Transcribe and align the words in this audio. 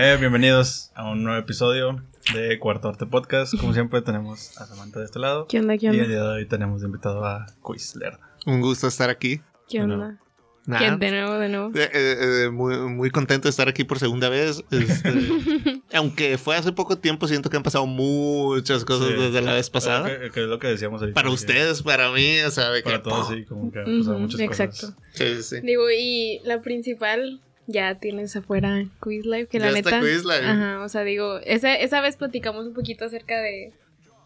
Eh, 0.00 0.16
bienvenidos 0.20 0.92
a 0.94 1.10
un 1.10 1.24
nuevo 1.24 1.40
episodio 1.40 2.00
de 2.32 2.60
Cuarto 2.60 2.88
Arte 2.88 3.04
Podcast. 3.04 3.56
Como 3.58 3.72
siempre 3.74 4.00
tenemos 4.00 4.56
a 4.56 4.64
Samantha 4.66 5.00
de 5.00 5.06
este 5.06 5.18
lado. 5.18 5.48
¿Qué 5.48 5.58
onda? 5.58 5.76
¿Qué 5.76 5.86
Y 5.86 5.88
el 5.88 5.94
onda? 5.96 6.06
día 6.08 6.22
de 6.22 6.28
hoy 6.28 6.46
tenemos 6.46 6.82
de 6.82 6.86
invitado 6.86 7.24
a 7.24 7.46
Quizler. 7.66 8.16
Un 8.46 8.60
gusto 8.60 8.86
estar 8.86 9.10
aquí. 9.10 9.40
¿Qué 9.68 9.82
onda? 9.82 10.20
Nada. 10.66 10.78
¿Quién 10.80 10.98
de 11.00 11.10
nuevo, 11.10 11.34
de 11.34 11.48
nuevo? 11.48 11.70
Eh, 11.74 11.90
eh, 11.92 12.44
eh, 12.44 12.50
muy, 12.50 12.76
muy 12.76 13.10
contento 13.10 13.48
de 13.48 13.50
estar 13.50 13.66
aquí 13.68 13.82
por 13.82 13.98
segunda 13.98 14.28
vez. 14.28 14.62
Este, 14.70 15.12
aunque 15.94 16.38
fue 16.38 16.54
hace 16.56 16.70
poco 16.70 16.96
tiempo, 16.98 17.26
siento 17.26 17.50
que 17.50 17.56
han 17.56 17.62
pasado 17.64 17.86
muchas 17.86 18.84
cosas 18.84 19.08
Sí. 19.08 19.14
desde 19.14 19.40
la 19.40 19.54
vez 19.54 19.68
pasada. 19.68 20.06
Que, 20.20 20.30
que 20.30 20.42
es 20.42 20.46
lo 20.46 20.60
que 20.60 20.68
decíamos 20.68 21.00
ahorita. 21.00 21.14
Para 21.20 21.30
ustedes, 21.32 21.82
para 21.82 22.12
mí, 22.12 22.38
o 22.40 22.50
sea, 22.52 22.70
de 22.70 22.82
que- 22.82 22.90
Para 22.90 23.02
todos, 23.02 23.28
sí, 23.30 23.44
como 23.46 23.72
que 23.72 23.80
han 23.80 23.98
pasado 23.98 24.18
muchas 24.20 24.40
exacto. 24.42 24.92
cosas. 24.92 24.96
Sí, 25.14 25.24
sí, 25.36 25.42
sí. 25.42 25.56
Digo, 25.62 25.90
y 25.90 26.40
la 26.44 26.60
principal 26.60 27.40
ya 27.68 27.94
tienes 28.00 28.34
afuera 28.34 28.86
Quiz 28.98 29.26
Live, 29.26 29.46
que 29.46 29.60
la 29.60 29.70
Ya 29.70 29.78
está 29.78 30.00
neta. 30.00 30.00
Quizlife. 30.00 30.44
Ajá, 30.44 30.82
o 30.82 30.88
sea, 30.88 31.04
digo, 31.04 31.38
esa, 31.44 31.74
esa 31.74 32.00
vez 32.00 32.16
platicamos 32.16 32.66
un 32.66 32.72
poquito 32.72 33.04
acerca 33.04 33.40
de, 33.40 33.72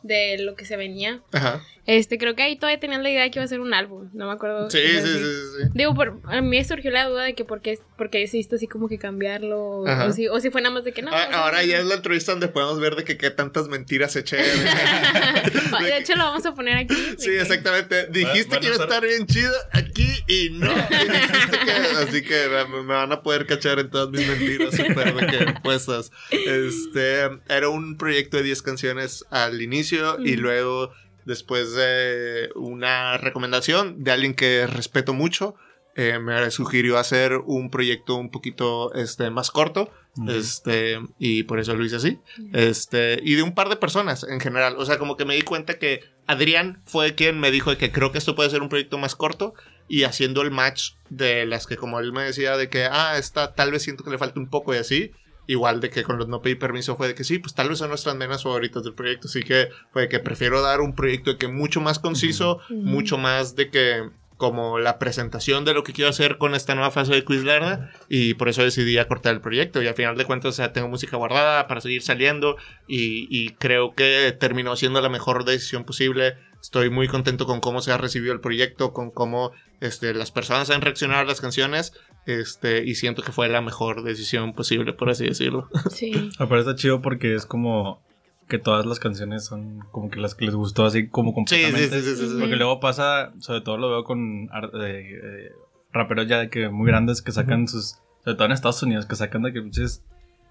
de 0.03 0.39
lo 0.39 0.55
que 0.55 0.65
se 0.65 0.77
venía. 0.77 1.21
Ajá. 1.33 1.61
Este, 1.85 2.17
creo 2.17 2.37
que 2.37 2.45
ahí 2.45 2.55
todavía 2.57 2.79
tenían 2.79 3.03
la 3.03 3.11
idea 3.11 3.23
de 3.25 3.31
que 3.33 3.41
iba 3.41 3.45
a 3.45 3.49
ser 3.49 3.59
un 3.61 3.75
álbum, 3.75 4.09
no 4.13 4.27
me 4.29 4.33
acuerdo. 4.33 4.71
Sí, 4.71 4.79
sí, 4.79 5.01
sí, 5.01 5.15
sí, 5.19 5.19
sí. 5.65 5.69
Digo, 5.75 5.95
por, 5.95 6.21
a 6.27 6.41
mí 6.41 6.63
surgió 6.65 6.93
la 6.93 7.09
duda 7.09 7.25
de 7.25 7.35
que 7.35 7.45
por 7.45 7.61
qué, 7.61 7.77
por 7.99 8.09
qué 8.09 8.19
decidiste 8.19 8.55
así 8.55 8.69
como 8.69 8.89
que 8.89 8.99
cambiarlo, 8.99 9.79
o, 9.81 10.13
si, 10.13 10.29
o 10.29 10.39
si 10.39 10.51
fue 10.51 10.63
nada 10.63 10.73
más 10.75 10.85
de 10.85 10.93
que 10.93 11.03
no. 11.03 11.11
Ah, 11.13 11.27
sea, 11.29 11.43
Ahora 11.43 11.65
ya 11.65 11.79
es 11.79 11.85
la 11.87 11.97
entrevista 11.97 12.31
donde 12.33 12.47
podemos 12.47 12.79
ver 12.79 12.95
de 12.95 13.03
que 13.03 13.17
qué 13.19 13.31
tantas 13.31 13.67
mentiras 13.67 14.15
eché. 14.15 14.37
de 15.83 15.99
hecho, 15.99 16.15
lo 16.15 16.25
vamos 16.25 16.47
a 16.47 16.55
poner 16.55 16.77
aquí. 16.77 16.95
Sí, 17.19 17.31
que- 17.31 17.41
exactamente. 17.41 18.07
Dijiste 18.11 18.61
que 18.61 18.67
iba 18.67 18.77
a 18.77 18.79
estar- 18.79 19.03
bien 19.03 19.27
chido 19.27 19.53
aquí 19.73 20.07
y 20.29 20.51
no. 20.51 20.71
Y 20.91 20.95
dijiste 21.11 21.59
que- 21.65 21.97
así 21.99 22.23
que 22.23 22.47
me, 22.49 22.83
me 22.83 22.95
van 22.95 23.11
a 23.11 23.23
poder 23.23 23.47
cachar 23.47 23.81
en 23.81 23.91
todas 23.91 24.09
mis 24.11 24.27
mentiras 24.29 24.77
súper 24.77 25.15
de 25.15 25.27
que 25.27 25.55
puestas. 25.63 26.13
Este 26.31 27.23
era 27.49 27.69
un 27.69 27.97
proyecto 27.97 28.37
de 28.37 28.45
10 28.45 28.63
canciones 28.63 29.25
al 29.31 29.61
inicio 29.63 30.19
y 30.25 30.37
luego 30.37 30.93
después 31.25 31.75
de 31.75 32.51
una 32.55 33.17
recomendación 33.19 34.03
de 34.03 34.11
alguien 34.11 34.35
que 34.35 34.67
respeto 34.67 35.15
mucho. 35.15 35.55
eh, 35.95 36.19
me 36.19 36.51
sugirió 36.51 36.99
hacer 36.99 37.37
un 37.45 37.71
proyecto 37.71 38.17
un 38.17 38.31
poquito 38.31 38.93
este, 38.95 39.31
más 39.31 39.51
corto. 39.51 39.91
Este, 40.29 41.01
y 41.19 41.45
por 41.45 41.59
eso 41.59 41.75
lo 41.75 41.85
hice 41.85 41.97
así. 41.97 42.19
Este, 42.53 43.19
y 43.23 43.35
de 43.35 43.43
un 43.43 43.55
par 43.55 43.69
de 43.69 43.77
personas 43.77 44.25
en 44.25 44.41
general. 44.41 44.77
O 44.79 44.85
sea, 44.85 44.99
como 44.99 45.17
que 45.17 45.25
me 45.25 45.35
di 45.35 45.43
cuenta 45.43 45.79
que 45.79 46.01
Adrián 46.27 46.83
fue 46.87 47.15
quien 47.15 47.41
me 47.41 47.51
dijo 47.51 47.71
de 47.71 47.77
que 47.77 47.93
creo 47.93 48.13
que 48.13 48.19
esto 48.19 48.35
puede 48.35 48.51
ser 48.51 48.63
un 48.63 48.69
proyecto 48.69 48.99
más 48.99 49.17
corto. 49.17 49.55
Y 49.89 50.05
haciendo 50.05 50.43
el 50.43 50.51
match 50.51 50.93
de 51.11 51.45
las 51.45 51.67
que, 51.67 51.77
como 51.77 52.01
él 52.01 52.13
me 52.13 52.23
decía, 52.23 52.57
de 52.57 52.69
que, 52.69 52.85
ah, 52.85 53.19
esta 53.19 53.55
tal 53.55 53.71
vez 53.71 53.83
siento 53.83 54.05
que 54.05 54.11
le 54.11 54.19
falta 54.19 54.41
un 54.41 54.49
poco 54.49 54.75
y 54.75 54.79
así. 54.79 55.13
Igual 55.47 55.81
de 55.81 55.91
que 55.91 56.03
con 56.05 56.19
los 56.19 56.29
no 56.29 56.41
pedí 56.41 56.55
permiso 56.55 56.97
fue 56.97 57.09
de 57.09 57.15
que 57.15 57.25
sí, 57.25 57.39
pues 57.39 57.55
tal 57.55 57.69
vez 57.69 57.79
son 57.79 57.89
nuestras 57.89 58.15
menas 58.17 58.43
favoritas 58.45 58.85
del 58.85 58.95
proyecto. 58.95 59.27
Así 59.29 59.43
que 59.43 59.69
fue 59.93 60.03
de 60.03 60.09
que 60.09 60.21
prefiero 60.21 60.63
dar 60.63 60.81
un 60.81 60.95
proyecto 60.95 61.33
de 61.33 61.39
que 61.39 61.49
mucho 61.49 61.81
más 61.81 61.99
conciso, 61.99 62.59
Ujú. 62.71 62.75
mucho 62.75 63.19
más 63.19 63.57
de 63.57 63.71
que 63.71 64.09
como 64.37 64.81
la 64.81 64.99
presentación 64.99 65.65
de 65.65 65.73
lo 65.73 65.85
que 65.85 65.93
quiero 65.93 66.11
hacer 66.11 66.37
con 66.37 66.57
esta 66.57 66.75
nueva 66.75 66.91
fase 66.91 67.13
de 67.13 67.25
Quizlerna 67.25 67.93
y 68.09 68.35
por 68.35 68.49
eso 68.49 68.65
decidí 68.65 68.99
acortar 68.99 69.35
el 69.35 69.41
proyecto 69.41 69.81
y 69.81 69.87
al 69.87 69.95
final 69.95 70.17
de 70.17 70.25
cuentas 70.25 70.49
o 70.49 70.53
sea, 70.53 70.73
tengo 70.73 70.89
música 70.89 71.17
guardada 71.17 71.69
para 71.69 71.81
seguir 71.81 72.03
saliendo 72.03 72.57
y, 72.89 73.29
y 73.31 73.51
creo 73.51 73.95
que 73.95 74.35
terminó 74.41 74.75
siendo 74.75 75.01
la 75.01 75.09
mejor 75.09 75.45
decisión 75.45 75.85
posible 75.85 76.35
estoy 76.61 76.91
muy 76.91 77.07
contento 77.07 77.47
con 77.47 77.61
cómo 77.61 77.83
se 77.83 77.93
ha 77.93 77.99
recibido 77.99 78.33
el 78.33 78.41
proyecto 78.41 78.93
con 78.93 79.13
cómo 79.13 79.53
este, 79.81 80.13
las 80.13 80.33
personas 80.33 80.71
han 80.71 80.81
reaccionado 80.81 81.21
a 81.21 81.25
las 81.25 81.41
canciones 81.41 81.93
este, 82.27 82.85
y 82.85 82.95
siento 82.95 83.23
que 83.23 83.33
fue 83.33 83.49
la 83.49 83.61
mejor 83.61 84.03
decisión 84.05 84.53
posible 84.55 84.93
por 84.93 85.11
así 85.11 85.27
decirlo 85.27 85.69
Sí. 85.91 86.31
Aparte 86.39 86.61
está 86.61 86.75
chido 86.77 87.03
porque 87.03 87.35
es 87.35 87.47
como 87.47 88.01
que 88.49 88.59
todas 88.59 88.85
las 88.87 88.99
canciones 89.01 89.45
son 89.47 89.81
como 89.93 90.11
que 90.11 90.21
las 90.21 90.35
que 90.35 90.45
les 90.45 90.55
gustó 90.55 90.85
así 90.85 91.09
como 91.09 91.31
sí, 91.31 91.35
sí, 91.57 91.63
completamente. 91.63 92.01
sí, 92.03 92.11
sí, 92.11 92.17
sí, 92.17 92.29
sí. 92.29 92.37
Porque 92.39 92.57
luego 92.57 92.81
pasa, 92.81 93.33
sobre 93.41 93.61
todo 93.63 93.79
lo 93.79 93.89
veo 93.91 94.05
con 94.05 94.45
eh, 94.45 94.49
eh, 94.85 95.53
raperos 95.93 96.27
ya 96.29 96.39
de 96.39 96.51
que 96.51 96.69
muy 96.69 96.87
grandes 96.87 97.23
que 97.23 97.33
sacan 97.33 97.67
sus, 97.67 97.97
sobre 98.25 98.35
todo 98.37 98.45
en 98.47 98.53
Estados 98.53 98.83
Unidos, 98.83 99.07
que 99.07 99.17
sacan 99.17 99.43
de 99.43 99.53
que 99.53 99.63
muchos 99.63 100.03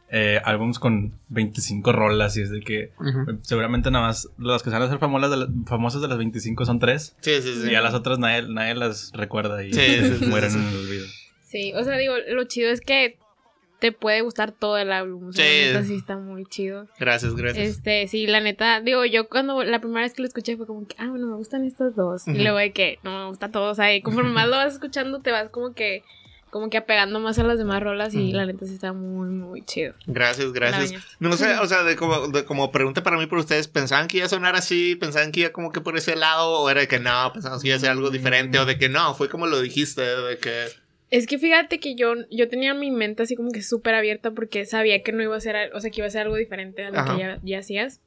eh, 0.10 0.42
álbums 0.44 0.80
con 0.80 1.14
25 1.30 1.92
rolas 1.94 2.36
y 2.38 2.42
es 2.42 2.50
de 2.50 2.62
que 2.62 2.80
eh, 2.86 2.92
seguramente 3.44 3.92
nada 3.92 4.08
más 4.08 4.28
las 4.38 4.64
que 4.64 4.70
se 4.70 4.76
van 4.76 4.82
a 4.84 4.86
hacer 4.86 4.98
famosas 5.00 5.30
de, 5.30 5.38
las- 5.38 5.50
famosas 5.68 6.02
de 6.02 6.08
las 6.08 6.18
25 6.18 6.66
son 6.66 6.80
tres 6.80 7.16
sí, 7.22 7.42
sí, 7.42 7.54
sí. 7.62 7.70
y 7.72 7.76
a 7.76 7.82
las 7.82 7.94
otras 7.94 8.18
nadie, 8.20 8.48
nadie 8.50 8.74
las 8.76 9.12
recuerda 9.14 9.64
y 9.64 9.74
Sí, 9.74 9.80
sí, 10.02 10.16
sí, 10.20 10.26
mueren 10.30 10.50
sí. 10.52 10.58
en 10.58 10.68
el 10.68 10.76
olvido. 10.76 11.06
Sí, 11.52 11.74
o 11.76 11.84
sea, 11.84 11.98
digo, 11.98 12.16
lo 12.30 12.44
chido 12.46 12.72
es 12.72 12.80
que 12.82 13.18
te 13.80 13.92
puede 13.92 14.22
gustar 14.22 14.52
todo 14.52 14.78
el 14.78 14.92
álbum. 14.92 15.30
O 15.30 15.34
sea, 15.34 15.44
Sí. 15.44 15.52
la 15.62 15.68
neta 15.68 15.84
sí 15.84 15.96
está 15.96 16.16
muy 16.16 16.46
chido. 16.46 16.88
gracias 17.00 17.36
gracias 17.36 17.68
Este, 17.68 18.08
sí, 18.08 18.28
la 18.28 18.40
neta, 18.40 18.80
digo, 18.80 19.04
yo 19.06 19.28
cuando 19.28 19.64
la 19.64 19.82
primera 19.82 20.02
vez 20.02 20.14
que 20.14 20.22
lo 20.22 20.28
escuché 20.28 20.56
fue 20.56 20.68
como 20.68 20.88
que, 20.88 20.96
ah, 21.00 21.08
bueno, 21.10 21.28
me 21.28 21.36
gustan 21.36 21.66
estos 21.66 21.96
dos. 21.96 22.28
Y 22.28 22.38
luego 22.44 22.58
de 22.60 22.72
que, 22.74 23.00
no, 23.04 23.24
me 23.24 23.28
gusta 23.30 23.50
todo. 23.50 23.72
O 23.72 23.76
sea, 23.76 23.94
y 23.94 24.02
conforme 24.02 24.30
más 24.30 24.48
lo 24.48 24.56
vas 24.58 24.74
escuchando, 24.74 25.20
te 25.22 25.32
vas 25.32 25.50
como 25.50 25.74
que, 25.74 26.04
como 26.52 26.70
que 26.70 26.78
apegando 26.78 27.20
más 27.20 27.40
a 27.40 27.44
las 27.44 27.58
demás 27.58 27.82
rolas. 27.82 28.14
Y 28.14 28.34
la 28.34 28.46
neta 28.46 28.66
sí 28.68 28.74
está 28.76 28.94
muy, 28.94 29.30
muy 29.30 29.64
chido. 29.66 29.96
Gracias, 30.06 30.54
gracias. 30.54 30.94
No 31.20 31.34
sé, 31.34 31.58
o 31.60 31.66
sea, 31.66 31.82
de 31.84 31.96
como, 31.96 32.28
de 32.28 32.46
como 32.46 32.72
pregunta 32.72 33.02
para 33.02 33.18
mí 33.18 33.26
por 33.26 33.40
ustedes, 33.40 33.68
¿pensaban 33.68 34.08
que 34.08 34.18
iba 34.18 34.28
a 34.28 34.30
sonar 34.30 34.56
así? 34.56 34.96
¿Pensaban 34.96 35.32
que 35.32 35.40
iba 35.40 35.50
como 35.50 35.72
que 35.72 35.82
por 35.82 35.98
ese 35.98 36.16
lado? 36.16 36.60
¿O 36.60 36.70
era 36.70 36.82
de 36.82 36.88
que 36.88 37.00
no? 37.00 37.32
¿Pensaban 37.34 37.60
que 37.60 37.70
iba 37.70 37.78
a 37.78 37.80
ser 37.80 37.90
algo 37.90 38.12
diferente? 38.12 38.60
¿O 38.60 38.66
de 38.66 38.78
que 38.78 38.90
no? 38.90 39.16
Fue 39.16 39.28
como 39.28 39.48
lo 39.48 39.60
dijiste, 39.60 40.02
de 40.02 40.38
que... 40.38 40.66
Es 41.12 41.28
que 41.28 41.38
fíjate 41.38 41.80
que 41.80 41.96
yo, 41.96 42.14
yo 42.32 42.48
tenía 42.48 42.74
mi 42.74 42.90
mente 42.90 43.24
así 43.24 43.36
como 43.36 43.52
que 43.52 43.62
súper 43.62 43.94
abierta 43.94 44.32
porque 44.32 44.66
sabía 44.66 45.04
que 45.04 45.12
no 45.12 45.22
iba 45.22 45.36
a 45.36 45.42
ser, 45.42 45.72
o 45.76 45.80
sea, 45.82 45.92
que 45.92 46.00
iba 46.00 46.08
a 46.08 46.10
ser 46.10 46.22
algo 46.22 46.38
diferente 46.38 46.86
a 46.86 46.90
lo 46.92 47.00
Ajá. 47.00 47.14
que 47.14 47.20
ya, 47.22 47.40
ya 47.44 47.60
hacías. 47.60 48.00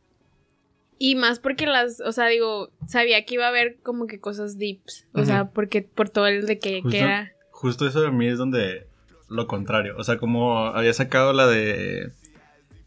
Y 0.98 1.14
más 1.16 1.38
porque 1.38 1.66
las, 1.66 2.00
o 2.00 2.12
sea, 2.12 2.26
digo, 2.28 2.70
sabía 2.88 3.24
que 3.26 3.34
iba 3.34 3.44
a 3.44 3.48
haber 3.48 3.76
como 3.82 4.06
que 4.06 4.20
cosas 4.20 4.58
deeps. 4.58 5.06
O 5.12 5.24
sea, 5.24 5.46
porque 5.50 5.82
por 5.82 6.08
todo 6.08 6.26
el 6.28 6.46
de 6.46 6.58
que, 6.58 6.76
que 6.76 6.82
Justo- 6.82 6.96
era. 6.96 7.32
Justo 7.50 7.86
eso 7.86 8.00
de 8.00 8.10
mí 8.10 8.26
es 8.26 8.38
donde 8.38 8.86
lo 9.28 9.46
contrario. 9.46 9.94
O 9.98 10.04
sea, 10.04 10.16
como 10.18 10.66
había 10.66 10.92
sacado 10.94 11.32
la 11.32 11.46
de. 11.46 12.10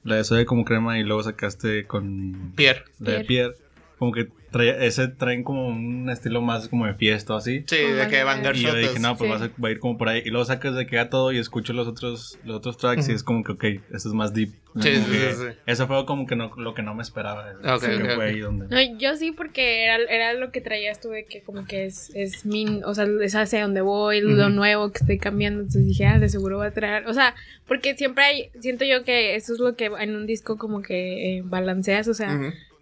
La 0.04 0.16
de 0.16 0.24
soya 0.24 0.46
como 0.46 0.64
crema 0.64 0.98
y 0.98 1.04
luego 1.04 1.22
sacaste 1.22 1.86
con. 1.86 2.54
Pierre. 2.56 2.86
La 3.00 3.12
de 3.12 3.24
Pierre. 3.26 3.54
Pierre. 3.54 3.68
Como 4.00 4.14
que 4.14 4.30
trae- 4.58 4.86
ese 4.86 5.08
traen 5.08 5.44
como 5.44 5.68
un 5.68 6.10
estilo 6.10 6.42
más 6.42 6.68
como 6.68 6.86
de 6.86 6.94
fiesta 6.96 7.34
o 7.34 7.38
así. 7.38 7.64
Sí, 7.68 7.78
de 7.78 8.08
que 8.08 8.24
Vanguard 8.24 8.56
Y 8.56 8.62
yo 8.62 8.76
dije, 8.76 9.00
no, 9.00 9.16
pues 9.18 9.30
Sí. 9.32 9.34
vas 9.40 9.42
a, 9.50 9.62
va 9.62 9.70
a 9.70 9.72
ir 9.72 9.80
como 9.80 9.98
por 9.98 10.10
ahí. 10.10 10.22
Y 10.26 10.30
luego 10.30 10.46
sacas 10.46 10.76
de 10.76 10.86
que 10.88 11.00
a 11.00 11.10
todo 11.10 11.32
y 11.32 11.38
escucho 11.38 11.74
los 11.74 11.88
otros, 11.88 12.40
los 12.44 12.58
otros 12.58 12.78
tracks 12.78 13.08
y 13.10 13.14
es 13.14 13.24
como 13.24 13.44
que, 13.44 13.52
ok, 13.54 13.64
esto 13.94 14.10
es 14.10 14.14
más 14.16 14.34
deep. 14.34 14.50
Sí, 14.80 14.94
sí, 14.96 15.02
sí, 15.02 15.18
sí. 15.38 15.46
Eso 15.66 15.88
fue 15.88 16.06
como 16.06 16.28
que 16.28 16.36
no, 16.36 16.52
lo 16.56 16.76
que 16.76 16.84
no 16.84 16.94
me 16.94 17.02
esperaba. 17.02 17.54
Que 17.80 18.14
fue 18.16 18.26
ahí 18.26 18.40
donde. 18.40 18.68
No, 18.68 18.98
yo 19.00 19.16
sí, 19.16 19.32
porque 19.32 19.84
era, 19.86 19.96
era 19.98 20.34
lo 20.34 20.52
que 20.52 20.62
traías 20.62 21.00
tú 21.02 21.10
de 21.10 21.26
que 21.26 21.42
como 21.42 21.66
que 21.66 21.86
es, 21.86 22.12
es 22.14 22.46
mi, 22.46 22.82
o 22.86 22.94
sea, 22.94 23.08
es 23.24 23.34
hacia 23.34 23.64
donde 23.64 23.82
voy, 23.82 24.22
lo 24.22 24.50
nuevo 24.50 24.92
que 24.92 25.00
estoy 25.00 25.18
cambiando. 25.18 25.62
Entonces 25.62 25.86
dije, 25.88 26.06
ah, 26.06 26.20
de 26.20 26.30
seguro 26.30 26.60
va 26.60 26.68
a 26.68 26.72
traer. 26.72 27.08
O 27.08 27.14
sea, 27.14 27.34
porque 27.68 27.96
siempre 27.98 28.24
hay, 28.24 28.50
siento 28.60 28.86
yo 28.86 29.04
que 29.04 29.36
eso 29.36 29.54
es 29.54 29.60
lo 29.60 29.76
que 29.76 29.86
en 30.00 30.16
un 30.16 30.28
disco 30.28 30.58
como 30.58 30.82
que 30.84 31.38
eh, 31.38 31.42
balanceas, 31.44 32.08
o 32.08 32.14
sea. 32.14 32.38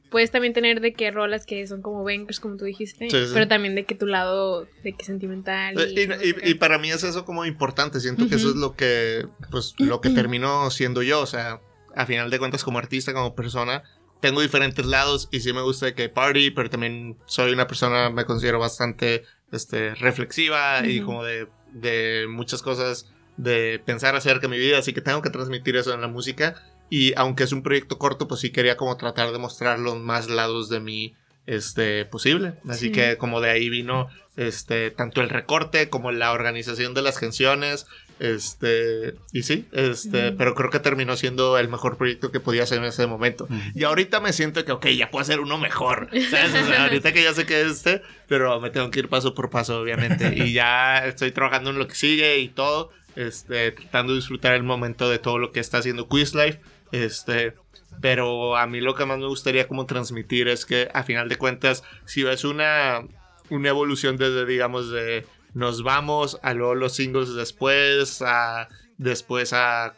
Puedes 0.10 0.32
también 0.32 0.54
tener 0.54 0.82
de 0.82 0.94
que 0.94 1.12
rolas 1.12 1.46
que 1.46 1.66
son 1.68 1.82
como 1.82 2.04
bangers, 2.04 2.40
como 2.40 2.58
tú 2.58 2.66
dijiste, 2.66 3.10
Sí, 3.10 3.26
sí. 3.26 3.32
pero 3.34 3.48
también 3.48 3.76
de 3.76 3.86
que 3.86 3.96
tu 3.96 4.06
lado 4.08 4.68
de 4.84 4.94
que 4.94 5.04
sentimental. 5.04 5.76
Y, 5.96 6.00
y- 6.02 6.52
y 6.52 6.54
para 6.56 6.78
mí 6.78 6.90
es 6.92 7.04
eso 7.04 7.26
como 7.26 7.46
importante. 7.46 8.00
Siento 8.00 8.28
que 8.28 8.36
eso 8.36 8.50
es 8.50 8.56
lo 8.56 8.76
que, 8.76 9.28
pues, 9.52 9.74
lo 9.80 10.02
que 10.02 10.10
terminó 10.12 10.70
siendo 10.72 11.02
yo. 11.04 11.22
O 11.22 11.26
sea, 11.26 11.60
a 11.96 12.06
final 12.06 12.30
de 12.30 12.40
cuentas, 12.40 12.64
como 12.64 12.80
artista, 12.80 13.14
como 13.14 13.36
persona, 13.36 13.84
tengo 14.22 14.42
diferentes 14.42 14.86
lados 14.86 15.28
y 15.32 15.42
sí 15.42 15.54
me 15.54 15.62
gusta 15.62 15.88
de 15.88 15.94
que 15.96 16.10
party, 16.10 16.52
pero 16.52 16.70
también 16.70 17.18
soy 17.26 17.52
una 17.54 17.68
persona, 17.68 18.10
me 18.10 18.26
considero 18.26 18.60
bastante, 18.60 19.24
este, 19.52 19.94
reflexiva 19.96 20.86
y 20.88 21.02
como 21.02 21.24
de, 21.24 21.48
de 21.74 22.26
muchas 22.30 22.62
cosas 22.62 23.12
de 23.38 23.82
pensar 23.86 24.16
acerca 24.16 24.44
de 24.44 24.48
mi 24.48 24.58
vida. 24.58 24.78
Así 24.80 24.94
que 24.94 25.02
tengo 25.02 25.22
que 25.22 25.30
transmitir 25.30 25.76
eso 25.76 25.94
en 25.94 26.02
la 26.02 26.08
música. 26.08 26.56
Y 26.90 27.14
aunque 27.18 27.44
es 27.44 27.52
un 27.52 27.64
proyecto 27.64 27.98
corto, 27.98 28.28
pues 28.28 28.42
sí 28.42 28.52
quería 28.52 28.78
como 28.78 28.96
tratar 28.98 29.32
de 29.32 29.40
mostrar 29.40 29.80
los 29.80 29.98
más 29.98 30.30
lados 30.30 30.70
de 30.70 30.80
mí, 30.80 31.16
este, 31.48 32.06
posible. 32.06 32.54
Así 32.68 32.88
Sí. 32.88 32.92
que 32.92 33.18
como 33.18 33.40
de 33.42 33.50
ahí 33.52 33.70
vino 33.70 34.08
este 34.38 34.92
tanto 34.92 35.22
el 35.22 35.30
recorte 35.30 35.90
como 35.90 36.12
la 36.12 36.34
organización 36.34 36.94
de 36.94 37.02
las 37.02 37.18
canciones 37.20 37.86
este 38.20 39.16
y 39.32 39.44
sí 39.44 39.66
este 39.72 40.30
Ujú. 40.30 40.38
pero 40.38 40.56
creo 40.56 40.70
que 40.70 40.80
terminó 40.80 41.16
siendo 41.16 41.58
el 41.58 41.70
mejor 41.70 41.96
proyecto 41.98 42.32
que 42.32 42.42
podía 42.42 42.64
hacer 42.64 42.80
en 42.80 42.84
ese 42.86 43.08
momento 43.08 43.46
Ujú. 43.46 43.56
y 43.74 43.84
ahorita 43.86 44.20
me 44.20 44.34
siento 44.34 44.66
que 44.66 44.74
ok 44.74 44.88
ya 44.88 45.10
puedo 45.10 45.22
hacer 45.22 45.40
uno 45.40 45.58
mejor 45.58 46.10
¿sabes? 46.32 46.54
O 46.54 46.68
sea, 46.68 46.84
ahorita 46.84 47.14
que 47.14 47.24
ya 47.24 47.34
sé 47.34 47.46
que 47.46 47.62
es 47.62 47.68
este 47.72 48.02
pero 48.28 48.60
me 48.60 48.72
tengo 48.72 48.92
que 48.92 49.00
ir 49.00 49.08
paso 49.10 49.34
por 49.36 49.50
paso 49.50 49.80
obviamente 49.80 50.34
y 50.36 50.52
ya 50.52 51.06
estoy 51.06 51.32
trabajando 51.32 51.70
en 51.70 51.78
lo 51.78 51.88
que 51.88 51.96
sigue 51.96 52.40
y 52.40 52.50
todo 52.50 52.92
este 53.16 53.72
tratando 53.72 54.12
de 54.14 54.20
disfrutar 54.20 54.54
el 54.54 54.64
momento 54.64 55.10
de 55.10 55.20
todo 55.20 55.38
lo 55.38 55.54
que 55.54 55.60
está 55.62 55.78
haciendo 55.78 56.10
Quizlife 56.10 56.60
este 56.92 57.54
pero 58.02 58.58
a 58.58 58.68
mí 58.68 58.82
lo 58.82 58.94
que 58.96 59.06
más 59.06 59.20
me 59.20 59.28
gustaría 59.28 59.68
como 59.68 59.86
transmitir 59.86 60.48
es 60.48 60.66
que 60.66 60.90
a 60.94 61.04
final 61.04 61.30
de 61.30 61.38
cuentas 61.38 61.84
si 62.06 62.24
ves 62.24 62.44
una 62.44 63.02
una 63.50 63.70
evolución 63.70 64.18
desde 64.18 64.46
digamos 64.46 64.92
de 64.92 65.26
nos 65.54 65.84
vamos 65.84 66.40
a 66.44 66.54
luego 66.54 66.76
los 66.76 66.96
singles 66.96 67.34
después 67.34 68.22
a 68.22 68.68
después 68.98 69.54
a, 69.54 69.94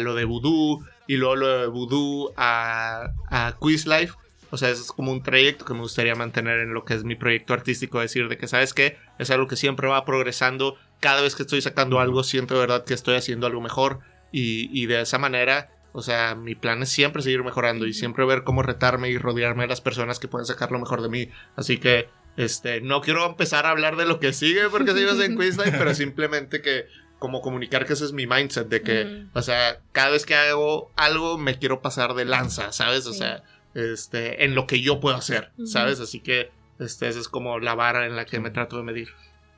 lo 0.00 0.14
de 0.14 0.24
Voodoo, 0.24 0.84
y 1.06 1.16
luego 1.16 1.36
lo 1.36 1.58
de 1.60 1.66
Voodoo 1.66 2.32
a, 2.36 3.12
a 3.28 3.56
Quiz 3.58 3.86
Life. 3.86 4.14
O 4.52 4.56
sea, 4.56 4.70
es 4.70 4.90
como 4.90 5.12
un 5.12 5.22
trayecto 5.22 5.64
que 5.64 5.74
me 5.74 5.80
gustaría 5.80 6.14
mantener 6.16 6.58
en 6.58 6.74
lo 6.74 6.84
que 6.84 6.94
es 6.94 7.04
mi 7.04 7.14
proyecto 7.14 7.54
artístico, 7.54 8.00
decir 8.00 8.28
de 8.28 8.36
que, 8.36 8.48
¿sabes 8.48 8.74
qué? 8.74 8.96
Es 9.18 9.30
algo 9.30 9.46
que 9.46 9.54
siempre 9.54 9.86
va 9.86 10.04
progresando. 10.04 10.76
Cada 10.98 11.22
vez 11.22 11.36
que 11.36 11.42
estoy 11.42 11.62
sacando 11.62 12.00
algo, 12.00 12.24
siento 12.24 12.54
de 12.54 12.60
verdad 12.60 12.84
que 12.84 12.94
estoy 12.94 13.14
haciendo 13.14 13.46
algo 13.46 13.60
mejor. 13.60 14.00
Y, 14.32 14.68
y 14.72 14.86
de 14.86 15.02
esa 15.02 15.18
manera, 15.18 15.70
o 15.92 16.02
sea, 16.02 16.34
mi 16.34 16.54
plan 16.54 16.82
es 16.82 16.88
siempre 16.90 17.22
seguir 17.22 17.42
mejorando 17.42 17.86
y 17.86 17.92
siempre 17.92 18.24
ver 18.24 18.44
cómo 18.44 18.62
retarme 18.62 19.10
y 19.10 19.18
rodearme 19.18 19.64
de 19.64 19.68
las 19.68 19.80
personas 19.80 20.18
que 20.18 20.28
pueden 20.28 20.46
sacar 20.46 20.70
lo 20.72 20.78
mejor 20.78 21.02
de 21.02 21.08
mí. 21.08 21.28
Así 21.56 21.78
que, 21.78 22.08
este, 22.36 22.80
no 22.80 23.00
quiero 23.00 23.26
empezar 23.26 23.66
a 23.66 23.70
hablar 23.70 23.96
de 23.96 24.06
lo 24.06 24.20
que 24.20 24.32
sigue 24.32 24.68
porque 24.70 24.92
sigo 24.92 25.10
en 25.22 25.36
Quizlife, 25.38 25.76
pero 25.78 25.94
simplemente 25.94 26.62
que 26.62 26.86
como 27.18 27.42
comunicar 27.42 27.84
que 27.86 27.92
ese 27.92 28.04
es 28.06 28.12
mi 28.12 28.26
mindset 28.26 28.68
de 28.68 28.80
que, 28.82 29.26
o 29.34 29.42
sea, 29.42 29.80
cada 29.92 30.10
vez 30.10 30.24
que 30.24 30.34
hago 30.34 30.90
algo 30.96 31.36
me 31.36 31.58
quiero 31.58 31.82
pasar 31.82 32.14
de 32.14 32.24
lanza, 32.24 32.72
¿sabes? 32.72 33.06
O 33.06 33.12
Sí. 33.12 33.18
sea, 33.18 33.42
este, 33.74 34.44
en 34.44 34.54
lo 34.54 34.66
que 34.66 34.80
yo 34.80 35.00
puedo 35.00 35.16
hacer. 35.16 35.50
¿sabes? 35.66 36.00
Así 36.00 36.20
que, 36.20 36.50
este, 36.78 37.08
esa 37.08 37.20
es 37.20 37.28
como 37.28 37.58
la 37.58 37.74
vara 37.74 38.06
en 38.06 38.16
la 38.16 38.24
que 38.24 38.40
me 38.40 38.50
trato 38.50 38.76
de 38.78 38.84
medir. 38.84 39.08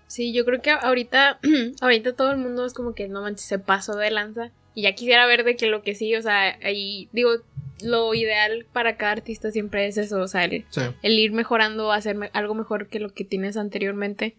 Sí, 0.08 0.32
yo 0.34 0.44
creo 0.44 0.60
que 0.60 0.70
ahorita, 0.72 1.38
ahorita 1.80 2.14
todo 2.14 2.32
el 2.32 2.38
mundo 2.38 2.66
es 2.66 2.74
como 2.74 2.94
que 2.94 3.08
no 3.08 3.22
manches, 3.22 3.46
se 3.46 3.58
pasó 3.58 3.94
de 3.96 4.10
lanza. 4.10 4.50
Y 4.74 4.82
ya 4.82 4.92
quisiera 4.92 5.26
ver 5.26 5.44
de 5.44 5.56
que 5.56 5.66
lo 5.66 5.82
que 5.82 5.94
sí, 5.94 6.14
o 6.16 6.22
sea, 6.22 6.58
ahí 6.62 7.08
digo, 7.12 7.30
lo 7.82 8.14
ideal 8.14 8.64
para 8.72 8.96
cada 8.96 9.12
artista 9.12 9.50
siempre 9.50 9.86
es 9.86 9.98
eso, 9.98 10.20
o 10.20 10.28
sea, 10.28 10.44
el, 10.44 10.64
Sí, 10.70 10.80
el 11.02 11.18
ir 11.18 11.32
mejorando, 11.32 11.92
hacer 11.92 12.14
me- 12.16 12.30
algo 12.32 12.54
mejor 12.54 12.88
que 12.88 13.00
lo 13.00 13.12
que 13.12 13.24
tienes 13.24 13.56
anteriormente. 13.56 14.34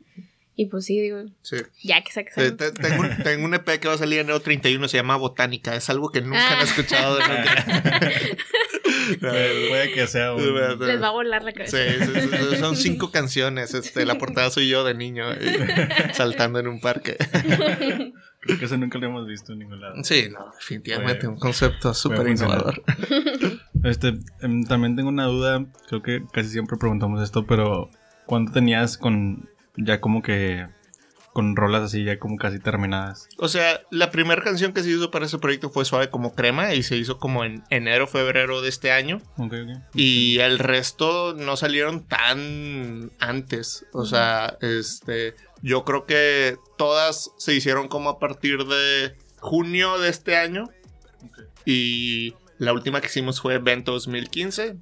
Y 0.56 0.68
pues 0.68 0.86
sí, 0.86 1.00
digo, 1.02 1.24
sí. 1.42 1.58
ya 1.84 2.02
que 2.04 2.12
saques 2.12 2.36
Sí, 2.36 2.42
algo. 2.42 2.58
te- 2.58 2.72
tengo, 2.72 3.02
un, 3.02 3.18
tengo 3.24 3.46
un 3.46 3.56
EP 3.56 3.80
que 3.80 3.88
va 3.88 3.96
a 3.96 3.98
salir 3.98 4.20
en 4.20 4.26
enero 4.26 4.40
31, 4.40 4.88
se 4.88 4.98
llama 4.98 5.16
Botánica. 5.16 5.76
Es 5.76 5.90
algo 5.90 6.12
que 6.12 6.22
nunca 6.22 6.38
Ah. 6.48 6.58
han 6.60 6.64
escuchado 6.64 7.16
de. 7.18 7.24
Puede, 9.20 9.68
puede 9.70 9.92
que 9.94 10.06
sea 10.08 10.34
un... 10.36 10.44
Les 10.80 11.02
va 11.02 11.08
a 11.08 11.12
volar 11.12 11.44
la 11.44 11.54
cabeza. 11.54 11.76
sí, 11.78 12.06
sí, 12.06 12.22
sí, 12.22 12.56
son 12.58 12.76
cinco 12.76 13.12
canciones. 13.12 13.74
Este, 13.74 14.06
la 14.06 14.20
portada 14.20 14.52
soy 14.52 14.68
yo 14.70 14.84
de 14.84 14.94
niño 14.94 15.32
eh, 15.34 15.90
saltando 16.14 16.60
en 16.60 16.68
un 16.68 16.80
parque. 16.80 17.18
Creo 18.44 18.60
que 18.60 18.66
eso 18.66 18.78
nunca 18.78 19.00
lo 19.00 19.08
hemos 19.08 19.26
visto 19.26 19.54
en 19.54 19.60
ningún 19.60 19.80
lado. 19.80 19.96
Sí, 20.04 20.28
no, 20.30 20.52
definitivamente 20.54 21.28
un 21.28 21.38
concepto 21.38 21.94
súper 21.94 22.28
innovador. 22.28 22.84
Este, 23.84 24.14
em, 24.40 24.64
también 24.64 24.96
tengo 24.96 25.10
una 25.10 25.26
duda, 25.26 25.66
creo 25.90 26.02
que 26.02 26.24
casi 26.32 26.48
siempre 26.48 26.78
preguntamos 26.78 27.22
esto, 27.22 27.46
pero 27.46 27.90
¿cuánto 28.26 28.54
tenías 28.54 28.98
con 28.98 29.50
ya 29.76 30.00
como 30.00 30.22
que 30.22 30.68
con 31.34 31.58
rolas 31.58 31.84
así 31.84 32.06
ya 32.06 32.18
como 32.18 32.38
casi 32.38 32.60
terminadas? 32.60 33.28
O 33.38 33.50
sea, 33.50 33.82
la 33.92 34.10
primera 34.10 34.42
canción 34.42 34.72
que 34.72 34.84
se 34.84 34.92
hizo 34.92 35.12
para 35.12 35.26
ese 35.26 35.38
proyecto 35.38 35.70
fue 35.70 35.84
Suave 35.84 36.10
como 36.10 36.34
Crema 36.34 36.74
y 36.74 36.84
se 36.84 36.96
hizo 36.96 37.18
como 37.18 37.44
en 37.44 37.64
enero, 37.70 38.08
febrero 38.08 38.62
de 38.62 38.70
este 38.70 38.92
año. 38.92 39.18
Ok, 39.38 39.54
ok. 39.54 39.84
Y 39.96 40.40
el 40.40 40.60
resto 40.60 41.34
no 41.34 41.58
salieron 41.58 42.08
tan 42.08 43.12
antes. 43.20 43.86
O 43.92 44.06
sea, 44.06 44.58
este. 44.62 45.36
Yo 45.64 45.86
creo 45.86 46.06
que 46.06 46.58
todas 46.78 47.32
se 47.38 47.54
hicieron 47.56 47.88
como 47.88 48.10
a 48.10 48.20
partir 48.20 48.66
de 48.66 49.16
junio 49.40 49.98
de 49.98 50.10
este 50.10 50.36
año. 50.36 50.70
Y 51.66 52.36
la 52.58 52.74
última 52.74 53.00
que 53.00 53.08
hicimos 53.08 53.42
fue 53.42 53.56
Evento 53.56 53.94
2015. 53.94 54.76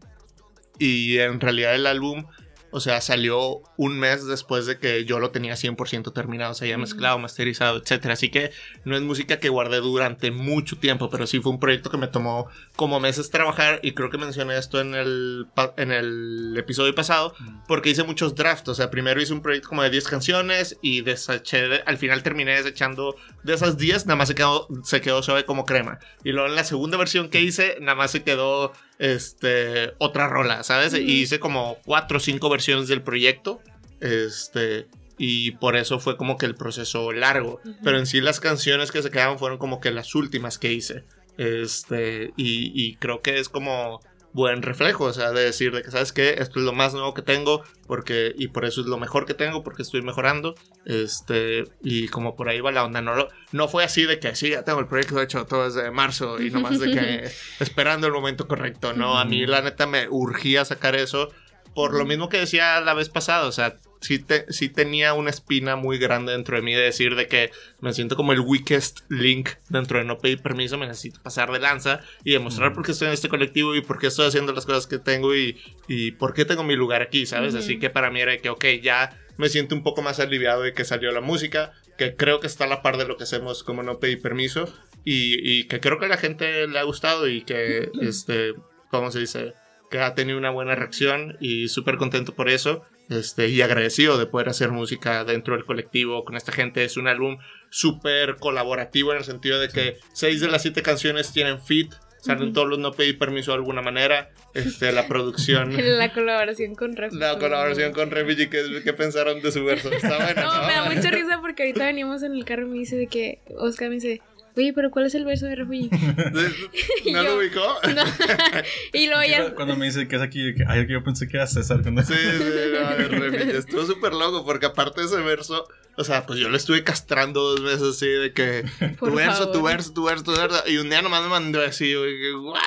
Y 0.79 1.19
en 1.19 1.39
realidad 1.39 1.75
el 1.75 1.85
álbum, 1.85 2.25
o 2.71 2.79
sea, 2.79 3.01
salió 3.01 3.61
un 3.77 3.99
mes 3.99 4.25
después 4.25 4.65
de 4.65 4.79
que 4.79 5.05
yo 5.05 5.19
lo 5.19 5.31
tenía 5.31 5.53
100% 5.55 6.13
terminado. 6.13 6.51
O 6.51 6.55
sea, 6.55 6.67
ya 6.67 6.77
mezclado, 6.77 7.19
masterizado, 7.19 7.77
etcétera. 7.77 8.13
Así 8.13 8.29
que 8.29 8.51
no 8.85 8.95
es 8.95 9.01
música 9.01 9.39
que 9.39 9.49
guardé 9.49 9.77
durante 9.77 10.31
mucho 10.31 10.77
tiempo, 10.77 11.09
pero 11.09 11.27
sí 11.27 11.39
fue 11.39 11.51
un 11.51 11.59
proyecto 11.59 11.89
que 11.89 11.97
me 11.97 12.07
tomó 12.07 12.47
como 12.75 12.99
meses 12.99 13.29
trabajar. 13.29 13.79
Y 13.83 13.91
creo 13.93 14.09
que 14.09 14.17
mencioné 14.17 14.57
esto 14.57 14.79
en 14.79 14.95
el, 14.95 15.47
en 15.77 15.91
el 15.91 16.55
episodio 16.57 16.95
pasado, 16.95 17.33
porque 17.67 17.89
hice 17.89 18.03
muchos 18.03 18.35
drafts. 18.35 18.69
O 18.69 18.75
sea, 18.75 18.89
primero 18.89 19.21
hice 19.21 19.33
un 19.33 19.41
proyecto 19.41 19.69
como 19.69 19.83
de 19.83 19.89
10 19.89 20.07
canciones 20.07 20.77
y 20.81 21.01
deseché, 21.01 21.67
de- 21.67 21.83
al 21.85 21.97
final 21.97 22.23
terminé 22.23 22.55
desechando 22.55 23.15
de 23.43 23.53
esas 23.53 23.77
10, 23.77 24.05
nada 24.05 24.15
más 24.15 24.27
se 24.29 24.35
quedó, 24.35 24.67
se 24.83 25.01
quedó 25.01 25.21
suave 25.23 25.45
como 25.45 25.65
crema. 25.65 25.99
Y 26.23 26.31
luego 26.31 26.47
en 26.47 26.55
la 26.55 26.63
segunda 26.63 26.97
versión 26.97 27.29
que 27.29 27.41
hice, 27.41 27.77
nada 27.81 27.95
más 27.95 28.11
se 28.11 28.23
quedó 28.23 28.71
este, 29.01 29.95
otra 29.97 30.27
rola, 30.27 30.61
¿sabes? 30.61 30.93
Y 30.93 31.21
hice 31.21 31.39
como 31.39 31.79
4 31.85 32.17
o 32.17 32.19
5 32.19 32.49
versiones 32.51 32.87
del 32.87 33.01
proyecto. 33.01 33.59
Este. 33.99 34.87
Y 35.17 35.51
por 35.53 35.75
eso 35.75 35.99
fue 35.99 36.17
como 36.17 36.37
que 36.37 36.45
el 36.45 36.53
proceso 36.53 37.11
largo. 37.11 37.59
Pero 37.83 37.97
en 37.97 38.05
sí 38.05 38.21
las 38.21 38.39
canciones 38.39 38.91
que 38.91 39.01
se 39.01 39.09
quedaron 39.09 39.39
fueron 39.39 39.57
como 39.57 39.81
que 39.81 39.89
las 39.89 40.13
últimas 40.13 40.59
que 40.59 40.71
hice. 40.71 41.03
Este. 41.39 42.31
Y, 42.37 42.71
y 42.75 42.95
creo 42.97 43.23
que 43.23 43.39
es 43.39 43.49
como 43.49 44.01
buen 44.33 44.61
reflejo, 44.61 45.05
o 45.05 45.13
sea, 45.13 45.31
de 45.31 45.43
decir 45.43 45.73
de 45.73 45.81
que, 45.83 45.91
¿sabes 45.91 46.13
qué? 46.13 46.35
Esto 46.39 46.59
es 46.59 46.65
lo 46.65 46.73
más 46.73 46.93
nuevo 46.93 47.13
que 47.13 47.21
tengo, 47.21 47.63
porque, 47.87 48.33
y 48.37 48.47
por 48.47 48.63
eso 48.65 48.81
es 48.81 48.87
lo 48.87 48.97
mejor 48.97 49.25
que 49.25 49.33
tengo, 49.33 49.63
porque 49.63 49.81
estoy 49.81 50.01
mejorando, 50.01 50.55
este, 50.85 51.65
y 51.81 52.07
como 52.07 52.35
por 52.35 52.49
ahí 52.49 52.61
va 52.61 52.71
la 52.71 52.83
onda, 52.85 53.01
no, 53.01 53.15
lo- 53.15 53.29
no 53.51 53.67
fue 53.67 53.83
así 53.83 54.03
de 54.05 54.19
que, 54.19 54.35
sí, 54.35 54.49
ya 54.51 54.63
tengo 54.63 54.79
el 54.79 54.87
proyecto 54.87 55.21
hecho 55.21 55.45
todo 55.45 55.65
desde 55.65 55.89
marzo, 55.91 56.41
y 56.41 56.49
nomás 56.49 56.79
de 56.79 56.91
que, 56.91 57.31
esperando 57.59 58.07
el 58.07 58.13
momento 58.13 58.47
correcto, 58.47 58.93
¿no? 58.93 59.17
A 59.17 59.25
mí, 59.25 59.45
la 59.45 59.61
neta, 59.61 59.87
me 59.87 60.07
urgía 60.09 60.63
sacar 60.65 60.95
eso, 60.95 61.29
por 61.73 61.93
lo 61.93 62.05
mismo 62.05 62.29
que 62.29 62.37
decía 62.37 62.79
la 62.81 62.93
vez 62.93 63.09
pasada, 63.09 63.47
o 63.47 63.51
sea, 63.51 63.79
sí, 64.01 64.19
te- 64.19 64.51
sí 64.51 64.67
tenía 64.69 65.13
una 65.13 65.29
espina 65.29 65.75
muy 65.75 65.97
grande 65.97 66.33
dentro 66.33 66.55
de 66.57 66.61
mí 66.63 66.73
de 66.73 66.81
decir 66.81 67.15
de 67.15 67.27
que 67.27 67.51
me 67.79 67.93
siento 67.93 68.15
como 68.15 68.33
el 68.33 68.39
weakest 68.41 68.99
link 69.09 69.49
dentro 69.69 69.99
de 69.99 70.05
no 70.05 70.17
pedir 70.17 70.41
permiso, 70.41 70.77
me 70.77 70.87
necesito 70.87 71.21
pasar 71.23 71.51
de 71.51 71.59
lanza 71.59 72.01
y 72.23 72.31
demostrar 72.33 72.73
por 72.73 72.83
qué 72.85 72.91
estoy 72.91 73.07
en 73.07 73.13
este 73.13 73.29
colectivo 73.29 73.75
y 73.75 73.81
por 73.81 73.99
qué 73.99 74.07
estoy 74.07 74.27
haciendo 74.27 74.51
las 74.53 74.65
cosas 74.65 74.87
que 74.87 74.99
tengo 74.99 75.35
y, 75.35 75.57
y 75.87 76.11
por 76.11 76.33
qué 76.33 76.43
tengo 76.45 76.63
mi 76.63 76.75
lugar 76.75 77.01
aquí, 77.01 77.25
¿sabes? 77.25 77.53
Así 77.55 77.79
que 77.79 77.89
para 77.89 78.11
mí 78.11 78.19
era 78.19 78.37
que, 78.37 78.49
ok, 78.49 78.65
ya 78.81 79.17
me 79.37 79.49
siento 79.49 79.73
un 79.75 79.83
poco 79.83 80.01
más 80.01 80.19
aliviado 80.19 80.61
de 80.63 80.73
que 80.73 80.83
salió 80.85 81.11
la 81.11 81.21
música, 81.21 81.71
que 81.97 82.15
creo 82.15 82.39
que 82.39 82.47
está 82.47 82.65
a 82.65 82.67
la 82.67 82.81
par 82.81 82.97
de 82.97 83.05
lo 83.07 83.17
que 83.17 83.23
hacemos 83.23 83.63
como 83.63 83.81
no 83.83 83.99
pedir 83.99 84.21
permiso 84.21 84.71
y, 85.05 85.35
y 85.49 85.63
que 85.65 85.79
creo 85.79 85.99
que 85.99 86.05
a 86.05 86.09
la 86.09 86.17
gente 86.17 86.67
le 86.67 86.77
ha 86.79 86.83
gustado 86.83 87.27
y 87.27 87.41
que, 87.43 87.89
este, 88.01 88.53
¿cómo 88.89 89.09
se 89.11 89.19
dice? 89.19 89.53
Que 89.89 89.99
ha 89.99 90.13
tenido 90.15 90.37
una 90.37 90.51
buena 90.51 90.75
reacción 90.75 91.37
y 91.39 91.67
súper 91.69 91.97
contento 91.97 92.33
por 92.35 92.49
eso. 92.49 92.83
Este, 93.11 93.49
y 93.49 93.61
agradecido 93.61 94.17
de 94.17 94.25
poder 94.25 94.47
hacer 94.49 94.71
música 94.71 95.23
dentro 95.25 95.53
del 95.55 95.65
colectivo 95.65 96.23
con 96.25 96.35
esta 96.37 96.51
gente. 96.51 96.83
Es 96.85 96.95
un 96.97 97.07
álbum 97.07 97.37
súper 97.69 98.37
colaborativo 98.37 99.11
en 99.11 99.17
el 99.19 99.23
sentido 99.25 99.59
de 99.59 99.67
que 99.69 99.97
seis 100.13 100.39
de 100.41 100.47
las 100.47 100.61
siete 100.61 100.81
canciones 100.81 101.31
tienen 101.33 101.61
feat. 101.61 101.91
Salen 102.21 102.43
Ujú. 102.43 102.53
todos 102.53 102.67
los 102.69 102.77
no 102.79 102.91
pedí 102.91 103.13
permiso 103.13 103.51
de 103.51 103.57
alguna 103.57 103.81
manera. 103.81 104.29
Este, 104.53 104.91
la 104.91 105.07
producción. 105.07 105.75
La 105.97 106.13
colaboración 106.13 106.75
con 106.75 106.95
Rafa. 106.95 107.15
La 107.15 107.39
colaboración 107.39 107.93
con 107.93 108.11
Refugee, 108.11 108.47
¿qué, 108.49 108.81
qué 108.83 108.93
pensaron 108.93 109.41
de 109.41 109.51
su 109.51 109.65
verso? 109.65 109.91
Está 109.91 110.17
buena, 110.23 110.43
No, 110.43 110.61
¿no? 110.61 110.67
me 110.67 110.73
da 110.73 110.85
mucha 110.89 111.09
risa 111.09 111.39
porque 111.41 111.63
ahorita 111.63 111.83
veníamos 111.85 112.21
en 112.21 112.33
el 112.35 112.45
carro 112.45 112.67
y 112.67 112.69
me 112.69 112.77
dice 112.77 112.95
de 112.95 113.07
que 113.07 113.39
Oscar 113.57 113.89
me 113.89 113.95
dice, 113.95 114.21
oye, 114.57 114.73
pero 114.73 114.91
¿cuál 114.91 115.05
es 115.05 115.15
el 115.15 115.25
verso 115.25 115.45
de 115.45 115.55
Refugee? 115.55 115.89
Y 117.05 117.11
¿No 117.11 117.23
yo- 117.23 117.29
lo 117.29 117.37
ubicó? 117.37 117.61
No. 117.95 118.03
y 118.93 119.07
luego 119.07 119.23
ya... 119.23 119.53
Cuando 119.55 119.75
me 119.75 119.85
dice 119.85 120.07
que 120.07 120.15
es 120.15 120.21
aquí, 120.21 120.53
que, 120.53 120.63
ay, 120.67 120.85
yo 120.89 121.03
pensé 121.03 121.27
que 121.27 121.37
era 121.37 121.47
César. 121.47 121.81
Cuando... 121.81 122.03
Sí, 122.03 122.13
sí, 122.13 122.43
no. 122.73 123.25
Estuvo 123.57 123.85
súper 123.85 124.13
loco 124.13 124.45
porque 124.45 124.65
aparte 124.67 125.01
de 125.01 125.07
ese 125.07 125.17
verso, 125.17 125.67
o 125.97 126.03
sea, 126.03 126.25
pues 126.25 126.39
yo 126.39 126.49
lo 126.49 126.57
estuve 126.57 126.83
castrando 126.83 127.41
dos 127.41 127.63
veces 127.63 127.95
así 127.97 128.07
de 128.07 128.33
que 128.33 128.63
Por 128.99 129.09
tu 129.09 129.15
verso, 129.15 129.37
favor. 129.39 129.51
tu 129.53 129.61
verso, 129.63 129.93
tu 129.93 130.03
verso, 130.05 130.23
tu 130.23 130.31
verso. 130.33 130.63
Y 130.67 130.77
un 130.77 130.89
día 130.89 131.01
nomás 131.01 131.23
me 131.23 131.29
mandó 131.29 131.61
así, 131.61 131.91
yo 131.91 132.03
dije, 132.05 132.35
¿what? 132.35 132.57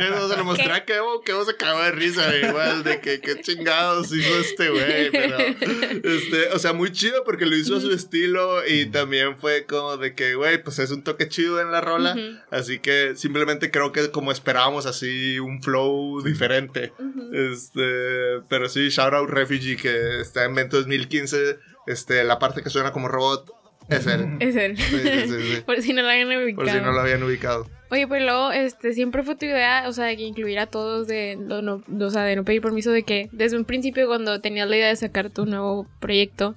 Eso 0.00 0.28
se 0.28 0.36
lo 0.36 0.44
mostré 0.44 0.70
a 0.72 0.84
Kevo, 0.84 1.22
Kevo 1.22 1.44
se 1.44 1.56
cagó 1.56 1.82
de 1.82 1.92
risa, 1.92 2.34
igual, 2.36 2.82
de 2.84 3.00
que 3.00 3.20
qué 3.20 3.40
chingados 3.40 4.12
hizo 4.14 4.38
este 4.40 4.68
güey, 4.70 5.10
pero, 5.10 5.38
este, 5.38 6.48
o 6.52 6.58
sea, 6.58 6.72
muy 6.72 6.92
chido 6.92 7.24
porque 7.24 7.46
lo 7.46 7.56
hizo 7.56 7.76
a 7.76 7.80
su 7.80 7.92
estilo 7.92 8.66
y 8.66 8.86
también 8.86 9.36
fue 9.38 9.64
como 9.64 9.96
de 9.96 10.14
que, 10.14 10.34
güey, 10.34 10.61
pues 10.62 10.78
es 10.78 10.90
un 10.90 11.02
toque 11.04 11.28
chido 11.28 11.60
en 11.60 11.70
la 11.70 11.80
rola, 11.80 12.12
Ujú. 12.12 12.38
así 12.50 12.78
que 12.78 13.14
simplemente 13.16 13.70
creo 13.70 13.92
que 13.92 14.10
como 14.10 14.32
esperábamos 14.32 14.86
así 14.86 15.38
un 15.38 15.62
flow 15.62 16.22
diferente. 16.22 16.92
Ujú. 16.98 17.30
Este, 17.34 18.40
pero 18.48 18.68
sí, 18.68 18.88
shout 18.88 19.12
out 19.14 19.28
Refugee 19.30 19.76
que 19.76 20.20
está 20.20 20.44
en 20.44 20.54
Vento 20.54 20.76
2015. 20.78 21.58
Este, 21.86 22.22
la 22.24 22.38
parte 22.38 22.62
que 22.62 22.70
suena 22.70 22.92
como 22.92 23.08
robot 23.08 23.50
es 23.88 24.06
él. 24.06 24.36
Es 24.40 24.54
él. 24.56 24.76
Sí, 24.78 24.84
sí, 24.98 25.20
sí, 25.26 25.54
sí. 25.56 25.60
Por 25.66 25.82
si 25.82 25.92
no 25.92 26.02
lo 26.02 26.08
habían 26.08 26.28
ubicado. 26.28 26.54
Por 26.56 26.70
si 26.70 26.80
no 26.80 26.92
lo 26.92 27.00
habían 27.00 27.22
ubicado. 27.22 27.68
Oye, 27.90 28.06
pues 28.06 28.22
luego, 28.22 28.52
este, 28.52 28.94
siempre 28.94 29.22
fue 29.22 29.34
tu 29.36 29.44
idea, 29.44 29.84
o 29.86 29.92
sea, 29.92 30.06
de 30.06 30.16
que 30.16 30.22
incluir 30.22 30.58
a 30.58 30.66
todos 30.66 31.06
de, 31.06 31.36
no, 31.36 31.60
no- 31.60 31.82
o 32.06 32.10
sea, 32.10 32.22
de 32.22 32.36
no 32.36 32.44
pedir 32.44 32.62
permiso, 32.62 32.90
de 32.90 33.02
que 33.02 33.28
desde 33.32 33.58
un 33.58 33.66
principio 33.66 34.06
cuando 34.06 34.40
tenías 34.40 34.66
la 34.68 34.76
idea 34.76 34.88
de 34.88 34.96
sacar 34.96 35.28
tu 35.28 35.44
nuevo 35.44 35.86
proyecto, 36.00 36.54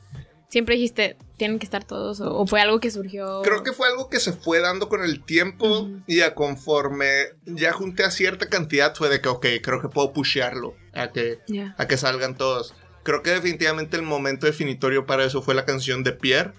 siempre 0.56 0.76
dijiste, 0.76 1.18
tienen 1.36 1.60
que 1.60 1.66
estar 1.66 1.84
todos, 1.84 2.22
o, 2.22 2.34
o 2.40 2.48
fue 2.48 2.62
algo 2.62 2.80
que 2.80 2.90
surgió. 2.90 3.42
Creo 3.44 3.62
que 3.62 3.74
fue 3.74 3.90
algo 3.90 4.08
que 4.10 4.22
se 4.22 4.32
fue 4.32 4.62
dando 4.62 4.88
con 4.88 5.04
el 5.04 5.22
tiempo 5.22 5.82
Ujú. 5.82 6.00
y 6.08 6.22
a 6.22 6.34
conforme 6.34 7.26
ya 7.46 7.74
junté 7.74 8.06
a 8.06 8.10
cierta 8.12 8.48
cantidad 8.48 8.96
fue 8.96 9.10
de 9.10 9.20
que, 9.20 9.28
ok, 9.28 9.46
creo 9.62 9.82
que 9.82 9.90
puedo 9.90 10.14
pushearlo 10.14 10.74
a 10.94 11.12
que, 11.12 11.40
Ya. 11.50 11.76
a 11.78 11.88
que 11.90 11.98
salgan 11.98 12.38
todos. 12.38 12.74
Creo 13.04 13.22
que 13.22 13.32
definitivamente 13.32 13.98
el 13.98 14.04
momento 14.04 14.46
definitorio 14.46 15.06
para 15.06 15.26
eso 15.26 15.42
fue 15.42 15.56
la 15.56 15.66
canción 15.66 16.04
de 16.04 16.14
Pierre. 16.14 16.54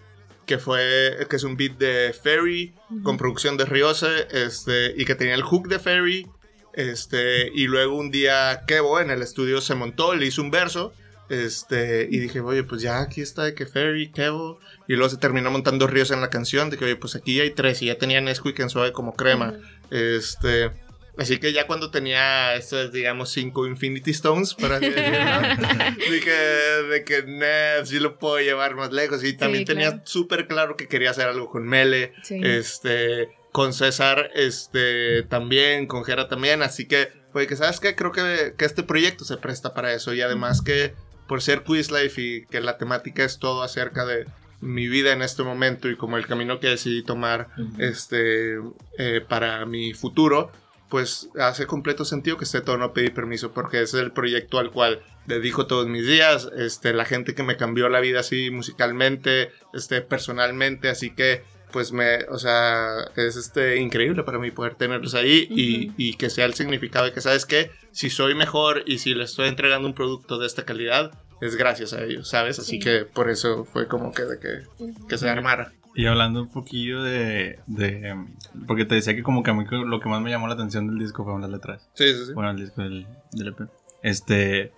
que 0.44 0.58
fue, 0.58 1.16
que 1.30 1.36
es 1.36 1.42
un 1.42 1.56
beat 1.56 1.76
de 1.78 2.12
Ferry, 2.22 2.72
con 3.02 3.16
producción 3.16 3.56
de 3.56 3.64
Riose, 3.64 4.28
este, 4.30 4.92
y 4.96 5.04
que 5.06 5.14
tenía 5.16 5.34
el 5.34 5.42
hook 5.42 5.66
de 5.68 5.78
Ferry, 5.80 6.28
este, 6.74 7.50
y 7.54 7.64
luego 7.66 7.96
un 7.96 8.10
día 8.12 8.62
Kevo 8.68 9.00
en 9.00 9.10
el 9.10 9.22
estudio 9.22 9.60
se 9.60 9.74
montó, 9.74 10.14
le 10.14 10.26
hizo 10.26 10.42
un 10.42 10.50
verso, 10.52 10.92
este, 11.28 12.08
y 12.10 12.18
dije, 12.18 12.40
oye, 12.40 12.62
pues 12.62 12.82
ya 12.82 13.00
aquí 13.00 13.20
está 13.20 13.44
de 13.44 13.54
que 13.54 13.66
Ferry, 13.66 14.10
Kevo, 14.10 14.58
y 14.88 14.94
luego 14.94 15.08
se 15.08 15.16
terminó 15.16 15.50
montando 15.50 15.86
Ríos 15.86 16.10
en 16.10 16.20
la 16.20 16.30
canción, 16.30 16.70
de 16.70 16.76
que, 16.76 16.84
oye, 16.84 16.96
pues 16.96 17.16
aquí 17.16 17.40
hay 17.40 17.50
tres, 17.50 17.82
y 17.82 17.86
ya 17.86 17.98
tenía 17.98 18.20
Nesquik 18.20 18.58
en 18.60 18.70
suave 18.70 18.92
como 18.92 19.14
crema, 19.14 19.54
este... 19.90 20.70
Así 21.18 21.38
que 21.38 21.52
ya 21.54 21.66
cuando 21.66 21.90
tenía 21.90 22.54
estos, 22.56 22.92
digamos, 22.92 23.30
cinco 23.30 23.66
Infinity 23.66 24.10
Stones, 24.10 24.52
para 24.54 24.78
decirlo, 24.78 25.02
dije 26.10 26.30
de 26.30 27.04
que 27.04 27.22
Ned 27.22 27.86
sí 27.86 27.98
lo 27.98 28.18
puedo 28.18 28.38
llevar 28.38 28.74
más 28.74 28.92
lejos. 28.92 29.24
Y 29.24 29.34
también 29.34 29.64
tenía 29.64 30.02
súper 30.04 30.46
claro 30.46 30.76
que 30.76 30.88
quería 30.88 31.10
hacer 31.10 31.26
algo 31.26 31.48
con 31.48 31.66
Mele, 31.66 32.12
este, 32.28 33.30
con 33.50 33.72
César, 33.72 34.30
este, 34.34 35.22
también, 35.22 35.86
con 35.86 36.04
Jera 36.04 36.28
también. 36.28 36.62
Así 36.62 36.86
que 36.86 37.08
fue 37.32 37.46
que, 37.46 37.56
¿sabes 37.56 37.80
qué? 37.80 37.96
Creo 37.96 38.12
que, 38.12 38.52
que 38.58 38.66
este 38.66 38.82
proyecto 38.82 39.24
se 39.24 39.38
presta 39.38 39.72
para 39.72 39.94
eso. 39.94 40.12
Y 40.12 40.20
además 40.20 40.60
que 40.60 40.94
por 41.26 41.42
ser 41.42 41.62
Quiz 41.62 41.90
Life 41.90 42.20
y 42.20 42.46
que 42.46 42.60
la 42.60 42.78
temática 42.78 43.24
es 43.24 43.38
todo 43.38 43.62
acerca 43.62 44.04
de 44.04 44.26
mi 44.60 44.88
vida 44.88 45.12
en 45.12 45.22
este 45.22 45.42
momento 45.42 45.88
y 45.88 45.96
como 45.96 46.16
el 46.16 46.26
camino 46.26 46.60
que 46.60 46.68
decidí 46.68 47.02
tomar 47.02 47.48
este, 47.78 48.58
eh, 48.98 49.20
para 49.26 49.66
mi 49.66 49.92
futuro, 49.92 50.50
pues 50.88 51.28
hace 51.38 51.66
completo 51.66 52.04
sentido 52.04 52.36
que 52.36 52.44
esté 52.44 52.60
todo 52.60 52.78
no 52.78 52.92
pedir 52.92 53.12
permiso 53.12 53.52
porque 53.52 53.82
es 53.82 53.92
el 53.94 54.12
proyecto 54.12 54.58
al 54.58 54.70
cual 54.70 55.02
dedico 55.26 55.66
todos 55.66 55.88
mis 55.88 56.06
días, 56.06 56.48
este, 56.56 56.94
la 56.94 57.04
gente 57.04 57.34
que 57.34 57.42
me 57.42 57.56
cambió 57.56 57.88
la 57.88 58.00
vida 58.00 58.20
así 58.20 58.50
musicalmente, 58.50 59.50
este, 59.74 60.00
personalmente, 60.00 60.88
así 60.88 61.10
que 61.10 61.42
pues 61.76 61.92
me, 61.92 62.24
o 62.30 62.38
sea, 62.38 63.04
es 63.16 63.36
este 63.36 63.76
increíble 63.76 64.22
para 64.22 64.38
mí 64.38 64.50
poder 64.50 64.76
tenerlos 64.76 65.14
ahí 65.14 65.46
y, 65.50 65.92
y, 65.98 66.14
que 66.14 66.30
sea 66.30 66.46
el 66.46 66.54
significado 66.54 67.04
de 67.04 67.12
que, 67.12 67.20
¿sabes 67.20 67.44
qué? 67.44 67.70
Si 67.92 68.08
soy 68.08 68.34
mejor 68.34 68.82
y 68.86 68.96
si 68.96 69.14
le 69.14 69.24
estoy 69.24 69.48
entregando 69.48 69.86
un 69.86 69.92
producto 69.92 70.38
de 70.38 70.46
esta 70.46 70.64
calidad, 70.64 71.12
es 71.42 71.54
gracias 71.54 71.92
a 71.92 72.02
ellos, 72.02 72.28
¿sabes? 72.28 72.58
Así 72.58 72.78
que 72.78 73.04
por 73.04 73.28
eso 73.28 73.66
fue 73.66 73.88
como 73.88 74.12
que 74.12 74.22
de 74.22 74.38
que, 74.38 74.62
que 75.06 75.18
se 75.18 75.28
armara. 75.28 75.74
Y 75.94 76.06
hablando 76.06 76.40
un 76.40 76.48
poquillo 76.48 77.02
de, 77.02 77.58
de, 77.66 78.24
Porque 78.66 78.86
te 78.86 78.94
decía 78.94 79.14
que 79.14 79.22
como 79.22 79.42
que 79.42 79.50
a 79.50 79.52
mí 79.52 79.66
lo 79.70 80.00
que 80.00 80.08
más 80.08 80.22
me 80.22 80.30
llamó 80.30 80.48
la 80.48 80.54
atención 80.54 80.86
del 80.86 80.98
disco 80.98 81.24
fueron 81.24 81.42
las 81.42 81.50
letras. 81.50 81.90
Sí, 81.92 82.08
sí, 82.08 82.24
sí. 82.28 82.32
Bueno, 82.32 82.52
el 82.52 82.56
disco 82.56 82.80
del, 82.80 83.06
del 83.32 83.48
EP. 83.48 83.68
Este... 84.02 84.72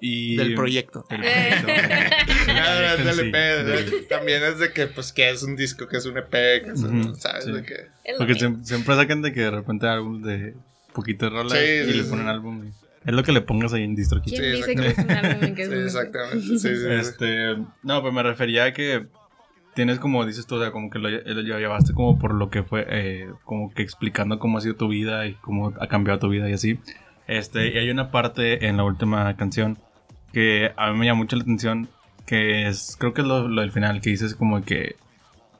Y... 0.00 0.36
Del 0.36 0.54
proyecto. 0.54 1.04
Del 1.10 1.20
proyecto. 1.20 1.66
del 3.04 3.34
EP. 3.34 4.08
También 4.08 4.42
es 4.44 4.58
de 4.58 4.72
que, 4.72 4.86
pues, 4.86 5.12
que 5.12 5.30
es 5.30 5.42
un 5.42 5.56
disco, 5.56 5.88
que 5.88 5.96
es 5.96 6.06
un 6.06 6.16
EP, 6.16 6.30
que 6.30 6.70
es, 6.72 6.80
¿sabes? 7.20 7.46
De 7.46 7.62
que... 7.62 7.86
Porque 8.16 8.34
siempre, 8.34 8.94
sacan 8.94 9.22
de 9.22 9.32
que 9.32 9.40
de 9.40 9.50
repente 9.50 9.86
álbum 9.86 10.22
de 10.22 10.54
poquito 10.92 11.26
de 11.26 11.30
rolas 11.30 11.58
y 11.58 11.92
le 11.92 12.04
ponen 12.04 12.28
álbum. 12.28 12.72
Es 13.04 13.14
lo 13.14 13.22
que 13.22 13.32
le 13.32 13.40
pongas 13.40 13.72
ahí 13.72 13.84
en 13.84 13.94
DistroKid. 13.94 14.32
¿Quién 14.32 14.52
dice 14.52 14.74
que 14.74 14.86
es 14.88 14.98
un 14.98 15.10
álbum 15.10 15.54
que 15.54 15.62
es 15.62 15.68
sí, 15.68 15.74
exactamente. 15.74 16.40
Sí, 16.40 16.58
sí, 16.58 16.86
este, 16.90 17.56
no, 17.82 18.02
pues 18.02 18.12
me 18.12 18.22
refería 18.22 18.64
a 18.64 18.72
que 18.72 19.06
tienes 19.74 20.00
como 20.00 20.26
dices 20.26 20.46
tú, 20.46 20.56
o 20.56 20.60
sea, 20.60 20.72
como 20.72 20.90
que 20.90 20.98
lo, 20.98 21.08
lo 21.08 21.58
llevaste 21.58 21.94
como 21.94 22.18
por 22.18 22.34
lo 22.34 22.50
que 22.50 22.64
fue, 22.64 22.84
eh, 22.88 23.28
como 23.44 23.72
que 23.72 23.82
explicando 23.82 24.38
cómo 24.38 24.58
ha 24.58 24.60
sido 24.60 24.74
tu 24.74 24.88
vida 24.88 25.26
y 25.26 25.34
cómo 25.34 25.72
ha 25.78 25.86
cambiado 25.86 26.18
tu 26.18 26.28
vida 26.28 26.50
y 26.50 26.52
así. 26.52 26.80
Este, 27.28 27.68
y 27.68 27.78
hay 27.78 27.88
una 27.90 28.10
parte 28.10 28.66
en 28.66 28.76
la 28.76 28.84
última 28.84 29.36
canción 29.36 29.78
que 30.38 30.72
a 30.76 30.92
mí 30.92 30.98
me 31.00 31.06
llama 31.06 31.18
mucho 31.18 31.34
la 31.34 31.42
atención, 31.42 31.88
que 32.24 32.68
es, 32.68 32.96
creo 32.96 33.12
que 33.12 33.22
es 33.22 33.26
lo, 33.26 33.48
del 33.48 33.72
final, 33.72 34.00
que 34.00 34.10
dices 34.10 34.36
como 34.36 34.62
que, 34.62 34.94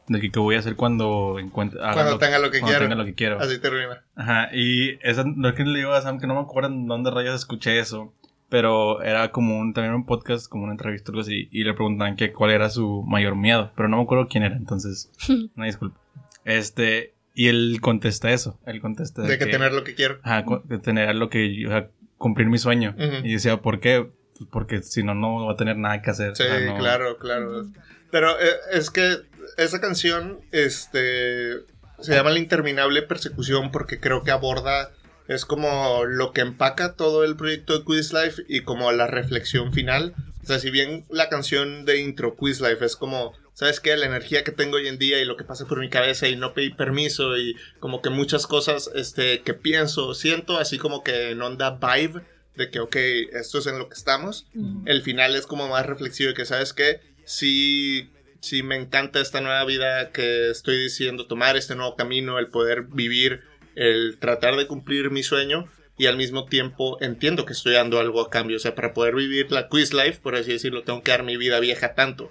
de 0.06 0.20
que 0.20 0.30
qué 0.30 0.38
voy 0.38 0.54
a 0.54 0.60
hacer 0.60 0.76
cuando 0.76 1.40
encuentre... 1.40 1.80
Cuando 1.80 2.16
tenga 2.16 2.38
lo 2.38 2.52
que 2.52 2.60
cuando 2.60 2.78
quiero. 2.78 2.84
tenga 2.84 2.94
lo 2.94 3.04
que 3.04 3.14
quiero. 3.14 3.40
Así 3.40 3.58
termina. 3.58 4.04
Ajá, 4.14 4.50
y 4.54 4.96
esa, 5.02 5.24
lo 5.24 5.52
que 5.56 5.64
le 5.64 5.80
digo 5.80 5.92
a 5.94 6.00
Sam, 6.00 6.20
que 6.20 6.28
no 6.28 6.34
me 6.34 6.42
acuerdo 6.42 6.68
en 6.68 6.86
dónde 6.86 7.10
rayos 7.10 7.34
escuché 7.34 7.80
eso, 7.80 8.14
pero 8.48 9.02
era 9.02 9.32
como 9.32 9.58
un, 9.58 9.74
también 9.74 9.94
un 9.94 10.06
podcast, 10.06 10.48
como 10.48 10.62
una 10.62 10.74
entrevista 10.74 11.10
o 11.10 11.12
algo 11.14 11.22
así, 11.22 11.48
y 11.50 11.64
le 11.64 11.74
preguntaban 11.74 12.14
que 12.14 12.32
cuál 12.32 12.52
era 12.52 12.70
su 12.70 13.02
mayor 13.02 13.34
miedo, 13.34 13.72
pero 13.74 13.88
no 13.88 13.96
me 13.96 14.04
acuerdo 14.04 14.28
quién 14.28 14.44
era, 14.44 14.54
entonces, 14.54 15.10
no 15.56 15.64
disculpa. 15.64 15.98
Este, 16.44 17.14
y 17.34 17.48
él 17.48 17.78
contesta 17.80 18.30
eso, 18.30 18.60
él 18.64 18.80
contesta... 18.80 19.22
De, 19.22 19.38
que, 19.38 19.46
tener 19.46 19.72
lo 19.72 19.82
que 19.82 19.96
quiero. 19.96 20.20
Ajá, 20.22 20.44
de 20.62 20.78
tener 20.78 21.16
lo 21.16 21.30
que, 21.30 21.66
o 21.66 21.68
sea, 21.68 21.90
cumplir 22.16 22.46
mi 22.46 22.58
sueño. 22.58 22.94
Y 23.24 23.32
decía, 23.32 23.56
¿por 23.56 23.80
qué? 23.80 24.06
Porque 24.50 24.82
si 24.82 25.02
no, 25.02 25.14
no 25.14 25.46
va 25.46 25.52
a 25.52 25.56
tener 25.56 25.76
nada 25.76 26.00
que 26.02 26.10
hacer. 26.10 26.36
Sí, 26.36 26.44
claro, 26.78 27.18
claro. 27.18 27.66
Pero 28.10 28.38
eh, 28.40 28.54
es 28.72 28.90
que 28.90 29.18
esa 29.56 29.80
canción, 29.80 30.40
este, 30.52 31.58
se 32.00 32.14
llama 32.14 32.30
La 32.30 32.38
Interminable 32.38 33.02
Persecución 33.02 33.70
porque 33.70 34.00
creo 34.00 34.22
que 34.22 34.30
aborda 34.30 34.90
es 35.28 35.44
como 35.44 36.04
lo 36.06 36.32
que 36.32 36.40
empaca 36.40 36.94
todo 36.94 37.22
el 37.22 37.36
proyecto 37.36 37.78
de 37.78 37.84
Quiz 37.84 38.12
Life 38.14 38.42
y 38.48 38.62
como 38.62 38.90
la 38.92 39.06
reflexión 39.06 39.72
final. 39.72 40.14
O 40.42 40.46
sea, 40.46 40.58
si 40.58 40.70
bien 40.70 41.04
la 41.10 41.28
canción 41.28 41.84
de 41.84 42.00
intro 42.00 42.34
Quiz 42.34 42.62
Life 42.62 42.82
es 42.82 42.96
como, 42.96 43.34
¿sabes 43.52 43.80
qué? 43.80 43.94
La 43.98 44.06
energía 44.06 44.42
que 44.42 44.52
tengo 44.52 44.76
hoy 44.76 44.88
en 44.88 44.98
día 44.98 45.20
y 45.20 45.26
lo 45.26 45.36
que 45.36 45.44
pasa 45.44 45.66
por 45.66 45.80
mi 45.80 45.90
cabeza 45.90 46.28
y 46.28 46.36
no 46.36 46.54
pedí 46.54 46.70
permiso 46.70 47.36
y 47.36 47.56
como 47.78 48.00
que 48.00 48.08
muchas 48.08 48.46
cosas 48.46 48.90
este, 48.94 49.42
que 49.42 49.52
pienso, 49.52 50.14
siento, 50.14 50.58
así 50.58 50.78
como 50.78 51.04
que 51.04 51.32
en 51.32 51.42
onda 51.42 51.78
vibe 51.78 52.22
de 52.58 52.70
que, 52.70 52.80
ok, 52.80 52.96
esto 53.32 53.58
es 53.58 53.66
en 53.66 53.78
lo 53.78 53.88
que 53.88 53.94
estamos. 53.94 54.46
El 54.84 55.00
final 55.02 55.34
es 55.34 55.46
como 55.46 55.68
más 55.68 55.86
reflexivo 55.86 56.32
y 56.32 56.34
que, 56.34 56.44
¿sabes 56.44 56.74
qué? 56.74 57.00
Sí, 57.24 58.10
sí 58.40 58.62
me 58.62 58.76
encanta 58.76 59.20
esta 59.20 59.40
nueva 59.40 59.64
vida 59.64 60.10
que 60.10 60.50
estoy 60.50 60.76
diciendo 60.76 61.26
tomar, 61.26 61.56
este 61.56 61.74
nuevo 61.74 61.96
camino, 61.96 62.38
el 62.38 62.48
poder 62.48 62.82
vivir 62.82 63.40
el 63.78 64.18
tratar 64.18 64.56
de 64.56 64.66
cumplir 64.66 65.10
mi 65.10 65.22
sueño 65.22 65.68
y 65.96 66.06
al 66.06 66.16
mismo 66.16 66.46
tiempo 66.46 66.96
entiendo 67.00 67.44
que 67.44 67.52
estoy 67.52 67.74
dando 67.74 67.98
algo 67.98 68.20
a 68.20 68.30
cambio. 68.30 68.56
O 68.56 68.60
sea, 68.60 68.74
para 68.74 68.94
poder 68.94 69.14
vivir 69.16 69.50
la 69.50 69.68
quiz 69.68 69.92
life, 69.92 70.20
por 70.22 70.36
así 70.36 70.52
decirlo, 70.52 70.84
tengo 70.84 71.02
que 71.02 71.10
dar 71.10 71.24
mi 71.24 71.36
vida 71.36 71.58
vieja 71.58 71.94
tanto. 71.94 72.30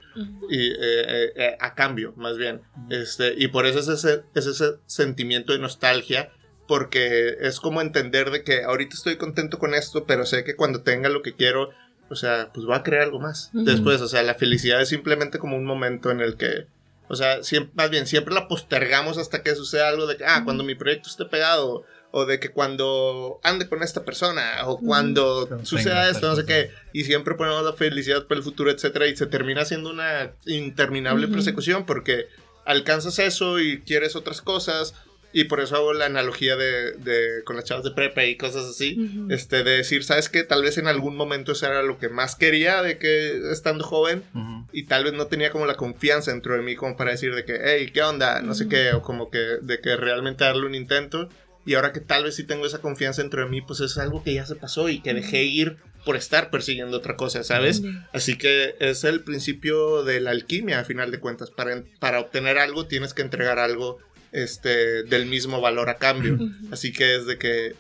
Y 0.50 0.68
eh, 0.68 0.76
eh, 0.80 1.32
eh, 1.36 1.58
a 1.60 1.76
cambio, 1.76 2.14
más 2.16 2.38
bien. 2.38 2.62
Este, 2.90 3.36
y 3.38 3.50
por 3.50 3.66
eso 3.66 3.80
es 3.80 3.90
ese, 3.90 4.24
es 4.36 4.46
ese 4.46 4.76
sentimiento 4.86 5.52
de 5.52 5.60
nostalgia. 5.60 6.32
Porque 6.68 7.38
es 7.40 7.60
como 7.60 7.82
entender 7.82 8.32
de 8.32 8.44
que 8.44 8.64
ahorita 8.64 8.96
estoy 8.96 9.18
contento 9.18 9.58
con 9.60 9.74
esto, 9.74 10.06
pero 10.06 10.26
sé 10.26 10.44
que 10.44 10.56
cuando 10.56 10.82
tenga 10.82 11.10
lo 11.10 11.22
que 11.22 11.36
quiero, 11.36 11.70
o 12.10 12.16
sea, 12.16 12.52
pues 12.54 12.66
voy 12.66 12.76
a 12.76 12.84
crear 12.84 13.04
algo 13.04 13.20
más. 13.20 13.50
Después, 13.54 14.02
o 14.02 14.08
sea, 14.08 14.24
la 14.24 14.36
felicidad 14.36 14.82
es 14.82 14.90
simplemente 14.90 15.40
como 15.40 15.56
un 15.56 15.66
momento 15.66 16.12
en 16.12 16.20
el 16.20 16.36
que 16.36 16.68
o 17.10 17.16
sea, 17.16 17.44
siempre, 17.44 17.72
más 17.76 17.90
bien, 17.90 18.06
siempre 18.06 18.34
la 18.34 18.48
postergamos 18.48 19.18
hasta 19.18 19.42
que 19.42 19.56
suceda 19.56 19.88
algo 19.88 20.08
de 20.08 20.18
que, 20.18 20.26
ah, 20.26 20.42
cuando 20.44 20.64
mi 20.64 20.76
proyecto 20.76 21.10
esté 21.10 21.26
pegado, 21.26 21.86
o 22.12 22.26
de 22.26 22.40
que 22.40 22.52
cuando 22.52 23.40
ande 23.44 23.68
con 23.68 23.84
esta 23.84 24.04
persona, 24.04 24.58
o 24.66 24.80
cuando 24.80 25.48
suceda 25.64 26.10
esto, 26.10 26.28
no 26.28 26.36
sé 26.36 26.46
qué, 26.46 26.72
y 26.94 27.04
siempre 27.04 27.36
ponemos 27.36 27.64
la 27.64 27.74
felicidad 27.74 28.26
para 28.28 28.40
el 28.40 28.44
futuro, 28.44 28.72
etcétera, 28.72 29.08
y 29.08 29.16
se 29.16 29.26
termina 29.26 29.66
siendo 29.66 29.90
una 29.90 30.32
interminable 30.46 31.28
persecución 31.28 31.86
porque 31.86 32.28
alcanzas 32.66 33.20
eso 33.20 33.60
y 33.60 33.82
quieres 33.82 34.16
otras 34.16 34.42
cosas, 34.42 34.94
y 35.34 35.44
por 35.46 35.60
eso 35.60 35.76
hago 35.76 35.94
la 35.94 36.06
analogía 36.06 36.56
de, 36.56 36.94
de, 36.94 37.44
con 37.44 37.56
las 37.56 37.66
chavas 37.66 37.84
de 37.84 37.92
prepa 37.92 38.24
y 38.24 38.38
cosas 38.38 38.66
así. 38.66 38.98
Este, 39.30 39.64
de 39.64 39.78
decir, 39.78 40.04
¿sabes 40.04 40.30
qué? 40.30 40.44
Tal 40.44 40.64
vez 40.64 40.78
en 40.78 40.88
algún 40.88 41.16
momento 41.16 41.52
eso 41.52 41.66
era 41.68 41.84
lo 41.84 42.00
que 42.00 42.10
más 42.10 42.36
quería 42.36 42.82
de 42.82 42.98
que 42.98 43.52
estando 43.52 43.84
joven. 43.84 44.24
Y 44.72 44.84
tal 44.84 45.04
vez 45.04 45.14
no 45.14 45.28
tenía 45.28 45.52
como 45.52 45.66
la 45.66 45.76
confianza 45.76 46.32
dentro 46.32 46.56
de 46.56 46.62
mí 46.62 46.76
como 46.76 46.96
para 46.96 47.12
decir 47.12 47.36
de 47.36 47.46
que, 47.46 47.60
hey, 47.64 47.92
¿qué 47.94 48.02
onda? 48.02 48.42
No 48.42 48.54
sé 48.54 48.68
qué. 48.68 48.94
O 48.94 49.02
como 49.02 49.30
que 49.30 49.40
de 49.62 49.80
que 49.80 49.96
realmente 49.98 50.44
darle 50.44 50.66
un 50.66 50.76
intento. 50.76 51.30
Y 51.66 51.74
ahora 51.74 51.92
que 51.92 52.00
tal 52.00 52.24
vez 52.24 52.36
sí 52.36 52.46
tengo 52.46 52.66
esa 52.66 52.80
confianza 52.80 53.22
dentro 53.22 53.44
de 53.44 53.50
mí, 53.50 53.62
pues 53.62 53.82
es 53.82 53.98
algo 53.98 54.24
que 54.24 54.34
ya 54.34 54.46
se 54.46 54.56
pasó 54.56 54.88
y 54.88 55.02
que 55.02 55.14
dejé 55.14 55.44
ir 55.44 55.76
por 56.06 56.16
estar 56.16 56.50
persiguiendo 56.50 56.96
otra 56.96 57.18
cosa, 57.18 57.44
¿sabes? 57.44 57.82
Así 58.14 58.38
que 58.38 58.76
es 58.80 59.04
el 59.04 59.22
principio 59.22 60.04
de 60.04 60.22
la 60.22 60.32
alquimia, 60.32 60.80
a 60.80 60.86
final 60.86 61.12
de 61.12 61.20
cuentas. 61.20 61.52
Para, 61.52 61.84
para 62.00 62.22
obtener 62.22 62.58
algo 62.58 62.86
tienes 62.86 63.14
que 63.14 63.22
entregar 63.22 63.60
algo 63.60 64.00
este, 64.32 65.04
del 65.04 65.26
mismo 65.26 65.62
valor 65.62 65.90
a 65.90 65.96
cambio. 65.96 66.38
Así 66.72 66.92
que 66.92 67.16
es 67.16 67.26
de 67.26 67.38
que 67.38 67.76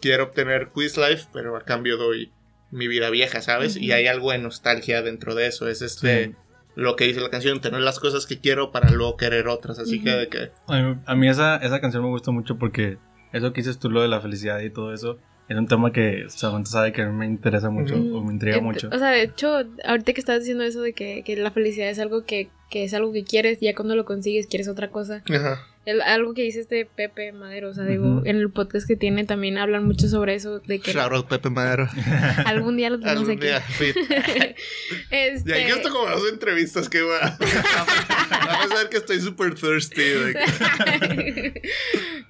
quiero 0.00 0.24
obtener 0.24 0.68
Quiz 0.68 0.96
Life, 0.96 1.28
pero 1.32 1.56
a 1.56 1.62
cambio 1.62 1.96
doy 1.96 2.30
mi 2.70 2.88
vida 2.88 3.10
vieja, 3.10 3.40
¿sabes? 3.42 3.76
Y 3.76 3.92
hay 3.92 4.06
algo 4.06 4.32
de 4.32 4.38
nostalgia 4.38 5.02
dentro 5.02 5.34
de 5.34 5.46
eso. 5.46 5.68
Es 5.68 5.82
este. 5.82 6.34
Lo 6.74 6.94
que 6.94 7.06
dice 7.06 7.20
la 7.20 7.30
canción, 7.30 7.62
tener 7.62 7.80
las 7.80 7.98
cosas 7.98 8.26
que 8.26 8.38
quiero 8.38 8.70
para 8.70 8.90
luego 8.90 9.16
querer 9.16 9.48
otras. 9.48 9.78
Así 9.78 10.02
que 10.02 10.10
de 10.10 10.28
que. 10.28 10.50
A 10.66 11.14
mí, 11.14 11.28
esa, 11.28 11.56
esa 11.56 11.80
canción 11.80 12.02
me 12.02 12.10
gustó 12.10 12.32
mucho 12.32 12.58
porque 12.58 12.98
eso 13.32 13.52
que 13.52 13.62
dices 13.62 13.78
tú, 13.78 13.90
lo 13.90 14.02
de 14.02 14.08
la 14.08 14.20
felicidad 14.20 14.60
y 14.60 14.68
todo 14.68 14.92
eso, 14.92 15.18
es 15.48 15.56
un 15.56 15.68
tema 15.68 15.90
que 15.90 16.26
Samantha 16.28 16.70
sabe 16.70 16.92
que 16.92 17.04
me 17.06 17.24
interesa 17.24 17.70
mucho 17.70 17.94
o 17.94 18.22
me 18.22 18.32
intriga 18.32 18.60
mucho. 18.60 18.90
O 18.92 18.98
sea, 18.98 19.08
de 19.08 19.22
hecho, 19.22 19.62
ahorita 19.84 20.12
que 20.12 20.20
estás 20.20 20.40
diciendo 20.40 20.64
eso 20.64 20.82
de 20.82 20.92
que, 20.92 21.22
que 21.24 21.36
la 21.36 21.50
felicidad 21.50 21.88
es 21.88 21.98
algo 21.98 22.24
que, 22.24 22.50
que, 22.68 22.84
es 22.84 22.92
algo 22.92 23.10
que 23.10 23.24
quieres, 23.24 23.58
ya 23.60 23.74
cuando 23.74 23.96
lo 23.96 24.04
consigues 24.04 24.46
quieres 24.46 24.68
otra 24.68 24.90
cosa. 24.90 25.22
Ajá 25.30 25.66
el- 25.86 26.02
algo 26.02 26.34
que 26.34 26.42
dice 26.42 26.60
este 26.60 26.84
Pepe 26.84 27.32
Madero, 27.32 27.70
o 27.70 27.74
sea, 27.74 27.84
digo, 27.84 28.20
en 28.26 28.36
el 28.36 28.50
podcast 28.50 28.86
que 28.86 28.96
tiene 28.96 29.24
también 29.24 29.56
hablan 29.56 29.84
mucho 29.86 30.08
sobre 30.08 30.34
eso, 30.34 30.58
de 30.60 30.78
que 30.80 30.92
out 30.98 31.26
Pepe 31.28 31.48
Madero. 31.48 31.88
algún 32.44 32.76
día 32.76 32.90
lo 32.90 32.98
tenemos 33.00 33.20
Algún 33.20 33.36
aquí. 33.38 33.46
día, 33.46 33.62
sí. 33.78 33.94
Este, 35.10 35.48
Y 35.58 35.62
aquí 35.62 35.72
esto 35.72 35.90
como 35.90 36.08
las 36.10 36.20
entrevistas 36.30 36.88
que 36.90 37.00
va. 37.02 37.38
Vamos 37.38 38.72
a 38.72 38.74
ver 38.78 38.88
que 38.90 38.98
estoy 38.98 39.20
súper 39.20 39.54
thirsty. 39.54 40.02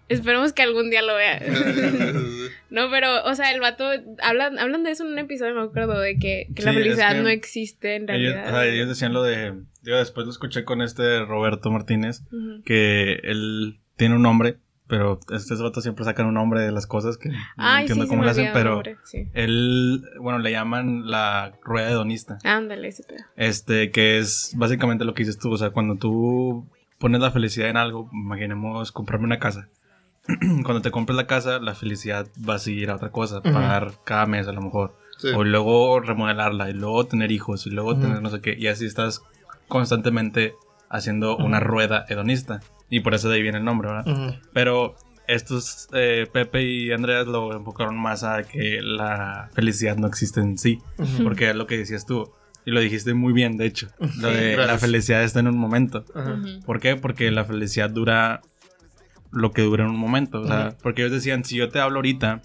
Esperemos 0.08 0.52
que 0.52 0.62
algún 0.62 0.90
día 0.90 1.02
lo 1.02 1.16
vea. 1.16 1.40
no, 2.70 2.90
pero, 2.90 3.24
o 3.24 3.34
sea, 3.34 3.52
el 3.52 3.60
vato, 3.60 3.88
hablan, 4.22 4.58
hablan 4.58 4.84
de 4.84 4.92
eso 4.92 5.04
en 5.04 5.12
un 5.12 5.18
episodio, 5.18 5.54
me 5.54 5.62
acuerdo, 5.62 5.98
de 5.98 6.18
que, 6.18 6.46
que 6.54 6.62
la 6.62 6.70
es 6.70 6.76
felicidad 6.76 7.12
que 7.14 7.20
no 7.22 7.28
existe 7.28 7.96
en 7.96 8.02
Ellos, 8.10 8.32
realidad. 8.34 8.46
o 8.46 8.50
sea, 8.50 8.66
ellos 8.66 8.88
decían 8.88 9.12
lo 9.12 9.22
de. 9.22 9.54
Digo, 9.86 9.98
después 9.98 10.26
lo 10.26 10.32
escuché 10.32 10.64
con 10.64 10.82
este 10.82 11.24
Roberto 11.24 11.70
Martínez, 11.70 12.24
que 12.64 13.20
él 13.22 13.78
tiene 13.96 14.16
un 14.16 14.22
nombre, 14.22 14.58
pero 14.88 15.20
estos 15.32 15.62
vatos 15.62 15.84
siempre 15.84 16.04
sacan 16.04 16.26
un 16.26 16.34
nombre 16.34 16.60
de 16.60 16.72
las 16.72 16.88
cosas 16.88 17.16
que 17.16 17.28
no 17.28 17.78
entiendo 17.78 18.02
sí, 18.02 18.10
cómo 18.10 18.24
lo 18.24 18.30
hacen, 18.30 18.50
pero 18.52 18.70
nombre, 18.72 18.96
sí. 19.04 19.28
él, 19.32 20.02
bueno, 20.18 20.40
le 20.40 20.50
llaman 20.50 21.08
la 21.08 21.52
rueda 21.62 21.88
hedonista. 21.88 22.38
Ándale, 22.42 22.88
ese 22.88 23.04
pedo. 23.04 23.24
Este, 23.36 23.92
que 23.92 24.18
es 24.18 24.54
básicamente 24.56 25.04
lo 25.04 25.14
que 25.14 25.22
dices 25.22 25.38
tú, 25.38 25.52
o 25.52 25.56
sea, 25.56 25.70
cuando 25.70 25.94
tú 25.94 26.66
pones 26.98 27.20
la 27.20 27.30
felicidad 27.30 27.68
en 27.68 27.76
algo, 27.76 28.10
imaginemos 28.12 28.90
comprarme 28.90 29.26
una 29.26 29.38
casa. 29.38 29.68
cuando 30.64 30.82
te 30.82 30.90
compres 30.90 31.14
la 31.14 31.28
casa, 31.28 31.60
la 31.60 31.76
felicidad 31.76 32.26
va 32.36 32.56
a 32.56 32.58
seguir 32.58 32.90
a 32.90 32.96
otra 32.96 33.12
cosa, 33.12 33.40
pagar 33.40 33.92
cada 34.02 34.26
mes 34.26 34.48
a 34.48 34.52
lo 34.52 34.62
mejor. 34.62 34.96
Sí. 35.18 35.28
O 35.28 35.44
luego 35.44 36.00
remodelarla, 36.00 36.70
y 36.70 36.72
luego 36.72 37.06
tener 37.06 37.30
hijos, 37.30 37.68
y 37.68 37.70
luego 37.70 37.96
tener 37.96 38.20
no 38.20 38.30
sé 38.30 38.40
qué. 38.40 38.56
Y 38.58 38.66
así 38.66 38.84
estás 38.84 39.22
constantemente 39.68 40.54
haciendo 40.88 41.36
una 41.36 41.60
rueda 41.60 42.04
hedonista. 42.08 42.60
Y 42.88 43.00
por 43.00 43.14
eso 43.14 43.28
de 43.28 43.36
ahí 43.36 43.42
viene 43.42 43.58
el 43.58 43.64
nombre, 43.64 43.88
¿verdad? 43.88 44.38
Pero 44.52 44.94
estos, 45.26 45.88
eh, 45.92 46.26
Pepe 46.32 46.62
y 46.62 46.92
Andreas 46.92 47.26
lo 47.26 47.52
enfocaron 47.56 47.98
más 47.98 48.22
a 48.22 48.44
que 48.44 48.80
la 48.80 49.50
felicidad 49.54 49.96
no 49.96 50.06
existe 50.06 50.40
en 50.40 50.56
sí. 50.58 50.78
Porque 51.22 51.50
es 51.50 51.56
lo 51.56 51.66
que 51.66 51.78
decías 51.78 52.06
tú. 52.06 52.32
Y 52.64 52.72
lo 52.72 52.80
dijiste 52.80 53.14
muy 53.14 53.32
bien, 53.32 53.56
de 53.56 53.66
hecho. 53.66 53.88
Lo 54.18 54.30
de 54.30 54.56
la 54.56 54.78
felicidad 54.78 55.22
está 55.22 55.40
en 55.40 55.48
un 55.48 55.58
momento. 55.58 56.04
¿Por 56.64 56.80
qué? 56.80 56.96
Porque 56.96 57.30
la 57.30 57.44
felicidad 57.44 57.90
dura 57.90 58.40
lo 59.32 59.52
que 59.52 59.62
dura 59.62 59.84
en 59.84 59.90
un 59.90 59.98
momento. 59.98 60.40
O 60.40 60.46
sea, 60.46 60.76
porque 60.82 61.02
ellos 61.02 61.12
decían, 61.12 61.44
si 61.44 61.56
yo 61.56 61.68
te 61.68 61.80
hablo 61.80 61.96
ahorita 61.96 62.42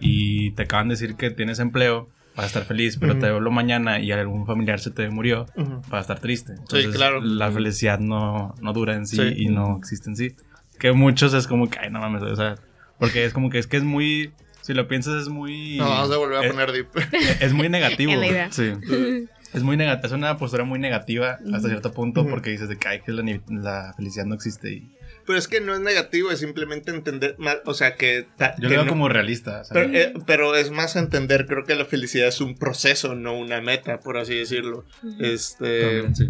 y 0.00 0.52
te 0.52 0.62
acaban 0.62 0.88
de 0.88 0.94
decir 0.94 1.14
que 1.16 1.30
tienes 1.30 1.58
empleo, 1.58 2.08
vas 2.42 2.44
a 2.44 2.58
estar 2.58 2.64
feliz, 2.64 2.96
pero 2.98 3.12
Ujú. 3.12 3.20
te 3.20 3.26
hablo 3.28 3.50
mañana 3.50 4.00
y 4.00 4.12
algún 4.12 4.46
familiar 4.46 4.80
se 4.80 4.90
te 4.90 5.08
murió, 5.10 5.46
Ujú. 5.56 5.80
vas 5.88 5.92
a 5.92 6.00
estar 6.00 6.20
triste. 6.20 6.52
Entonces, 6.58 6.88
claro. 6.94 7.20
La 7.20 7.50
felicidad 7.50 7.98
no, 7.98 8.54
no 8.60 8.72
dura 8.72 8.94
en 8.94 9.06
sí, 9.06 9.16
Sí. 9.16 9.34
y 9.36 9.46
no 9.48 9.76
existe 9.78 10.08
en 10.10 10.16
sí. 10.16 10.34
Que 10.78 10.92
muchos 10.92 11.34
es 11.34 11.46
como 11.46 11.68
que, 11.68 11.78
ay, 11.78 11.90
no 11.90 12.00
mames, 12.00 12.22
o 12.22 12.36
sea, 12.36 12.56
porque 12.98 13.24
es 13.24 13.32
como 13.32 13.50
que 13.50 13.58
es 13.58 13.66
que 13.66 13.76
es 13.76 13.84
muy, 13.84 14.32
si 14.62 14.72
lo 14.74 14.88
piensas 14.88 15.22
es 15.22 15.28
muy... 15.28 15.76
No, 15.76 15.88
vamos 15.88 16.10
a 16.10 16.16
volver 16.16 16.38
a 16.38 16.44
es- 16.46 16.50
poner 16.52 16.72
deep. 16.72 16.86
es 17.40 17.52
muy 17.52 17.68
negativo. 17.68 18.12
En 18.14 18.20
la 18.20 18.26
idea. 18.26 18.52
Sí. 18.52 18.72
Es 19.52 19.64
muy 19.64 19.76
negativo. 19.76 20.06
Es 20.06 20.12
una 20.12 20.36
postura 20.38 20.62
muy 20.62 20.78
negativa 20.78 21.38
hasta 21.52 21.68
cierto 21.68 21.92
punto 21.92 22.24
porque 22.24 22.50
dices 22.50 22.68
de 22.68 22.76
que, 22.78 22.86
ay, 22.86 23.00
que 23.00 23.10
la, 23.10 23.24
la 23.48 23.92
felicidad 23.96 24.24
no 24.24 24.36
existe. 24.36 24.72
Y 24.74 24.88
Pero 25.30 25.38
es 25.38 25.48
que 25.48 25.60
no 25.60 25.74
es 25.74 25.80
negativo, 25.80 26.30
es 26.30 26.40
simplemente 26.40 26.90
entender. 26.90 27.36
ma- 27.38 27.58
O 27.64 27.74
sea, 27.74 27.94
que. 27.94 28.26
ta- 28.36 28.54
yo 28.58 28.68
que 28.68 28.74
lo 28.74 28.80
veo 28.80 28.84
no- 28.84 28.90
como 28.90 29.08
realista. 29.08 29.64
¿sabes? 29.64 29.88
Pero, 29.92 29.98
eh, 29.98 30.12
pero 30.26 30.56
es 30.56 30.70
más 30.70 30.96
entender, 30.96 31.46
creo 31.46 31.64
que 31.64 31.74
la 31.74 31.84
felicidad 31.84 32.28
es 32.28 32.40
un 32.40 32.56
proceso, 32.56 33.14
no 33.14 33.38
una 33.38 33.60
meta, 33.60 34.00
por 34.00 34.18
así 34.18 34.34
decirlo. 34.36 34.84
Este. 35.20 35.80
También, 35.82 36.16
sí. 36.16 36.28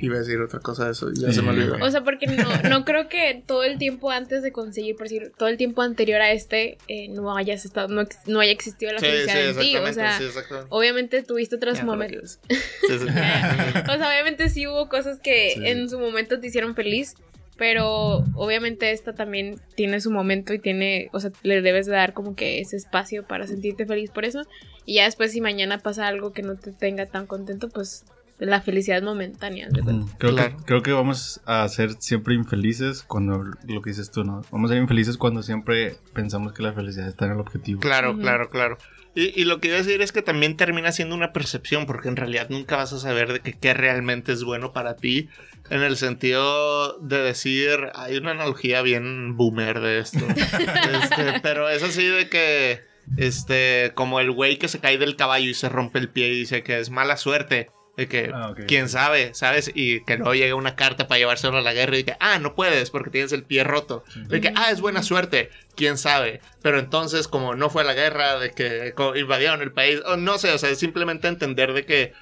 Iba 0.00 0.16
a 0.16 0.18
decir 0.18 0.38
otra 0.40 0.58
cosa 0.58 0.86
de 0.86 0.90
eso, 0.92 1.10
ya 1.14 1.28
Sí, 1.28 1.34
se 1.34 1.42
me 1.42 1.50
olvidó. 1.50 1.76
O 1.80 1.90
sea, 1.90 2.02
porque 2.02 2.26
no, 2.26 2.62
no 2.68 2.84
creo 2.84 3.08
que 3.08 3.42
todo 3.46 3.62
el 3.62 3.78
tiempo 3.78 4.10
antes 4.10 4.42
de 4.42 4.50
conseguir, 4.50 4.96
por 4.96 5.04
decir, 5.04 5.30
todo 5.38 5.48
el 5.48 5.56
tiempo 5.56 5.82
anterior 5.82 6.20
a 6.20 6.32
este, 6.32 6.78
eh, 6.88 7.08
no 7.10 7.34
hayas 7.36 7.64
estado, 7.64 7.86
no, 7.88 8.02
no 8.26 8.40
haya 8.40 8.50
existido 8.50 8.92
la 8.92 8.98
Sí, 8.98 9.06
sí, 9.06 9.12
felicidad 9.12 9.48
en 9.50 9.58
ti. 9.60 9.76
O 9.76 9.92
sea, 9.92 10.18
sí, 10.18 10.24
obviamente 10.68 11.22
tuviste 11.22 11.54
otros 11.56 11.78
Ya, 11.78 11.86
¿para 11.86 12.08
qué 12.08 12.16
momentos. 12.16 12.40
Sí, 12.48 12.56
sí. 12.88 13.06
o 13.88 13.96
sea, 13.96 14.08
obviamente 14.08 14.48
sí 14.50 14.66
hubo 14.66 14.88
cosas 14.88 15.20
que 15.20 15.52
Sí. 15.54 15.64
en 15.64 15.88
su 15.88 15.98
momento 16.00 16.40
te 16.40 16.48
hicieron 16.48 16.74
feliz, 16.74 17.14
pero 17.56 18.24
obviamente 18.34 18.90
esta 18.90 19.14
también 19.14 19.60
tiene 19.76 20.00
su 20.00 20.10
momento 20.10 20.54
y 20.54 20.58
tiene, 20.58 21.08
o 21.12 21.20
sea, 21.20 21.30
le 21.42 21.62
debes 21.62 21.86
de 21.86 21.92
dar 21.92 22.12
como 22.12 22.34
que 22.34 22.60
ese 22.60 22.76
espacio 22.76 23.24
para 23.24 23.46
sentirte 23.46 23.86
feliz 23.86 24.10
por 24.10 24.24
eso. 24.24 24.42
Y 24.84 24.94
ya 24.94 25.04
después 25.04 25.32
si 25.32 25.40
mañana 25.40 25.78
pasa 25.78 26.06
algo 26.08 26.32
que 26.32 26.42
no 26.42 26.56
te 26.56 26.72
tenga 26.72 27.06
tan 27.06 27.26
contento, 27.26 27.68
pues 27.68 28.04
la 28.38 28.60
felicidad 28.60 29.02
momentánea. 29.02 29.68
Mm, 29.70 30.06
Creo, 30.18 30.34
Claro. 30.34 30.56
que, 30.56 30.64
creo 30.64 30.82
que 30.82 30.92
vamos 30.92 31.40
a 31.46 31.66
ser 31.68 31.92
siempre 32.00 32.34
infelices 32.34 33.02
cuando 33.02 33.44
lo 33.66 33.82
que 33.82 33.90
dices 33.90 34.10
tú, 34.10 34.24
¿no? 34.24 34.42
Vamos 34.50 34.70
a 34.70 34.74
ser 34.74 34.82
infelices 34.82 35.16
cuando 35.16 35.42
siempre 35.42 35.96
pensamos 36.12 36.52
que 36.52 36.62
la 36.62 36.72
felicidad 36.72 37.06
está 37.08 37.26
en 37.26 37.32
el 37.32 37.40
objetivo. 37.40 37.80
Claro, 37.80 38.18
claro, 38.18 38.50
claro. 38.50 38.76
Y, 39.16 39.40
y 39.40 39.44
lo 39.44 39.60
que 39.60 39.68
iba 39.68 39.76
a 39.76 39.80
decir 39.82 40.02
es 40.02 40.10
que 40.10 40.22
también 40.22 40.56
termina 40.56 40.90
siendo 40.90 41.14
una 41.14 41.32
percepción, 41.32 41.86
porque 41.86 42.08
en 42.08 42.16
realidad 42.16 42.48
nunca 42.50 42.76
vas 42.76 42.92
a 42.92 42.98
saber 42.98 43.32
de 43.32 43.40
que 43.40 43.52
qué 43.52 43.72
realmente 43.72 44.32
es 44.32 44.42
bueno 44.42 44.72
para 44.72 44.96
ti. 44.96 45.28
En 45.70 45.82
el 45.82 45.96
sentido 45.96 46.98
de 46.98 47.18
decir, 47.18 47.78
hay 47.94 48.16
una 48.16 48.32
analogía 48.32 48.82
bien 48.82 49.36
boomer 49.36 49.78
de 49.80 50.00
esto. 50.00 50.18
Este, 51.02 51.40
pero 51.42 51.68
es 51.68 51.82
así 51.84 52.04
de 52.06 52.28
que, 52.28 52.82
este, 53.16 53.92
como 53.94 54.18
el 54.20 54.30
güey 54.32 54.58
que 54.58 54.68
se 54.68 54.80
cae 54.80 54.98
del 54.98 55.14
caballo 55.16 55.48
y 55.48 55.54
se 55.54 55.68
rompe 55.68 55.98
el 56.00 56.08
pie 56.08 56.28
y 56.28 56.36
dice 56.40 56.62
que 56.64 56.80
es 56.80 56.90
mala 56.90 57.16
suerte. 57.16 57.70
De 57.96 58.08
que, 58.08 58.32
Ah, 58.34 58.54
quién 58.66 58.88
sabe, 58.88 59.34
¿sabes? 59.34 59.70
Y 59.72 60.04
que 60.04 60.16
luego 60.16 60.34
llega 60.34 60.56
una 60.56 60.74
carta 60.74 61.06
para 61.06 61.18
llevárselo 61.18 61.58
a 61.58 61.60
la 61.62 61.72
guerra 61.72 61.96
y 61.96 62.02
que, 62.04 62.16
ah, 62.18 62.40
no 62.40 62.56
puedes 62.56 62.90
porque 62.90 63.10
tienes 63.10 63.32
el 63.32 63.44
pie 63.44 63.62
roto. 63.62 64.02
De 64.28 64.40
que, 64.40 64.52
ah, 64.56 64.70
es 64.72 64.80
buena 64.80 65.02
suerte, 65.04 65.50
quién 65.76 65.96
sabe. 65.96 66.40
Pero 66.60 66.80
entonces, 66.80 67.28
como 67.28 67.54
no 67.54 67.70
fue 67.70 67.82
a 67.82 67.84
la 67.84 67.94
guerra, 67.94 68.38
de 68.40 68.50
que 68.50 68.92
invadieron 69.14 69.62
el 69.62 69.70
país, 69.70 70.00
o 70.06 70.16
no 70.16 70.38
sé, 70.38 70.50
o 70.50 70.58
sea, 70.58 70.70
es 70.70 70.78
simplemente 70.78 71.28
entender 71.28 71.72
de 71.72 71.86
que, 71.86 72.12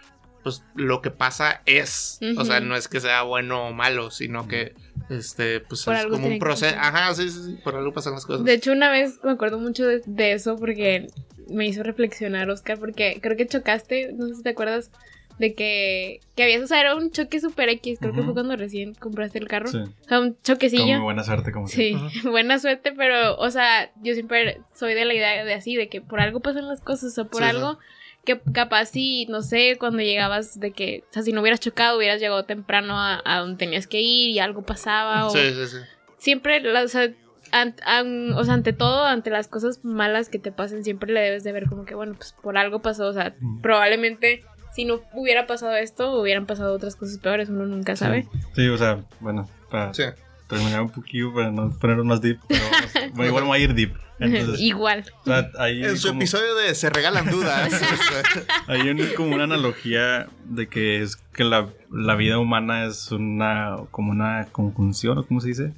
pues, 0.43 0.63
lo 0.75 1.01
que 1.01 1.11
pasa 1.11 1.63
es. 1.65 2.19
O 2.37 2.45
sea, 2.45 2.61
no 2.61 2.77
es 2.77 2.89
que 2.89 3.01
sea 3.01 3.23
bueno 3.23 3.69
o 3.69 3.73
malo, 3.73 4.11
sino 4.11 4.49
que, 4.49 4.75
este, 5.09 5.61
pues, 5.61 5.85
Por 5.85 5.95
es 5.95 6.05
como 6.05 6.27
un 6.27 6.39
proceso. 6.39 6.77
Ajá, 6.79 7.15
sí, 7.15 7.31
sí, 7.31 7.45
sí, 7.47 7.59
por 7.65 7.77
algo 7.77 7.95
pasan 7.95 8.13
las 8.13 8.27
cosas. 8.27 8.45
De 8.45 8.53
hecho, 8.53 8.73
una 8.73 8.91
vez 8.91 9.21
me 9.23 9.31
acuerdo 9.31 9.59
mucho 9.59 9.87
de, 9.87 10.03
de 10.05 10.33
eso 10.33 10.57
porque 10.57 11.07
me 11.49 11.67
hizo 11.67 11.83
reflexionar, 11.83 12.51
Oscar, 12.51 12.79
porque 12.79 13.21
creo 13.23 13.37
que 13.37 13.47
chocaste, 13.47 14.13
no 14.13 14.29
sé 14.29 14.35
si 14.35 14.43
te 14.43 14.51
acuerdas, 14.51 14.91
de 15.39 15.55
que, 15.55 16.21
que 16.37 16.43
habías, 16.45 16.63
o 16.63 16.67
sea, 16.67 16.81
era 16.81 16.95
un 16.95 17.11
choque 17.11 17.41
super 17.41 17.69
X, 17.69 17.99
creo 18.01 18.13
que 18.13 18.23
fue 18.23 18.33
cuando 18.33 18.57
recién 18.57 18.95
compraste 18.95 19.39
el 19.39 19.49
carro. 19.49 19.69
Sí. 19.69 19.79
O 19.79 20.09
sea, 20.09 20.21
un 20.21 20.33
Con 20.35 20.43
choquecillo. 20.43 20.85
muy 20.95 21.01
buena 21.03 21.25
suerte, 21.25 21.53
como 21.53 21.67
Sí, 21.69 21.97
buena 22.25 22.59
suerte, 22.59 22.93
pero, 22.97 23.37
o 23.39 23.51
sea, 23.51 23.91
yo 24.03 24.15
siempre 24.15 24.61
soy 24.75 24.95
de 24.95 25.05
la 25.05 25.15
idea 25.15 25.45
de 25.45 25.55
así, 25.55 25.75
de 25.77 25.89
que 25.89 26.01
por 26.01 26.21
algo 26.21 26.41
pasan 26.41 26.69
las 26.69 26.81
cosas, 26.81 27.13
o 27.13 27.15
sea, 27.15 27.25
por 27.25 27.43
Sí, 27.43 27.49
sí. 27.51 27.57
algo 27.57 27.79
que 28.25 28.41
capaz 28.53 28.87
si, 28.87 29.27
no 29.27 29.43
sé, 29.43 29.77
cuando 29.81 30.01
llegabas 30.03 30.61
de 30.61 30.71
que, 30.71 31.03
o 31.11 31.13
sea, 31.13 31.23
si 31.23 31.33
no 31.33 31.41
hubieras 31.41 31.59
chocado, 31.61 31.97
hubieras 31.99 32.21
llegado 32.21 32.45
temprano 32.45 32.97
a, 32.99 33.21
a 33.25 33.39
donde 33.41 33.57
tenías 33.59 33.87
que 33.89 34.01
ir 34.01 34.31
y 34.31 34.39
algo 34.39 34.63
pasaba, 34.63 35.27
o 35.27 35.31
Sí, 35.31 35.41
sí, 35.53 35.67
sí. 35.67 35.77
siempre, 36.19 36.63
o 36.73 36.89
sea, 36.89 37.11
an- 37.51 37.75
an- 37.85 38.33
o 38.35 38.45
sea, 38.45 38.55
ante 38.55 38.73
todo, 38.73 39.05
ante 39.05 39.31
las 39.31 39.49
cosas 39.49 39.85
malas 39.85 40.29
que 40.29 40.39
te 40.39 40.53
pasen, 40.53 40.85
siempre 40.85 41.13
le 41.13 41.21
debes 41.21 41.43
de 41.43 41.51
ver 41.53 41.67
como 41.69 41.85
que, 41.85 41.97
bueno, 41.97 42.15
pues 42.15 42.33
por 42.41 42.57
algo 42.57 42.81
pasó, 42.81 43.09
o 43.09 43.13
sea, 43.13 43.35
Mm. 43.41 43.61
probablemente 43.61 44.45
si 44.75 44.85
no 44.85 45.01
hubiera 45.13 45.47
pasado 45.47 45.75
esto, 45.77 46.19
hubieran 46.21 46.47
pasado 46.47 46.75
otras 46.75 46.97
cosas 46.97 47.19
peores, 47.19 47.49
uno 47.49 47.67
nunca 47.67 47.97
sabe. 47.97 48.23
Sí. 48.33 48.39
Sí, 48.57 48.69
o 48.69 48.79
sea, 48.79 49.01
bueno, 49.21 49.49
para 49.71 49.93
Sí. 49.95 50.05
terminar 50.49 50.83
un 50.83 50.91
poquito, 50.91 51.33
para 51.35 51.51
no 51.51 51.71
ponernos 51.79 52.07
más 52.07 52.21
deep, 52.21 52.39
pero 52.49 52.61
vamos- 52.71 52.93
bueno, 53.15 53.29
igual 53.29 53.45
voy 53.45 53.59
a 53.59 53.63
ir 53.63 53.75
deep. 53.75 53.95
Entonces, 54.23 54.61
Igual. 54.61 55.05
o 55.23 55.25
sea, 55.25 55.51
hay 55.59 55.83
En 55.83 55.97
su 55.99 56.09
como- 56.09 56.21
episodio 56.21 56.55
de 56.55 56.75
Se 56.77 56.91
Regalan 56.91 57.29
Dudas. 57.29 57.73
Hay 58.69 58.89
un- 58.89 59.01
como 59.17 59.35
una 59.35 59.45
analogía 59.45 60.29
de 60.45 60.69
que 60.69 61.03
es 61.03 61.17
que 61.17 61.43
la, 61.43 61.69
la 61.91 62.15
vida 62.15 62.39
humana 62.39 62.87
es 62.87 63.11
una 63.11 63.79
como 63.91 64.13
una 64.13 64.47
conjunción, 64.53 65.19
¿o 65.19 65.27
cómo 65.27 65.41
se 65.41 65.49
dice? 65.49 65.73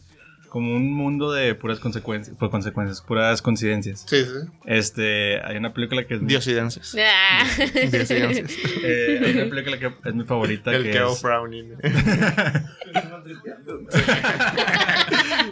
Como 0.55 0.77
un 0.77 0.93
mundo 0.93 1.33
de 1.33 1.57
puras 1.57 1.81
consecuencias, 1.81 2.37
pues 2.39 2.49
consecuencias, 2.49 3.01
puras 3.03 3.43
coincidencias. 3.43 4.05
sí, 4.07 4.25
sí. 4.25 4.31
Este, 4.67 5.41
hay 5.43 5.57
una 5.57 5.75
película 5.75 6.07
que 6.07 6.15
es 6.15 6.25
Diosidencias. 6.25 6.95
Ah. 6.97 7.45
Diosidencias. 7.91 8.53
eh, 8.85 9.21
hay 9.25 9.33
una 9.37 9.51
película 9.51 9.81
que 9.81 9.91
es 10.09 10.15
mi 10.15 10.23
favorita 10.25 10.73
El 10.73 10.85
que 10.85 10.91
Keo 10.93 11.13
es 11.13 11.21
Frowning. 11.21 11.75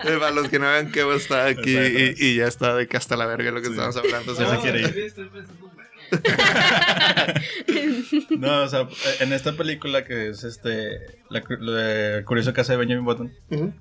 Eh, 0.04 0.16
Para 0.18 0.30
los 0.32 0.48
que 0.48 0.58
no 0.58 0.66
vean, 0.66 0.90
Keo 0.90 1.12
está 1.14 1.46
aquí 1.46 1.76
y, 1.76 2.14
y 2.18 2.36
ya 2.36 2.46
está 2.46 2.74
de 2.74 2.86
que 2.88 2.96
hasta 2.96 3.16
la 3.16 3.26
verga 3.26 3.50
lo 3.50 3.60
que 3.60 3.66
Sí. 3.68 3.72
estamos 3.72 3.96
hablando. 3.96 4.34
Ya 4.38 4.50
se 4.56 4.58
quiere 4.60 4.80
ir. 4.80 5.12
No, 8.30 8.62
o 8.62 8.68
sea, 8.68 8.88
en 9.20 9.32
esta 9.32 9.52
película 9.52 10.04
que 10.04 10.28
es 10.28 10.44
este 10.44 11.00
la, 11.30 11.40
de 11.40 12.24
Curioso 12.24 12.52
Caso 12.52 12.72
de 12.72 12.78
Benjamin 12.78 13.04
Button, 13.04 13.32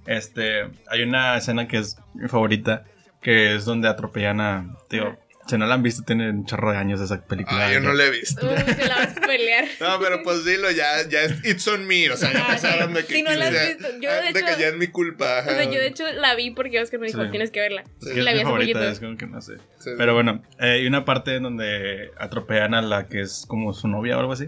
este 0.06 0.70
hay 0.88 1.04
una 1.04 1.38
escena 1.38 1.68
que 1.68 1.78
es 1.80 1.98
mi 2.14 2.28
favorita, 2.28 2.86
que 3.22 3.56
es 3.56 3.66
donde 3.66 3.88
atropellan 3.88 4.42
a, 4.42 4.78
digo, 4.90 5.18
Si 5.52 5.58
no 5.58 5.66
la 5.68 5.76
han 5.76 5.84
visto, 5.84 6.04
tiene 6.04 6.30
un 6.30 6.46
chorro 6.46 6.72
de 6.72 6.78
años 6.78 7.00
esa 7.02 7.22
película. 7.26 7.68
Ah, 7.68 7.74
yo 7.74 7.80
no 7.82 7.94
la 7.94 8.06
he 8.06 8.10
visto. 8.10 8.48
Uy, 8.48 8.74
se 8.74 8.88
la 8.88 8.96
vas 8.96 9.18
a 9.18 9.22
pelear. 9.22 9.66
No, 9.80 10.00
pero 10.00 10.24
pues 10.24 10.44
dilo, 10.46 10.72
ya, 10.72 11.08
ya 11.10 11.22
es 11.22 11.46
It's 11.46 11.68
on 11.68 11.86
me. 11.86 12.10
O 12.10 12.18
sea, 12.18 12.32
ya 12.34 12.44
Ah, 12.44 12.48
pasaron 12.48 12.94
de 12.94 13.06
que. 13.06 13.14
Si 13.16 13.22
no 13.24 13.32
la 13.36 13.48
has 13.48 13.54
ya- 13.54 13.68
visto, 13.68 13.88
yo, 14.02 14.12
de 14.12 14.22
de 14.22 14.30
hecho- 14.30 14.46
que 14.56 14.62
ya 14.62 14.68
es 14.70 14.76
mi 14.78 14.88
culpa. 14.88 15.42
O 15.42 15.50
sea, 15.50 15.64
yo 15.64 15.72
de 15.80 15.88
hecho 15.88 16.06
la 16.14 16.34
vi 16.36 16.52
porque 16.52 16.80
Oscar 16.82 17.00
me 17.00 17.08
dijo, 17.08 17.24
Sí. 17.24 17.30
tienes 17.30 17.52
que 17.52 17.60
verla. 17.60 17.84
Sí, 18.00 18.08
la 18.10 18.14
mi 18.14 18.22
vi 18.22 18.28
hace 18.30 18.44
favorita, 18.44 18.80
poquito. 18.80 18.92
es 18.92 19.00
como 19.00 19.18
que 19.18 19.28
no 19.28 19.42
sé. 19.42 19.58
Sí. 19.80 19.90
Pero 19.98 20.14
bueno, 20.14 20.42
eh, 20.60 20.72
hay 20.72 20.88
una 20.88 21.06
parte 21.06 21.36
en 21.36 21.44
donde 21.44 22.12
atropellan 22.18 22.74
a 22.74 22.82
la 22.82 23.08
que 23.08 23.22
es 23.22 23.46
como 23.48 23.74
su 23.74 23.88
novia 23.88 24.18
o 24.18 24.20
algo 24.22 24.34
así. 24.34 24.48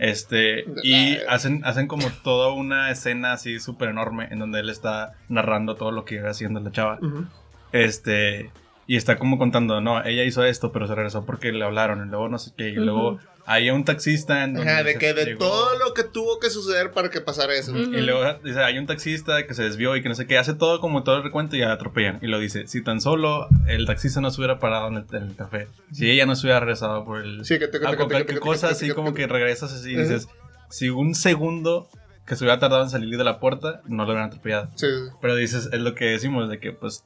Este, 0.00 0.64
y 0.82 1.16
Ah. 1.16 1.20
hacen, 1.30 1.62
hacen 1.64 1.86
como 1.86 2.10
toda 2.22 2.52
una 2.52 2.90
escena 2.90 3.32
así 3.32 3.58
súper 3.58 3.88
enorme 3.88 4.28
en 4.30 4.38
donde 4.38 4.60
él 4.60 4.68
está 4.70 5.14
narrando 5.28 5.76
todo 5.76 5.90
lo 5.92 6.04
que 6.04 6.16
iba 6.16 6.28
haciendo 6.30 6.60
la 6.60 6.70
chava. 6.72 6.98
Ujú. 7.00 7.24
Este, 7.72 8.50
y 8.86 8.96
está 8.96 9.16
como 9.18 9.38
contando, 9.38 9.80
no, 9.80 10.04
ella 10.04 10.24
hizo 10.24 10.44
esto, 10.44 10.72
pero 10.72 10.86
se 10.86 10.94
regresó 10.94 11.24
porque 11.24 11.52
le 11.52 11.64
hablaron, 11.64 12.06
y 12.06 12.10
luego 12.10 12.28
no 12.28 12.38
sé 12.38 12.50
qué, 12.56 12.68
y 12.70 12.74
luego 12.74 13.18
hay 13.46 13.70
un 13.70 13.84
taxista 13.84 14.44
en 14.44 14.54
donde 14.54 14.70
Ajá, 14.70 14.82
de 14.84 14.98
que 14.98 15.14
de 15.14 15.24
llegó- 15.24 15.38
todo 15.38 15.78
lo 15.78 15.94
que 15.94 16.04
tuvo 16.04 16.38
que 16.38 16.48
suceder 16.50 16.92
para 16.92 17.10
que 17.10 17.20
pasara 17.20 17.54
eso. 17.54 17.76
Y 17.76 18.00
luego 18.00 18.34
dice, 18.44 18.60
hay 18.60 18.78
un 18.78 18.86
taxista 18.86 19.46
que 19.46 19.54
se 19.54 19.64
desvió 19.64 19.96
y 19.96 20.02
que 20.02 20.08
no 20.08 20.14
sé 20.14 20.26
qué, 20.26 20.38
hace 20.38 20.54
todo 20.54 20.80
como 20.80 21.02
todo 21.02 21.16
el 21.16 21.22
recuento 21.24 21.56
y 21.56 21.60
ya 21.60 21.72
atropellan. 21.72 22.18
Y 22.22 22.26
lo 22.28 22.38
dice, 22.38 22.66
si 22.68 22.82
tan 22.82 23.00
solo 23.00 23.48
el 23.66 23.86
taxista 23.86 24.20
no 24.20 24.30
se 24.30 24.40
hubiera 24.40 24.58
parado 24.60 24.88
en 24.88 24.94
el, 24.96 25.04
en 25.12 25.22
el 25.30 25.36
café, 25.36 25.68
si 25.92 26.10
ella 26.10 26.26
no 26.26 26.36
se 26.36 26.46
hubiera 26.46 26.60
regresado 26.60 27.04
por 27.04 27.20
el... 27.20 27.44
Sí, 27.44 27.58
que 27.58 27.68
te- 27.68 27.80
cualquier 27.80 28.38
cosa 28.40 28.68
así 28.68 28.90
como 28.90 29.12
que 29.14 29.26
regresas 29.26 29.72
así 29.72 29.92
y 29.92 29.96
dices, 29.96 30.28
si 30.70 30.88
un 30.90 31.14
segundo 31.14 31.88
que 32.26 32.36
se 32.36 32.44
hubiera 32.44 32.60
tardado 32.60 32.84
en 32.84 32.90
salir 32.90 33.16
de 33.18 33.24
la 33.24 33.40
puerta, 33.40 33.80
no 33.86 34.04
lo 34.04 34.10
hubieran 34.12 34.28
atropellado. 34.28 34.70
Sí. 34.76 34.86
Pero 35.20 35.34
dices, 35.34 35.68
es 35.72 35.80
lo 35.80 35.94
que 35.96 36.04
decimos, 36.06 36.48
de 36.48 36.60
que 36.60 36.70
pues, 36.72 37.04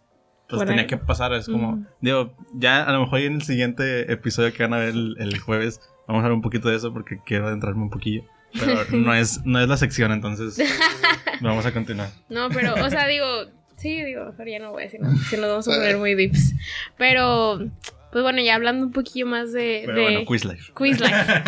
pues 0.48 0.59
Por 0.61 0.66
tenía 0.66 0.82
ahí. 0.82 0.87
que 0.87 0.96
pasar. 0.96 1.32
Es 1.32 1.46
como, 1.46 1.70
Ujú. 1.74 1.87
digo, 2.00 2.35
ya 2.54 2.82
a 2.85 2.92
lo 2.92 3.00
mejor 3.00 3.20
en 3.20 3.35
el 3.35 3.42
siguiente 3.42 4.12
episodio 4.12 4.52
que 4.52 4.62
van 4.62 4.74
a 4.74 4.78
ver 4.78 4.90
el, 4.90 5.16
el 5.18 5.38
jueves, 5.38 5.80
vamos 6.06 6.20
a 6.22 6.26
hablar 6.26 6.32
un 6.32 6.42
poquito 6.42 6.68
de 6.68 6.76
eso 6.76 6.92
porque 6.92 7.18
quiero 7.24 7.46
adentrarme 7.48 7.82
un 7.82 7.90
poquillo. 7.90 8.22
Pero 8.59 8.74
no 8.92 9.12
es, 9.14 9.44
no 9.44 9.61
es 9.61 9.68
la 9.68 9.76
sección, 9.76 10.12
entonces 10.12 10.56
vamos 11.40 11.66
a 11.66 11.72
continuar. 11.72 12.09
No, 12.28 12.48
pero, 12.50 12.74
o 12.74 12.90
sea, 12.90 13.06
digo, 13.06 13.26
sí, 13.76 14.02
digo, 14.04 14.32
ya 14.46 14.59
no 14.61 14.70
voy 14.70 14.82
a 14.82 14.85
decir 14.87 15.00
nada, 15.00 15.14
si 15.28 15.37
nos 15.37 15.48
vamos 15.48 15.68
a 15.68 15.72
poner 15.72 15.98
muy 15.98 16.14
dips. 16.14 16.54
Pero, 16.96 17.59
pues 18.12 18.22
bueno, 18.22 18.40
ya 18.40 18.54
hablando 18.54 18.87
un 18.87 18.92
poquillo 18.92 19.26
más 19.26 19.52
de, 19.52 19.82
Pero 19.85 19.96
de 19.98 20.02
bueno, 20.02 20.24
Quiz 20.24 20.44
Life. 20.44 20.72
Quizlife. 20.76 21.42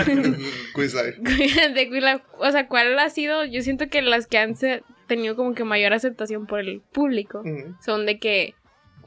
Quiz 0.75 0.95
Life. 0.95 1.19
de 1.75 1.89
Quizlife. 1.89 2.23
O 2.41 2.51
sea, 2.51 2.67
¿cuál 2.69 2.99
ha 2.99 3.09
sido? 3.11 3.45
Yo 3.45 3.63
siento 3.63 3.89
que 3.89 4.03
las 4.03 4.27
que 4.27 4.39
han 4.39 4.55
tenido 5.07 5.37
como 5.37 5.55
que 5.55 5.65
mayor 5.65 5.95
aceptación 5.95 6.47
por 6.47 6.61
el 6.61 6.83
público 6.93 7.43
son 7.85 8.05
de 8.05 8.19
que 8.19 8.55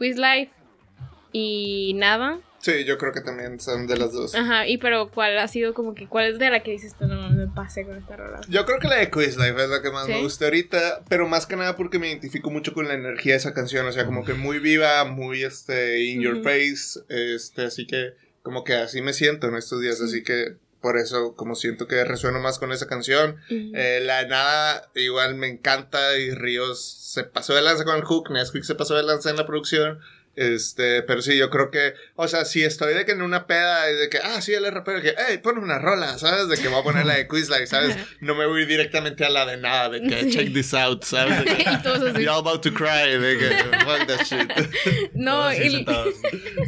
Quizlife 0.01 0.51
y 1.31 1.93
nada. 1.95 2.39
Sí, 2.59 2.83
yo 2.85 2.97
creo 2.99 3.11
que 3.11 3.21
también 3.21 3.59
son 3.59 3.87
de 3.87 3.97
las 3.97 4.13
dos. 4.13 4.35
Ajá, 4.35 4.67
y 4.67 4.77
pero 4.77 5.09
¿cuál 5.09 5.37
ha 5.39 5.47
sido 5.47 5.73
como 5.73 5.95
que, 5.95 6.07
cuál 6.07 6.31
es 6.33 6.37
de 6.39 6.49
la 6.51 6.61
que 6.61 6.71
dices 6.71 6.93
tú, 6.95 7.07
no 7.07 7.29
me 7.31 7.47
pasé 7.47 7.85
con 7.85 7.97
esta 7.97 8.15
rola? 8.15 8.39
Yo 8.49 8.65
creo 8.65 8.77
que 8.79 8.87
la 8.87 8.97
de 8.97 9.09
Quiz 9.09 9.35
Life 9.37 9.63
es 9.63 9.69
la 9.69 9.81
que 9.81 9.89
más 9.89 10.05
¿Sí? 10.05 10.11
me 10.11 10.21
gusta 10.21 10.45
ahorita, 10.45 11.03
pero 11.09 11.27
más 11.27 11.47
que 11.47 11.55
nada 11.55 11.75
porque 11.75 11.97
me 11.97 12.07
identifico 12.09 12.51
mucho 12.51 12.73
con 12.73 12.87
la 12.87 12.93
energía 12.93 13.33
de 13.33 13.37
esa 13.39 13.53
canción, 13.55 13.87
o 13.87 13.91
sea, 13.91 14.05
como 14.05 14.23
que 14.23 14.35
muy 14.35 14.59
viva, 14.59 15.03
muy 15.05 15.43
este 15.43 16.01
in 16.03 16.21
your 16.21 16.43
face, 16.43 16.99
este, 17.09 17.63
así 17.63 17.87
que 17.87 18.11
como 18.43 18.63
que 18.63 18.73
así 18.75 19.01
me 19.01 19.13
siento 19.13 19.47
en 19.47 19.55
estos 19.55 19.81
días, 19.81 19.97
Sí. 19.97 20.03
así 20.03 20.23
que 20.23 20.57
por 20.81 20.97
eso 20.97 21.35
como 21.35 21.55
siento 21.55 21.87
que 21.87 22.03
resueno 22.03 22.39
más 22.39 22.59
con 22.59 22.71
esa 22.71 22.87
canción. 22.87 23.37
Eh, 23.49 24.01
la 24.03 24.25
nada 24.25 24.89
igual 24.95 25.35
me 25.35 25.47
encanta 25.47 26.17
y 26.17 26.31
Ríos 26.31 26.83
se 26.83 27.23
pasó 27.23 27.53
de 27.53 27.61
lanza 27.61 27.85
con 27.85 27.95
el 27.95 28.03
hook, 28.03 28.31
Nesquik 28.31 28.63
se 28.63 28.75
pasó 28.75 28.95
de 28.95 29.03
lanza 29.03 29.29
en 29.29 29.37
la 29.37 29.45
producción. 29.45 29.99
Este, 30.35 31.03
pero 31.03 31.21
sí, 31.21 31.37
yo 31.37 31.49
creo 31.49 31.71
que, 31.71 31.93
o 32.15 32.27
sea, 32.27 32.45
si 32.45 32.63
estoy 32.63 32.93
de 32.93 33.05
que 33.05 33.11
en 33.11 33.21
una 33.21 33.47
peda 33.47 33.85
de 33.85 34.09
que, 34.09 34.17
ah, 34.17 34.41
sí, 34.41 34.53
el 34.53 34.65
rapero, 34.71 35.01
que, 35.01 35.13
hey, 35.27 35.39
pon 35.43 35.57
una 35.57 35.77
rola, 35.77 36.17
¿sabes? 36.17 36.47
De 36.47 36.57
que 36.57 36.69
voy 36.69 36.79
a 36.79 36.83
poner 36.83 37.05
la 37.05 37.15
de 37.15 37.27
Quizlife, 37.27 37.67
¿sabes? 37.67 37.97
No 38.21 38.33
me 38.35 38.45
voy 38.45 38.65
directamente 38.65 39.25
a 39.25 39.29
la 39.29 39.45
de 39.45 39.57
nada, 39.57 39.89
de 39.89 40.01
que, 40.01 40.21
Sí. 40.23 40.31
check 40.31 40.53
this 40.53 40.73
out, 40.73 41.03
¿sabes? 41.03 41.43
De 41.43 41.55
que, 41.55 41.61
y 41.71 41.81
todos 41.83 42.01
así. 42.01 42.23
You're 42.23 42.29
about 42.39 42.61
to 42.61 42.73
cry, 42.73 43.17
de 43.19 43.37
que, 43.37 43.49
fuck 43.85 44.07
that 44.07 44.23
shit. 44.25 45.11
No, 45.13 45.51
y. 45.53 45.85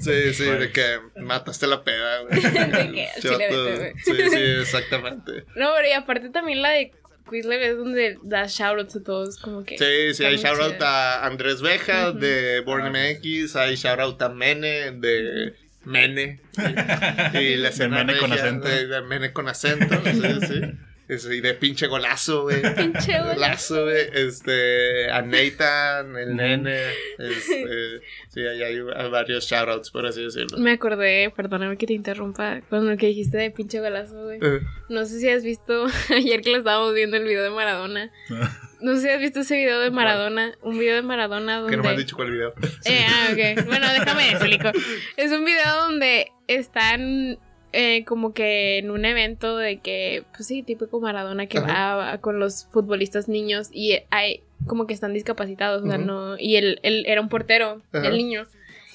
Sí, 0.02 0.34
sí, 0.34 0.44
de 0.44 0.72
que 0.72 1.00
mataste 1.22 1.66
la 1.68 1.84
peda, 1.84 2.20
güey. 2.22 2.42
De 2.42 2.52
que. 2.92 3.94
Sí, 4.04 4.14
sí, 4.30 4.42
exactamente. 4.62 5.46
No, 5.56 5.72
pero 5.76 5.88
y 5.88 5.92
aparte 5.94 6.30
también 6.30 6.62
la 6.62 6.72
de 6.72 6.92
Quizlife 7.30 7.70
es 7.72 7.78
donde 7.78 8.18
da 8.24 8.46
shoutouts 8.48 8.96
a 8.98 9.04
todos, 9.04 9.38
como 9.38 9.64
que. 9.64 9.78
Sí, 9.78 10.14
sí, 10.14 10.26
hay 10.26 10.38
shoutout 10.38 10.82
a 10.82 11.26
Andrés 11.26 11.62
Beja 11.62 12.10
Ujú. 12.10 12.20
de 12.20 12.60
Born 12.62 12.92
MX, 12.92 13.56
hay 13.56 13.76
shoutout 13.76 14.22
a 14.22 14.30
Mene 14.30 14.92
de 14.92 15.56
Mene. 15.86 16.40
Y 17.34 17.56
la 17.56 17.70
escena 17.70 18.04
Mene 18.04 18.20
con 18.20 18.32
acento. 18.32 18.68
De, 18.68 18.88
de 18.88 19.02
Mene 19.02 19.32
con 19.34 19.48
acento, 19.48 19.96
sí, 20.04 20.48
sí. 20.48 20.62
Y 21.10 21.42
de 21.42 21.54
pinche 21.54 21.88
golazo, 21.88 22.44
güey. 22.44 22.62
Pinche 22.76 23.20
golazo. 23.20 23.34
Golazo, 23.36 23.84
güey. 23.84 24.08
Este, 24.14 25.10
a 25.12 25.22
Nathan, 25.22 26.16
el 26.16 26.36
nene. 26.36 26.80
Este, 27.18 28.02
sí, 28.30 28.40
ahí 28.42 28.64
hay 28.64 28.80
varios 29.10 29.46
shoutouts, 29.46 29.92
por 29.92 30.06
así 30.06 30.24
decirlo. 30.24 30.58
Me 30.58 30.72
acordé, 30.72 31.32
perdóname 31.36 31.78
que 31.78 31.88
te 31.88 31.94
interrumpa, 31.94 32.62
con 32.70 32.90
lo 32.90 32.96
que 32.98 33.08
dijiste 33.08 33.38
de 33.38 33.52
pinche 33.52 33.80
golazo, 33.80 34.24
güey. 34.24 34.40
Eh, 34.42 34.62
No 34.90 35.06
sé 35.06 35.20
si 35.20 35.30
has 35.30 35.44
visto, 35.44 35.88
ayer 36.10 36.42
que 36.42 36.52
lo 36.52 36.58
estábamos 36.58 36.94
viendo 36.94 37.18
el 37.18 37.24
video 37.24 37.44
de 37.44 37.50
Maradona. 37.50 38.12
No 38.84 38.96
sé 38.96 39.04
si 39.04 39.10
has 39.12 39.20
visto 39.22 39.40
ese 39.40 39.56
video 39.56 39.80
de 39.80 39.92
Maradona, 39.92 40.58
un 40.62 40.78
video 40.78 40.96
de 40.96 41.04
Maradona 41.04 41.60
donde... 41.60 41.70
Que 41.72 41.78
no 41.78 41.84
me 41.84 41.90
has 41.92 41.98
dicho 41.98 42.18
cuál 42.18 42.32
video. 42.32 42.54
Eh, 42.84 43.06
ah, 43.08 43.30
ok. 43.32 43.66
Bueno, 43.66 43.88
déjame 43.94 44.32
explico. 44.32 44.72
Es 45.16 45.32
un 45.32 45.46
video 45.46 45.74
donde 45.88 46.28
están 46.48 47.40
eh, 47.74 48.06
como 48.06 48.34
que 48.34 48.78
en 48.78 48.92
un 48.92 49.04
evento 49.04 49.58
de 49.58 49.80
que, 49.80 50.24
pues 50.36 50.48
sí, 50.48 50.64
típico 50.64 51.00
Maradona 51.00 51.48
que 51.48 51.60
va 51.60 52.18
con 52.22 52.40
los 52.40 52.68
futbolistas 52.72 53.28
niños 53.28 53.70
y 53.72 53.98
hay 54.12 54.42
como 54.68 54.88
que 54.88 54.94
están 54.94 55.14
discapacitados, 55.14 55.84
o 55.84 55.88
sea, 55.88 55.98
no. 55.98 56.38
Y 56.38 56.56
él, 56.56 56.80
él 56.84 57.04
era 57.08 57.20
un 57.20 57.30
portero, 57.30 57.82
Ajá. 57.92 58.08
el 58.08 58.18
niño, 58.18 58.46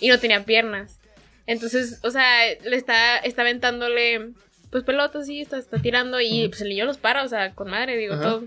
y 0.00 0.08
no 0.08 0.18
tenía 0.18 0.44
piernas. 0.44 0.98
Entonces, 1.46 1.98
o 2.02 2.10
sea, 2.10 2.24
le 2.64 2.76
está, 2.76 3.18
está 3.18 3.42
aventándole 3.42 4.30
pues 4.70 4.84
pelotas 4.84 5.28
y 5.28 5.40
está, 5.40 5.58
está 5.58 5.78
tirando 5.78 6.20
y 6.20 6.46
pues 6.48 6.60
el 6.60 6.68
niño 6.68 6.84
los 6.84 6.98
para, 6.98 7.24
o 7.24 7.28
sea, 7.28 7.54
con 7.54 7.70
madre, 7.70 7.96
digo, 7.96 8.14
Ajá. 8.14 8.22
todo. 8.22 8.44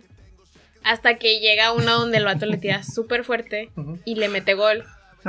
Hasta 0.83 1.17
que 1.17 1.39
llega 1.39 1.73
una 1.73 1.91
donde 1.93 2.17
el 2.17 2.25
vato 2.25 2.45
le 2.45 2.57
tira 2.57 2.83
súper 2.95 3.23
fuerte 3.23 3.69
y 4.05 4.15
le 4.15 4.29
mete 4.29 4.53
gol. 4.53 4.83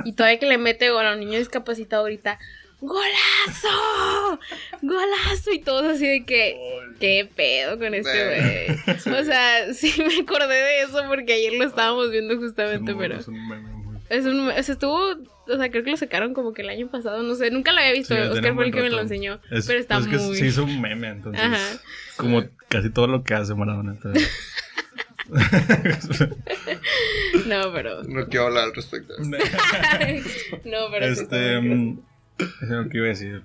Y 0.05 0.13
todavía 0.13 0.39
que 0.39 0.47
le 0.47 0.59
mete 0.59 0.91
gol 0.91 1.07
a 1.07 1.13
un 1.13 1.21
niño 1.21 1.39
discapacitado 1.39 2.03
ahorita, 2.03 2.39
¡golazo! 2.83 4.39
¡Golazo! 4.83 5.53
Y 5.53 5.61
todos 5.61 5.85
así 5.85 6.07
de 6.07 6.25
que, 6.25 6.59
¿qué 7.01 7.29
pedo 7.35 7.79
con 7.79 7.95
este 7.95 8.25
güey? 8.27 9.21
O 9.21 9.25
sea, 9.25 9.73
sí 9.75 9.95
me 9.99 10.21
acordé 10.23 10.55
de 10.55 10.83
eso 10.83 11.01
porque 11.09 11.33
ayer 11.35 11.53
lo 11.55 11.65
estábamos 11.65 12.11
viendo 12.11 12.37
justamente, 12.37 12.95
pero 12.95 13.17
Es 13.17 13.29
un 13.29 13.49
meme 13.49 13.69
muy- 13.73 13.83
es 14.11 14.27
un, 14.27 14.41
o 14.49 14.63
sea, 14.63 14.73
estuvo, 14.75 14.99
o 15.49 15.57
sea, 15.57 15.71
creo 15.71 15.85
que 15.85 15.91
lo 15.93 15.97
sacaron 15.97 16.35
como 16.35 16.53
que 16.53 16.61
el 16.63 16.69
año 16.69 16.89
pasado, 16.89 17.23
no 17.23 17.35
sé, 17.35 17.51
nunca 17.51 17.73
lo 17.73 17.79
había 17.79 17.93
visto, 17.93 18.15
Sí, 18.15 18.21
Oscar 18.21 18.55
fue 18.55 18.67
el 18.67 18.73
que 18.73 18.83
me 18.83 18.91
lo 18.91 19.01
enseñó, 19.01 19.41
Es- 19.51 19.67
pero 19.67 19.79
está 19.79 19.99
es 19.99 20.07
que 20.09 20.19
muy... 20.19 20.37
se 20.37 20.47
hizo 20.49 20.65
un 20.65 20.81
meme, 20.81 21.09
entonces. 21.09 21.43
Ajá. 21.43 21.59
Como 22.17 22.45
casi 22.69 22.91
todo 22.91 23.07
lo 23.07 23.23
que 23.25 23.33
hace 23.35 23.55
Maradona. 23.55 23.93
entonces. 23.93 24.29
No, 27.47 27.73
pero... 27.73 28.03
No 28.05 28.27
quiero 28.29 28.47
hablar 28.47 28.65
al 28.65 28.75
respecto. 28.75 29.15
no, 29.21 30.79
pero 30.91 31.07
este. 31.07 31.61
Eso 32.43 32.65
es 32.65 32.69
lo 32.71 32.89
que 32.89 32.97
iba 32.99 33.07
a 33.07 33.11
decir. 33.11 33.43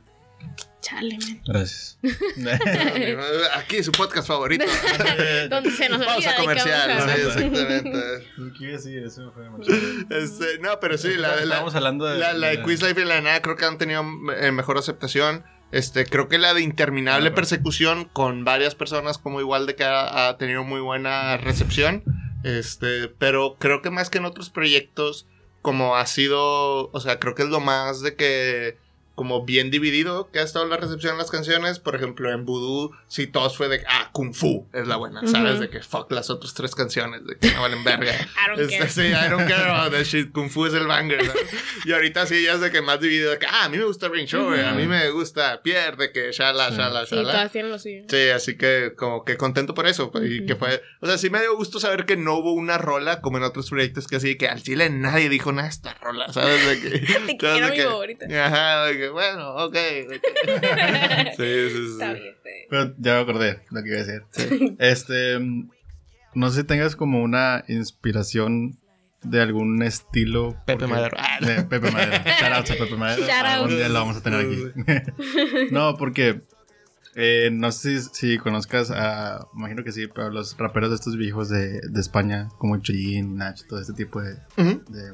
Chale, 0.81 1.17
man. 1.17 1.41
Gracias. 1.45 1.97
Aquí 3.55 3.83
su 3.83 3.91
podcast 3.91 4.27
favorito. 4.27 4.65
Donde 5.49 5.71
se 5.71 5.89
nos 5.89 6.05
Pausa 6.05 6.35
comercial, 6.35 7.01
sí, 7.03 7.21
exactamente. 7.21 8.27
Lo 8.37 8.53
que 8.53 8.63
iba 8.63 8.73
a 8.73 8.77
decir, 8.77 9.03
eso 9.03 9.25
me 9.25 9.31
fue 9.31 9.49
mucho. 9.49 9.71
Este, 10.09 10.59
no, 10.59 10.79
pero 10.79 10.97
sí, 10.97 11.15
la, 11.15 11.33
hablando 11.57 12.05
de. 12.05 12.19
la, 12.19 12.33
la 12.33 12.47
de 12.47 12.61
Quiz 12.63 12.81
Life 12.81 13.01
y 13.01 13.05
la 13.05 13.15
de 13.15 13.21
nada 13.23 13.41
creo 13.41 13.55
que 13.55 13.65
han 13.65 13.77
tenido 13.77 14.05
eh, 14.39 14.51
mejor 14.51 14.77
aceptación. 14.77 15.43
Este, 15.71 16.05
creo 16.05 16.29
que 16.29 16.37
la 16.37 16.53
de 16.53 16.61
interminable 16.61 17.23
Claro. 17.29 17.35
persecución 17.35 18.05
con 18.05 18.45
varias 18.45 18.73
personas 18.75 19.17
como 19.17 19.41
igual 19.41 19.65
de 19.65 19.75
que 19.75 19.83
ha, 19.83 20.29
ha 20.29 20.37
tenido 20.37 20.63
muy 20.63 20.79
buena 20.79 21.35
recepción. 21.37 22.03
Este, 22.43 23.09
pero 23.09 23.57
creo 23.59 23.81
que 23.81 23.89
más 23.89 24.09
que 24.09 24.19
en 24.19 24.25
otros 24.25 24.49
proyectos, 24.49 25.27
como 25.61 25.97
ha 25.97 26.05
sido, 26.05 26.89
o 26.91 26.99
sea, 27.01 27.19
creo 27.19 27.35
que 27.35 27.43
es 27.43 27.49
lo 27.49 27.59
más 27.59 28.01
de 28.01 28.15
que 28.15 28.77
como 29.17 29.43
bien 29.43 29.71
dividido 29.71 30.29
que 30.31 30.37
ha 30.39 30.43
estado 30.43 30.65
la 30.67 30.77
recepción 30.77 31.15
de 31.15 31.17
las 31.23 31.31
canciones. 31.31 31.79
Por 31.79 31.95
ejemplo, 31.95 32.31
en 32.31 32.45
Voodoo, 32.45 32.91
sí, 33.07 33.25
todos 33.27 33.57
fue 33.57 33.67
de, 33.67 33.83
ah, 33.89 34.11
Kung 34.13 34.33
Fu 34.33 34.69
es 34.73 34.87
la 34.87 34.95
buena, 34.95 35.21
¿sabes? 35.27 35.53
Ujú. 35.53 35.61
De 35.63 35.69
que 35.69 35.81
fuck 35.81 36.11
las 36.11 36.29
otras 36.29 36.53
tres 36.53 36.75
canciones, 36.75 37.25
de 37.25 37.35
que 37.35 37.51
no 37.51 37.61
valen 37.63 37.83
verga. 37.83 38.13
I 38.45 38.49
don't 38.55 38.59
Este, 38.61 38.77
care. 38.77 38.89
sí, 38.89 39.01
I 39.07 39.29
don't 39.29 39.47
care 39.49 39.69
about 39.69 39.91
that 39.91 40.03
shit. 40.03 40.31
Kung 40.31 40.49
Fu 40.49 40.67
es 40.67 40.73
el 40.75 40.85
banger. 40.87 41.25
¿sabes? 41.25 41.43
Y 41.83 41.91
ahorita 41.93 42.25
sí, 42.27 42.43
ya 42.43 42.53
es 42.53 42.61
de 42.61 42.71
que 42.71 42.81
más 42.83 43.01
dividido. 43.01 43.31
De 43.31 43.39
que, 43.39 43.47
ah, 43.47 43.65
a 43.65 43.69
mí 43.69 43.77
me 43.77 43.85
gusta 43.85 44.07
Ring 44.07 44.27
Show, 44.27 44.45
güey, 44.49 44.61
a 44.63 44.73
mí 44.73 44.85
me 44.85 45.09
gusta 45.09 45.61
Pierre, 45.63 45.97
de 45.97 46.11
que 46.11 46.31
shala, 46.31 46.69
Sí. 46.69 46.77
shala, 46.77 47.05
Sí, 47.07 47.15
shala. 47.15 47.31
todas 47.31 47.51
tienen 47.51 47.71
lo 47.71 47.79
suyo. 47.79 48.03
Sí, 48.07 48.29
así 48.29 48.55
que 48.55 48.93
como 48.95 49.25
que 49.25 49.35
contento 49.35 49.73
por 49.73 49.87
eso. 49.87 50.11
pues, 50.11 50.29
Y 50.29 50.37
Ujú. 50.39 50.47
que 50.47 50.55
fue. 50.55 50.81
O 51.01 51.07
sea, 51.07 51.17
sí 51.17 51.29
me 51.31 51.39
dio 51.41 51.55
gusto 51.57 51.79
saber 51.79 52.05
que 52.05 52.15
no 52.17 52.35
hubo 52.37 52.53
una 52.53 52.77
rola 52.77 53.19
como 53.21 53.37
en 53.37 53.43
otros 53.43 53.69
proyectos 53.69 54.07
que 54.07 54.17
así 54.17 54.37
que 54.37 54.47
al 54.47 54.61
chile 54.61 54.89
nadie 54.91 55.29
dijo 55.29 55.51
nada 55.51 55.63
de 55.63 55.69
esta 55.73 55.93
rola, 55.95 56.31
¿sabes? 56.31 56.65
De 56.67 56.79
que, 56.79 56.99
Te 56.99 57.07
¿sabes? 57.13 57.35
quiero, 57.39 57.53
De 57.67 57.73
que- 57.73 57.81
amigo, 57.81 57.89
ahorita. 57.89 58.45
Ajá, 58.45 58.85
de 58.85 58.97
que, 58.97 59.06
que, 59.07 59.13
bueno, 59.13 59.55
ok. 59.55 59.75
sí, 61.37 61.69
sí, 61.69 61.69
sí. 61.71 61.91
Está 61.93 62.13
bien, 62.13 62.35
sí. 62.43 62.49
Pero 62.69 62.93
ya 62.97 63.13
me 63.15 63.19
acordé 63.21 63.61
lo 63.71 63.83
que 63.83 63.89
iba 63.89 63.99
a 63.99 64.03
decir. 64.03 64.75
Este. 64.79 65.39
mm, 65.39 65.69
No 66.35 66.49
sé 66.49 66.61
si 66.61 66.67
tengas 66.67 66.95
como 66.95 67.21
una 67.23 67.63
inspiración 67.67 68.77
de 69.23 69.41
algún 69.41 69.81
estilo. 69.83 70.51
Pepe 70.65 70.79
porque- 70.87 70.93
Madero. 70.93 71.17
Ah, 71.19 71.39
De 71.41 71.63
Pepe 71.63 71.91
Madero. 71.91 72.23
Shoutouts 72.41 72.71
a 72.71 72.75
Pepe 72.75 72.95
Madero. 72.95 73.25
Algún 73.45 73.69
día 73.77 73.87
lo 73.89 73.93
vamos 73.95 74.17
a 74.17 74.21
tener 74.23 74.39
aquí. 74.41 75.71
no, 75.71 75.95
porque. 75.97 76.41
eh, 77.15 77.49
no 77.51 77.71
sé 77.71 78.01
si, 78.01 78.09
si 78.13 78.37
conozcas 78.37 78.91
a. 78.91 79.47
Imagino 79.55 79.83
que 79.83 79.91
sí, 79.91 80.07
pero 80.07 80.29
los 80.29 80.55
raperos 80.57 80.89
de 80.91 80.95
estos 80.97 81.17
viejos 81.17 81.49
de, 81.49 81.79
de 81.81 81.99
España, 81.99 82.49
como 82.59 82.77
Chillín, 82.79 83.35
Nach, 83.37 83.59
todo 83.67 83.79
este 83.81 83.93
tipo 83.93 84.21
de 84.21 84.37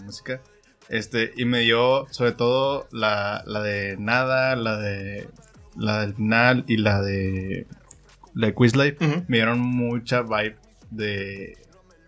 música. 0.04 0.42
Este, 0.90 1.34
y 1.36 1.46
me 1.46 1.62
dio 1.62 2.08
sobre 2.12 2.34
todo 2.34 2.88
la, 2.92 3.44
la 3.46 3.62
de 3.62 3.98
Nada, 3.98 4.56
la 4.56 4.78
de 4.78 5.28
la 5.76 6.02
del 6.02 6.16
final 6.16 6.66
y 6.68 6.78
la 6.78 7.02
de 7.02 7.68
la 8.34 8.48
de 8.48 8.56
Quizlife. 8.56 9.04
Ujú. 9.04 9.26
Me 9.28 9.38
dieron 9.38 9.60
mucha 9.60 10.22
vibe 10.22 10.58
de 10.92 11.58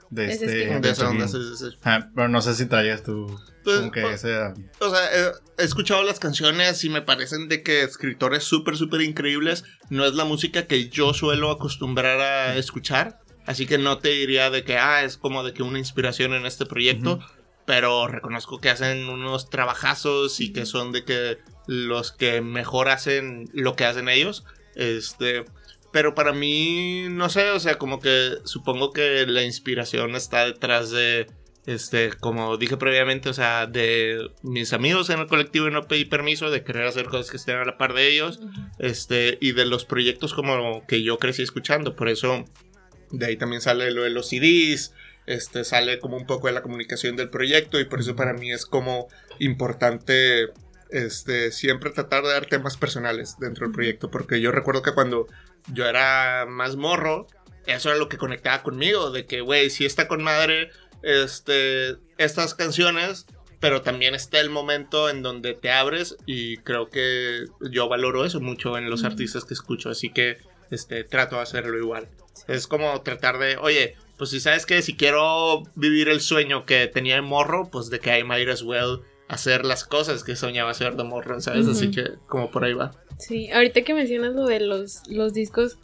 de 0.09 0.31
Ese 0.31 0.45
este. 0.45 0.79
De 0.79 0.89
esa 0.89 1.09
onda, 1.09 1.25
Chillín. 1.25 1.43
sí, 1.43 1.57
sí, 1.57 1.71
sí. 1.71 1.77
Ajá, 1.81 2.11
pero 2.15 2.27
no 2.27 2.41
sé 2.41 2.53
si 2.53 2.65
traías 2.65 3.03
tú 3.03 3.27
Pues, 3.63 3.77
como 3.79 3.91
que 3.91 4.01
pues, 4.01 4.23
ese 4.23 4.53
O 4.79 4.89
sea, 4.89 5.05
eh, 5.13 5.31
he 5.57 5.63
escuchado 5.63 6.03
las 6.03 6.19
canciones 6.19 6.83
y 6.83 6.89
me 6.89 7.01
parecen 7.01 7.47
de 7.47 7.63
que 7.63 7.83
escritores 7.83 8.43
súper, 8.43 8.77
súper 8.77 9.01
increíbles. 9.01 9.63
No 9.89 10.05
es 10.05 10.13
la 10.13 10.25
música 10.25 10.67
que 10.67 10.89
yo 10.89 11.13
suelo 11.13 11.51
acostumbrar 11.51 12.19
a 12.19 12.55
escuchar. 12.55 13.19
Así 13.45 13.67
que 13.67 13.77
no 13.77 13.99
te 13.99 14.09
diría 14.09 14.49
de 14.49 14.63
que, 14.63 14.77
ah, 14.77 15.03
es 15.03 15.17
como 15.17 15.43
de 15.43 15.53
que 15.53 15.61
una 15.61 15.77
inspiración 15.77 16.33
en 16.33 16.45
este 16.45 16.65
proyecto. 16.65 17.19
Pero 17.65 18.07
reconozco 18.07 18.59
que 18.59 18.69
hacen 18.69 19.09
unos 19.09 19.49
trabajazos 19.49 20.39
y 20.39 20.53
que 20.53 20.65
son 20.65 20.91
de 20.91 21.03
que 21.03 21.39
los 21.67 22.11
que 22.11 22.41
mejor 22.41 22.89
hacen 22.89 23.49
lo 23.53 23.75
que 23.75 23.85
hacen 23.85 24.09
ellos. 24.09 24.45
Este. 24.75 25.45
Pero 25.91 26.13
para 26.13 26.33
mí, 26.33 27.07
no 27.09 27.29
sé, 27.29 27.51
o 27.51 27.59
sea, 27.59 27.77
como 27.77 28.01
que 28.01 28.33
supongo 28.43 28.91
que 28.91 29.25
la 29.25 29.43
inspiración 29.43 30.15
está 30.15 30.45
detrás 30.45 30.91
de, 30.91 31.27
este, 31.65 32.11
como 32.11 32.57
dije 32.57 32.77
previamente, 32.77 33.29
o 33.29 33.33
sea, 33.33 33.65
de 33.65 34.29
mis 34.43 34.73
amigos 34.73 35.09
en 35.09 35.19
el 35.19 35.27
colectivo 35.27 35.67
y 35.67 35.71
no 35.71 35.87
pedí 35.87 36.05
permiso, 36.05 36.51
de 36.51 36.63
querer 36.63 36.85
hacer 36.85 37.05
cosas 37.05 37.31
que 37.31 37.37
estén 37.37 37.55
a 37.55 37.65
la 37.65 37.77
par 37.77 37.93
de 37.93 38.09
ellos, 38.09 38.39
este, 38.77 39.37
y 39.41 39.53
de 39.53 39.65
los 39.65 39.85
proyectos 39.85 40.33
como 40.33 40.85
que 40.85 41.01
yo 41.01 41.17
crecí 41.17 41.41
escuchando. 41.41 41.95
Por 41.95 42.09
eso, 42.09 42.45
de 43.11 43.25
ahí 43.25 43.37
también 43.37 43.61
sale 43.61 43.89
lo 43.91 44.03
de 44.03 44.11
los 44.11 44.29
CDs, 44.29 44.93
este, 45.25 45.63
sale 45.63 45.99
como 45.99 46.17
un 46.17 46.25
poco 46.25 46.47
de 46.47 46.53
la 46.53 46.61
comunicación 46.61 47.15
del 47.15 47.29
proyecto, 47.29 47.79
y 47.79 47.85
por 47.85 47.99
eso 47.99 48.15
para 48.15 48.33
mí 48.33 48.51
es 48.51 48.65
como 48.65 49.07
importante, 49.39 50.49
este, 50.89 51.51
siempre 51.51 51.89
tratar 51.91 52.23
de 52.23 52.29
dar 52.29 52.45
temas 52.45 52.77
personales 52.77 53.37
dentro 53.39 53.65
del 53.65 53.73
proyecto, 53.73 54.11
porque 54.11 54.41
yo 54.41 54.51
recuerdo 54.51 54.81
que 54.81 54.93
cuando 54.93 55.27
yo 55.71 55.85
era 55.85 56.45
más 56.47 56.75
morro, 56.75 57.27
eso 57.65 57.89
era 57.89 57.97
lo 57.97 58.09
que 58.09 58.17
conectaba 58.17 58.63
conmigo, 58.63 59.11
de 59.11 59.25
que, 59.25 59.41
güey, 59.41 59.69
si 59.69 59.85
está 59.85 60.07
con 60.07 60.23
madre, 60.23 60.69
este, 61.01 61.95
estas 62.17 62.53
canciones, 62.53 63.25
pero 63.59 63.81
también 63.81 64.13
está 64.13 64.39
el 64.39 64.49
momento 64.49 65.09
en 65.09 65.23
donde 65.23 65.53
te 65.53 65.71
abres 65.71 66.17
y 66.25 66.57
creo 66.57 66.89
que 66.89 67.45
yo 67.71 67.89
valoro 67.89 68.25
eso 68.25 68.39
mucho 68.39 68.77
en 68.77 68.89
los 68.89 69.03
artistas 69.03 69.45
que 69.45 69.55
escucho, 69.55 69.89
así 69.89 70.09
que, 70.09 70.37
este, 70.71 71.03
trato 71.03 71.37
de 71.37 71.43
hacerlo 71.43 71.77
igual. 71.77 72.07
Es 72.47 72.67
como 72.67 73.01
tratar 73.01 73.39
de, 73.39 73.57
oye, 73.57 73.95
pues 74.17 74.29
si 74.29 74.39
sabes 74.39 74.65
que 74.65 74.81
si 74.81 74.95
quiero 74.95 75.63
vivir 75.75 76.09
el 76.09 76.21
sueño 76.21 76.65
que 76.65 76.87
tenía 76.87 77.15
de 77.15 77.21
morro, 77.21 77.69
pues 77.71 77.89
de 77.89 77.99
que 77.99 78.17
I 78.17 78.23
might 78.23 78.49
as 78.49 78.61
well 78.61 79.01
hacer 79.27 79.65
las 79.65 79.83
cosas 79.83 80.23
que 80.23 80.35
soñaba 80.35 80.71
hacer 80.71 80.95
de 80.95 81.03
morro, 81.03 81.41
¿sabes? 81.41 81.67
Así 81.67 81.91
que 81.91 82.11
como 82.27 82.51
por 82.51 82.63
ahí 82.63 82.73
va. 82.73 82.91
Sí, 83.17 83.49
ahorita 83.51 83.81
que 83.83 83.93
mencionas 83.93 84.33
lo 84.33 84.45
de 84.45 84.59
los, 84.59 85.01
los 85.07 85.33
discos, 85.33 85.77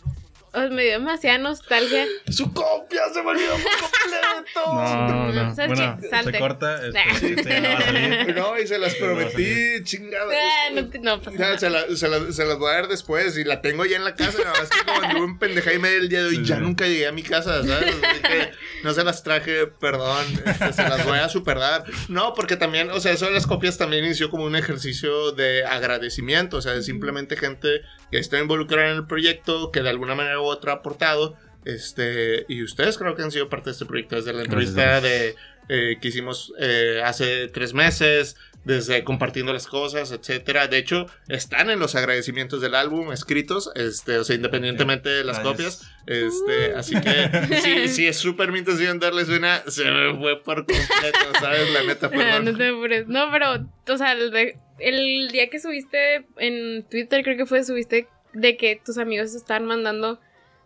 me 0.53 0.83
dio 0.83 0.91
demasiada 0.93 1.37
nostalgia. 1.37 2.05
Su 2.29 2.53
copia 2.53 3.01
se 3.13 3.21
me 3.23 3.29
olvidó 3.31 3.53
por 3.53 3.61
completo. 3.63 4.31
No, 4.63 5.31
no. 5.31 5.55
¿Sabes 5.55 5.77
Bueno? 5.79 5.97
Salte. 6.09 6.31
se 6.33 6.39
corta. 6.39 6.85
Este, 6.87 7.39
este 7.39 7.61
no 7.61 7.69
va 7.69 7.77
a 7.77 7.81
salir. 7.81 8.35
No, 8.35 8.59
y 8.59 8.67
se 8.67 8.77
las 8.79 8.99
No 8.99 9.05
prometí, 9.05 9.83
chingada. 9.83 10.33
Ah, 10.33 10.69
no, 10.73 10.81
no 11.01 11.21
pasa 11.21 11.37
nada. 11.37 11.57
se, 11.57 11.69
la- 11.69 11.95
se 11.95 12.07
la- 12.09 12.31
se 12.33 12.45
las 12.45 12.57
voy 12.57 12.69
a 12.71 12.73
dar 12.73 12.87
después 12.87 13.37
y 13.37 13.43
la 13.45 13.61
tengo 13.61 13.85
ya 13.85 13.95
en 13.97 14.03
la 14.03 14.15
casa. 14.15 14.39
Nada 14.39 14.59
más 14.59 14.69
que 14.69 14.83
como 14.85 15.01
anduve 15.07 15.25
en 15.25 15.39
pendeja 15.39 15.73
y 15.73 15.79
media 15.79 15.97
el 15.97 16.09
día 16.09 16.19
de 16.23 16.27
hoy, 16.29 16.35
Sí, 16.37 16.43
ya 16.45 16.55
sí. 16.55 16.61
nunca 16.61 16.85
llegué 16.85 17.07
a 17.07 17.11
mi 17.11 17.23
casa, 17.23 17.63
¿sabes? 17.65 17.95
Así 18.03 18.21
que 18.21 18.51
no 18.83 18.93
se 18.93 19.03
las 19.03 19.23
traje, 19.23 19.67
perdón. 19.67 20.25
este, 20.45 20.73
se 20.73 20.83
las 20.83 21.05
voy 21.05 21.19
a 21.19 21.29
superdar. 21.29 21.85
No, 22.09 22.33
porque 22.33 22.57
también, 22.57 22.89
o 22.91 22.99
sea, 22.99 23.13
eso 23.13 23.25
de 23.25 23.31
las 23.31 23.47
copias 23.47 23.77
también 23.77 24.03
inició 24.03 24.29
como 24.29 24.43
un 24.45 24.55
ejercicio 24.55 25.31
de 25.31 25.65
agradecimiento. 25.65 26.57
O 26.57 26.61
sea, 26.61 26.73
de 26.73 26.83
simplemente 26.83 27.37
gente 27.37 27.81
que 28.11 28.19
está 28.19 28.39
involucrada 28.39 28.91
en 28.91 28.97
el 28.97 29.07
proyecto, 29.07 29.71
que 29.71 29.81
de 29.81 29.89
alguna 29.89 30.15
manera 30.15 30.39
u 30.39 30.43
otra 30.43 30.73
ha 30.73 30.75
aportado. 30.75 31.35
Este, 31.63 32.45
y 32.47 32.63
ustedes 32.63 32.97
creo 32.97 33.15
que 33.15 33.21
han 33.21 33.31
sido 33.31 33.47
parte 33.47 33.69
de 33.69 33.73
este 33.73 33.85
proyecto 33.85 34.15
desde 34.15 34.33
la 34.33 34.43
entrevista 34.43 34.99
de 34.99 35.35
eh, 35.69 35.97
que 36.01 36.07
hicimos 36.07 36.53
eh, 36.59 37.01
hace 37.03 37.47
tres 37.47 37.73
meses, 37.73 38.35
desde 38.63 39.03
compartiendo 39.03 39.53
las 39.53 39.65
cosas, 39.67 40.11
etcétera. 40.11 40.67
De 40.67 40.77
hecho, 40.77 41.07
están 41.27 41.69
en 41.69 41.79
los 41.79 41.95
agradecimientos 41.95 42.61
del 42.61 42.75
álbum 42.75 43.11
escritos, 43.11 43.71
este, 43.75 44.17
o 44.19 44.23
sea, 44.23 44.35
independientemente 44.35 45.09
de 45.09 45.23
las 45.23 45.39
Gracias. 45.43 45.77
copias. 45.77 45.91
Este, 46.05 46.75
así 46.75 46.95
que 46.99 47.57
sí, 47.61 47.87
sí 47.87 48.07
es 48.07 48.17
súper 48.17 48.51
mi 48.51 48.59
intención 48.59 48.99
darles 48.99 49.29
una, 49.29 49.63
se 49.67 49.85
me 49.85 50.15
fue 50.17 50.41
por 50.43 50.65
completo, 50.65 51.19
¿sabes? 51.39 51.71
La 51.73 51.83
neta, 51.83 52.09
perdón. 52.11 52.45
no 52.45 52.57
te 52.57 52.67
apures. 52.69 53.07
No, 53.07 53.29
pero, 53.31 53.67
o 53.87 53.97
sea, 53.97 54.13
el, 54.13 54.31
de- 54.31 54.57
el 54.79 55.29
día 55.31 55.49
que 55.49 55.59
subiste 55.59 56.25
en 56.37 56.83
Twitter, 56.89 57.23
creo 57.23 57.37
que 57.37 57.45
fue, 57.45 57.63
subiste 57.63 58.07
de 58.33 58.57
que 58.57 58.79
tus 58.83 58.97
amigos 58.97 59.33
estaban 59.35 59.65
mandando 59.65 60.19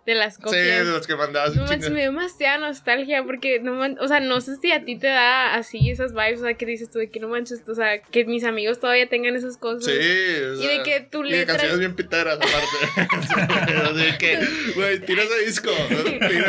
de 0.05 0.13
las 0.15 0.35
Sí, 0.35 0.41
copias. 0.43 0.85
de 0.85 0.91
los 0.91 1.07
que 1.07 1.15
mandabas. 1.15 1.55
No 1.55 1.65
manches, 1.65 1.89
me 1.89 2.01
dio 2.01 2.11
demasiada 2.11 2.57
nostalgia 2.59 3.23
porque 3.23 3.59
no 3.59 3.73
man- 3.73 3.97
o 3.99 4.07
sea, 4.07 4.19
no 4.19 4.39
sé 4.41 4.55
si 4.57 4.71
a 4.71 4.85
ti 4.85 4.97
te 4.99 5.07
da 5.07 5.55
así 5.55 5.89
esas 5.89 6.13
vibes, 6.13 6.39
o 6.41 6.43
sea, 6.43 6.53
que 6.53 6.65
dices 6.65 6.89
tú 6.91 6.99
de 6.99 7.09
que 7.09 7.19
no 7.19 7.27
manches, 7.27 7.61
o 7.67 7.73
sea, 7.75 8.01
que 8.01 8.23
mis 8.25 8.43
amigos 8.43 8.79
todavía 8.79 9.09
tengan 9.09 9.35
esas 9.35 9.57
cosas. 9.57 9.85
Sí, 9.85 9.91
o 9.91 10.61
Y 10.61 10.67
de 10.67 10.83
que 10.83 10.99
tu 11.01 11.25
y 11.25 11.31
de 11.31 11.37
letra- 11.39 11.55
canciones 11.55 11.79
bien 11.79 11.95
piteras, 11.95 12.37
aparte. 12.37 12.65
Así 13.85 14.17
que, 14.19 14.39
güey, 14.75 14.99
tira 14.99 15.23
ese 15.23 15.45
disco. 15.45 15.71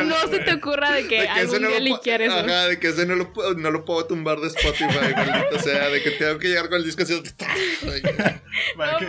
No 0.04 0.16
se 0.30 0.38
te 0.40 0.52
ocurra 0.54 0.92
de 0.92 1.06
que 1.08 1.20
de 1.20 1.26
que 1.26 1.28
algún 1.30 1.62
no 1.62 1.68
día 1.68 1.80
liquear 1.80 2.22
eso. 2.22 2.34
Ajá, 2.38 2.68
de 2.68 2.78
que 2.78 2.88
ese 2.88 3.06
no 3.06 3.14
lo, 3.14 3.32
puedo- 3.32 3.54
no 3.54 3.70
lo 3.70 3.84
puedo 3.84 4.04
tumbar 4.06 4.38
de 4.40 4.48
Spotify, 4.48 4.86
maldito 5.16 5.58
sea, 5.60 5.88
de 5.88 6.02
que 6.02 6.10
tengo 6.12 6.38
que 6.38 6.48
llegar 6.48 6.68
con 6.68 6.78
el 6.78 6.84
disco 6.84 7.02
así. 7.04 7.20
Para 8.76 8.98
que 8.98 9.06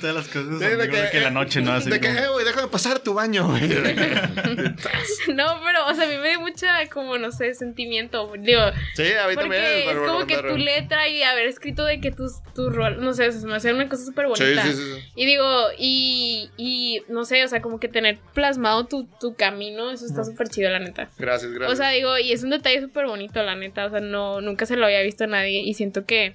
todas 0.00 0.14
las 0.14 0.26
cosas. 0.28 0.58
Sí, 0.58 0.64
amigo, 0.64 0.82
de 0.82 1.10
que, 1.10 1.20
la 1.20 1.30
noche, 1.30 1.60
¿no? 1.60 1.72
Así 1.72 1.90
de 1.90 2.00
que, 2.00 2.08
eh, 2.08 2.28
güey, 2.32 2.44
déjame 2.44 2.68
pasar 2.68 2.98
tu 3.00 3.14
baño, 3.14 3.46
güey. 3.48 3.67
No, 5.34 5.60
pero, 5.64 5.86
o 5.86 5.94
sea, 5.94 6.04
a 6.04 6.08
mí 6.08 6.16
me 6.16 6.30
dio 6.30 6.40
mucha, 6.40 6.86
como, 6.88 7.18
no 7.18 7.32
sé, 7.32 7.54
sentimiento. 7.54 8.32
Digo, 8.38 8.60
Sí, 8.94 9.12
a 9.12 9.28
mí 9.28 9.34
también. 9.34 9.62
es 9.62 9.94
lo 9.94 10.06
como 10.06 10.26
que 10.26 10.38
tu 10.38 10.56
letra 10.56 11.08
y 11.08 11.22
haber 11.22 11.46
escrito 11.46 11.84
de 11.84 12.00
que 12.00 12.10
tus, 12.10 12.42
tu 12.54 12.70
rol, 12.70 13.00
no 13.00 13.12
sé, 13.12 13.28
o 13.28 13.32
sea, 13.32 13.40
se 13.40 13.46
me 13.46 13.54
hace 13.54 13.72
una 13.72 13.88
cosa 13.88 14.04
súper 14.04 14.26
bonita. 14.26 14.62
sí, 14.62 14.72
sí. 14.72 14.76
sí. 14.76 15.12
Y 15.14 15.26
digo, 15.26 15.44
y, 15.78 16.50
y 16.56 17.02
no 17.08 17.24
sé, 17.24 17.44
o 17.44 17.48
sea, 17.48 17.60
como 17.60 17.78
que 17.78 17.88
tener 17.88 18.18
plasmado 18.34 18.86
tu, 18.86 19.06
tu 19.20 19.34
camino, 19.34 19.90
eso 19.90 20.06
está 20.06 20.24
súper 20.24 20.48
chido, 20.48 20.70
la 20.70 20.78
neta. 20.78 21.08
Gracias, 21.18 21.52
gracias. 21.52 21.72
O 21.72 21.76
sea, 21.76 21.90
digo, 21.90 22.18
y 22.18 22.32
es 22.32 22.42
un 22.42 22.50
detalle 22.50 22.80
súper 22.80 23.06
bonito, 23.06 23.42
la 23.42 23.54
neta. 23.54 23.86
O 23.86 23.90
sea, 23.90 24.00
no, 24.00 24.40
nunca 24.40 24.66
se 24.66 24.76
lo 24.76 24.86
había 24.86 25.02
visto 25.02 25.24
a 25.24 25.26
nadie. 25.28 25.60
Y 25.60 25.74
siento 25.74 26.04
que, 26.04 26.34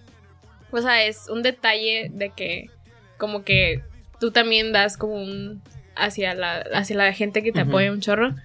o 0.71 0.81
sea, 0.81 1.03
es 1.05 1.29
un 1.29 1.41
detalle 1.43 2.09
de 2.11 2.29
que, 2.29 2.69
como 3.17 3.43
que 3.43 3.81
tú 4.19 4.31
también 4.31 4.71
das 4.71 4.97
como 4.97 5.15
un. 5.15 5.61
Hacia 5.95 6.33
la, 6.33 6.57
hacia 6.73 6.95
la 6.95 7.13
gente 7.13 7.43
que 7.43 7.51
te 7.51 7.61
apoya 7.61 7.91
un 7.91 8.01
chorro. 8.01 8.35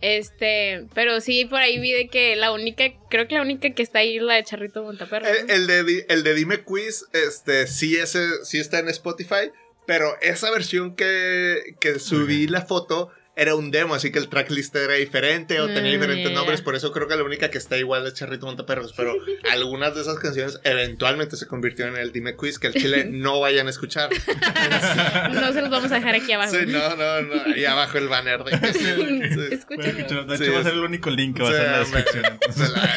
Este, 0.00 0.86
pero 0.94 1.20
sí, 1.20 1.44
por 1.44 1.60
ahí 1.60 1.78
vi 1.78 1.92
de 1.92 2.08
que 2.08 2.34
la 2.34 2.52
única, 2.52 2.84
creo 3.10 3.28
que 3.28 3.34
la 3.34 3.42
única 3.42 3.70
que 3.70 3.82
está 3.82 3.98
ahí 3.98 4.16
es 4.16 4.22
la 4.22 4.34
de 4.34 4.44
Charrito 4.44 4.82
Montaperro. 4.82 5.26
¿no? 5.26 5.52
el, 5.54 5.70
el 5.70 5.86
de, 5.86 6.06
el 6.08 6.22
de 6.22 6.34
Dime 6.34 6.64
Quiz, 6.64 7.04
este, 7.12 7.66
sí, 7.66 7.96
ese, 7.96 8.44
sí 8.44 8.58
está 8.58 8.78
en 8.78 8.88
Spotify, 8.88 9.50
pero 9.86 10.16
esa 10.22 10.50
versión 10.50 10.96
que, 10.96 11.76
que 11.80 11.98
subí 11.98 12.46
la 12.46 12.62
foto 12.62 13.10
era 13.36 13.54
un 13.54 13.70
demo, 13.70 13.94
así 13.94 14.10
que 14.12 14.18
el 14.18 14.28
tracklist 14.28 14.74
era 14.76 14.94
diferente 14.94 15.60
o 15.60 15.66
tenía 15.66 15.90
Mm, 15.92 15.94
diferentes 16.00 16.28
ya. 16.30 16.34
nombres, 16.34 16.60
por 16.62 16.74
eso 16.74 16.92
creo 16.92 17.08
que 17.08 17.16
la 17.16 17.22
única 17.22 17.48
que 17.50 17.58
está 17.58 17.78
igual 17.78 18.06
es 18.06 18.14
Charrito 18.14 18.44
Montaperros, 18.46 18.92
pero 18.96 19.14
algunas 19.52 19.94
de 19.94 20.02
esas 20.02 20.18
canciones 20.18 20.60
eventualmente 20.64 21.36
se 21.36 21.46
convirtieron 21.46 21.94
en 21.96 22.02
el 22.02 22.12
Dime 22.12 22.36
Quiz 22.36 22.58
que 22.58 22.66
el 22.66 22.74
chile 22.74 23.04
no 23.10 23.40
vayan 23.40 23.66
a 23.66 23.70
escuchar. 23.70 24.10
No 25.32 25.52
se 25.52 25.60
los 25.62 25.70
vamos 25.70 25.90
a 25.92 25.96
dejar 25.96 26.14
aquí 26.16 26.32
abajo. 26.32 26.52
Sí, 26.52 26.66
no, 26.66 26.96
no, 26.96 27.22
no, 27.22 27.42
ahí 27.54 27.64
abajo 27.64 27.98
el 27.98 28.08
banner 28.08 28.42
de... 28.44 28.72
Sí. 28.72 29.54
Escúchalo. 29.54 29.92
Sí, 29.92 30.00
hecho, 30.02 30.26
va 30.54 30.60
a 30.60 30.62
ser 30.64 30.72
el 30.74 30.80
único 30.80 31.10
link 31.10 31.36
que 31.36 31.42
va 31.42 31.48
a 31.50 31.52
ser 31.52 31.64
en 31.66 31.72
la 31.72 31.78
descripción. 31.78 32.38
la- 32.74 32.90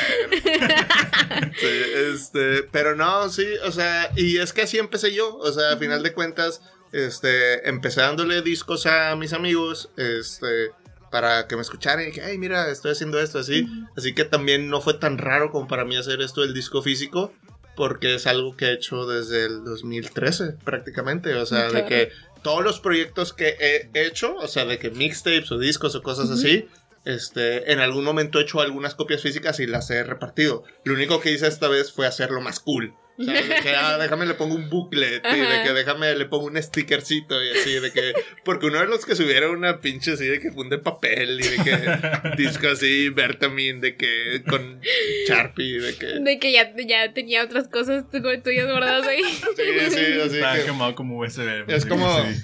este, 2.13 2.63
pero 2.71 2.95
no, 2.95 3.29
sí, 3.29 3.45
o 3.65 3.71
sea, 3.71 4.11
y 4.15 4.37
es 4.37 4.53
que 4.53 4.63
así 4.63 4.77
empecé 4.77 5.13
yo, 5.13 5.35
o 5.37 5.51
sea, 5.51 5.71
a 5.73 5.77
final 5.77 6.03
de 6.03 6.13
cuentas, 6.13 6.61
este, 6.93 7.67
empecé 7.67 8.01
dándole 8.01 8.41
discos 8.41 8.85
a 8.85 9.15
mis 9.15 9.33
amigos, 9.33 9.89
este, 9.97 10.71
para 11.11 11.47
que 11.47 11.55
me 11.55 11.61
escucharan 11.61 12.07
y 12.07 12.11
que, 12.11 12.21
ay, 12.21 12.37
mira, 12.37 12.69
estoy 12.71 12.91
haciendo 12.93 13.19
esto 13.19 13.39
así, 13.39 13.67
así 13.97 14.13
que 14.15 14.23
también 14.25 14.69
no 14.69 14.81
fue 14.81 14.93
tan 14.95 15.17
raro 15.17 15.51
como 15.51 15.67
para 15.67 15.85
mí 15.85 15.95
hacer 15.97 16.21
esto 16.21 16.41
del 16.41 16.53
disco 16.53 16.81
físico, 16.81 17.33
porque 17.75 18.15
es 18.15 18.27
algo 18.27 18.55
que 18.55 18.65
he 18.65 18.73
hecho 18.73 19.05
desde 19.05 19.45
el 19.45 19.63
2013 19.63 20.53
prácticamente, 20.63 21.33
o 21.35 21.45
sea, 21.45 21.63
de 21.65 21.69
Claro. 21.71 21.87
que 21.87 22.11
todos 22.43 22.63
los 22.63 22.79
proyectos 22.79 23.33
que 23.33 23.55
he 23.59 23.89
hecho, 24.05 24.35
o 24.35 24.47
sea, 24.47 24.65
de 24.65 24.77
que 24.77 24.89
mixtapes 24.91 25.51
o 25.51 25.57
discos 25.57 25.95
o 25.95 26.03
cosas 26.03 26.29
así, 26.29 26.67
este, 27.05 27.71
en 27.71 27.79
algún 27.79 28.03
momento 28.03 28.39
he 28.39 28.43
hecho 28.43 28.61
algunas 28.61 28.95
copias 28.95 29.21
físicas 29.21 29.59
y 29.59 29.67
las 29.67 29.89
he 29.89 30.03
repartido. 30.03 30.63
Lo 30.83 30.93
único 30.93 31.19
que 31.19 31.31
hice 31.31 31.47
esta 31.47 31.67
vez 31.67 31.91
fue 31.91 32.07
hacerlo 32.07 32.41
más 32.41 32.59
cool. 32.59 32.93
O 33.15 33.23
sea, 33.23 33.33
de 33.33 33.55
que, 33.61 33.69
ah, 33.75 33.97
déjame 33.99 34.25
le 34.25 34.33
pongo 34.33 34.55
un 34.55 34.69
booklet 34.69 35.23
y 35.23 35.35
de 35.39 35.43
Ajá. 35.45 35.63
que 35.63 35.73
déjame 35.73 36.15
le 36.15 36.25
pongo 36.25 36.45
un 36.47 36.61
stickercito 36.61 37.43
y 37.43 37.51
así, 37.51 37.73
de 37.79 37.91
que, 37.91 38.13
porque 38.43 38.65
uno 38.65 38.79
de 38.79 38.87
los 38.87 39.05
que 39.05 39.15
subieron 39.15 39.51
una 39.55 39.81
pinche 39.81 40.13
así 40.13 40.25
de 40.25 40.39
que 40.39 40.51
funde 40.51 40.79
papel 40.79 41.39
y 41.39 41.43
de 41.47 41.57
que 41.63 42.37
disco 42.37 42.69
así, 42.69 43.09
Bertamin, 43.09 43.81
de 43.81 43.95
que 43.97 44.41
con 44.49 44.81
Sharpie, 45.27 45.79
de 45.79 45.95
que... 45.95 46.05
De 46.07 46.39
que 46.39 46.51
ya, 46.51 46.73
ya 46.87 47.13
tenía 47.13 47.43
otras 47.43 47.67
cosas 47.67 48.09
tu- 48.09 48.21
tuyas 48.41 48.65
guardadas 48.67 49.07
ahí. 49.07 49.21
Sí, 49.23 49.89
sí, 49.91 49.99
así 50.25 50.35
Estaba 50.37 50.55
que- 50.57 50.63
quemado 50.65 50.95
como 50.95 51.19
USB. 51.19 51.65
Es 51.67 51.85
como- 51.85 52.19
sí. 52.23 52.41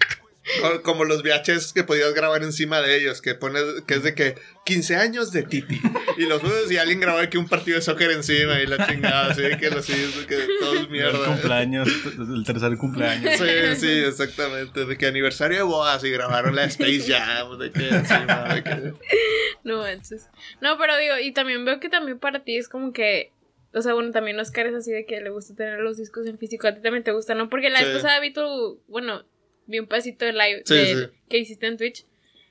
Co- 0.61 0.81
como 0.83 1.03
los 1.05 1.21
VHS 1.23 1.73
que 1.73 1.83
podías 1.83 2.13
grabar 2.13 2.43
encima 2.43 2.81
de 2.81 2.97
ellos, 2.97 3.21
que 3.21 3.35
pones, 3.35 3.63
que 3.87 3.95
es 3.95 4.03
de 4.03 4.15
que 4.15 4.35
15 4.65 4.95
años 4.95 5.31
de 5.31 5.43
Titi. 5.43 5.79
Y 6.17 6.23
los 6.27 6.41
juegos 6.41 6.71
y 6.71 6.77
alguien 6.77 6.99
grababa 6.99 7.23
aquí 7.23 7.37
un 7.37 7.47
partido 7.47 7.75
de 7.77 7.81
soccer 7.81 8.11
encima 8.11 8.59
y 8.59 8.67
la 8.67 8.85
chingada, 8.87 9.31
así 9.31 9.41
de 9.41 9.57
que 9.57 9.69
los 9.69 9.89
hijos, 9.89 10.25
que 10.27 10.37
todo 10.59 10.73
es 10.75 10.79
El 10.81 10.89
mierda. 10.89 11.25
cumpleaños, 11.25 11.87
el 12.17 12.43
tercer 12.45 12.77
cumpleaños. 12.77 13.37
Sí, 13.37 13.75
sí, 13.77 13.91
exactamente. 14.05 14.85
De 14.85 14.97
que 14.97 15.07
aniversario 15.07 15.57
de 15.57 15.63
bodas 15.63 16.03
y 16.03 16.09
grabaron 16.11 16.55
la 16.55 16.65
Space 16.65 17.03
Jam. 17.07 17.57
De 17.57 17.71
que 17.71 17.87
encima, 17.89 18.53
de 18.53 18.63
que. 18.63 18.93
No 19.63 19.77
manches. 19.79 20.27
No, 20.61 20.77
pero 20.77 20.97
digo, 20.97 21.17
y 21.21 21.31
también 21.31 21.65
veo 21.65 21.79
que 21.79 21.89
también 21.89 22.19
para 22.19 22.43
ti 22.43 22.57
es 22.57 22.67
como 22.69 22.91
que. 22.93 23.31
O 23.73 23.81
sea, 23.81 23.93
bueno, 23.93 24.11
también 24.11 24.39
Oscar 24.39 24.65
es 24.67 24.73
así 24.73 24.91
de 24.91 25.05
que 25.05 25.21
le 25.21 25.29
gusta 25.29 25.53
tener 25.55 25.79
los 25.79 25.97
discos 25.97 26.25
en 26.25 26.37
físico. 26.39 26.67
A 26.67 26.73
ti 26.73 26.81
también 26.81 27.03
te 27.03 27.11
gusta, 27.11 27.35
¿no? 27.35 27.49
Porque 27.49 27.69
la 27.69 27.79
Sí. 27.79 27.85
pasada 27.93 28.19
vi 28.19 28.33
tu. 28.33 28.81
Bueno, 28.87 29.23
vi 29.69 29.79
un 29.79 29.87
pasito 29.87 30.25
de 30.25 30.33
live 30.33 30.63
Sí, 30.65 30.73
de- 30.75 30.85
sí. 31.07 31.11
que 31.29 31.37
hiciste 31.37 31.67
en 31.67 31.77
Twitch. 31.77 32.05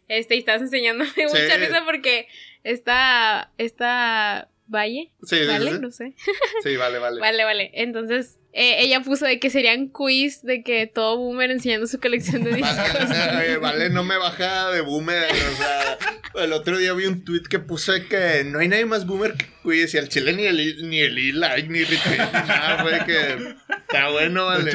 Este, 0.08 0.36
y 0.36 0.38
estabas 0.38 0.62
enseñándome 0.62 1.10
mucha 1.28 1.56
risa 1.58 1.82
porque 1.84 2.28
esta. 2.64 3.52
Esta. 3.58 4.48
Valle. 4.70 5.10
Sí, 5.22 5.36
sí, 5.38 5.46
¿Vale? 5.46 5.78
No 5.78 5.90
sé. 5.90 6.14
Sí, 6.62 6.76
vale, 6.76 6.98
vale. 6.98 7.20
Vale, 7.20 7.44
vale. 7.44 7.70
Entonces, 7.72 8.38
eh, 8.52 8.76
ella 8.80 9.00
puso 9.02 9.24
de 9.26 9.38
que 9.38 9.50
serían 9.50 9.88
quiz 9.88 10.42
de 10.42 10.62
que 10.62 10.86
todo 10.86 11.16
boomer 11.18 11.50
enseñando 11.50 11.86
su 11.86 12.00
colección 12.00 12.44
de 12.44 12.50
discos. 12.56 12.76
Vale, 13.08 13.56
vale, 13.58 13.90
no 13.90 14.04
me 14.04 14.16
baja 14.16 14.70
de 14.70 14.80
boomer. 14.80 15.24
O 15.30 15.56
sea, 15.56 15.98
el 16.44 16.52
otro 16.52 16.78
día 16.78 16.92
vi 16.94 17.06
un 17.06 17.24
tweet 17.24 17.42
que 17.48 17.58
puse 17.58 18.06
que 18.06 18.44
no 18.44 18.58
hay 18.60 18.68
nadie 18.68 18.86
más 18.86 19.06
boomer 19.06 19.34
que 19.34 19.46
Quiz 19.62 19.92
y 19.94 19.98
al 19.98 20.08
chile 20.08 20.32
ni 20.32 20.44
el, 20.44 20.88
ni 20.88 21.00
el 21.00 21.18
e-like 21.18 21.68
ni 21.68 21.80
retweet 21.84 22.10
ni 22.12 22.16
nada. 22.48 22.78
Fue 22.82 23.04
que 23.04 23.54
está 23.86 24.08
bueno, 24.10 24.46
vale. 24.46 24.72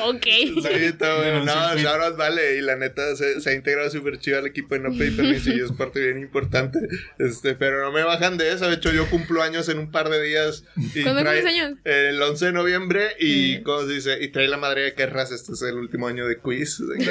ok. 0.00 0.22
Sí, 0.22 0.84
está 0.84 1.16
bueno. 1.16 1.44
No, 1.44 1.76
shout 1.76 2.00
out, 2.02 2.16
vale. 2.16 2.56
Y 2.58 2.60
la 2.60 2.76
neta 2.76 3.16
se, 3.16 3.40
se 3.40 3.50
ha 3.50 3.54
integrado 3.54 3.90
súper 3.90 4.18
chido 4.18 4.38
al 4.38 4.46
equipo 4.46 4.74
de 4.74 4.80
No 4.82 4.96
Pay 4.96 5.10
Permiso 5.12 5.50
y 5.50 5.60
es 5.60 5.72
parte 5.72 6.00
bien 6.00 6.18
importante. 6.20 6.78
Este, 7.18 7.54
pero 7.54 7.82
no 7.82 7.90
me 7.92 8.02
bajan 8.04 8.36
de 8.38 8.52
eso. 8.52 8.68
De 8.68 8.76
hecho, 8.76 8.92
yo 8.92 9.08
cumplo 9.10 9.42
años 9.42 9.68
en 9.68 9.78
un 9.78 9.90
par 9.90 10.08
de 10.08 10.22
días. 10.22 10.64
Y 10.94 11.02
¿Cuándo 11.02 11.22
trae- 11.22 11.40
cumples 11.42 11.46
años? 11.46 11.78
El 11.84 12.22
11 12.22 12.46
de 12.46 12.52
noviembre. 12.60 13.16
Y, 13.18 13.58
Mm. 13.58 13.62
¿cómo 13.64 13.82
se 13.86 13.92
dice? 13.94 14.18
Y 14.22 14.28
trae 14.28 14.48
la 14.48 14.56
madre 14.56 14.82
de 14.82 14.94
que 14.94 15.06
raza. 15.06 15.34
Este 15.34 15.52
es 15.52 15.62
el 15.62 15.74
último 15.76 16.06
año 16.08 16.26
de 16.26 16.38
quiz. 16.38 16.78
de 16.78 16.98
que 16.98 17.04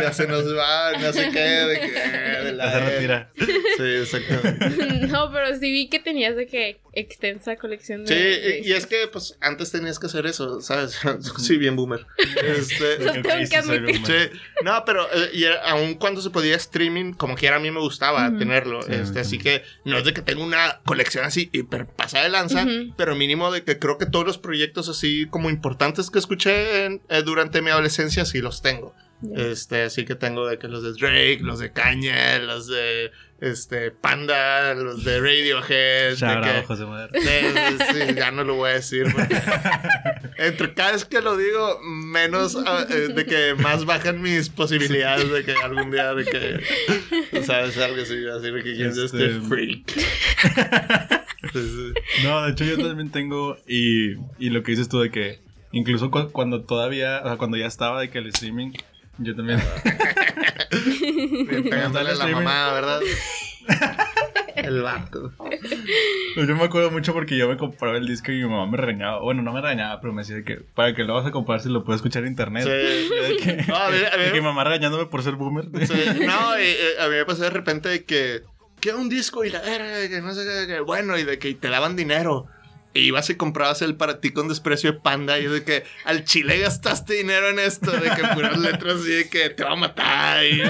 ya 0.00 0.12
se 0.12 0.26
nos 0.26 0.44
va, 0.56 0.92
no 0.98 1.12
sé 1.12 1.30
qué. 1.32 1.38
De 1.40 1.80
que. 1.80 1.92
eh, 1.94 2.44
de 2.44 2.52
la 2.52 2.72
se 2.72 2.80
retira. 2.80 3.32
Sí, 3.38 3.82
exactamente. 3.82 4.98
No, 5.12 5.30
pero 5.30 5.54
sí 5.58 5.70
vi 5.70 5.88
que 5.88 5.98
tenías 5.98 6.36
de 6.36 6.46
que 6.46 6.80
extensa 6.94 7.56
colección 7.56 8.06
Sí, 8.06 8.14
de. 8.14 8.20
de 8.40 8.62
y, 8.64 8.72
es 8.72 8.86
que, 8.86 9.08
pues, 9.08 9.36
antes 9.40 9.70
tenías 9.70 9.98
que 9.98 10.06
hacer 10.06 10.24
eso, 10.26 10.60
¿sabes? 10.62 10.98
sí, 11.38 11.58
bien 11.58 11.76
boomer. 11.76 12.06
Este, 12.42 12.98
Lo 13.04 13.12
tengo 13.12 13.28
que 13.28 13.46
Sí, 13.46 13.54
admitir. 13.56 14.32
no, 14.64 14.82
pero 14.86 15.06
eh, 15.12 15.30
y 15.34 15.44
era- 15.44 15.60
aun 15.68 15.94
cuando 15.96 16.22
se 16.22 16.30
podía 16.30 16.56
streaming, 16.56 17.12
como 17.12 17.34
quiera 17.34 17.56
a 17.56 17.60
mí 17.60 17.70
me 17.70 17.80
gustaba 17.80 18.30
tenerlo. 18.38 18.80
Sí, 18.82 18.92
este, 18.94 19.20
así 19.20 19.38
que 19.38 19.62
no 19.84 19.98
es 19.98 20.04
de 20.04 20.14
que 20.14 20.22
tenga 20.22 20.42
una 20.42 20.80
colección 20.86 21.24
así 21.26 21.50
hiper 21.52 21.86
pasada 21.86 22.24
de 22.24 22.30
lanza, 22.30 22.66
pero 22.96 23.14
mínimo 23.14 23.52
de 23.52 23.64
que 23.64 23.78
creo 23.78 23.98
que 23.98 24.06
todos 24.06 24.24
los 24.26 24.38
proyectos 24.38 24.71
así 24.88 25.26
como 25.30 25.50
importantes 25.50 26.10
que 26.10 26.18
escuché 26.18 26.84
en- 26.86 27.02
eh, 27.08 27.22
durante 27.24 27.62
mi 27.62 27.70
adolescencia 27.70 28.24
sí 28.24 28.40
los 28.40 28.62
tengo. 28.62 28.94
Ya. 29.20 29.44
Este, 29.46 29.82
así 29.82 30.04
que 30.04 30.14
tengo 30.16 30.46
de 30.46 30.58
que 30.58 30.66
los 30.68 30.82
de 30.82 30.92
Drake, 30.94 31.38
los 31.42 31.60
de 31.60 31.72
Kanye, 31.72 32.40
los 32.40 32.66
de 32.66 33.12
este 33.42 33.90
Panda, 33.90 34.72
los 34.74 35.04
de 35.04 35.20
Radiohead, 35.20 36.16
de 36.16 36.40
que- 36.60 36.62
José 36.66 36.86
Madero. 36.86 37.12
Sí, 37.20 38.14
ya 38.16 38.30
no 38.30 38.44
lo 38.44 38.54
voy 38.54 38.70
a 38.70 38.74
decir. 38.74 39.06
Entre 40.38 40.72
cada 40.74 40.92
vez 40.92 41.04
que 41.04 41.20
lo 41.20 41.36
digo, 41.36 41.80
menos 41.82 42.56
ah, 42.66 42.86
eh, 42.88 43.08
de 43.14 43.26
que 43.26 43.54
más 43.54 43.84
bajan 43.84 44.22
mis 44.22 44.48
posibilidades 44.48 45.30
de 45.30 45.44
que 45.44 45.52
algún 45.62 45.90
día 45.90 46.14
de 46.14 46.24
que, 46.24 47.42
¿sabes? 47.42 47.76
Algo 47.78 48.00
así, 48.02 48.14
así 48.26 48.50
de 48.50 48.62
que 48.62 48.74
quién 48.74 48.88
es 48.90 48.96
este 48.98 49.26
Este- 49.26 49.40
freak. 49.48 49.92
Sí, 51.52 51.58
sí. 51.60 51.92
No, 52.24 52.44
de 52.44 52.52
hecho 52.52 52.64
yo 52.64 52.78
también 52.78 53.10
tengo 53.10 53.56
y, 53.66 54.12
y 54.38 54.50
lo 54.50 54.62
que 54.62 54.70
dices 54.72 54.88
tú 54.88 55.00
de 55.00 55.10
que 55.10 55.40
incluso 55.72 56.08
cu- 56.10 56.30
cuando 56.30 56.62
todavía, 56.62 57.20
o 57.24 57.26
sea, 57.26 57.36
cuando 57.36 57.56
ya 57.56 57.66
estaba 57.66 58.00
de 58.00 58.10
que 58.10 58.18
el 58.18 58.28
streaming, 58.28 58.70
yo 59.18 59.34
también... 59.36 59.62
Bien 61.48 61.64
pegándole 61.64 62.14
la 62.14 62.26
mamá, 62.26 62.72
¿verdad? 62.72 63.00
El 64.56 64.82
vato. 64.82 65.32
Pues 66.34 66.48
yo 66.48 66.56
me 66.56 66.64
acuerdo 66.64 66.90
mucho 66.90 67.12
porque 67.12 67.36
yo 67.36 67.48
me 67.48 67.56
compraba 67.56 67.96
el 67.96 68.06
disco 68.06 68.32
y 68.32 68.36
mi 68.36 68.48
mamá 68.48 68.66
me 68.66 68.76
regañaba. 68.76 69.20
Bueno, 69.20 69.42
no 69.42 69.52
me 69.52 69.60
regañaba, 69.60 70.00
pero 70.00 70.12
me 70.12 70.22
decía 70.22 70.36
de 70.36 70.44
que 70.44 70.56
para 70.56 70.94
que 70.94 71.04
lo 71.04 71.14
vas 71.14 71.26
a 71.26 71.30
comprar 71.30 71.60
si 71.60 71.68
lo 71.68 71.84
puedes 71.84 71.98
escuchar 71.98 72.22
en 72.24 72.30
internet. 72.30 72.64
Sí. 72.64 73.08
Yo 73.08 73.22
de 73.28 73.36
que, 73.38 73.64
No, 73.66 73.76
a 73.76 73.88
ver, 73.88 74.06
a 74.12 74.16
ver. 74.16 74.26
de 74.26 74.32
que 74.32 74.40
mi 74.40 74.46
mamá 74.46 74.64
regañándome 74.64 75.06
por 75.06 75.22
ser 75.22 75.34
boomer. 75.34 75.66
Sí, 75.86 76.26
no, 76.26 76.58
y, 76.58 76.64
eh, 76.64 77.00
a 77.00 77.08
mí 77.08 77.14
me 77.14 77.24
pasó 77.24 77.42
de 77.42 77.50
repente 77.50 77.88
de 77.88 78.04
que 78.04 78.42
queda 78.80 78.96
un 78.96 79.08
disco 79.08 79.44
y 79.44 79.50
la 79.50 79.60
verga, 79.62 80.08
que 80.08 80.20
no 80.20 80.34
sé 80.34 80.44
qué, 80.66 80.80
bueno, 80.80 81.16
y 81.18 81.24
de 81.24 81.38
que 81.38 81.54
te 81.54 81.68
daban 81.68 81.96
dinero. 81.96 82.46
Y 82.94 83.00
ibas 83.00 83.30
y 83.30 83.36
comprabas 83.36 83.80
el 83.82 83.96
para 83.96 84.20
ti 84.20 84.30
con 84.32 84.48
desprecio 84.48 84.92
de 84.92 85.00
panda. 85.00 85.38
Y 85.38 85.46
de 85.46 85.64
que 85.64 85.84
al 86.04 86.24
chile 86.24 86.58
gastaste 86.58 87.14
dinero 87.14 87.48
en 87.48 87.58
esto. 87.58 87.90
De 87.90 88.10
que 88.10 88.22
puras 88.34 88.58
letras 88.58 88.96
así 89.00 89.10
de 89.12 89.28
que 89.28 89.50
te 89.50 89.64
va 89.64 89.72
a 89.72 89.76
matar. 89.76 90.44
Y, 90.44 90.62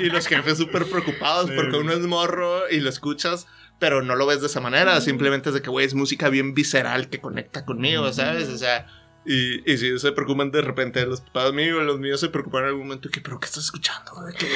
y 0.00 0.04
los 0.10 0.26
jefes 0.26 0.58
súper 0.58 0.86
preocupados 0.86 1.48
Sí. 1.48 1.52
porque 1.56 1.76
uno 1.76 1.92
es 1.92 2.00
morro 2.00 2.68
y 2.70 2.80
lo 2.80 2.90
escuchas. 2.90 3.46
Pero 3.78 4.02
no 4.02 4.16
lo 4.16 4.26
ves 4.26 4.40
de 4.40 4.48
esa 4.48 4.60
manera. 4.60 5.00
Simplemente 5.00 5.48
es 5.50 5.54
de 5.54 5.62
que, 5.62 5.70
güey, 5.70 5.86
es 5.86 5.94
música 5.94 6.28
bien 6.28 6.52
visceral 6.52 7.08
que 7.08 7.20
conecta 7.20 7.64
conmigo, 7.64 8.12
¿sabes? 8.12 8.48
O 8.48 8.58
sea. 8.58 8.86
Y, 9.26 9.70
y 9.70 9.76
si 9.76 9.98
se 9.98 10.12
preocupan 10.12 10.50
de 10.50 10.62
repente 10.62 11.04
los 11.04 11.20
papás 11.20 11.52
míos, 11.52 11.82
los 11.84 12.00
míos 12.00 12.20
se 12.20 12.30
preocupan 12.30 12.62
en 12.62 12.68
algún 12.68 12.84
momento 12.88 13.10
que, 13.10 13.20
pero 13.20 13.38
¿qué 13.38 13.44
estás 13.46 13.64
escuchando? 13.64 14.12
¿De 14.24 14.32
qué, 14.32 14.48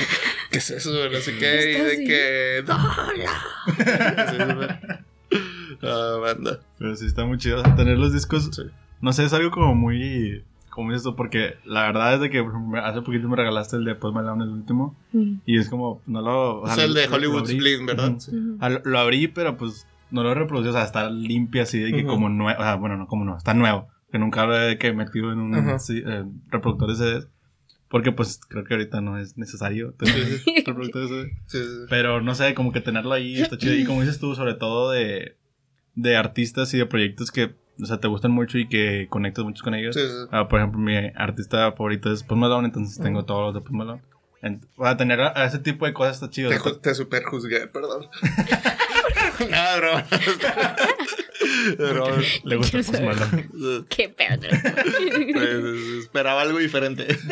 ¿Qué 0.50 0.56
es 0.58 0.70
eso? 0.70 0.90
No 1.10 1.20
sé 1.20 1.36
qué, 1.36 1.70
y 1.70 1.74
de 1.82 1.92
así. 1.92 2.06
que... 2.06 2.64
Banda. 6.24 6.60
Pero 6.78 6.96
sí 6.96 7.06
está 7.06 7.24
muy 7.24 7.38
chido. 7.38 7.60
o 7.60 7.64
sea, 7.64 7.74
tener 7.74 7.98
los 7.98 8.12
discos. 8.12 8.50
Sí. 8.52 8.62
No 9.00 9.12
sé, 9.12 9.24
es 9.24 9.32
algo 9.32 9.50
como 9.50 9.74
muy. 9.74 10.42
Como 10.70 10.92
esto, 10.92 11.14
porque 11.14 11.54
la 11.64 11.82
verdad 11.82 12.14
es 12.14 12.20
de 12.20 12.30
que 12.30 12.44
hace 12.82 13.02
poquito 13.02 13.28
me 13.28 13.36
regalaste 13.36 13.76
el 13.76 13.84
de 13.84 13.94
Post 13.94 14.14
Malone, 14.16 14.42
el 14.42 14.50
último. 14.50 14.96
Mm. 15.12 15.34
Y 15.46 15.58
es 15.58 15.68
como, 15.68 16.02
no 16.06 16.20
lo. 16.20 16.62
o 16.62 16.66
Es 16.66 16.74
sea, 16.74 16.84
el 16.84 16.94
de 16.94 17.06
Hollywood. 17.06 17.48
Split, 17.48 17.86
¿verdad? 17.86 18.14
Sí. 18.18 18.32
Lo, 18.32 18.80
lo 18.84 18.98
abrí, 18.98 19.28
pero 19.28 19.56
pues 19.56 19.86
no 20.10 20.24
lo 20.24 20.34
reproducí. 20.34 20.68
O 20.70 20.72
sea, 20.72 20.82
está 20.82 21.08
limpio 21.10 21.62
así 21.62 21.78
de 21.78 21.92
que 21.92 22.00
Ujú. 22.02 22.08
como 22.08 22.28
nuevo. 22.28 22.58
O 22.60 22.62
sea, 22.64 22.74
bueno, 22.74 22.96
no 22.96 23.06
como 23.06 23.24
no, 23.24 23.36
está 23.36 23.54
nuevo. 23.54 23.86
Que 24.10 24.18
nunca 24.18 24.46
lo 24.46 24.60
he 24.60 24.78
que 24.78 24.92
metido 24.92 25.32
en 25.32 25.38
un 25.38 25.54
eh, 25.54 26.24
reproductor 26.50 26.88
de 26.88 26.96
CDs. 26.96 27.28
Porque 27.88 28.10
pues 28.10 28.40
creo 28.48 28.64
que 28.64 28.74
ahorita 28.74 29.00
no 29.00 29.18
es 29.18 29.36
necesario 29.38 29.92
tener 29.92 30.16
reproductor 30.66 31.02
de 31.02 31.08
CDs. 31.08 31.32
Sí, 31.46 31.58
sí. 31.58 31.86
Pero 31.88 32.20
no 32.20 32.34
sé, 32.34 32.52
como 32.54 32.72
que 32.72 32.80
tenerlo 32.80 33.12
ahí 33.12 33.40
está 33.40 33.56
chido. 33.58 33.74
Y 33.74 33.84
como 33.84 34.00
dices 34.00 34.18
tú, 34.18 34.34
sobre 34.34 34.54
todo 34.54 34.90
de, 34.90 35.36
de 35.94 36.16
artistas 36.16 36.72
y 36.74 36.78
de 36.78 36.86
proyectos 36.86 37.30
que, 37.30 37.54
o 37.80 37.86
sea, 37.86 37.98
te 37.98 38.08
gustan 38.08 38.30
mucho 38.32 38.58
y 38.58 38.68
que 38.68 39.06
conectas 39.10 39.44
mucho 39.44 39.62
con 39.64 39.74
ellos. 39.74 39.94
Sí, 39.94 40.02
sí. 40.02 40.28
Ah, 40.30 40.48
por 40.48 40.60
ejemplo, 40.60 40.80
mi 40.80 40.96
artista 41.14 41.70
favorito 41.72 42.12
es 42.12 42.22
Post 42.22 42.38
Malone, 42.40 42.66
entonces 42.68 42.98
tengo 43.02 43.24
todos 43.24 43.42
los 43.46 43.54
de 43.54 43.60
Post 43.60 43.72
Malone. 43.74 44.02
Para 44.76 44.96
tener 44.98 45.20
a, 45.22 45.32
a 45.40 45.46
ese 45.46 45.58
tipo 45.58 45.86
de 45.86 45.94
cosas 45.94 46.16
está 46.16 46.28
chido. 46.28 46.50
Te, 46.50 46.58
ju- 46.58 46.78
te 46.80 46.94
super 46.94 47.24
juzgué, 47.24 47.66
perdón. 47.66 48.08
Nada, 49.48 49.76
bro. 49.78 50.02
Bro, 51.78 52.16
Le 52.44 52.56
gusta 52.56 52.78
Post. 52.78 53.00
Malone. 53.00 53.48
Qué 53.88 54.08
pedo. 54.10 54.48
pues, 55.32 55.54
esperaba 56.04 56.42
algo 56.42 56.58
diferente. 56.58 57.06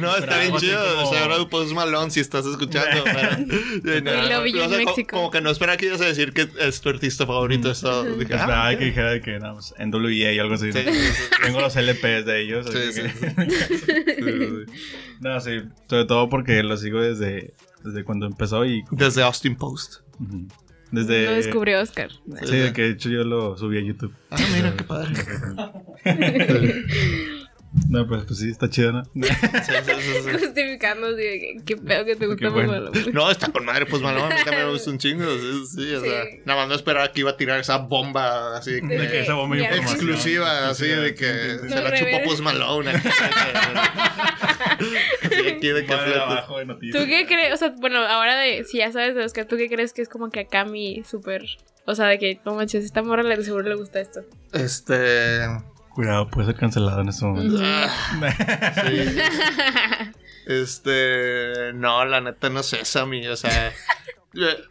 No, 0.00 0.08
está 0.16 0.18
Esperaba 0.20 0.40
bien 0.40 0.56
chido. 0.56 0.82
como- 0.96 1.08
O 1.08 1.12
sea, 1.12 1.22
ahora 1.24 1.48
Post 1.50 1.72
Malone 1.72 2.10
si 2.10 2.20
estás 2.20 2.46
escuchando. 2.46 3.04
pero- 3.84 4.22
love 4.22 4.46
you 4.46 4.60
o 4.62 4.68
sea, 4.68 4.78
co- 4.78 4.84
Mexico. 4.86 5.16
Como 5.16 5.30
que 5.30 5.40
no 5.42 5.50
espera 5.50 5.76
que 5.76 5.86
ibas 5.86 6.00
a 6.00 6.06
decir 6.06 6.32
que 6.32 6.48
es 6.60 6.80
tu 6.80 6.88
artista 6.88 7.26
favorito. 7.26 7.70
Eso. 7.70 8.04
Dije, 8.04 8.32
ah, 8.34 8.36
Esperaba 8.40 8.70
ok. 8.72 8.78
que 8.78 8.84
dijera 8.86 9.10
de 9.10 9.20
que 9.20 9.38
no, 9.38 9.54
pues, 9.54 9.74
en 9.78 9.94
WEA 9.94 10.32
y 10.32 10.38
algo 10.38 10.54
así. 10.54 10.72
Sí, 10.72 10.78
¿no? 10.84 10.92
sí, 10.92 10.98
sí. 10.98 11.22
Tengo 11.44 11.60
los 11.60 11.76
LPs 11.76 12.24
de 12.24 12.40
ellos. 12.42 12.66
Sí, 12.70 12.78
así 12.78 12.92
sí, 12.92 13.02
que- 13.02 13.30
sí. 13.50 13.84
Sí, 14.16 14.66
sí. 14.66 14.72
No, 15.20 15.40
sí. 15.40 15.50
Sobre 15.88 16.04
todo 16.06 16.28
porque 16.30 16.62
lo 16.62 16.76
sigo 16.78 17.00
desde, 17.02 17.52
desde 17.84 18.02
cuando 18.04 18.26
empezó 18.26 18.64
y. 18.64 18.82
Desde 18.92 19.22
Austin 19.22 19.56
Post. 19.56 19.96
Ujú. 20.20 20.46
Desde. 20.90 21.26
Lo 21.26 21.32
descubrió 21.32 21.80
Oscar. 21.82 22.10
Sí, 22.44 22.56
de 22.56 22.72
que 22.72 22.82
de 22.82 22.90
hecho 22.92 23.10
yo 23.10 23.24
lo 23.24 23.56
subí 23.58 23.76
a 23.78 23.82
YouTube. 23.82 24.12
Ah, 24.30 24.36
mira, 24.54 24.74
qué 24.74 24.84
padre. 24.84 25.12
No, 27.88 28.06
pues, 28.06 28.24
pues 28.24 28.40
sí, 28.40 28.50
está 28.50 28.68
chido, 28.68 28.90
¿no? 28.92 29.04
Sí, 29.14 29.22
sí, 29.22 29.92
sí, 29.96 30.12
sí. 30.24 30.30
Justificando 30.32 31.08
qué 31.64 31.76
pedo 31.76 32.04
que 32.04 32.16
te 32.16 32.26
gusta 32.26 32.48
bueno. 32.48 32.90
No, 33.12 33.30
está 33.30 33.52
con 33.52 33.64
madre, 33.64 33.86
pues 33.86 34.02
Malone, 34.02 34.34
a 34.34 34.38
mí 34.38 34.44
también 34.44 34.66
me 34.66 34.72
gusta 34.72 34.90
un 34.90 34.98
chingo. 34.98 35.24
Sí, 35.38 35.66
sí, 35.66 35.94
o 35.94 36.00
sea, 36.00 36.24
nada 36.44 36.60
más 36.60 36.68
no 36.68 36.74
esperaba 36.74 37.12
que 37.12 37.20
iba 37.20 37.30
a 37.30 37.36
tirar 37.36 37.60
esa 37.60 37.78
bomba 37.78 38.56
así 38.56 38.72
de 38.72 38.80
que- 38.80 39.20
esa 39.20 39.34
bomba 39.34 39.56
exclusiva, 39.58 40.68
así 40.68 40.88
de 40.88 41.14
que 41.14 41.58
se 41.68 41.82
la 41.82 41.94
chupó. 41.96 42.22
Post 42.24 42.40
Malone. 42.42 42.90
aquí. 45.60 45.68
De 45.72 45.86
que 45.86 45.94
abajo 45.94 46.58
de. 46.58 46.66
¿Tú 46.66 46.98
qué 47.06 47.26
crees? 47.26 47.54
O 47.54 47.56
sea, 47.56 47.72
bueno, 47.78 47.98
ahora 48.00 48.36
de, 48.40 48.64
si 48.64 48.78
ya 48.78 48.90
sabes 48.92 49.14
de 49.14 49.24
Oscar, 49.24 49.46
¿tú 49.46 49.56
qué 49.56 49.68
crees 49.68 49.92
que 49.92 50.02
es 50.02 50.08
como 50.08 50.30
que 50.30 50.40
acá 50.40 50.64
mi 50.64 51.02
súper... 51.04 51.42
O 51.86 51.94
sea, 51.94 52.06
de 52.06 52.18
que, 52.18 52.40
no 52.44 52.54
manches, 52.54 52.84
esta 52.84 53.02
morra 53.02 53.22
le 53.22 53.42
seguro 53.42 53.68
le 53.68 53.74
gusta 53.74 54.00
esto. 54.00 54.20
Este. 54.52 55.46
Cuidado, 55.94 56.28
puede 56.28 56.46
ser 56.46 56.56
cancelado 56.56 57.00
en 57.00 57.08
este 57.08 57.24
momento. 57.24 57.58
sí. 57.58 59.18
Este. 60.46 61.72
No, 61.74 62.04
la 62.04 62.20
neta 62.20 62.50
no 62.50 62.62
sé, 62.62 62.84
Sammy. 62.84 63.26
O 63.28 63.36
sea. 63.36 63.72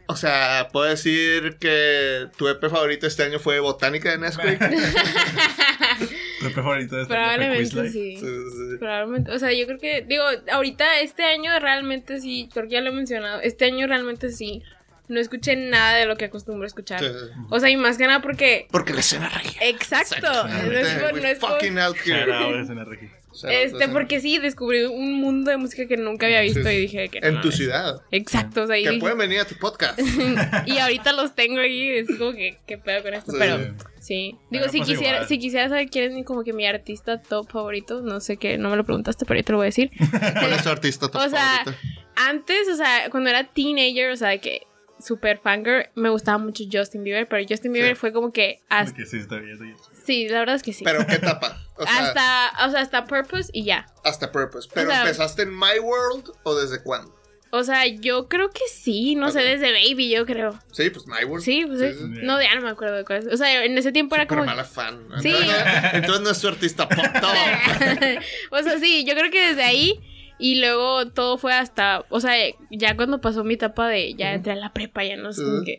O 0.08 0.16
sea, 0.16 0.70
puedo 0.72 0.90
decir 0.90 1.58
que 1.60 2.28
tu 2.38 2.48
EP 2.48 2.70
favorito 2.70 3.08
este 3.08 3.24
año 3.24 3.40
fue 3.40 3.60
Botánica 3.60 4.12
de 4.12 4.18
Nesquik. 4.18 4.58
Tu 6.40 6.48
EP 6.48 6.54
favorito 6.54 6.96
de 6.96 7.02
este 7.02 7.14
año 7.14 7.28
fue 7.28 7.70
Probablemente 7.70 7.90
sí. 7.90 8.18
Sí, 8.18 8.26
sí, 8.26 8.70
sí. 8.72 8.78
Probablemente, 8.80 9.32
o 9.32 9.40
sea, 9.40 9.52
yo 9.52 9.66
creo 9.66 9.78
que, 9.78 10.06
digo, 10.08 10.24
ahorita 10.50 11.02
este 11.02 11.26
año 11.26 11.52
realmente 11.60 12.22
sí, 12.22 12.50
porque 12.54 12.72
ya 12.72 12.82
lo 12.82 12.92
he 12.92 12.94
mencionado, 12.94 13.42
este 13.42 13.66
año 13.66 13.86
realmente 13.86 14.32
sí, 14.32 14.64
no 15.10 15.20
escuché 15.20 15.56
nada 15.56 15.96
de 15.98 16.06
lo 16.06 16.16
que 16.16 16.26
acostumbro 16.26 16.64
a 16.64 16.68
escuchar. 16.68 17.00
Sí, 17.00 17.08
sí. 17.08 17.42
O 17.50 17.60
sea, 17.60 17.70
y 17.70 17.76
más 17.78 17.98
que 17.98 18.08
nada 18.08 18.22
porque... 18.22 18.68
Porque 18.72 18.94
la 18.94 19.02
escena 19.02 19.28
regia. 19.30 19.60
Exacto. 19.68 20.28
No 20.48 20.72
es 20.72 20.88
por- 20.94 21.22
no 21.22 21.28
es 21.28 21.40
por- 21.40 21.50
fucking 21.54 21.78
out 21.80 21.98
here. 22.06 22.26
Shout 22.26 22.44
out, 22.44 22.56
es 22.56 22.70
NRG. 22.70 23.00
Shout 23.32 23.44
out, 23.46 23.52
Este, 23.52 23.78
escena. 23.78 23.94
porque 23.94 24.20
sí, 24.22 24.38
descubrí 24.40 24.84
un 24.84 25.14
mundo 25.16 25.52
de 25.52 25.58
música 25.58 25.88
que 25.88 25.98
nunca 25.98 26.26
había 26.26 26.42
visto 26.42 26.64
Sí, 26.64 26.70
y 26.70 26.78
dije 26.82 27.10
que... 27.10 27.20
En 27.22 27.36
no 27.36 27.42
tu 27.42 27.52
ciudad. 27.52 28.02
Exacto, 28.12 28.64
o 28.64 28.68
sea, 28.68 28.78
y, 28.78 28.84
Que 28.84 28.90
dije- 28.92 29.00
pueden 29.02 29.18
venir 29.18 29.40
a 29.40 29.46
tu 29.46 29.56
podcast. 29.56 30.00
y 30.66 30.78
ahorita 30.78 31.14
los 31.14 31.36
tengo 31.36 31.60
ahí, 31.60 31.90
es 31.90 32.08
como 32.18 32.32
que, 32.34 32.58
¿qué 32.68 32.78
pedo 32.78 33.04
con 33.04 33.14
esto? 33.14 33.32
Sí. 33.32 33.38
Pero, 33.40 33.58
sí. 34.00 34.16
Digo, 34.50 34.66
Bueno, 34.66 34.70
si 34.72 34.78
pues 34.80 34.90
quisiera, 34.90 35.14
igual. 35.18 35.28
si 35.28 35.40
quisiera 35.40 35.70
saber 35.70 35.90
quién 35.90 36.06
es 36.06 36.14
mi- 36.14 36.24
como 36.24 36.44
que 36.44 36.54
mi 36.54 36.66
artista 36.68 37.22
top 37.22 37.50
favorito, 37.52 38.02
no 38.02 38.20
sé 38.20 38.38
qué, 38.38 38.58
no 38.58 38.70
me 38.70 38.76
lo 38.78 38.84
preguntaste, 38.84 39.26
pero 39.26 39.40
yo 39.40 39.44
te 39.46 39.52
lo 39.54 39.58
voy 39.60 39.66
a 39.66 39.70
decir. 39.74 39.92
¿Cuál 40.40 40.54
es 40.54 40.64
tu 40.64 40.70
artista 40.70 41.08
top 41.12 41.22
O 41.22 41.30
sea, 41.30 41.62
favorito? 41.66 41.82
Antes, 42.16 42.68
o 42.68 42.76
sea, 42.76 43.10
cuando 43.12 43.30
era 43.30 43.46
teenager, 43.46 44.12
o 44.12 44.18
sea, 44.18 44.38
que 44.40 44.64
super 45.00 45.38
fangirl, 45.40 45.88
me 45.96 46.10
gustaba 46.10 46.38
mucho 46.38 46.64
Justin 46.72 47.04
Bieber, 47.04 47.28
pero 47.28 47.46
Justin 47.48 47.72
Bieber 47.74 47.96
Sí. 47.96 48.00
fue 48.00 48.14
como 48.14 48.32
que 48.32 48.60
hasta, 48.70 48.92
Porque 48.92 49.06
sí, 49.06 49.18
está 49.18 49.38
bien. 49.38 49.54
está 49.54 49.64
bien. 49.66 49.78
sí, 50.06 50.28
la 50.28 50.40
verdad 50.40 50.56
es 50.56 50.64
que 50.64 50.74
sí. 50.74 50.84
¿Pero 50.84 51.06
qué 51.08 51.16
etapa? 51.16 51.58
O 51.76 51.84
sea, 51.84 51.98
hasta, 52.08 52.48
hasta, 52.48 52.68
o 52.68 52.72
sea, 52.72 52.82
hasta 52.82 53.06
Purpose 53.06 53.50
y 53.54 53.64
ya. 53.64 53.86
Purpose. 54.34 54.70
¿Pero 54.74 54.90
o 54.90 54.92
sea- 54.92 55.02
empezaste 55.02 55.44
en 55.44 55.58
My 55.58 55.80
World 55.82 56.32
o 56.44 56.56
desde 56.56 56.84
cuándo? 56.84 57.16
O 57.52 57.64
sea, 57.64 57.88
yo 57.88 58.28
creo 58.28 58.52
que 58.52 58.62
sí, 58.72 59.16
no 59.16 59.32
sé, 59.32 59.40
desde 59.40 59.72
Baby, 59.72 60.10
yo 60.12 60.24
creo. 60.28 60.60
Sí, 60.72 60.92
pues 60.92 61.08
My 61.08 61.24
World. 61.26 61.44
Sí, 61.44 61.64
pues 61.66 61.80
sí. 61.80 61.98
sí. 61.98 62.20
No, 62.22 62.40
ya 62.40 62.54
no 62.54 62.62
me 62.62 62.70
acuerdo 62.70 62.98
de 62.98 63.06
cuál 63.06 63.20
es. 63.20 63.34
O 63.34 63.38
sea, 63.38 63.66
en 63.66 63.76
ese 63.76 63.92
tiempo 63.92 64.14
era 64.16 64.28
Pero 64.28 64.42
como... 64.42 64.52
mala 64.52 64.64
fan. 64.66 65.08
Sí. 65.20 65.30
Entonces, 65.30 65.64
entonces 65.94 66.22
no 66.22 66.30
es 66.30 66.40
tu 66.42 66.48
artista 66.48 66.88
pop 66.88 67.04
top. 67.20 67.32
o 68.52 68.62
sea, 68.64 68.78
sí, 68.80 69.04
yo 69.04 69.16
creo 69.16 69.32
que 69.32 69.48
desde 69.48 69.64
ahí 69.64 70.00
y 70.40 70.60
luego 70.62 71.08
todo 71.12 71.38
fue 71.38 71.54
hasta, 71.54 72.06
o 72.10 72.20
sea, 72.22 72.34
ya 72.72 72.96
cuando 72.96 73.20
pasó 73.22 73.44
mi 73.44 73.56
etapa 73.56 73.88
de 73.90 74.14
ya 74.16 74.34
entré 74.34 74.54
a 74.54 74.56
la 74.56 74.72
prepa, 74.74 75.04
ya 75.04 75.18
no 75.18 75.34
sé 75.34 75.44
qué. 75.66 75.78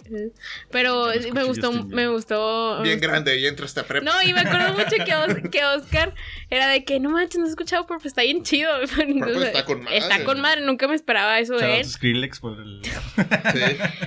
Pero 0.71 1.13
Ya 1.15 1.33
me 1.33 1.45
gustó, 1.45 1.73
me 1.73 2.09
gustó. 2.09 2.83
Bien 2.83 3.01
grande 3.01 3.39
y 3.39 3.47
entraste 3.47 3.81
a 3.81 3.85
prepa. 3.85 4.05
No, 4.05 4.13
y 4.29 4.33
me 4.35 4.41
acuerdo 4.41 4.73
mucho 4.75 5.05
que, 5.05 5.15
Os- 5.15 5.51
que 5.51 5.65
Oscar 5.65 6.15
era 6.51 6.69
de 6.69 6.85
que 6.85 7.01
no 7.01 7.11
manches, 7.11 7.39
no 7.41 7.47
he 7.47 7.49
escuchado 7.49 7.87
porque 7.87 8.07
está 8.09 8.23
bien 8.23 8.43
chido. 8.43 8.71
Entonces, 8.99 9.45
está 9.49 9.65
con 9.65 9.83
madre. 9.83 9.97
Está 9.99 10.25
con 10.25 10.41
madre, 10.41 10.61
nunca 10.61 10.87
me 10.89 10.95
esperaba 10.95 11.39
eso 11.41 11.57
de 11.57 11.79
él. 11.81 11.85
Skrillex 11.87 12.41
por 12.41 12.59
el. 12.61 12.83
Sí. 12.85 12.91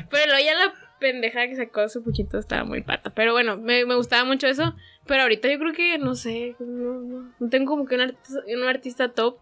Pero 0.10 0.26
luego 0.28 0.46
ya 0.46 0.54
la 0.54 0.74
pendeja 1.00 1.48
que 1.48 1.56
sacó 1.56 1.82
hace 1.82 2.00
poquito 2.00 2.38
estaba 2.38 2.64
muy 2.64 2.82
pata. 2.82 3.10
Pero 3.14 3.34
bueno, 3.34 3.58
me, 3.58 3.86
me 3.86 3.96
gustaba 3.96 4.24
mucho 4.24 4.48
eso. 4.48 4.76
Pero 5.06 5.24
ahorita 5.24 5.52
yo 5.52 5.60
creo 5.60 5.74
que, 5.74 5.98
no 5.98 6.16
sé, 6.16 6.56
no, 6.60 6.94
no- 7.02 7.34
no 7.40 7.50
tengo 7.50 7.72
como 7.72 7.86
que 7.86 7.96
un 7.96 8.02
artista, 8.02 8.40
un 8.48 8.64
artista 8.64 9.10
top. 9.10 9.38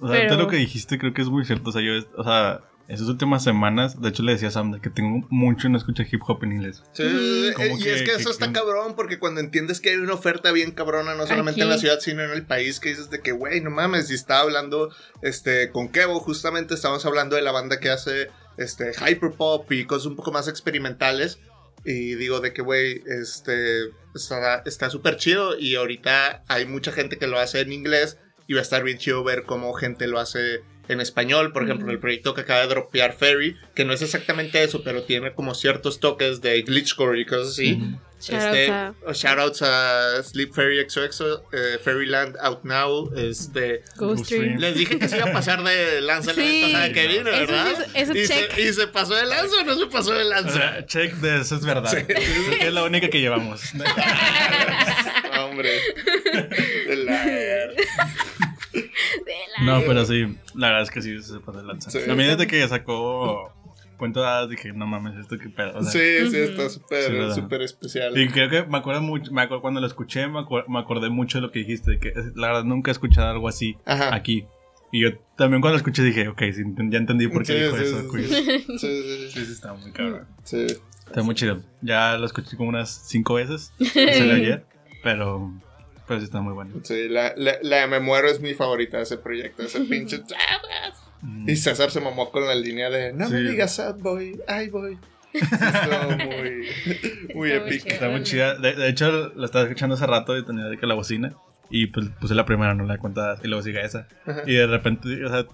O 0.00 0.08
sea, 0.08 0.16
Pero- 0.18 0.28
todo 0.34 0.42
lo 0.44 0.48
que 0.48 0.56
dijiste 0.56 0.98
creo 0.98 1.12
que 1.14 1.22
es 1.22 1.28
muy 1.28 1.44
cierto. 1.44 1.70
O 1.70 1.72
sea, 1.72 1.82
yo, 1.82 1.92
o 2.16 2.24
sea, 2.24 2.60
esas 2.88 3.08
últimas 3.08 3.42
semanas, 3.42 4.00
de 4.00 4.08
hecho 4.10 4.22
le 4.22 4.32
decía 4.32 4.48
a 4.48 4.50
Sam 4.52 4.70
de 4.70 4.80
que 4.80 4.90
tengo 4.90 5.26
mucho 5.30 5.66
y 5.66 5.70
no 5.70 5.78
escucho 5.78 6.04
hip 6.08 6.20
hop 6.26 6.44
en 6.44 6.52
inglés. 6.52 6.82
Sí, 6.92 7.50
Como 7.56 7.76
y 7.78 7.82
que- 7.82 7.94
es 7.94 8.02
que 8.02 8.12
eso 8.14 8.24
que- 8.26 8.30
está 8.30 8.52
cabrón 8.52 8.94
porque 8.94 9.18
cuando 9.18 9.40
entiendes 9.40 9.80
que 9.80 9.90
hay 9.90 9.96
una 9.96 10.14
oferta 10.14 10.52
bien 10.52 10.70
cabrona, 10.70 11.14
no 11.16 11.26
solamente 11.26 11.60
en 11.62 11.66
Aquí. 11.66 11.74
la 11.74 11.78
ciudad, 11.80 11.98
sino 12.00 12.22
en 12.22 12.30
el 12.30 12.44
país, 12.46 12.78
que 12.78 12.90
dices 12.90 13.10
de 13.10 13.20
que, 13.20 13.32
güey, 13.32 13.60
no 13.60 13.70
mames, 13.70 14.10
y 14.10 14.14
estaba 14.14 14.40
hablando 14.42 14.90
este, 15.22 15.70
con 15.70 15.88
Kevo, 15.88 16.20
justamente 16.20 16.74
estábamos 16.74 17.04
hablando 17.06 17.34
de 17.34 17.42
la 17.42 17.50
banda 17.52 17.80
que 17.80 17.90
hace 17.90 18.28
este, 18.56 18.92
hyperpop 18.92 19.70
y 19.72 19.84
cosas 19.84 20.06
un 20.06 20.14
poco 20.16 20.30
más 20.30 20.46
experimentales. 20.48 21.40
Y 21.84 22.14
digo 22.14 22.40
de 22.40 22.52
que, 22.52 22.62
güey, 22.62 23.02
este, 23.06 23.90
está 24.14 24.62
está 24.64 24.90
súper 24.90 25.16
chido 25.16 25.58
y 25.58 25.74
ahorita 25.76 26.42
hay 26.48 26.66
mucha 26.66 26.90
gente 26.92 27.16
que 27.18 27.26
lo 27.26 27.38
hace 27.38 27.60
en 27.60 27.72
inglés 27.72 28.18
y 28.46 28.54
va 28.54 28.60
a 28.60 28.62
estar 28.62 28.82
bien 28.84 28.98
chido 28.98 29.22
ver 29.24 29.42
cómo 29.44 29.72
gente 29.74 30.06
lo 30.06 30.18
hace 30.18 30.62
en 30.88 31.00
español. 31.00 31.52
Por 31.52 31.64
ejemplo, 31.64 31.90
el 31.90 31.98
proyecto 31.98 32.32
que 32.34 32.42
acaba 32.42 32.60
de 32.60 32.68
dropear 32.68 33.12
Ferry, 33.14 33.56
que 33.74 33.84
no 33.84 33.92
es 33.92 34.02
exactamente 34.02 34.62
eso, 34.62 34.82
pero 34.84 35.02
tiene 35.02 35.32
como 35.34 35.54
ciertos 35.54 35.98
toques 36.00 36.40
de 36.42 36.62
glitchcore 36.62 37.20
y 37.20 37.26
cosas 37.26 37.48
así. 37.54 37.72
Ujú. 37.74 37.98
Shoutouts 38.18 38.56
Este, 38.56 38.72
shoutouts 39.12 39.62
a 39.62 40.22
Sleep 40.22 40.50
Ferry 40.54 40.82
XOXO, 40.88 41.44
eh, 41.52 41.78
Fairyland 41.84 42.34
Out 42.40 42.64
Now. 42.64 43.12
Este, 43.14 43.82
Ghost 43.96 44.30
les 44.30 44.74
dije 44.74 44.98
que 44.98 45.06
se 45.06 45.18
iba 45.18 45.26
a 45.28 45.32
pasar 45.32 45.62
de 45.62 46.00
lanza 46.00 46.32
la 46.32 46.34
Sí. 46.34 46.40
vez 46.40 46.62
pasada 46.72 46.92
que 46.94 47.06
vino, 47.08 47.28
Eso 47.30 47.38
¿verdad? 47.52 47.66
sí 47.76 47.82
es- 47.94 48.02
eso 48.08 48.16
y, 48.16 48.26
check. 48.26 48.52
Se, 48.54 48.62
y 48.62 48.72
se 48.72 48.86
pasó 48.86 49.14
de 49.14 49.26
lanza 49.26 49.56
o 49.60 49.64
no 49.64 49.74
se 49.76 49.86
pasó 49.88 50.14
de 50.14 50.22
O 50.24 50.28
lanza. 50.30 50.50
sea, 50.52 50.86
check 50.86 51.12
de 51.16 51.40
eso 51.42 51.56
es 51.56 51.64
verdad. 51.66 51.90
Sí. 51.90 52.06
Es 52.62 52.72
la 52.72 52.84
única 52.84 53.10
que 53.10 53.20
llevamos. 53.20 53.60
Hombre. 55.38 55.78
No, 59.62 59.80
pero 59.86 60.04
sí, 60.04 60.36
la 60.54 60.68
verdad 60.68 60.82
es 60.82 60.90
que 60.90 61.02
sí 61.02 61.22
se 61.22 61.40
pasó 61.40 61.58
de 61.58 61.64
lanza. 61.66 61.90
Sí. 61.90 61.98
A 62.10 62.14
mí 62.14 62.24
desde 62.24 62.46
que 62.46 62.66
sacó 62.68 63.52
cuento 63.96 64.20
de 64.20 64.26
hadas 64.26 64.50
dije, 64.50 64.72
no 64.74 64.86
mames, 64.86 65.16
esto 65.16 65.38
qué 65.38 65.48
pedo. 65.48 65.78
O 65.78 65.82
sea, 65.82 65.90
Sí, 65.92 66.30
sí, 66.30 66.36
está 66.36 66.68
súper, 66.68 67.32
súper 67.32 67.62
especial. 67.62 68.16
Y 68.18 68.28
creo 68.28 68.50
que 68.50 68.64
me 68.64 68.76
acuerdo 68.78 69.00
mucho, 69.00 69.32
me 69.32 69.40
acuerdo 69.42 69.62
cuando 69.62 69.80
lo 69.80 69.86
escuché, 69.86 70.26
me, 70.28 70.40
acuer- 70.40 70.66
me 70.68 70.78
acordé 70.78 71.08
mucho 71.08 71.38
de 71.38 71.42
lo 71.42 71.50
que 71.50 71.60
dijiste, 71.60 71.92
de 71.92 71.98
que 71.98 72.12
la 72.34 72.48
verdad 72.48 72.64
nunca 72.64 72.90
he 72.90 72.92
escuchado 72.92 73.30
algo 73.30 73.48
así 73.48 73.76
Ajá. 73.86 74.14
aquí. 74.14 74.46
Y 74.92 75.00
yo 75.02 75.16
también 75.36 75.60
cuando 75.62 75.72
lo 75.74 75.78
escuché 75.78 76.02
dije, 76.02 76.28
ok, 76.28 76.42
sí, 76.54 76.62
ya 76.90 76.98
entendí 76.98 77.26
por 77.28 77.42
qué 77.44 77.52
Sí, 77.54 77.58
dijo 77.64 77.76
sí, 77.76 77.82
eso. 77.84 78.02
sí. 78.02 78.64
Sí, 78.66 78.78
sí, 78.78 79.02
sí, 79.02 79.30
Sí, 79.30 79.46
sí, 79.46 79.52
está 79.52 79.72
muy 79.72 79.90
cabrón. 79.92 80.26
sí. 80.44 80.66
Está 81.06 81.22
muy 81.22 81.34
chido. 81.34 81.62
Ya 81.82 82.16
lo 82.18 82.26
escuché 82.26 82.56
como 82.56 82.68
unas 82.68 82.90
cinco 83.08 83.34
veces. 83.34 83.72
Se 83.78 84.24
lo 84.26 84.34
ayer, 84.34 84.66
pero, 85.02 85.52
pero 86.06 86.20
sí 86.20 86.24
está 86.26 86.40
muy 86.40 86.52
bueno. 86.52 86.74
Sí, 86.82 87.08
la, 87.08 87.32
la, 87.36 87.56
la 87.62 87.76
de 87.78 87.86
Me 87.86 88.00
Muero 88.00 88.28
es 88.28 88.40
mi 88.40 88.54
favorita 88.54 88.98
de 88.98 89.04
ese 89.04 89.18
proyecto, 89.18 89.62
ese 89.62 89.80
pinche... 89.90 90.22
Mm. 91.22 91.48
Y 91.48 91.56
César 91.56 91.90
se 91.90 92.00
mamó 92.00 92.30
con 92.30 92.46
la 92.46 92.54
línea 92.54 92.90
de 92.90 93.12
No 93.12 93.28
me 93.28 93.40
digas 93.40 93.76
sad 93.76 93.96
boy, 93.96 94.40
ay 94.46 94.68
boy. 94.68 94.98
Sí, 95.32 95.40
estuvo 95.40 96.16
muy, 96.16 96.68
muy 97.34 97.52
Está 97.52 97.66
épico. 97.66 97.88
Está 97.88 98.08
muy 98.08 98.22
chida. 98.22 98.54
De, 98.54 98.74
de 98.74 98.88
hecho, 98.88 99.32
lo 99.34 99.44
estaba 99.44 99.64
escuchando 99.64 99.94
hace 99.94 100.06
rato 100.06 100.36
y 100.36 100.44
tenía 100.44 100.64
de 100.64 100.78
que 100.78 100.86
la 100.86 100.94
bocina. 100.94 101.34
Y 101.68 101.88
pues 101.88 102.08
puse 102.20 102.34
la 102.34 102.46
primera, 102.46 102.74
no 102.74 102.84
la 102.84 102.94
de 102.94 102.98
cuentas. 103.00 103.40
Y 103.42 103.48
luego 103.48 103.62
sigue 103.62 103.84
esa. 103.84 104.06
Ajá. 104.26 104.42
Y 104.46 104.54
de 104.54 104.66
repente, 104.66 105.24
o 105.24 105.28
sea, 105.28 105.46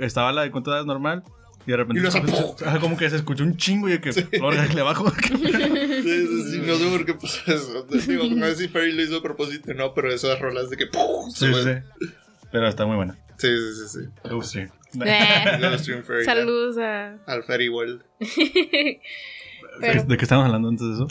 estaba 0.00 0.32
la 0.32 0.42
de 0.42 0.50
cuentas 0.50 0.86
normal. 0.86 1.22
Y 1.68 1.70
de 1.70 1.76
repente, 1.76 2.02
Y 2.02 2.06
escuché- 2.06 2.64
ajá, 2.66 2.80
como 2.80 2.96
que 2.96 3.10
se 3.10 3.16
escuchó 3.16 3.44
un 3.44 3.54
chingo 3.58 3.90
y 3.90 3.98
que, 4.00 4.10
"Verga, 4.40 4.64
le 4.74 4.80
bajo. 4.80 5.10
Sí, 5.10 5.36
sí, 5.36 6.50
sí, 6.50 6.62
no 6.64 6.76
sé 6.76 6.88
por 6.90 7.04
qué 7.04 7.12
pasó 7.12 7.52
eso. 7.52 7.86
Digo, 8.06 8.24
no 8.24 8.46
sé 8.46 8.56
si 8.56 8.68
Ferry 8.68 8.92
lo 8.92 9.02
hizo 9.02 9.18
a 9.18 9.22
propósito, 9.22 9.74
no, 9.74 9.92
pero 9.92 10.10
esas 10.10 10.40
rolas 10.40 10.70
de 10.70 10.78
que 10.78 10.86
¡pum! 10.86 11.30
Sí, 11.30 11.44
sí, 11.52 11.62
sí. 11.62 12.06
Pero 12.50 12.68
está 12.68 12.86
muy 12.86 12.96
buena. 12.96 13.18
sí, 13.36 13.48
sí, 13.48 13.86
sí, 13.86 14.00
sí. 14.24 14.34
Uf, 14.34 14.46
sí. 14.46 14.60
Eh, 15.04 15.78
Ferry, 16.06 16.24
Saludos 16.24 16.78
a. 16.78 17.18
Al 17.26 17.44
Ferry 17.44 17.68
World. 17.68 18.02
Pero- 19.80 20.04
¿De 20.04 20.16
qué 20.16 20.24
estamos 20.24 20.46
hablando 20.46 20.68
antes 20.68 20.86
de 20.86 20.94
eso? 20.94 21.08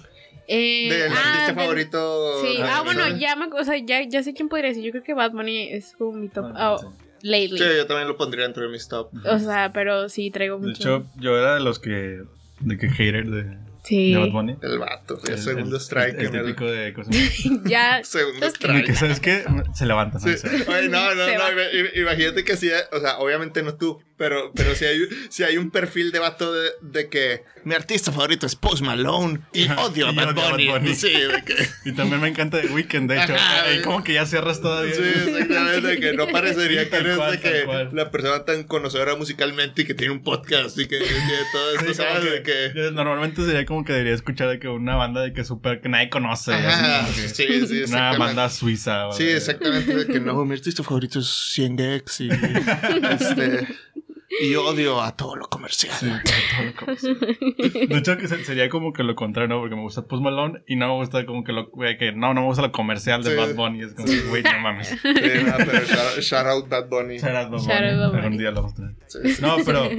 Eh, 0.48 0.88
Del 0.90 1.12
ah, 1.12 1.16
artista 1.16 1.46
del- 1.48 1.56
favorito. 1.56 2.42
Sí, 2.42 2.58
de- 2.58 2.64
ah, 2.64 2.82
bueno, 2.84 3.08
ya, 3.18 3.36
me, 3.36 3.46
o 3.46 3.64
sea, 3.64 3.78
ya, 3.78 4.02
ya 4.08 4.24
sé 4.24 4.34
quién 4.34 4.50
podría 4.50 4.70
decir. 4.70 4.84
Yo 4.84 4.92
creo 4.92 5.04
que 5.04 5.14
Bad 5.14 5.32
Bunny 5.34 5.70
es 5.72 5.94
como 5.98 6.14
mi 6.14 6.30
top. 6.30 6.46
Ah, 6.56 6.74
oh, 6.76 6.94
lately. 7.22 7.58
Sí, 7.58 7.64
yo 7.78 7.86
también 7.88 8.08
lo 8.08 8.18
pondría 8.18 8.44
dentro 8.44 8.64
de 8.64 8.70
mis 8.70 8.88
top. 8.88 9.10
O 9.26 9.40
sea, 9.40 9.72
pero 9.74 10.10
sí 10.10 10.32
traigo 10.32 10.58
De 10.60 10.68
mucho. 10.68 10.82
hecho, 10.82 11.06
yo 11.18 11.38
era 11.38 11.56
de 11.56 11.60
los 11.62 11.80
que. 11.80 12.22
De 12.60 12.78
que 12.78 12.90
hater 12.90 13.28
de, 13.30 13.58
sí. 13.84 14.14
de 14.14 14.20
Bad 14.20 14.32
Bunny. 14.32 14.56
El 14.64 14.80
vato, 14.80 15.20
el, 15.28 15.34
El- 15.34 15.38
segundo 15.40 15.76
el- 15.76 15.82
strike 15.82 16.20
El, 16.20 16.32
típico 16.32 16.66
de 16.66 16.94
cosas. 16.94 17.16
ya. 17.66 18.00
Segundo 18.04 18.40
de 18.40 18.48
strike. 18.52 18.94
¿Sabes 18.96 19.20
qué? 19.20 19.44
Se 19.76 19.86
levanta. 19.86 20.20
Sí. 20.20 20.38
Sí. 20.38 20.48
Oye, 20.68 20.90
no, 20.90 21.14
no, 21.14 21.26
Se 21.26 21.38
no. 21.38 21.44
Imagínate 22.02 22.44
que 22.44 22.58
sí, 22.58 22.70
o 22.92 23.00
sea, 23.00 23.20
obviamente 23.20 23.62
no 23.62 23.76
tú, 23.76 24.02
Pero, 24.18 24.52
pero 24.56 24.74
si 24.74 24.86
hay, 24.86 25.02
si 25.30 25.44
hay 25.44 25.58
un 25.58 25.70
perfil 25.70 26.12
de 26.12 26.18
vato 26.20 26.52
de, 26.52 26.70
de 26.82 27.08
que 27.08 27.44
mi 27.64 27.76
artista 27.76 28.12
favorito 28.12 28.48
es 28.48 28.56
Post 28.56 28.82
Malone 28.82 29.42
y 29.54 29.70
odio 29.70 30.08
a 30.08 30.12
Bad 30.12 30.34
Bunny. 30.34 30.68
Bunny. 30.70 30.96
Sí, 30.96 31.12
de 31.12 31.44
que, 31.46 31.56
Y 31.86 31.92
también 31.92 32.20
me 32.22 32.28
encanta 32.30 32.60
The 32.62 32.68
Weeknd, 32.70 33.10
de 33.12 33.22
hecho. 33.22 33.36
Ajá, 33.36 33.66
como 33.84 34.04
que 34.04 34.14
ya 34.14 34.26
cierras 34.26 34.60
todavía. 34.62 34.96
sí, 34.96 35.02
exactamente, 35.04 36.00
que 36.00 36.14
no 36.14 36.28
parecería 36.30 36.90
que 36.90 36.96
eres 36.96 37.18
de 37.32 37.40
que 37.40 37.66
cual. 37.66 37.90
la 37.94 38.10
persona 38.10 38.44
tan 38.44 38.64
conocedora 38.64 39.16
musicalmente 39.16 39.84
y 39.84 39.86
que 39.86 39.94
tiene 39.94 40.14
un 40.14 40.24
podcast 40.24 40.78
y 40.80 40.88
que, 40.88 40.98
que 40.98 41.06
todo 41.52 41.72
esto, 41.76 41.88
Sí, 41.90 41.94
¿sabes? 41.94 42.24
De 42.24 42.42
que- 42.44 42.72
que... 42.74 42.92
Normalmente 42.92 43.46
sería 43.46 43.66
como 43.66 43.86
que 43.86 43.94
debería 43.94 44.16
escuchar 44.16 44.50
de 44.50 44.58
que 44.60 44.68
una 44.68 44.96
banda 44.96 45.22
de 45.22 45.32
que 45.34 45.44
super 45.44 45.80
que 45.82 45.90
nadie 45.90 46.10
conoce. 46.10 46.54
Ajá, 46.54 47.02
así 47.06 47.22
que 47.22 47.68
sí, 47.68 47.68
sí, 47.68 47.84
Una 47.94 48.18
banda 48.18 48.50
suiza. 48.50 49.12
Sí, 49.12 49.26
de- 49.26 49.38
exactamente. 49.38 49.94
De 49.94 50.08
que 50.08 50.20
no, 50.20 50.44
mi 50.44 50.54
artista 50.56 50.82
favorito 50.84 51.20
es 51.20 51.28
100 51.28 51.78
Gex 51.78 52.22
y, 52.22 52.30
este, 53.12 53.68
y 54.42 54.56
odio 54.56 55.02
a 55.02 55.16
todo 55.16 55.36
lo 55.36 55.48
comercial. 55.50 55.94
Sí, 56.00 56.08
todo 56.08 56.66
lo 56.66 56.76
conoce. 56.76 57.14
De 57.88 57.98
hecho, 57.98 58.18
que 58.18 58.28
se- 58.28 58.44
sería 58.44 58.70
como 58.70 58.92
que 58.94 59.04
lo 59.04 59.16
contrario, 59.16 59.48
¿no? 59.50 59.60
Porque 59.62 59.76
me 59.76 59.82
gusta 59.82 60.02
Post 60.04 60.22
Malone 60.24 60.62
y 60.68 60.76
no 60.76 60.88
me 60.88 60.94
gusta 60.96 61.26
como 61.26 61.44
que 61.44 61.54
lo. 61.54 61.72
que 61.72 62.12
no, 62.14 62.34
no 62.34 62.42
me 62.42 62.48
gusta 62.48 62.62
lo 62.64 62.72
comercial 62.72 63.24
de 63.24 63.32
Sí. 63.32 63.38
Bad 63.38 63.56
Bunny. 63.56 63.82
Es 63.84 63.94
como 63.94 64.08
güey, 64.30 64.44
no 64.44 64.60
mames. 64.60 64.90
Sí, 64.90 64.98
no, 65.04 65.54
pero 65.58 65.72
shout, 65.86 66.20
shout 66.22 66.46
out 66.48 66.68
Bad 66.70 66.88
Bunny. 66.90 67.18
Shout 67.20 67.36
out 67.36 67.52
Bad 67.52 67.60
Shout 67.60 67.72
out 67.72 67.80
Bunny. 67.84 67.98
Bad 67.98 68.08
Bunny. 68.12 68.18
Algún 68.24 68.38
día 68.38 68.52
lo 68.52 68.56
vamos 68.62 68.74
a 68.74 68.76
tener. 68.76 68.96
Sí. 69.08 69.42
No, 69.42 69.56
pero. 69.66 69.90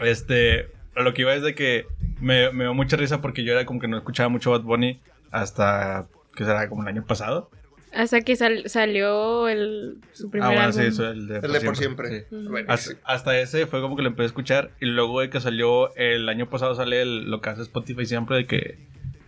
Este. 0.00 0.68
Lo 0.94 1.12
que 1.12 1.22
iba 1.22 1.34
es 1.34 1.42
de 1.42 1.54
que 1.54 1.86
me, 2.20 2.50
me 2.52 2.64
dio 2.64 2.72
mucha 2.72 2.96
risa 2.96 3.20
porque 3.20 3.44
yo 3.44 3.52
era 3.52 3.66
como 3.66 3.80
que 3.80 3.88
no 3.88 3.98
escuchaba 3.98 4.28
mucho 4.30 4.50
Bad 4.50 4.62
Bunny 4.62 4.98
hasta. 5.30 6.06
que 6.34 6.44
será 6.44 6.68
como 6.68 6.82
el 6.82 6.88
año 6.88 7.04
pasado. 7.06 7.50
Hasta 7.96 8.20
que 8.20 8.36
sal- 8.36 8.68
salió 8.68 9.48
el, 9.48 9.96
su 10.12 10.30
primer 10.30 10.46
ah, 10.46 10.48
bueno, 10.50 10.62
álbum. 10.64 10.80
sí, 10.82 10.86
eso, 10.88 11.08
el 11.10 11.26
de 11.26 11.36
El 11.38 11.52
de 11.52 11.60
por 11.62 11.76
siempre. 11.76 12.20
sí. 12.30 12.36
Bueno, 12.48 12.66
Hasta, 12.72 12.90
sí. 12.92 12.96
hasta 13.04 13.38
ese 13.40 13.66
fue 13.66 13.80
como 13.80 13.96
que 13.96 14.02
lo 14.02 14.08
empecé 14.08 14.24
a 14.24 14.26
escuchar 14.26 14.70
y 14.80 14.86
luego 14.86 15.20
de 15.20 15.30
que 15.30 15.40
salió 15.40 15.94
el 15.96 16.28
año 16.28 16.48
pasado 16.50 16.74
sale 16.74 17.02
el- 17.02 17.30
lo 17.30 17.40
que 17.40 17.50
hace 17.50 17.62
Spotify 17.62 18.04
siempre 18.06 18.36
de 18.36 18.46
que 18.46 18.78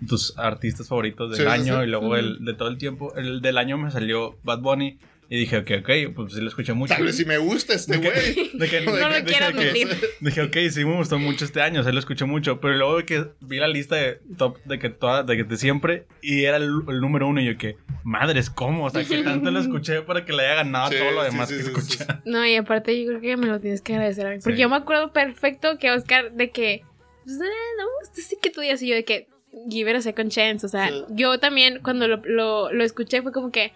tus 0.06 0.38
artistas 0.38 0.86
favoritos 0.88 1.30
del 1.30 1.40
Sí, 1.40 1.46
año 1.46 1.78
sí. 1.78 1.84
y 1.84 1.90
luego 1.90 2.14
el 2.16 2.44
de 2.44 2.54
todo 2.54 2.68
el 2.68 2.78
tiempo 2.78 3.12
el 3.16 3.40
del 3.40 3.58
año 3.58 3.78
me 3.78 3.90
salió 3.90 4.36
Bad 4.44 4.60
Bunny 4.60 4.98
y 5.30 5.38
dije 5.40 5.58
ok 5.58 5.70
ok 5.80 6.14
pues 6.14 6.32
sí 6.32 6.40
lo 6.40 6.48
escuché 6.48 6.72
mucho 6.72 6.94
Tal 6.94 7.04
vez 7.04 7.16
si 7.16 7.24
me 7.26 7.36
gusta 7.38 7.74
este 7.74 7.98
de 7.98 8.00
que, 8.00 8.08
güey. 8.10 8.50
de 8.54 8.68
que- 8.68 8.80
No 8.80 8.92
lo 8.92 9.08
dije 9.08 9.24
quiero 9.24 9.52
que- 9.52 9.68
admitir. 9.68 9.88
dije 10.20 10.42
ok 10.42 10.56
sí 10.70 10.84
me 10.84 10.96
gustó 10.96 11.18
mucho 11.18 11.44
este 11.44 11.60
año 11.60 11.80
o 11.80 11.82
sea 11.84 11.92
lo 11.92 11.98
escuché 11.98 12.24
mucho 12.24 12.60
pero 12.60 12.74
luego 12.76 12.96
de 12.96 13.04
que 13.04 13.26
vi 13.40 13.58
la 13.58 13.68
lista 13.68 13.96
de 13.96 14.20
top 14.38 14.56
de 14.64 14.78
que 14.78 14.88
toda 14.90 15.22
de 15.24 15.36
que 15.36 15.44
de 15.44 15.56
siempre 15.58 16.06
y 16.22 16.44
era 16.44 16.56
el, 16.56 16.70
el 16.88 17.00
número 17.00 17.28
uno 17.28 17.40
y 17.42 17.46
yo 17.46 17.58
que 17.58 17.76
madres 18.04 18.48
cómo 18.48 18.86
o 18.86 18.90
sea 18.90 19.04
que 19.04 19.22
tanto 19.22 19.50
lo 19.50 19.60
escuché 19.60 20.00
para 20.02 20.24
que 20.24 20.32
le 20.32 20.44
haya 20.46 20.54
ganado 20.56 20.90
Sí, 20.92 20.96
todo 20.98 21.10
lo 21.10 21.24
sí, 21.24 21.30
demás 21.30 21.48
sí, 21.50 21.56
que 21.56 21.62
sí, 21.62 21.68
escuché 21.68 21.98
sí, 21.98 22.04
sí. 22.04 22.14
No, 22.24 22.46
y 22.46 22.56
aparte 22.56 22.98
yo 22.98 23.06
creo 23.08 23.20
que 23.20 23.36
me 23.36 23.46
lo 23.48 23.60
tienes 23.60 23.82
que 23.82 23.92
agradecer 23.94 24.26
a 24.26 24.30
mí. 24.30 24.36
Porque 24.42 24.56
Sí. 24.56 24.62
yo 24.62 24.68
me 24.70 24.76
acuerdo 24.76 25.12
perfecto 25.12 25.78
que 25.78 25.90
Oscar, 25.90 26.32
de 26.32 26.50
que, 26.50 26.82
pues, 27.24 27.36
eh, 27.36 27.40
no 27.78 27.84
me 27.84 27.90
gusta 28.00 28.20
así 28.22 28.36
que 28.40 28.50
tú 28.50 28.60
digas, 28.62 28.80
y 28.82 28.88
yo 28.88 28.94
de 28.94 29.04
que, 29.04 29.28
give 29.70 29.90
it 29.90 29.96
a 29.96 30.00
second 30.00 30.30
chance. 30.30 30.64
O 30.64 30.68
sea, 30.68 30.88
Sí. 30.88 31.04
yo 31.10 31.38
también 31.38 31.80
cuando 31.82 32.06
lo, 32.08 32.22
lo, 32.24 32.72
lo 32.72 32.84
escuché 32.84 33.20
fue 33.22 33.32
como 33.32 33.50
que, 33.50 33.72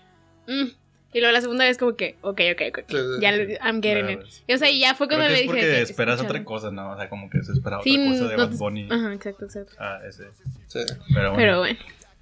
mm. 0.48 0.68
Y 1.12 1.20
luego 1.20 1.32
la 1.32 1.40
segunda 1.40 1.64
vez 1.64 1.76
como 1.78 1.94
que, 1.94 2.16
ok, 2.22 2.40
ok, 2.52 2.62
ok, 2.68 2.78
ok, 2.78 2.84
Sí, 2.88 2.96
sí, 2.96 3.20
ya 3.20 3.34
sí. 3.34 3.54
I'm 3.62 3.82
getting 3.82 4.06
Claro, 4.06 4.22
it. 4.22 4.42
Y, 4.46 4.52
o 4.54 4.58
sea, 4.58 4.70
y 4.70 4.80
ya 4.80 4.94
fue 4.94 5.08
cuando 5.08 5.26
que 5.26 5.32
le 5.32 5.34
es 5.34 5.40
dije 5.42 5.52
porque 5.52 5.66
de 5.66 5.76
que, 5.76 5.82
esperas 5.82 6.20
otra 6.20 6.44
cosa, 6.44 6.70
¿no? 6.70 6.92
O 6.92 6.96
sea, 6.96 7.08
como 7.08 7.28
que 7.28 7.42
se 7.42 7.52
esperaba 7.52 7.82
Sí, 7.82 7.96
otra 7.98 8.10
cosa 8.12 8.28
de 8.28 8.36
no 8.36 8.48
Bad 8.48 8.56
Bunny. 8.56 8.88
Ajá, 8.90 9.12
exacto, 9.12 9.44
exacto. 9.44 9.74
Ah, 9.78 10.00
ese. 10.08 10.24
Sí. 10.68 10.80
Pero 11.12 11.32
bueno. 11.32 11.36
Pero 11.36 11.58
bueno, 11.58 11.78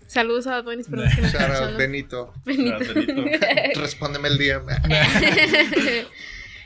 saludos 0.06 0.46
a 0.48 0.50
Bad 0.52 0.64
Bunny, 0.64 0.80
espero 0.80 1.02
que 1.02 1.22
nos. 1.48 1.76
Benito. 1.76 2.34
Benito. 2.44 2.78
Benito. 2.94 3.40
Respóndeme 3.80 4.28
el 4.28 4.38
DM. 4.38 4.66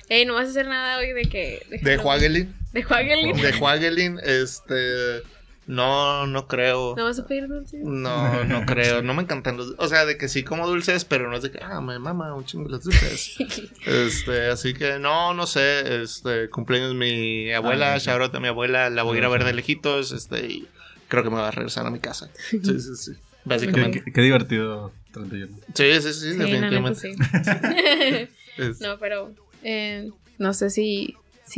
Ey, 0.09 0.27
no 0.27 0.35
vas 0.35 0.49
a 0.49 0.51
hacer 0.51 0.67
nada 0.67 0.99
hoy 0.99 1.13
de 1.13 1.23
que... 1.23 1.63
De 1.81 1.97
Juagelin. 1.97 2.55
De 2.73 2.83
Juagelin. 2.83 3.37
De 3.41 3.53
Juagelin, 3.55 4.21
este. 4.23 5.23
No, 5.67 6.27
no 6.27 6.47
creo. 6.47 6.95
¿No 6.97 7.05
vas 7.05 7.19
a 7.19 7.27
pedir 7.27 7.49
dulces? 7.49 7.81
No, 7.83 8.45
no 8.45 8.67
creo. 8.67 9.03
No 9.03 9.15
me 9.15 9.23
encantan 9.23 9.57
los. 9.57 9.75
O 9.79 9.89
sea, 9.89 10.05
de 10.05 10.19
que 10.19 10.29
sí 10.29 10.43
como 10.43 10.67
dulces, 10.69 11.05
pero 11.07 11.31
no 11.31 11.37
es 11.37 11.43
de 11.43 11.51
que, 11.51 11.59
ah, 11.63 11.81
me 11.81 11.99
mama 11.99 12.35
un 12.35 12.45
chingo 12.45 12.69
los 12.69 12.85
dulces. 12.85 13.37
Este, 13.87 14.49
así 14.49 14.75
que 14.75 14.99
no, 14.99 15.33
no 15.35 15.47
sé. 15.47 16.03
Este, 16.03 16.49
cumpleaños 16.51 16.95
mi 16.95 17.51
abuela, 17.53 17.95
Ah, 17.95 17.99
shout 17.99 18.21
out 18.21 18.35
a 18.35 18.41
mi 18.41 18.49
abuela, 18.49 18.91
la 18.91 19.03
voy 19.03 19.17
a 19.17 19.19
ir 19.21 19.25
a 19.25 19.29
ver 19.29 19.45
de 19.45 19.55
lejitos. 19.55 20.13
Este, 20.13 20.47
y 20.47 20.69
creo 21.09 21.23
que 21.23 21.31
me 21.31 21.37
va 21.37 21.49
a 21.49 21.51
regresar 21.51 21.87
a 21.87 21.91
mi 21.91 21.99
casa. 22.01 22.29
Sí, 22.51 22.61
sí, 22.63 22.81
sí. 22.97 23.13
Qué, 23.45 23.49
Básicamente. 23.49 24.03
qué- 24.05 24.13
qué 24.13 24.21
divertido 24.23 24.91
31. 25.13 25.55
Sí, 25.75 25.93
sí, 26.01 26.13
sí, 26.15 26.33
Sí, 26.33 26.39
definitivamente. 26.39 27.15
sí. 27.15 28.75
No, 28.81 28.99
pero 28.99 29.31
eh, 29.63 30.11
no 30.39 30.55
sé 30.55 30.71
si. 30.71 31.15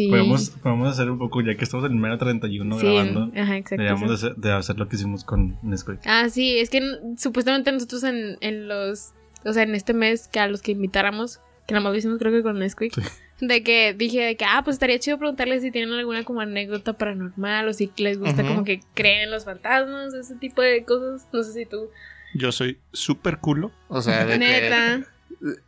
Podemos, 0.08 0.50
podemos 0.50 0.88
hacer 0.88 1.10
un 1.10 1.18
poco, 1.18 1.40
ya 1.40 1.56
que 1.56 1.64
estamos 1.64 1.86
en 1.86 1.92
el 1.92 1.98
mero 1.98 2.18
31 2.18 2.78
sí, 2.78 2.86
grabando, 2.86 3.30
Ajá, 3.40 3.56
exacto. 3.56 3.82
deberíamos 3.82 4.08
de 4.08 4.14
hacer, 4.14 4.36
de 4.36 4.52
hacer 4.52 4.78
lo 4.78 4.88
que 4.88 4.96
hicimos 4.96 5.24
con 5.24 5.58
Nesquik. 5.62 6.00
Ah, 6.04 6.28
sí, 6.28 6.58
es 6.58 6.70
que 6.70 6.80
supuestamente 7.16 7.72
nosotros 7.72 8.04
en, 8.04 8.36
en 8.40 8.68
los. 8.68 9.12
O 9.44 9.52
sea, 9.52 9.62
en 9.62 9.74
este 9.74 9.94
mes 9.94 10.28
que 10.28 10.40
a 10.40 10.48
los 10.48 10.60
que 10.62 10.72
invitáramos, 10.72 11.40
que 11.66 11.74
nada 11.74 11.84
más 11.84 11.92
lo 11.92 11.98
hicimos 11.98 12.18
creo 12.18 12.32
que 12.32 12.42
con 12.42 12.58
Nesquik, 12.58 12.94
Sí. 12.94 13.02
de 13.40 13.62
que 13.62 13.94
dije 13.94 14.20
de 14.22 14.36
que, 14.36 14.44
ah, 14.44 14.62
pues 14.64 14.74
estaría 14.76 14.98
chido 14.98 15.18
preguntarles 15.18 15.62
si 15.62 15.70
tienen 15.70 15.92
alguna 15.92 16.24
como 16.24 16.40
anécdota 16.40 16.94
paranormal 16.94 17.68
o 17.68 17.72
si 17.72 17.90
les 17.98 18.18
gusta 18.18 18.42
como 18.46 18.64
que 18.64 18.80
creen 18.94 19.22
en 19.22 19.30
los 19.30 19.44
fantasmas, 19.44 20.14
ese 20.14 20.36
tipo 20.36 20.62
de 20.62 20.84
cosas. 20.84 21.28
No 21.32 21.42
sé 21.42 21.52
si 21.52 21.66
tú. 21.66 21.90
Yo 22.34 22.52
soy 22.52 22.78
súper 22.92 23.38
culo. 23.38 23.72
O 23.88 24.02
sea, 24.02 24.24
de 24.26 24.38
que. 24.38 25.04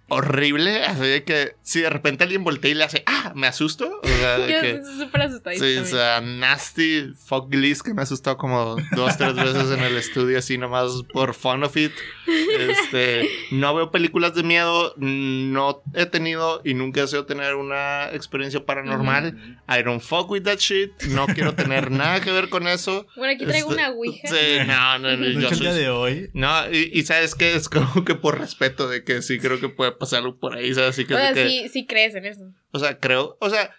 Horrible. 0.09 0.85
Así 0.85 1.01
de 1.03 1.25
que 1.25 1.55
si 1.63 1.81
de 1.81 1.91
repente 1.91 2.25
alguien 2.25 2.45
voltea 2.45 2.71
y 2.71 2.75
le 2.75 2.85
hace, 2.85 3.03
ah, 3.07 3.33
me 3.35 3.47
asusto. 3.47 4.01
O 4.03 4.07
sea, 4.09 4.39
de 4.39 4.53
Yo 4.53 4.61
que. 4.61 4.71
estoy 4.71 4.99
súper 4.99 5.23
asustadita. 5.23 5.65
Sí, 5.65 5.77
o 5.77 5.85
sea, 5.85 6.21
nasty 6.21 7.13
fuck 7.27 7.51
Gliss 7.51 7.83
que 7.83 7.95
me 7.95 8.03
asustó 8.03 8.37
como 8.37 8.77
dos, 8.97 9.17
tres 9.19 9.35
veces 9.35 9.71
en 9.71 9.81
el 9.81 9.97
estudio, 9.97 10.39
así 10.39 10.57
nomás 10.59 10.91
por 11.13 11.35
fun 11.35 11.63
of 11.65 11.77
it. 11.77 11.93
Este, 12.27 13.29
no 13.51 13.75
veo 13.75 13.91
películas 13.91 14.35
de 14.35 14.43
miedo, 14.43 14.95
no 14.97 15.83
he 15.95 16.07
tenido 16.07 16.61
y 16.65 16.75
nunca 16.75 17.03
deseo 17.03 17.25
tener 17.27 17.55
una 17.55 18.09
experiencia 18.13 18.65
paranormal. 18.65 19.59
I 19.69 19.83
don't 19.83 20.03
fuck 20.03 20.31
with 20.31 20.43
that 20.45 20.59
shit, 20.59 20.93
no 21.09 21.27
quiero 21.27 21.55
tener 21.55 21.91
nada 21.91 22.21
que 22.21 22.31
ver 22.33 22.49
con 22.49 22.67
eso. 22.69 23.07
Bueno, 23.17 23.35
aquí 23.35 23.45
traigo 23.45 23.71
Este, 23.71 23.83
una 23.83 23.91
ouija. 23.91 24.29
Sí, 24.29 24.59
no, 24.67 24.99
no, 24.99 25.17
no, 25.17 25.27
yo 25.41 25.49
soy- 25.51 25.59
día 25.61 25.73
de 25.75 25.89
hoy, 25.89 26.31
no, 26.33 26.71
y, 26.71 26.91
y 26.93 27.03
sabes 27.05 27.35
que 27.35 27.55
es 27.55 27.69
como 27.69 28.05
que 28.05 28.15
por 28.15 28.39
respeto 28.39 28.89
de 28.89 29.05
que 29.05 29.23
sí 29.23 29.39
creo 29.39 29.61
que 29.61 29.69
puede 29.69 29.93
pasar 29.99 30.21
algo 30.21 30.39
por 30.39 30.55
ahí, 30.57 30.73
¿sabes? 30.75 30.91
Así 30.91 31.05
que, 31.05 31.15
O 31.15 31.19
sea, 31.19 31.33
que- 31.35 31.49
sí, 31.49 31.69
sí 31.69 31.87
crees 31.87 32.15
en 32.15 32.25
eso. 32.27 32.53
o 32.73 32.79
sea, 32.79 32.99
creo, 32.99 33.37
o 33.41 33.51
sea, 33.51 33.75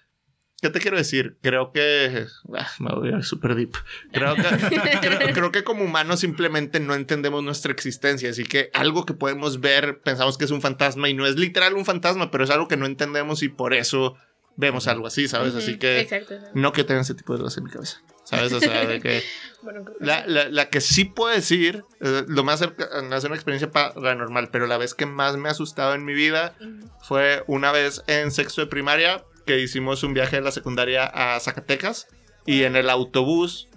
¿qué 0.62 0.70
te 0.70 0.80
quiero 0.80 0.98
decir? 0.98 1.38
Creo 1.42 1.72
que, 1.72 2.26
ah, 2.58 2.68
me 2.80 2.92
voy 2.94 3.14
a 3.14 3.18
ir 3.18 3.24
super 3.24 3.56
deep. 3.56 3.74
Creo 4.12 4.36
que, 4.36 4.42
creo, 5.02 5.34
creo 5.34 5.52
que 5.52 5.64
como 5.64 5.84
humanos 5.86 6.20
simplemente 6.20 6.80
no 6.80 6.94
entendemos 6.96 7.44
nuestra 7.44 7.72
existencia, 7.72 8.30
así 8.30 8.44
que 8.44 8.70
algo 8.74 9.06
que 9.06 9.14
podemos 9.14 9.60
ver, 9.62 10.02
pensamos 10.02 10.38
que 10.38 10.46
es 10.46 10.52
un 10.52 10.62
fantasma 10.62 11.08
y 11.10 11.14
no 11.14 11.26
es 11.26 11.38
literal 11.38 11.74
un 11.76 11.86
fantasma, 11.86 12.30
pero 12.32 12.44
es 12.44 12.50
algo 12.50 12.68
que 12.68 12.78
no 12.78 12.86
entendemos 12.86 13.42
y 13.44 13.50
por 13.50 13.74
eso 13.74 14.16
vemos 14.58 14.88
algo 14.90 15.08
así, 15.08 15.30
¿sabes? 15.30 15.56
Así 15.56 15.78
que 15.78 16.02
Exacto. 16.02 16.34
exacto. 16.34 16.60
no 16.60 16.74
que 16.74 16.84
tengan 16.84 17.02
ese 17.04 17.14
tipo 17.16 17.32
de 17.34 17.40
cosas 17.44 17.58
en 17.60 17.64
mi 17.64 17.70
cabeza, 17.72 18.02
¿sabes? 18.30 18.54
O 18.54 18.60
sea, 18.60 18.86
de 18.86 19.00
que... 19.02 19.24
Bueno, 19.62 19.84
creo 19.84 19.98
que 19.98 20.06
La, 20.06 20.26
la, 20.28 20.50
la 20.50 20.70
que 20.70 20.82
sí 20.82 21.06
puedo 21.06 21.34
decir, 21.34 21.84
eh, 22.00 22.24
lo 22.28 22.44
más 22.44 22.60
cerca, 22.60 22.88
no 23.02 23.16
es 23.16 23.24
una 23.24 23.36
experiencia 23.36 23.72
paranormal, 23.72 24.50
pero 24.52 24.68
la 24.68 24.78
vez 24.78 24.94
que 24.94 25.06
más 25.06 25.36
me 25.38 25.50
ha 25.50 25.52
asustado 25.52 25.96
en 25.96 26.06
mi 26.06 26.14
vida 26.14 26.56
fue 27.02 27.44
una 27.48 27.72
vez 27.72 28.04
en 28.08 28.32
sexto 28.32 28.62
de 28.62 28.68
primaria 28.68 29.26
que 29.46 29.60
hicimos 29.60 30.04
un 30.04 30.14
viaje 30.14 30.38
de 30.38 30.44
la 30.44 30.52
secundaria 30.52 31.06
a 31.06 31.40
Zacatecas 31.40 32.08
y 32.46 32.64
en 32.64 32.76
el 32.76 32.90
autobús 32.90 33.68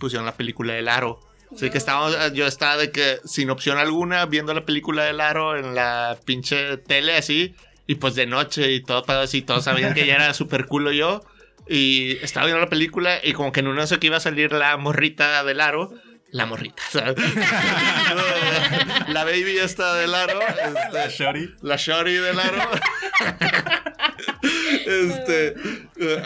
pusieron 0.00 0.26
la 0.26 0.36
película 0.36 0.74
del 0.74 0.88
aro. 0.88 1.20
Así 1.54 1.70
que 1.70 1.78
estábamos, 1.78 2.14
yo 2.34 2.46
estaba 2.46 2.76
de 2.76 2.90
que 2.90 3.20
sin 3.24 3.48
opción 3.48 3.78
alguna 3.78 4.26
viendo 4.26 4.52
la 4.52 4.66
película 4.66 5.04
del 5.04 5.20
aro 5.20 5.56
en 5.56 5.74
la 5.74 6.18
pinche 6.26 6.76
tele 6.76 7.16
así 7.16 7.54
y 7.86 7.94
pues 7.94 8.14
de 8.14 8.26
noche 8.26 8.72
y 8.72 8.82
todo 8.82 9.02
para 9.04 9.22
así, 9.22 9.40
todos 9.40 9.64
sabían 9.64 9.94
que 9.94 10.06
ya 10.06 10.16
era 10.16 10.34
súper 10.34 10.66
culo 10.66 10.92
yo 10.92 11.22
y 11.68 12.18
estaba 12.22 12.46
viendo 12.46 12.60
la 12.62 12.68
película 12.70 13.18
y 13.22 13.32
como 13.32 13.52
que 13.52 13.60
en 13.60 13.68
uno 13.68 13.86
sé 13.86 13.98
que 13.98 14.06
iba 14.08 14.16
a 14.16 14.20
salir 14.20 14.52
la 14.52 14.76
morrita 14.76 15.42
del 15.44 15.60
aro. 15.60 15.92
La 16.30 16.44
morrita, 16.44 16.82
¿sabes? 16.90 17.14
la 19.08 19.24
baby 19.24 19.56
esta 19.62 19.94
del 19.94 20.14
aro. 20.14 20.38
este, 20.42 21.08
Shorty, 21.24 21.50
la 21.62 21.76
shorty 21.76 22.12
del 22.12 22.38
aro. 22.38 22.70
este, 24.86 25.54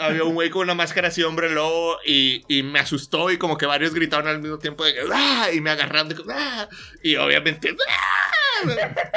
había 0.01 0.23
un 0.25 0.33
güey 0.33 0.49
con 0.49 0.63
una 0.63 0.73
máscara 0.73 1.07
así, 1.07 1.23
hombre 1.23 1.49
lobo, 1.49 1.97
y, 2.05 2.43
y 2.49 2.63
me 2.63 2.79
asustó 2.79 3.31
y 3.31 3.37
como 3.37 3.57
que 3.57 3.65
varios 3.65 3.93
gritaron 3.93 4.27
al 4.27 4.39
mismo 4.41 4.59
tiempo 4.59 4.83
de 4.83 4.93
que, 4.93 4.99
"Ah", 5.13 5.47
y 5.53 5.61
me 5.61 5.69
agarraron 5.69 6.09
de 6.09 6.15
que, 6.15 6.23
"Ah", 6.29 6.67
y 7.01 7.15
obviamente, 7.15 7.73
"Ah", 7.87 8.31
Me 8.65 8.75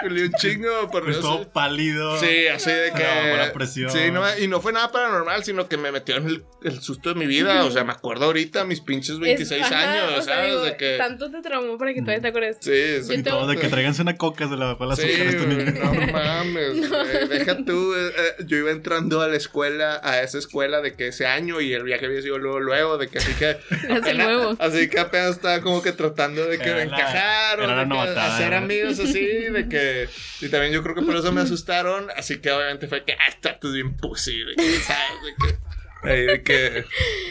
dolió 0.09 0.25
un 0.27 0.33
chingo 0.35 0.91
por 0.91 1.05
Pues 1.05 1.21
todo 1.21 1.51
pálido. 1.53 2.19
Sí, 2.19 2.49
así 2.49 2.71
de 2.71 2.93
que. 2.93 3.03
No, 3.31 3.37
la 3.37 3.53
presión. 3.53 3.91
Sí, 3.91 4.11
no, 4.11 4.23
y 4.39 4.49
no 4.49 4.61
fue 4.61 4.73
nada 4.73 4.91
paranormal, 4.91 5.45
sino 5.45 5.69
que 5.69 5.77
me 5.77 5.93
metió 5.93 6.17
en 6.17 6.27
el, 6.27 6.45
el 6.63 6.81
susto 6.81 7.11
de 7.11 7.15
mi 7.15 7.27
vida. 7.27 7.65
O 7.65 7.71
sea, 7.71 7.85
me 7.85 7.93
acuerdo 7.93 8.27
ahorita, 8.27 8.65
mis 8.65 8.81
pinches 8.81 9.19
26 9.19 9.61
Es- 9.67 9.73
ajá, 9.73 9.93
años, 9.93 10.19
o 10.19 10.23
sea, 10.23 10.35
¿sabes? 10.37 10.51
digo, 10.51 10.63
De 10.65 10.77
que. 10.77 10.97
Tanto 10.99 11.31
te 11.31 11.41
traumó 11.43 11.79
para 11.79 11.93
que 11.95 12.01
todavía 12.01 12.21
te 12.23 12.29
acuerdes. 12.29 12.57
Sí, 12.61 13.23
todo 13.23 13.47
de 13.47 13.57
que 13.57 13.69
traiganse 13.69 14.03
una 14.03 14.17
coca 14.17 14.49
se 14.49 14.57
la 14.57 14.67
bajó 14.67 14.87
la 14.87 14.97
Sí, 14.97 15.03
azúcar 15.05 15.27
a 15.27 15.31
este 15.31 15.45
güey, 15.45 15.57
niño. 15.67 16.07
no 16.07 16.13
mames, 16.13 16.89
güey. 16.91 17.29
Deja 17.29 17.57
tú, 17.65 17.95
eh, 17.95 18.09
eh, 18.17 18.45
yo 18.47 18.57
iba 18.57 18.71
entrando 18.71 19.21
a 19.23 19.29
la 19.29 19.37
escuela, 19.37 20.01
a 20.03 20.23
esa 20.23 20.39
escuela 20.39 20.81
de 20.81 20.95
que 20.95 21.09
ese 21.09 21.27
año 21.27 21.61
y 21.61 21.73
el 21.73 21.83
viaje 21.85 22.07
había 22.07 22.23
sido 22.23 22.39
luego, 22.39 22.61
luego, 22.61 22.99
de 22.99 23.09
que 23.09 23.19
así 23.19 23.33
que... 23.35 23.57
Nuevo. 24.17 24.57
Así 24.59 24.89
que 24.89 24.99
apenas 24.99 25.33
estaba 25.33 25.61
como 25.61 25.83
que 25.83 25.93
tratando 25.93 26.47
de 26.47 26.59
que 26.59 26.65
Era 26.71 26.79
de 26.79 26.87
la- 26.87 26.97
encajar 26.97 27.61
o 27.61 27.65
era 27.65 27.77
la 27.77 27.85
de 27.85 28.15
que 28.15 28.19
hacer 28.21 28.55
amigos 28.55 28.99
así, 28.99 29.29
de 29.37 29.69
que... 29.69 30.09
Y 30.41 30.49
también 30.49 30.73
yo 30.73 30.83
creo 30.83 30.95
que 30.95 31.03
por 31.03 31.17
eso 31.17 31.33
me 31.33 31.41
asustaron, 31.41 32.09
así 32.17 32.41
que 32.41 32.51
obviamente 32.51 32.87
fue 32.89 33.05
que, 33.05 33.13
ah, 33.13 33.29
está 33.29 33.59
tú 33.59 33.73
bien 33.73 33.97
pussy, 33.97 34.39
de 34.45 34.55
que, 34.57 34.81
¿sabes? 34.81 35.23
De 35.25 35.35
que... 35.47 36.09
ahí 36.09 36.27
de 36.27 36.43
que... 36.43 36.85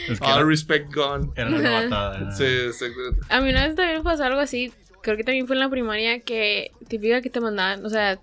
Es 0.08 0.20
que 0.20 0.26
All 0.26 0.38
era, 0.38 0.44
respect 0.44 0.94
gone. 0.94 1.30
era 1.36 1.48
una 1.48 1.58
novatada. 1.58 2.32
Sí, 2.32 2.44
exacto. 2.44 3.00
A 3.28 3.40
mí 3.40 3.50
una 3.50 3.66
vez 3.66 3.74
también 3.74 4.02
pasó 4.02 4.24
algo 4.24 4.40
así. 4.40 4.72
Creo 5.02 5.16
que 5.16 5.24
también 5.24 5.46
fue 5.46 5.56
en 5.56 5.60
la 5.60 5.70
primaria 5.70 6.20
que 6.20 6.72
típica 6.88 7.22
que 7.22 7.30
te 7.30 7.40
mandaban, 7.40 7.84
o 7.84 7.88
sea, 7.90 8.18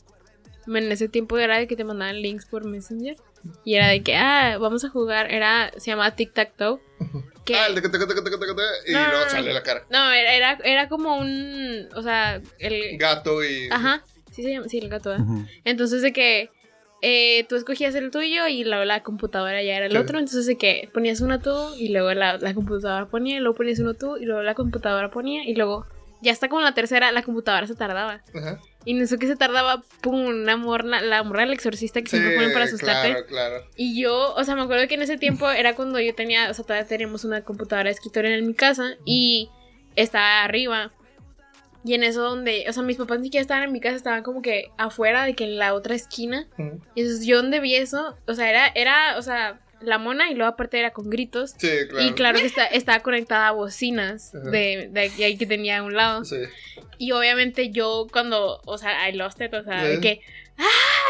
en 0.68 0.92
ese 0.92 1.08
tiempo 1.08 1.38
era 1.38 1.58
de 1.58 1.68
que 1.68 1.76
te 1.76 1.84
mandaban 1.84 2.22
links 2.22 2.46
por 2.46 2.66
Messenger. 2.66 3.16
Y 3.66 3.76
era 3.76 3.88
de 3.90 4.02
que, 4.04 4.16
ah, 4.16 4.58
vamos 4.60 4.86
a 4.86 4.90
jugar. 4.90 5.32
Era, 5.32 5.72
se 5.78 5.92
llamaba 5.92 6.16
Tic 6.16 6.34
Tac 6.34 6.56
Toe. 6.56 6.80
Que, 7.46 7.56
Ah, 7.56 7.68
el 7.68 7.76
de 7.76 7.82
que 7.82 7.90
te, 7.90 8.00
que 8.00 8.06
te, 8.06 8.14
que 8.16 8.22
te, 8.22 8.30
que 8.32 8.38
te, 8.38 8.46
que 8.46 8.54
te, 8.54 8.92
y 8.92 8.94
No, 8.94 9.08
luego 9.10 9.30
sale 9.30 9.54
la 9.54 9.64
cara. 9.64 9.84
no, 9.90 10.12
era, 10.12 10.34
era, 10.36 10.60
era 10.64 10.88
como 10.90 11.18
un, 11.18 11.90
o 11.96 12.02
sea, 12.02 12.42
el... 12.60 12.98
Gato 12.98 13.44
y... 13.44 13.68
Ajá, 13.72 14.04
sí 14.32 14.44
se 14.44 14.52
llama, 14.52 14.68
sí, 14.70 14.78
el 14.80 14.90
gato. 14.90 15.14
¿eh? 15.14 15.18
Entonces 15.66 16.02
de 16.02 16.14
que 16.14 16.50
eh, 17.02 17.46
tú 17.50 17.56
escogías 17.58 17.94
el 17.96 18.12
tuyo 18.12 18.48
y 18.48 18.64
la, 18.64 18.86
la 18.86 19.04
computadora 19.04 19.62
ya 19.62 19.76
era 19.76 19.88
el 19.88 19.92
Sí. 19.92 19.98
otro. 19.98 20.20
Entonces 20.20 20.46
de 20.46 20.58
que 20.58 20.90
ponías 20.94 21.20
uno 21.20 21.40
tú 21.42 21.74
y 21.76 21.90
luego 21.90 22.14
la, 22.14 22.38
la 22.38 22.54
computadora 22.54 23.08
ponía, 23.08 23.36
y 23.38 23.40
luego 23.40 23.56
ponías 23.58 23.80
uno 23.80 23.94
tú 23.94 24.16
y 24.16 24.24
luego 24.26 24.42
la 24.42 24.56
computadora 24.56 25.12
ponía 25.12 25.44
y 25.44 25.54
luego 25.56 25.86
ya 26.22 26.32
está 26.32 26.48
como 26.48 26.62
la 26.62 26.74
tercera, 26.74 27.12
la 27.12 27.24
computadora 27.24 27.68
se 27.68 27.76
tardaba. 27.76 28.22
Ajá. 28.34 28.62
Y 28.86 28.92
en 28.96 29.02
eso 29.02 29.18
que 29.18 29.28
se 29.28 29.36
tardaba, 29.36 29.84
pum, 30.02 30.26
una 30.26 30.58
morna, 30.58 31.02
la 31.02 31.24
morra 31.24 31.42
del 31.42 31.54
exorcista 31.54 32.02
que 32.02 32.10
siempre 32.10 32.36
ponen 32.36 32.52
para 32.52 32.66
asustarte. 32.66 33.10
Claro, 33.10 33.26
claro. 33.28 33.68
Y 33.76 34.02
yo, 34.02 34.34
o 34.36 34.44
sea, 34.44 34.56
me 34.56 34.62
acuerdo 34.62 34.88
que 34.88 34.96
en 34.96 35.04
ese 35.04 35.18
tiempo 35.18 35.50
era 35.50 35.76
cuando 35.76 36.00
yo 36.00 36.14
tenía, 36.16 36.50
o 36.50 36.54
sea, 36.54 36.66
todavía 36.66 36.88
teníamos 36.88 37.24
una 37.24 37.44
computadora 37.44 37.88
de 37.88 37.94
escritorio 37.94 38.32
en 38.32 38.46
mi 38.46 38.54
casa 38.54 38.96
y 39.06 39.50
estaba 39.96 40.44
arriba. 40.44 40.92
Y 41.86 41.96
en 41.96 42.04
eso 42.04 42.22
donde, 42.22 42.66
o 42.70 42.74
sea, 42.74 42.84
mis 42.84 42.98
papás 42.98 43.20
ni 43.20 43.26
siquiera 43.26 43.42
estaban 43.42 43.64
en 43.64 43.72
mi 43.72 43.82
casa, 43.82 43.96
estaban 43.96 44.24
como 44.24 44.42
que 44.42 44.72
afuera 44.78 45.26
de 45.26 45.34
que 45.34 45.44
en 45.44 45.58
la 45.58 45.74
otra 45.74 45.96
esquina. 45.96 46.48
Y 46.58 47.02
entonces 47.02 47.26
yo 47.26 47.38
donde 47.38 47.60
vi 47.60 47.76
eso, 47.76 48.16
o 48.26 48.34
sea, 48.34 48.50
era, 48.50 48.68
era, 48.68 49.18
o 49.18 49.22
sea, 49.22 49.60
la 49.84 49.98
mona 49.98 50.30
y 50.32 50.36
luego 50.36 50.52
aparte 50.52 50.80
era 50.80 50.92
con 50.92 51.10
gritos. 51.10 51.56
Sí, 51.58 51.70
claro. 51.90 52.06
Y 52.06 52.14
claro 52.14 52.40
que 52.40 52.46
está, 52.46 52.66
estaba 52.66 53.00
conectada 53.02 53.48
a 53.48 53.52
bocinas 53.52 54.34
Ajá. 54.36 54.50
de, 54.50 54.90
de 54.92 55.26
ahí 55.26 55.38
que 55.38 55.46
tenía 55.46 55.80
a 55.80 55.84
un 55.84 55.96
lado. 55.96 56.26
Sí. 56.26 56.38
Y 56.98 57.12
obviamente 57.12 57.72
yo 57.72 58.08
cuando, 58.12 58.62
o 58.66 58.78
sea, 58.78 59.10
I 59.10 59.14
lost 59.14 59.42
it, 59.42 59.54
o 59.54 59.64
sea, 59.64 59.84
de 59.84 60.00
que, 60.00 60.22
¡ah! 60.58 60.64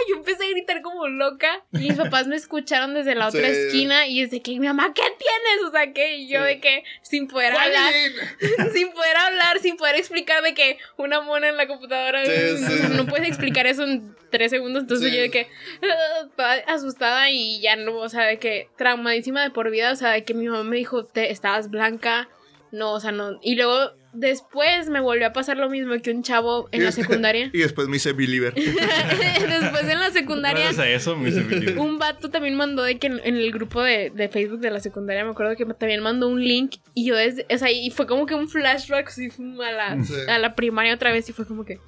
Yo 0.09 0.15
empecé 0.17 0.45
a 0.45 0.49
gritar 0.49 0.81
como 0.81 1.07
loca 1.07 1.63
y 1.73 1.89
mis 1.89 1.97
papás 1.97 2.27
me 2.27 2.35
escucharon 2.35 2.93
desde 2.93 3.15
la 3.15 3.27
otra 3.27 3.47
Sí. 3.53 3.59
esquina 3.59 4.07
y 4.07 4.21
desde 4.21 4.41
que, 4.41 4.51
mi 4.59 4.67
mamá, 4.67 4.93
¿qué 4.93 5.01
tienes? 5.01 5.67
O 5.67 5.71
sea, 5.71 5.93
que 5.93 6.17
y 6.17 6.27
yo 6.27 6.41
Sí. 6.41 6.47
de 6.47 6.59
que, 6.59 6.83
sin 7.01 7.27
poder 7.27 7.53
hablar, 7.53 7.93
sin 8.73 8.91
poder 8.91 9.17
hablar, 9.17 9.59
sin 9.59 9.77
poder 9.77 9.95
explicar 9.95 10.41
de 10.43 10.53
que 10.53 10.77
una 10.97 11.21
mona 11.21 11.49
en 11.49 11.57
la 11.57 11.67
computadora, 11.67 12.23
Sí, 12.25 12.31
o 12.31 12.57
sí. 12.57 12.77
sea, 12.77 12.89
no 12.89 13.07
puedes 13.07 13.27
explicar 13.27 13.65
eso 13.67 13.83
en 13.83 14.15
tres 14.31 14.49
segundos, 14.51 14.83
entonces 14.83 15.11
yo 15.13 15.21
de 15.21 15.29
que, 15.31 15.47
"Ah", 15.83 16.27
toda 16.35 16.53
asustada 16.67 17.29
y 17.29 17.61
ya 17.61 17.75
no, 17.75 17.95
o 17.95 18.09
sea, 18.09 18.23
de 18.25 18.39
que 18.39 18.69
traumadísima 18.77 19.41
de 19.43 19.51
por 19.51 19.69
vida, 19.69 19.91
o 19.91 19.95
sea, 19.95 20.09
de 20.11 20.23
que 20.23 20.33
mi 20.33 20.47
mamá 20.47 20.63
me 20.63 20.77
dijo, 20.77 21.05
te, 21.05 21.31
estabas 21.31 21.69
blanca, 21.69 22.27
no, 22.73 22.91
o 22.93 22.99
sea, 22.99 23.11
no, 23.13 23.39
y 23.41 23.55
luego 23.55 23.91
después 24.13 24.89
me 24.89 24.99
volvió 24.99 25.25
a 25.27 25.33
pasar 25.33 25.57
lo 25.57 25.69
mismo 25.69 25.93
que 26.01 26.11
un 26.11 26.21
chavo 26.23 26.67
en 26.71 26.83
la 26.83 26.91
secundaria. 26.91 27.49
Y 27.53 27.59
después 27.59 27.87
me 27.87 27.97
hice 27.97 28.11
believer. 28.13 28.53
después 28.55 29.83
en 29.89 29.99
la 29.99 30.11
secundaria 30.11 30.65
Gracias 30.65 30.79
a 30.85 30.89
eso 30.89 31.15
me 31.15 31.29
hice 31.29 31.41
feliz. 31.43 31.75
un 31.77 31.97
vato 31.97 32.29
también 32.29 32.55
mandó 32.55 32.83
de 32.83 32.99
que 32.99 33.07
en, 33.07 33.21
en 33.23 33.35
el 33.37 33.51
grupo 33.51 33.81
de, 33.81 34.09
de 34.11 34.29
Facebook 34.29 34.59
de 34.59 34.71
la 34.71 34.79
secundaria 34.79 35.23
me 35.23 35.31
acuerdo 35.31 35.55
que 35.55 35.65
también 35.65 36.01
mandó 36.01 36.27
un 36.29 36.43
link 36.43 36.75
y 36.93 37.05
yo 37.05 37.15
desde, 37.15 37.45
o 37.53 37.57
sea, 37.57 37.71
y 37.71 37.89
fue 37.91 38.05
como 38.07 38.25
que 38.25 38.35
un 38.35 38.47
flashback 38.49 39.07
así 39.07 39.29
a 39.65 39.71
la, 39.71 40.03
Sí. 40.03 40.13
a 40.27 40.37
la 40.39 40.53
primaria 40.55 40.93
otra 40.93 41.11
vez 41.11 41.27
y 41.29 41.33
fue 41.33 41.45
como 41.47 41.65
que 41.65 41.79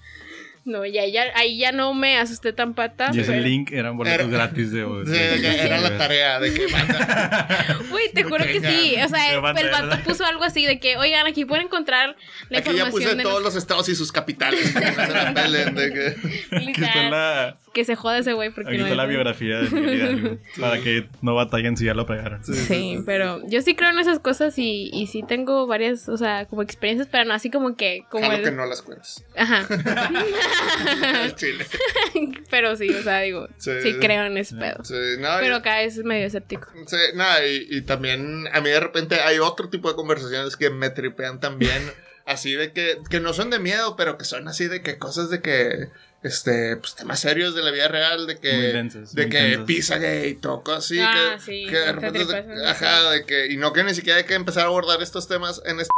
no, 0.65 0.85
ya, 0.85 1.05
ya, 1.07 1.25
ahí 1.35 1.57
ya 1.57 1.71
no 1.71 1.93
me 1.93 2.17
asusté 2.17 2.51
tan 2.51 2.73
pata. 2.73 3.11
Y 3.13 3.19
ese 3.19 3.31
pero- 3.31 3.43
link 3.43 3.71
eran 3.71 3.95
boletos 3.95 4.19
Era- 4.27 4.27
gratis 4.27 4.71
de. 4.71 4.83
Sí, 5.05 5.11
de 5.11 5.41
que 5.41 5.61
era 5.61 5.79
la 5.79 5.97
tarea 5.97 6.39
de 6.39 6.53
que 6.53 6.67
manda. 6.67 7.47
Güey, 7.89 8.11
te 8.11 8.23
juro 8.23 8.43
que 8.43 8.59
sí. 8.59 8.95
O 9.03 9.07
sea, 9.07 9.29
el, 9.29 9.35
el 9.35 9.71
vato 9.71 10.03
puso 10.03 10.25
algo 10.25 10.43
así 10.43 10.65
de 10.65 10.79
que, 10.79 10.97
oigan, 10.97 11.25
aquí 11.27 11.45
pueden 11.45 11.65
encontrar 11.67 12.15
la 12.49 12.57
Aquí 12.59 12.67
ya 12.69 12.71
información 12.73 12.91
puse 12.91 13.15
de 13.15 13.23
todos 13.23 13.35
los- 13.41 13.53
los 13.53 13.55
estados 13.55 13.87
y 13.89 13.95
sus 13.95 14.11
capitales. 14.11 14.73
que 14.73 14.79
no 14.79 15.05
se 15.05 15.11
la 15.13 15.31
de 15.71 15.93
que- 15.93 16.55
Aquí 16.57 16.71
está 16.83 17.09
la, 17.09 17.57
que 17.75 17.83
se 17.85 17.95
joda 17.95 18.19
ese 18.19 18.31
güey 18.33 18.49
porque 18.51 18.69
aquí 18.69 18.77
no 18.77 18.85
está 18.85 18.95
la 18.95 19.05
biografía 19.05 19.59
de 19.59 19.69
Miguel 19.69 19.95
Hidalgo. 19.95 20.37
Para 20.59 20.81
que 20.81 21.07
no 21.21 21.35
batallen 21.35 21.75
si 21.75 21.85
ya 21.85 21.93
lo 21.93 22.05
pegaron. 22.05 22.43
Sí, 22.43 22.99
pero 23.05 23.45
yo 23.47 23.61
sí 23.61 23.75
creo 23.75 23.89
en 23.89 23.99
esas 23.99 24.19
cosas 24.19 24.57
y, 24.57 24.89
y 24.93 25.07
sí 25.07 25.23
tengo 25.27 25.67
varias, 25.67 26.07
o 26.07 26.15
sea, 26.15 26.45
como 26.45 26.61
experiencias, 26.61 27.09
pero 27.11 27.25
no 27.25 27.33
así 27.33 27.51
como 27.51 27.75
que, 27.75 28.05
como 28.09 28.31
el... 28.31 28.41
que 28.43 28.51
no 28.51 28.65
las 28.65 28.81
cuentes. 28.81 29.25
Ajá. 29.35 29.67
Pero 32.49 32.75
sí, 32.75 32.89
o 32.89 33.03
sea, 33.03 33.19
digo, 33.19 33.47
Sí. 33.57 33.71
sí, 33.83 33.95
creo 33.99 34.25
en 34.25 34.37
ese 34.37 34.55
pedo. 34.55 34.83
Sí, 34.83 34.95
no, 35.19 35.29
Pero 35.39 35.57
acá 35.57 35.81
es 35.81 35.97
medio 36.03 36.25
escéptico. 36.27 36.67
Sí, 36.87 36.97
nada, 37.15 37.45
y, 37.45 37.67
y 37.69 37.81
también 37.81 38.45
a 38.53 38.61
mí 38.61 38.69
de 38.69 38.79
repente 38.79 39.15
hay 39.19 39.39
otro 39.39 39.69
tipo 39.69 39.89
de 39.89 39.95
conversaciones 39.95 40.55
que 40.55 40.69
me 40.69 40.89
tripean 40.89 41.39
también, 41.39 41.81
así 42.25 42.53
de 42.53 42.71
que, 42.71 42.97
que 43.09 43.19
no 43.19 43.33
son 43.33 43.49
de 43.49 43.59
miedo, 43.59 43.95
pero 43.95 44.17
que 44.17 44.25
son 44.25 44.47
así 44.47 44.67
de 44.67 44.81
que 44.81 44.97
cosas 44.97 45.29
de 45.29 45.41
que, 45.41 45.89
este, 46.25 46.75
pues 46.77 46.95
temas 46.95 47.19
serios 47.19 47.53
de 47.55 47.61
la 47.63 47.71
vida 47.71 47.87
real, 47.87 48.25
de 48.27 48.37
que, 48.37 48.49
de 49.13 49.29
que 49.29 49.59
pisa 49.65 49.97
gay, 49.97 50.33
toco 50.35 50.73
así, 50.73 50.97
Ah, 50.99 51.35
que, 51.37 51.41
sí, 51.41 51.65
que 51.69 51.77
de 51.77 51.85
te 51.85 51.91
repente, 51.93 52.41
de- 52.43 52.67
ajá, 52.67 53.11
de 53.11 53.25
que, 53.25 53.47
y 53.51 53.57
no 53.57 53.73
que 53.73 53.83
ni 53.83 53.93
siquiera 53.93 54.17
hay 54.19 54.25
que 54.25 54.33
empezar 54.33 54.63
a 54.63 54.67
abordar 54.67 55.01
estos 55.01 55.27
temas 55.27 55.61
en 55.65 55.79
este... 55.79 55.89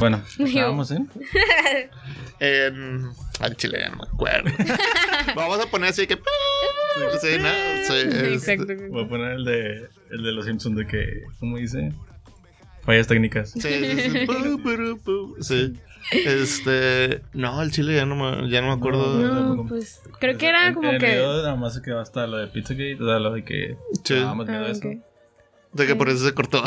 Bueno, 0.00 0.20
estábamos 0.38 0.90
en. 0.90 1.08
En... 2.42 3.04
Al 3.40 3.54
chile 3.56 3.78
ya 3.82 3.90
no 3.90 3.96
me 3.98 4.04
acuerdo. 4.04 4.50
Vamos 5.36 5.60
a 5.60 5.66
poner 5.70 5.90
así 5.90 6.06
que... 6.06 6.14
Sí, 6.14 7.36
¿no? 7.38 7.48
Sí, 7.86 7.92
este- 7.96 8.32
Exacto. 8.32 8.72
Voy 8.88 9.04
a 9.04 9.08
poner 9.08 9.32
el 9.32 9.44
de, 9.44 9.88
el 10.10 10.22
de 10.22 10.32
los 10.32 10.46
Simpsons 10.46 10.74
de 10.76 10.86
que. 10.86 11.22
¿Cómo 11.38 11.58
dice? 11.58 11.92
Fallas 12.82 13.06
técnicas. 13.08 13.50
Sí, 13.52 13.60
sí. 15.40 15.74
Este. 16.12 17.20
No, 17.34 17.60
el 17.62 17.70
chile 17.72 17.94
ya 17.96 18.06
no 18.06 18.16
me, 18.16 18.48
ya 18.50 18.62
no 18.62 18.68
me 18.68 18.72
acuerdo. 18.74 19.18
No. 19.20 19.54
No, 19.56 19.66
pues 19.66 20.00
creo 20.18 20.38
que 20.38 20.48
era 20.48 20.72
como 20.72 20.90
en 20.90 20.98
que... 20.98 21.06
video 21.06 21.42
nada 21.42 21.56
más 21.56 21.74
se 21.74 21.82
quedó 21.82 22.00
hasta 22.00 22.26
lo 22.26 22.38
de 22.38 22.46
Pizzagate, 22.48 22.96
o 23.02 23.06
sea, 23.06 23.18
lo 23.18 23.32
de 23.32 23.44
que 23.44 23.76
Sí. 24.02 24.14
dábamos 24.14 24.46
miedo 24.48 24.64
Ah, 24.64 24.68
a 24.68 24.70
eso. 24.70 24.88
De 25.74 25.86
que 25.86 25.94
por 25.94 26.08
eso 26.08 26.24
se 26.26 26.32
cortó. 26.34 26.64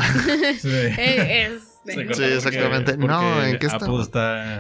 Sí. 0.60 0.70
Eh, 0.70 1.48
es- 1.48 1.73
Sí, 1.86 2.24
exactamente. 2.38 2.92
porque- 2.94 3.08
No, 3.08 3.44
¿en 3.44 3.60
qué 3.60 3.66
está. 3.68 3.86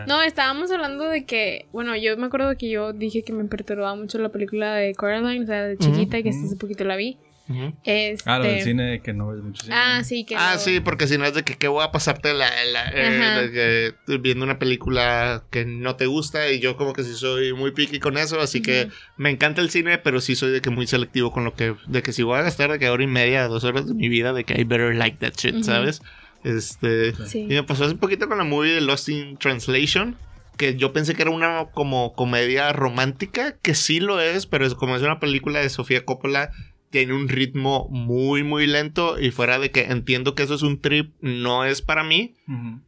No, 0.07 0.21
estábamos 0.21 0.71
hablando 0.71 1.05
de 1.05 1.26
que, 1.26 1.67
bueno, 1.71 1.95
yo 1.95 2.17
me 2.17 2.26
acuerdo 2.26 2.55
que 2.57 2.69
yo 2.69 2.93
dije 2.93 3.24
que 3.24 3.34
me 3.34 3.45
perturbaba 3.45 3.95
mucho 3.95 4.17
la 4.19 4.30
película 4.30 4.74
de 4.76 4.93
Coraline, 4.95 5.43
o 5.43 5.47
sea, 5.47 5.63
de 5.63 5.78
chiquita, 5.78 6.17
y 6.19 6.24
que 6.24 6.30
hasta 6.30 6.45
hace 6.45 6.55
poquito 6.55 6.84
la 6.84 6.95
vi. 6.95 7.17
Este... 7.84 8.24
Ah, 8.26 8.39
lo 8.39 8.45
del 8.45 8.61
cine 8.63 9.01
que 9.03 9.11
no 9.13 9.28
ves 9.28 9.43
mucho 9.43 9.63
cine. 9.63 9.76
Ah, 9.78 10.01
sí, 10.05 10.24
que 10.24 10.34
Ah, 10.38 10.51
no- 10.53 10.59
sí, 10.61 10.80
porque 10.80 11.07
si 11.07 11.17
no 11.17 11.26
es 11.26 11.34
de 11.34 11.43
que, 11.43 11.55
¿qué 11.57 11.67
voy 11.67 11.84
a 11.84 11.91
pasarte 11.91 12.34
la, 12.34 12.49
la- 12.71 12.89
eh, 12.93 13.93
que 14.07 14.17
viendo 14.17 14.45
una 14.45 14.59
película 14.59 15.43
que 15.51 15.65
no 15.65 15.97
te 15.97 16.05
gusta 16.05 16.49
y 16.51 16.59
yo 16.61 16.78
como 16.78 16.93
que 16.93 17.03
sí 17.03 17.13
soy 17.15 17.51
muy 17.53 17.71
picky 17.71 17.99
con 17.99 18.17
eso, 18.17 18.39
así 18.39 18.61
que 18.61 18.88
me 19.17 19.30
encanta 19.30 19.59
el 19.61 19.69
cine, 19.69 19.97
pero 19.97 20.21
sí 20.21 20.36
soy 20.38 20.51
de 20.51 20.61
que 20.61 20.69
muy 20.69 20.88
selectivo 20.88 21.32
con 21.32 21.43
lo 21.43 21.53
que, 21.53 21.76
de 21.88 22.01
que 22.01 22.13
si 22.13 22.24
voy 22.24 22.38
a 22.39 22.43
gastar 22.43 22.71
de 22.71 22.80
que 22.80 22.89
hora 22.89 23.03
y 23.03 23.07
media, 23.07 23.47
dos 23.49 23.65
horas 23.65 23.88
de 23.88 23.93
mi 23.93 24.07
vida, 24.07 24.32
de 24.32 24.45
que 24.45 24.59
I 24.59 24.63
better 24.63 24.95
like 24.95 25.17
that 25.17 25.34
shit. 25.38 25.63
¿sabes? 25.63 26.01
Este, 26.43 27.13
Sí. 27.27 27.41
y 27.41 27.47
me 27.53 27.63
pasó 27.63 27.85
hace 27.85 27.95
poquito 27.95 28.27
con 28.27 28.37
la 28.37 28.43
movie 28.43 28.71
de 28.73 28.81
Lost 28.81 29.09
in 29.09 29.37
Translation. 29.37 30.17
Que 30.57 30.75
yo 30.75 30.93
pensé 30.93 31.15
que 31.15 31.23
era 31.23 31.31
una 31.31 31.65
como 31.73 32.13
comedia 32.13 32.71
romántica, 32.73 33.57
que 33.61 33.73
sí 33.73 33.99
lo 33.99 34.19
es, 34.21 34.45
pero 34.45 34.65
es, 34.67 34.75
como 34.75 34.95
es 34.95 35.01
una 35.01 35.19
película 35.19 35.59
de 35.59 35.69
Sofía 35.69 36.05
Coppola, 36.05 36.51
tiene 36.91 37.13
un 37.13 37.27
ritmo 37.27 37.87
muy, 37.89 38.43
muy 38.43 38.67
lento. 38.67 39.19
Y 39.19 39.31
fuera 39.31 39.57
de 39.57 39.71
que 39.71 39.85
entiendo 39.85 40.35
que 40.35 40.43
eso 40.43 40.53
es 40.53 40.61
un 40.61 40.79
trip, 40.79 41.11
no 41.21 41.65
es 41.65 41.81
para 41.81 42.03
mí. 42.03 42.35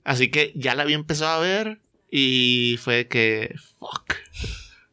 Así 0.04 0.30
que 0.30 0.52
ya 0.56 0.76
la 0.76 0.84
había 0.84 0.96
empezado 0.96 1.32
a 1.32 1.44
ver. 1.44 1.80
Y 2.12 2.78
fue 2.82 3.08
que, 3.08 3.56
fuck. 3.80 4.14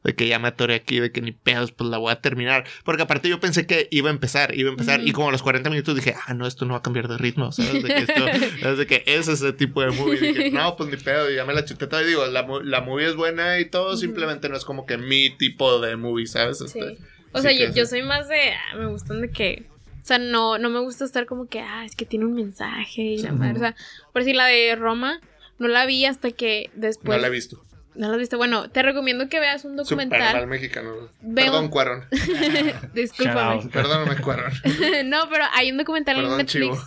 De 0.05 0.17
que 0.17 0.27
ya 0.27 0.39
me 0.41 0.49
atoré 0.49 0.75
aquí, 0.75 0.99
de 0.99 1.13
que 1.13 1.21
ni 1.21 1.31
pedos, 1.31 1.71
pues 1.71 1.89
la 1.89 1.99
voy 1.99 2.11
a 2.11 2.21
terminar. 2.21 2.65
Porque 2.85 3.03
aparte 3.03 3.29
yo 3.29 3.39
pensé 3.39 3.67
que 3.67 3.87
iba 3.93 4.11
a 4.11 4.13
empezar, 4.13 4.55
iba 4.57 4.69
a 4.69 4.73
empezar. 4.73 5.07
Y 5.07 5.13
como 5.13 5.29
a 5.29 5.33
los 5.33 5.43
40 5.43 5.71
minutos 5.71 5.95
dije, 5.95 6.17
ah, 6.27 6.35
no, 6.35 6.47
esto 6.47 6.65
no 6.65 6.73
va 6.73 6.79
a 6.79 6.83
cambiar 6.83 7.07
de 7.07 7.19
ritmo, 7.19 7.53
¿sabes? 7.53 7.83
De 7.85 7.89
que 7.89 7.99
esto, 7.99 8.25
¿sabes? 8.61 8.79
De 8.79 8.87
que 8.87 9.05
es 9.07 9.29
ese 9.29 9.53
tipo 9.53 9.81
de 9.81 9.91
movie. 9.93 10.21
Dije, 10.21 10.51
no, 10.51 10.77
pues 10.77 10.91
ni 10.91 10.97
pedo, 10.97 11.31
y 11.31 11.37
ya 11.37 11.45
me 11.45 11.55
la 11.55 11.65
chuté 11.65 11.87
todo. 11.87 12.03
Y 12.03 12.07
digo, 12.07 12.27
la, 12.27 12.47
la 12.65 12.81
movie 12.81 13.07
es 13.07 13.15
buena 13.15 13.61
y 13.61 13.67
todo, 13.67 13.97
simplemente 13.97 14.49
no 14.49 14.57
es 14.57 14.65
como 14.65 14.87
que 14.87 14.99
mi 14.99 15.31
tipo 15.31 15.81
de 15.81 15.97
movie, 15.97 16.27
¿sabes? 16.27 16.59
Sí. 16.59 16.65
Este, 16.65 16.99
O 17.33 17.41
sea, 17.41 17.53
yo, 17.53 17.73
yo 17.73 17.87
soy 17.87 18.03
más 18.03 18.29
de. 18.29 18.53
ah, 18.53 18.77
me 18.77 18.87
gustan 18.87 19.21
de 19.21 19.31
que. 19.31 19.67
O 20.03 20.05
sea, 20.05 20.19
no, 20.19 20.59
no 20.59 20.69
me 20.69 20.81
gusta 20.81 21.05
estar 21.05 21.27
como 21.27 21.47
que, 21.47 21.61
ah, 21.61 21.85
es 21.85 21.95
que 21.95 22.05
tiene 22.05 22.25
un 22.25 22.35
mensaje 22.35 23.03
y 23.03 23.19
la 23.19 23.33
madre. 23.33 23.55
O 23.55 23.61
sea, 23.61 23.77
por 24.13 24.23
decir 24.23 24.35
la 24.35 24.47
de 24.47 24.75
Roma, 24.75 25.21
no 25.61 25.69
la 25.69 25.87
vi 25.87 26.07
hasta 26.07 26.33
que 26.33 26.71
después. 26.75 27.17
no 27.17 27.23
la 27.23 27.29
he 27.29 27.31
visto. 27.31 27.63
¿No 27.95 28.09
la 28.09 28.15
has 28.15 28.19
visto? 28.21 28.39
Bueno, 28.39 28.71
te 28.71 28.83
recomiendo 28.83 29.29
que 29.29 29.39
veas 29.39 29.65
un 29.65 29.73
Super 29.85 30.07
mal 30.09 30.19
documental. 30.19 30.47
mexicano. 30.47 30.93
Veo- 31.21 31.45
Perdón, 31.47 31.69
Cuarón. 31.69 32.05
Discúlpame. 32.95 33.69
Perdóname, 33.71 34.17
Cuarón. 34.21 34.53
no, 35.07 35.29
pero 35.31 35.45
hay 35.55 35.71
un 35.71 35.79
documental 35.79 36.19
en 36.19 36.37
Netflix 36.37 36.81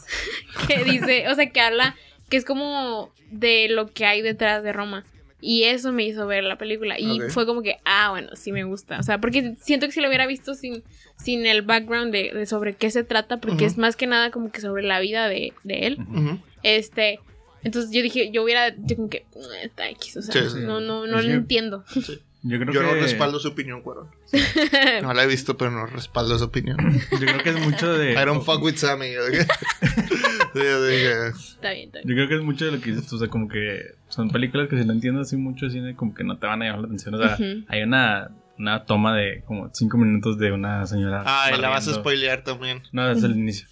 que 0.68 0.84
dice, 0.84 1.28
o 1.30 1.36
sea, 1.36 1.50
que 1.50 1.62
habla 1.62 1.96
que 2.30 2.38
es 2.38 2.46
como 2.46 3.14
de 3.30 3.68
lo 3.70 3.88
que 3.92 4.06
hay 4.06 4.22
detrás 4.22 4.64
de 4.64 4.74
Roma. 4.74 5.06
Y 5.42 5.64
eso 5.66 5.92
me 5.92 6.04
hizo 6.04 6.26
ver 6.26 6.44
la 6.44 6.58
película. 6.58 6.98
Y 6.98 7.20
fue 7.30 7.46
como 7.46 7.62
que, 7.62 7.78
ah, 7.86 8.10
bueno, 8.10 8.30
sí 8.36 8.52
me 8.52 8.64
gusta. 8.64 8.98
O 9.00 9.04
sea, 9.04 9.20
porque 9.20 9.54
siento 9.62 9.86
que 9.86 9.92
si 9.92 10.02
lo 10.02 10.08
hubiera 10.08 10.26
visto 10.26 10.56
sin, 10.56 10.82
sin 11.18 11.46
el 11.46 11.62
background 11.62 12.12
de, 12.12 12.32
de 12.34 12.46
sobre 12.48 12.74
qué 12.74 12.90
se 12.90 13.04
trata, 13.04 13.38
porque 13.38 13.66
es 13.66 13.78
más 13.78 13.96
que 13.96 14.08
nada 14.08 14.32
como 14.32 14.52
que 14.52 14.60
sobre 14.60 14.82
la 14.82 15.00
vida 15.00 15.28
de, 15.30 15.54
de 15.64 15.80
él. 15.86 16.00
Este. 16.64 17.20
Entonces 17.66 17.92
yo 17.92 18.02
dije, 18.02 18.32
yo 18.32 18.44
hubiera, 18.44 18.74
yo 18.78 18.96
como 18.96 19.10
que, 19.10 19.26
"Mm, 19.36 19.66
está 19.66 19.90
X, 19.90 20.16
o 20.18 20.22
sea, 20.22 20.34
Sí, 20.34 20.50
sí. 20.54 20.60
no, 20.62 20.80
no, 20.80 21.06
no 21.08 21.22
lo 21.22 21.30
entiendo. 21.34 21.84
Yo 22.48 22.60
creo 22.60 22.72
Yo 22.72 22.82
que. 22.82 22.86
no 22.86 22.94
respaldo 22.94 23.40
su 23.40 23.48
opinión, 23.48 23.82
Cuarón. 23.82 24.08
No 25.02 25.14
la 25.16 25.24
he 25.24 25.28
visto, 25.28 25.58
pero 25.58 25.72
no 25.72 25.88
respaldo 25.88 26.38
su 26.38 26.46
opinión. 26.46 26.78
Yo 27.12 27.18
creo 27.18 27.40
que 27.44 27.50
es 27.50 27.60
mucho 27.60 27.92
de. 27.98 28.14
I 28.14 28.24
don't 28.26 28.44
fuck 28.46 28.62
with 28.64 28.76
Sammy. 28.76 29.08
Sí, 30.54 30.62
yo 30.64 30.86
dije, 30.86 31.28
Está 31.30 31.72
bien, 31.72 31.88
está 31.88 32.00
bien. 32.00 32.04
Yo 32.06 32.16
creo 32.16 32.28
que 32.30 32.36
es 32.36 32.42
mucho 32.42 32.66
de 32.66 32.72
lo 32.72 32.80
que 32.80 32.92
dices 32.92 33.08
tú, 33.08 33.18
o 33.18 33.20
sea, 33.20 33.28
como 33.28 33.48
que 33.50 33.82
son 34.08 34.30
películas 34.30 34.70
que 34.70 34.78
si 34.78 34.86
no 34.86 34.94
entiendes 34.94 35.28
así 35.28 35.36
mucho 35.36 35.66
de 35.66 35.72
cine, 35.72 35.96
como 35.96 36.14
que 36.14 36.24
no 36.24 36.38
te 36.38 36.48
van 36.48 36.62
a 36.62 36.66
llamar 36.66 36.82
la 36.82 36.86
atención. 36.88 37.16
O 37.16 37.18
sea, 37.18 37.38
hay 37.68 37.82
una, 37.82 38.30
una 38.58 38.86
toma 38.86 39.16
de 39.18 39.42
como 39.46 39.70
cinco 39.74 39.98
minutos 39.98 40.38
de 40.38 40.52
una 40.54 40.86
señora. 40.88 41.24
Ay, 41.26 41.60
la 41.60 41.70
vas 41.70 41.88
a 41.90 41.94
spoilear 41.96 42.44
también. 42.46 42.84
No, 42.94 43.10
es 43.12 43.22
el 43.24 43.32
inicio. 43.36 43.68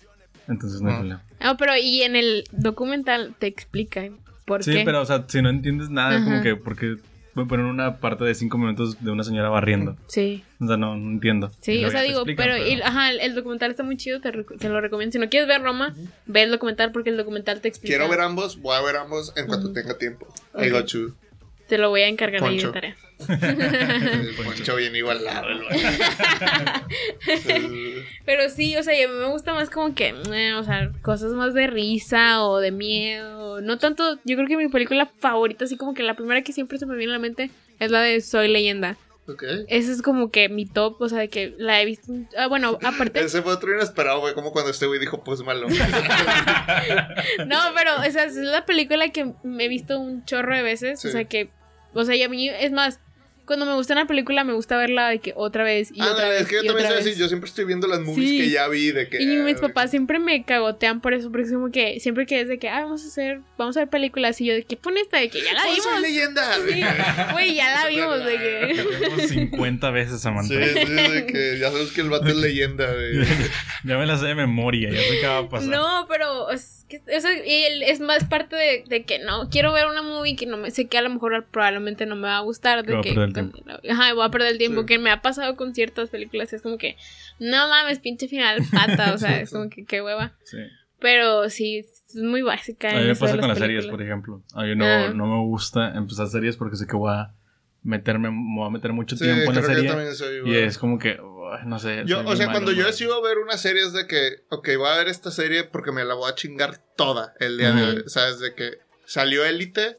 Entonces 0.48 0.82
no 0.82 0.90
hay 0.90 0.96
Ah. 0.96 1.00
problema. 1.00 1.24
No, 1.44 1.58
pero 1.58 1.78
y 1.78 2.02
en 2.04 2.16
el 2.16 2.44
documental 2.52 3.34
te 3.40 3.48
explican 3.48 4.18
por 4.46 4.64
Sí, 4.64 4.74
qué. 4.74 4.82
pero 4.86 5.02
o 5.02 5.06
sea, 5.06 5.26
si 5.28 5.42
no 5.42 5.50
entiendes 5.50 5.90
nada, 5.90 6.16
Ajá. 6.18 6.24
como 6.26 6.42
que 6.42 6.56
porque 6.56 6.98
voy 7.36 7.46
a 7.46 7.48
poner 7.48 7.66
una 7.66 7.98
parte 7.98 8.24
de 8.26 8.36
cinco 8.36 8.58
minutos 8.58 9.04
de 9.04 9.10
una 9.12 9.24
señora 9.24 9.50
barriendo. 9.50 9.98
Sí. 10.08 10.44
O 10.60 10.68
sea, 10.68 10.78
no, 10.78 10.96
no 10.96 11.12
entiendo. 11.12 11.52
Sí, 11.62 11.84
o 11.84 11.90
sea, 11.90 12.02
digo, 12.02 12.20
explican, 12.20 12.46
pero, 12.46 12.56
el, 12.56 12.84
ajá, 12.84 13.10
el, 13.12 13.20
el 13.22 13.36
documental 13.36 13.72
está 13.72 13.84
muy 13.84 13.98
chido, 13.98 14.22
te, 14.22 14.32
lo 14.32 14.82
recomiendo. 14.82 15.12
Si 15.14 15.20
no 15.20 15.30
quieres 15.30 15.48
ver 15.48 15.62
Roma, 15.62 15.96
ve 16.26 16.44
el 16.44 16.52
documental 16.52 16.92
porque 16.92 17.10
el 17.10 17.18
documental 17.18 17.60
te 17.62 17.68
explica. 17.70 17.96
Quiero 17.98 18.10
ver 18.10 18.22
ambos, 18.22 18.60
voy 18.62 18.76
a 18.76 18.82
ver 18.82 18.98
ambos 18.98 19.34
en 19.36 19.48
cuanto 19.48 19.72
tenga 19.74 19.98
tiempo. 19.98 20.28
I 20.56 20.68
Ok. 20.70 20.72
got 20.72 20.86
you. 20.88 21.16
Te 21.68 21.78
lo 21.78 21.90
voy 21.90 22.02
a 22.02 22.08
encargar 22.08 22.44
ahí 22.44 22.58
de 22.58 22.64
Poncho. 22.64 22.72
tarea. 22.72 22.96
El 23.30 24.36
Poncho 24.36 24.76
bien 24.76 24.96
igualado. 24.96 25.48
Pero 28.26 28.50
sí, 28.50 28.76
o 28.76 28.84
sea, 28.84 28.94
a 28.94 29.08
mí 29.08 29.14
me 29.14 29.28
gusta 29.28 29.54
más 29.54 29.70
como 29.70 29.96
que, 29.96 30.14
eh, 30.32 30.54
o 30.56 30.64
sea, 30.64 30.92
cosas 31.02 31.32
más 31.34 31.54
de 31.54 31.68
risa 31.68 32.44
o 32.44 32.60
de 32.60 32.72
miedo. 32.72 33.62
No 33.62 33.78
tanto, 33.78 34.20
yo 34.26 34.36
creo 34.36 34.48
que 34.48 34.58
mi 34.58 34.68
película 34.68 35.10
favorita, 35.20 35.66
así 35.66 35.78
como 35.78 35.94
que 35.94 36.04
la 36.04 36.16
primera 36.16 36.42
que 36.42 36.54
siempre 36.54 36.78
se 36.78 36.86
me 36.86 36.96
viene 36.96 37.14
a 37.14 37.16
la 37.16 37.22
mente 37.22 37.50
es 37.80 37.92
la 37.92 38.02
de 38.02 38.20
Soy 38.22 38.50
Leyenda. 38.50 38.98
Esa 39.68 39.92
es 39.92 40.02
como 40.02 40.32
que 40.32 40.50
mi 40.50 40.66
top, 40.66 41.02
o 41.02 41.08
sea, 41.08 41.20
de 41.20 41.30
que 41.30 41.56
la 41.58 41.82
he 41.82 41.86
visto. 41.86 42.12
Ah, 42.38 42.48
bueno, 42.48 42.78
aparte. 42.84 43.22
Ese 43.22 43.42
fue 43.42 43.54
otro 43.54 43.74
inesperado, 43.74 44.20
güey. 44.20 44.34
Como 44.34 44.52
cuando 44.52 44.72
este 44.72 44.86
güey 44.86 45.00
dijo, 45.00 45.24
pues 45.24 45.42
malo. 45.44 45.68
No, 47.48 47.60
pero 47.76 47.92
o 47.98 48.12
sea, 48.12 48.26
es 48.26 48.36
la 48.36 48.66
película 48.66 49.10
que 49.10 49.34
me 49.44 49.66
he 49.66 49.68
visto 49.70 49.98
un 50.00 50.26
chorro 50.26 50.56
de 50.56 50.64
veces. 50.64 51.00
Sí. 51.00 51.08
O 51.08 51.12
sea 51.12 51.24
que. 51.26 51.50
O 51.94 52.04
sea, 52.04 52.16
y 52.16 52.24
a 52.24 52.30
mí, 52.30 52.50
es 52.50 52.72
más, 52.72 53.00
cuando 53.46 53.66
me 53.66 53.74
gusta 53.74 53.94
una 53.94 54.08
película, 54.08 54.44
me 54.44 54.54
gusta 54.54 54.78
verla 54.78 55.10
de 55.10 55.20
que 55.20 55.34
otra 55.36 55.64
vez 55.64 55.90
y 55.94 56.02
otra 56.02 56.12
Ándale, 56.12 56.30
vez. 56.32 56.42
es 56.44 56.48
que 56.48 56.56
yo 56.56 56.64
y 56.64 56.68
también 56.68 56.86
otra 56.88 56.90
soy 56.90 57.00
así. 57.02 57.10
vez. 57.10 57.18
Yo 57.20 57.28
siempre 57.28 57.50
estoy 57.50 57.66
viendo 57.66 57.88
las 57.88 58.00
movies 58.02 58.30
Sí. 58.30 58.38
que 58.40 58.50
ya 58.50 58.68
vi 58.68 58.92
de 58.92 59.10
que. 59.10 59.22
Y 59.22 59.26
mis 59.26 59.58
ah, 59.58 59.62
papás 59.62 59.90
siempre 59.92 60.20
me 60.20 60.44
cagotean 60.46 61.02
por 61.02 61.14
eso, 61.14 61.30
porque 61.32 61.46
es 61.48 61.52
como 61.54 61.72
que 61.72 62.00
siempre 62.00 62.26
que 62.26 62.42
es 62.42 62.48
de 62.48 62.58
que, 62.60 62.70
ah, 62.70 62.82
vamos 62.84 63.04
a 63.04 63.08
hacer, 63.08 63.42
vamos 63.58 63.76
a 63.78 63.82
ver 63.82 63.90
películas, 63.90 64.40
y 64.42 64.46
yo 64.46 64.54
de 64.54 64.64
que 64.64 64.78
pon 64.78 64.98
esta, 64.98 65.18
de 65.20 65.30
que 65.30 65.42
ya 65.42 65.54
la 65.54 65.62
¡Oh, 65.62 65.76
soy 65.76 65.82
vimos. 65.86 66.02
leyenda! 66.02 66.56
Sí, 66.56 66.82
Güey, 67.34 67.56
ya 67.56 67.74
la 67.74 67.88
vimos, 67.90 68.26
de 68.26 68.38
que. 68.38 68.86
Como 69.10 69.20
50 69.28 69.90
veces, 69.92 70.22
Samantha. 70.22 70.54
Sí, 70.54 70.80
sí, 70.86 70.94
de 70.94 71.26
que 71.26 71.58
ya 71.60 71.72
sabes 71.72 71.92
que 71.92 72.02
el 72.02 72.10
vato 72.10 72.28
es 72.28 72.36
leyenda, 72.36 72.92
güey. 72.94 73.20
ya 73.84 73.98
me 73.98 74.06
la 74.06 74.18
sé 74.18 74.28
de 74.28 74.36
memoria, 74.36 74.90
ya 74.92 75.00
sé 75.02 75.20
qué 75.22 75.28
va 75.28 75.38
a 75.40 75.50
pasar. 75.50 75.70
No, 75.70 76.06
pero 76.08 76.50
es 76.50 76.86
que 76.90 77.02
eso 77.08 77.28
y 77.32 77.64
el- 77.64 77.84
es 77.84 78.00
más 78.00 78.24
parte 78.26 78.56
de, 78.56 78.84
de 78.88 79.04
que 79.04 79.20
no 79.20 79.50
quiero 79.50 79.74
ver 79.74 79.88
una 79.88 80.02
movie 80.02 80.36
que 80.36 80.46
no 80.46 80.58
me 80.58 80.72
sé 80.72 80.88
que 80.88 80.98
a 80.98 81.02
lo 81.02 81.10
mejor 81.10 81.46
probablemente 81.52 82.06
no 82.06 82.16
me 82.16 82.28
va 82.28 82.38
a 82.38 82.42
gustar. 82.42 82.84
De 82.86 83.02
Que 83.02 83.10
a 83.10 83.14
el 83.42 83.52
tiempo. 83.52 83.72
Ajá, 83.90 84.14
voy 84.14 84.26
a 84.26 84.30
perder 84.30 84.52
el 84.54 84.58
tiempo. 84.58 84.82
Sí. 84.82 84.86
Que 84.88 85.00
me 85.00 85.12
ha 85.12 85.22
pasado 85.22 85.56
con 85.56 85.74
ciertas 85.76 86.10
películas. 86.10 86.54
Es 86.54 86.62
como 86.62 86.78
que, 86.78 86.98
no 87.40 87.68
mames, 87.70 88.00
pinche 88.00 88.28
final 88.28 88.60
pata. 88.72 89.14
O 89.14 89.18
sea, 89.18 89.30
Sí, 89.38 89.42
es 89.44 89.50
sí. 89.50 89.56
como 89.56 89.70
que 89.70 89.86
qué 89.86 90.02
hueva. 90.02 90.36
Sí. 90.44 90.58
Pero 91.00 91.50
sí, 91.50 91.80
es 91.80 92.16
muy 92.16 92.42
básica. 92.42 92.90
A 92.90 92.94
mí 92.94 93.00
me 93.02 93.06
de 93.08 93.16
pasa 93.16 93.38
con 93.38 93.48
las 93.50 93.60
películas. 93.60 93.84
series, 93.84 93.88
por 93.88 94.02
ejemplo. 94.02 94.44
A 94.54 94.64
mí 94.64 94.76
no, 94.76 94.86
Ah. 94.86 95.12
no 95.14 95.26
me 95.28 95.44
gusta 95.48 95.94
empezar 95.96 96.28
series 96.28 96.56
porque 96.56 96.78
sé 96.78 96.88
que 96.88 96.96
voy 96.96 97.12
a 97.14 97.34
meterme, 97.82 98.32
me 98.32 98.56
voy 98.56 98.68
a 98.68 98.70
meter 98.70 98.94
mucho 98.94 99.18
Sí, 99.18 99.26
tiempo 99.26 99.50
en 99.52 99.56
la 99.56 99.62
yo 99.62 99.68
serie. 99.68 100.42
Y 100.46 100.56
es 100.56 100.78
como 100.78 100.98
que, 101.00 101.18
no 101.66 101.80
sé. 101.80 102.04
Yo, 102.06 102.22
o 102.26 102.36
sea, 102.38 102.46
malo, 102.48 102.52
cuando 102.60 102.72
yo 102.72 102.78
malo. 102.78 102.88
decido 102.92 103.22
ver 103.22 103.38
una 103.40 103.58
serie 103.58 103.84
es 103.84 103.92
de 103.92 104.08
que, 104.08 104.46
ok, 104.50 104.70
voy 104.78 104.88
a 104.88 104.96
ver 104.98 105.10
esta 105.10 105.30
serie 105.32 105.66
porque 105.66 105.92
me 105.92 106.06
la 106.06 106.14
voy 106.14 106.32
a 106.32 106.36
chingar 106.36 106.78
toda 106.96 107.34
el 107.42 107.58
día 107.58 107.74
de 107.74 107.84
Ujú. 107.84 107.92
hoy. 107.98 108.04
¿Sabes? 108.08 108.40
De 108.40 108.56
que 108.56 108.78
salió 109.06 109.44
Élite, 109.44 109.98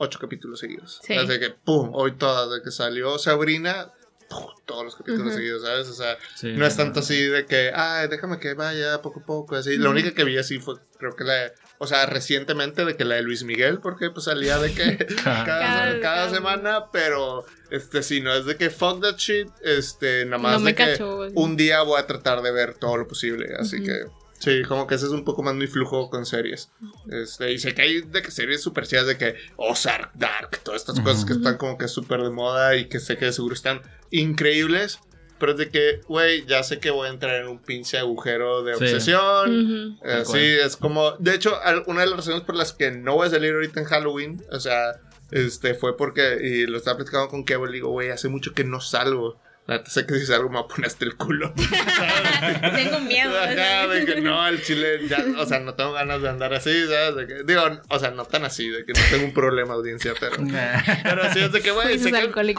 ocho 0.00 0.18
capítulos 0.18 0.58
seguidos. 0.60 1.00
Sí. 1.04 1.14
De 1.26 1.38
que, 1.38 1.50
pum, 1.50 1.90
hoy 1.94 2.16
todas. 2.16 2.50
De 2.50 2.62
que 2.62 2.70
salió 2.70 3.18
Sabrina, 3.18 3.92
pum, 4.28 4.46
todos 4.64 4.84
los 4.84 4.96
capítulos 4.96 5.28
Ujú. 5.28 5.36
seguidos, 5.36 5.62
¿sabes? 5.62 5.88
O 5.88 5.94
sea, 5.94 6.16
Sí, 6.36 6.52
no 6.54 6.64
es 6.66 6.76
tanto 6.76 7.00
así 7.00 7.22
de 7.22 7.44
que, 7.46 7.70
ay, 7.74 8.08
déjame 8.08 8.38
que 8.38 8.54
vaya 8.54 9.02
poco 9.02 9.20
a 9.20 9.26
poco, 9.26 9.56
así. 9.56 9.76
La 9.76 9.84
Ujú. 9.84 9.92
única 9.92 10.12
que 10.14 10.24
vi 10.24 10.38
así 10.38 10.58
fue, 10.58 10.76
creo 10.98 11.14
que 11.14 11.24
la, 11.24 11.32
de- 11.34 11.52
o 11.78 11.86
sea, 11.86 12.06
recientemente 12.06 12.84
de 12.84 12.96
que 12.96 13.04
la 13.04 13.16
de 13.16 13.22
Luis 13.22 13.42
Miguel, 13.44 13.80
porque 13.80 14.10
pues 14.10 14.24
salía 14.26 14.58
de 14.58 14.72
que 14.72 14.96
cada, 15.24 15.44
Cada- 15.44 15.44
cada 15.44 16.00
cada- 16.00 16.30
semana, 16.30 16.90
pero, 16.92 17.44
este, 17.70 18.02
sí, 18.02 18.20
no 18.20 18.32
es 18.34 18.44
de 18.46 18.56
que 18.56 18.70
fuck 18.70 19.00
that 19.02 19.16
shit, 19.16 19.48
este, 19.62 20.24
nada 20.26 20.38
más 20.38 20.52
No 20.54 20.60
me 20.60 20.70
de 20.70 20.74
que 20.76 20.84
cacho. 20.92 21.26
un 21.34 21.56
día 21.56 21.82
voy 21.82 21.98
a 22.00 22.06
tratar 22.06 22.40
de 22.42 22.52
ver 22.52 22.74
todo 22.74 22.96
lo 22.96 23.06
posible, 23.08 23.54
así 23.58 23.76
Ujú. 23.76 23.84
que... 23.86 24.19
Sí, 24.40 24.62
como 24.66 24.86
que 24.86 24.94
ese 24.96 25.04
es 25.06 25.12
un 25.12 25.22
poco 25.24 25.42
más 25.42 25.54
mi 25.54 25.66
flujo 25.66 26.08
con 26.10 26.24
series. 26.26 26.70
Este, 27.10 27.52
y 27.52 27.58
sé 27.58 27.74
que 27.74 27.82
hay 27.82 28.00
de 28.00 28.22
que 28.22 28.30
series 28.30 28.62
super 28.62 28.86
chidas 28.86 29.06
de 29.06 29.16
que 29.18 29.34
Ozark, 29.56 30.12
Dark, 30.14 30.58
todas 30.64 30.80
estas 30.80 30.98
cosas 31.00 31.24
que 31.26 31.34
están 31.34 31.58
como 31.58 31.76
que 31.78 31.86
súper 31.88 32.22
de 32.22 32.30
moda 32.30 32.74
y 32.76 32.86
que 32.88 33.00
sé 33.00 33.16
que 33.18 33.26
de 33.26 33.32
seguro 33.32 33.54
están 33.54 33.82
increíbles. 34.10 34.98
Pero 35.38 35.52
es 35.52 35.58
de 35.58 35.70
que, 35.70 36.00
güey, 36.06 36.44
ya 36.46 36.62
sé 36.62 36.80
que 36.80 36.90
voy 36.90 37.08
a 37.08 37.10
entrar 37.10 37.36
en 37.36 37.48
un 37.48 37.58
pinche 37.58 37.96
agujero 37.98 38.62
de 38.62 38.74
Sí. 38.76 38.84
obsesión. 38.84 39.96
Ujú. 39.96 40.04
Eh, 40.06 40.12
Tal 40.16 40.26
sí, 40.26 40.32
cual. 40.32 40.42
es 40.44 40.76
como. 40.76 41.12
De 41.18 41.34
hecho, 41.34 41.58
una 41.86 42.00
de 42.02 42.06
las 42.08 42.16
razones 42.16 42.42
por 42.42 42.54
las 42.56 42.72
que 42.74 42.90
no 42.90 43.14
voy 43.14 43.26
a 43.28 43.30
salir 43.30 43.54
ahorita 43.54 43.80
en 43.80 43.86
Halloween, 43.86 44.44
o 44.52 44.60
sea, 44.60 45.00
este, 45.30 45.72
fue 45.74 45.96
porque. 45.96 46.38
Y 46.42 46.66
lo 46.66 46.76
estaba 46.76 46.98
platicando 46.98 47.28
con 47.28 47.44
Kevo, 47.46 47.64
le 47.66 47.72
digo, 47.72 47.88
güey, 47.88 48.10
hace 48.10 48.28
mucho 48.28 48.52
que 48.52 48.64
no 48.64 48.80
salgo. 48.80 49.40
La 49.66 49.76
neta, 49.76 49.90
sé 49.90 50.04
que 50.06 50.14
si 50.18 50.26
salgo 50.26 50.48
me 50.48 50.56
va 50.56 50.62
a 50.62 50.66
poner 50.68 50.86
hasta 50.86 51.04
el 51.04 51.16
culo. 51.16 51.52
Tengo 52.74 53.00
miedo. 53.00 53.38
Ajá, 53.38 53.86
de 53.86 54.04
que 54.04 54.20
no, 54.20 54.46
el 54.48 54.62
chile, 54.62 55.06
ya, 55.08 55.24
o 55.38 55.46
sea, 55.46 55.60
no 55.60 55.74
tengo 55.74 55.92
ganas 55.92 56.20
de 56.22 56.28
andar 56.28 56.52
así, 56.54 56.72
¿sabes? 56.86 57.14
De 57.16 57.26
que, 57.26 57.42
digo, 57.44 57.62
o 57.88 57.98
sea, 57.98 58.10
no 58.10 58.24
tan 58.24 58.44
así, 58.44 58.68
de 58.68 58.84
que 58.84 58.92
no 58.92 59.00
tengo 59.10 59.24
un 59.26 59.32
problema, 59.34 59.74
audiencia, 59.74 60.12
pero. 60.18 60.38
Nah. 60.42 60.80
Pero 61.02 61.32
sí 61.32 61.40
es 61.40 61.52
de 61.52 61.60
que, 61.60 61.70
güey, 61.70 61.86
Juicios 61.98 62.02
sé 62.04 62.10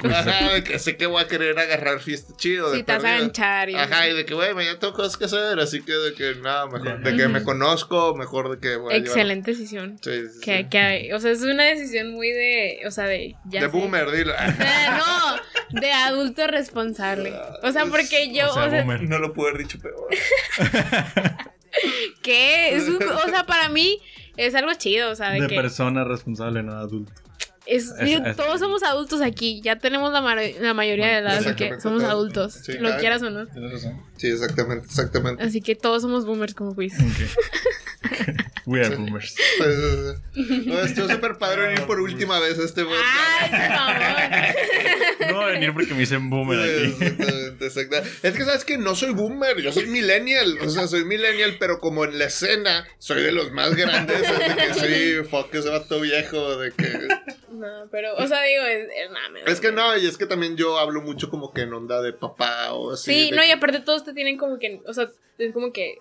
que. 0.02 0.08
Ajá, 0.14 0.54
de 0.54 0.64
que 0.64 0.80
sé 0.80 0.98
que 0.98 1.06
voy 1.08 1.22
a 1.24 1.28
querer 1.28 1.58
agarrar 1.60 2.00
fiesta 2.00 2.34
chido. 2.38 2.72
de 2.72 2.78
Si 2.78 2.84
te 2.84 2.94
vas 2.94 3.04
a 3.04 3.18
ganchar. 3.18 3.70
Y... 3.70 3.76
Ajá, 3.76 4.08
y 4.08 4.14
de 4.16 4.26
que, 4.26 4.34
güey, 4.34 4.54
mañana 4.54 4.80
tengo 4.80 4.94
cosas 4.94 5.18
que 5.18 5.26
hacer, 5.26 5.60
así 5.60 5.82
que 5.82 5.94
de 5.94 6.14
que 6.14 6.36
nada, 6.36 6.66
mejor. 6.68 7.02
Ya. 7.04 7.10
De 7.12 7.18
que 7.18 7.28
me 7.28 7.44
conozco, 7.44 8.16
mejor 8.16 8.50
de 8.52 8.60
que 8.60 8.76
voy 8.78 8.94
a 8.94 8.98
llevar- 8.98 9.08
Excelente 9.08 9.52
decisión. 9.52 10.00
Sí, 10.02 10.12
sí, 10.34 10.40
Que, 10.42 10.58
sí. 10.60 10.70
que 10.70 10.78
hay- 10.78 11.12
o 11.12 11.20
sea, 11.20 11.32
es 11.32 11.42
una 11.42 11.64
decisión 11.64 12.12
muy 12.14 12.30
de, 12.30 12.80
o 12.88 12.92
sea, 12.92 13.06
de... 13.06 13.36
Ya 13.46 13.62
De 13.62 13.66
sé. 13.70 13.72
boomer, 13.78 14.10
dilo. 14.12 14.34
Eh, 14.34 14.38
no, 15.74 15.82
de 15.82 15.92
adulto 15.92 16.48
responsable. 16.48 16.91
O 17.64 17.72
sea, 17.72 17.86
porque 17.86 18.34
yo, 18.34 18.50
o 18.50 18.54
sea, 18.54 18.66
o 18.66 18.70
sea, 18.70 18.82
boomer. 18.82 19.04
No 19.04 19.20
lo 19.20 19.34
pude 19.34 19.50
haber 19.50 19.64
dicho 19.64 19.80
peor. 19.80 20.08
¿qué? 22.22 22.76
Es 22.76 22.88
un- 22.88 23.02
o 23.04 23.30
sea, 23.30 23.46
para 23.46 23.70
mí 23.70 24.00
es 24.38 24.56
algo 24.56 24.74
chido, 24.74 25.12
o 25.12 25.16
sea, 25.16 25.30
de, 25.32 25.42
De 25.42 25.48
que 25.48 25.56
persona 25.56 26.04
responsable, 26.04 26.64
no 26.64 26.74
adulto. 26.74 27.12
es, 27.66 27.92
es- 27.92 28.00
digo, 28.06 28.26
es- 28.26 28.36
todos 28.36 28.60
somos 28.60 28.84
adultos 28.84 29.22
aquí, 29.22 29.62
ya 29.62 29.78
tenemos 29.78 30.12
la, 30.12 30.22
la 30.22 30.74
mayoría 30.74 31.08
de 31.08 31.18
edad, 31.20 31.38
así 31.38 31.54
que 31.56 31.80
somos 31.80 32.04
adultos, 32.04 32.54
Sí, 32.66 32.74
lo 32.80 32.98
quieras 32.98 33.22
o 33.24 33.30
no. 33.30 33.48
Tienes 33.48 33.72
razón. 33.72 34.02
Sí, 34.18 34.28
exactamente, 34.28 34.86
exactamente. 34.86 35.44
Así 35.44 35.62
que 35.62 35.76
todos 35.76 36.02
somos 36.02 36.26
boomers 36.26 36.54
como 36.54 36.76
quiz. 36.76 36.94
Ok. 37.00 38.12
We 38.72 38.80
are 38.86 38.96
boomers. 38.96 39.36
No, 40.66 40.80
estuvo 40.80 41.10
súper 41.10 41.38
padre 41.38 41.64
venir 41.68 41.82
por 41.86 42.00
última 42.00 42.40
vez 42.40 42.58
a 42.58 42.64
este 42.64 42.84
podcast. 42.86 43.04
¡Ay, 43.42 43.50
por 43.50 43.60
favor! 43.78 45.32
No 45.32 45.36
voy 45.36 45.44
a 45.44 45.48
venir 45.54 45.74
porque 45.74 45.94
me 45.94 46.00
dicen 46.00 46.30
boomer 46.30 46.60
aquí. 46.60 47.04
Exactamente, 47.04 47.66
exacta- 47.66 48.04
Es 48.24 48.34
que 48.38 48.46
sabes 48.46 48.64
que 48.66 48.78
no 48.78 48.96
soy 48.96 49.12
boomer, 49.12 49.58
yo 49.62 49.72
soy 49.74 49.88
millennial. 49.88 50.58
O 50.62 50.70
sea, 50.70 50.88
soy 50.88 51.04
millennial, 51.04 51.58
pero 51.60 51.80
como 51.80 52.06
en 52.06 52.18
la 52.18 52.26
escena 52.26 52.88
soy 52.98 53.22
de 53.24 53.32
los 53.34 53.52
más 53.52 53.76
grandes. 53.76 54.22
es 54.22 54.56
de 54.56 54.56
que 54.56 54.74
sí, 55.24 55.30
fuck 55.30 55.54
ese 55.54 55.70
vato 55.70 56.00
viejo. 56.00 56.56
De 56.58 56.72
que. 56.72 57.08
No, 57.52 57.68
pero, 57.92 58.16
o 58.16 58.26
sea, 58.28 58.42
digo, 58.44 58.64
es, 58.64 58.88
es, 58.88 59.12
nada, 59.12 59.30
me- 59.30 59.52
Es 59.52 59.60
que 59.60 59.72
no, 59.74 59.98
y 59.98 60.08
es 60.08 60.18
que 60.18 60.26
también 60.26 60.56
yo 60.56 60.80
hablo 60.80 61.02
mucho 61.02 61.30
como 61.30 61.52
que 61.54 61.62
en 61.62 61.74
onda 61.74 62.02
de 62.02 62.14
papá 62.14 62.72
o 62.74 62.94
así. 62.94 63.12
Sí, 63.14 63.32
no, 63.32 63.44
y 63.44 63.52
aparte 63.52 63.82
todos 63.82 64.06
te 64.06 64.14
tienen 64.14 64.38
como 64.38 64.58
que, 64.60 64.82
o 64.88 64.94
sea, 64.94 65.10
es 65.38 65.52
como 65.54 65.72
que, 65.74 65.98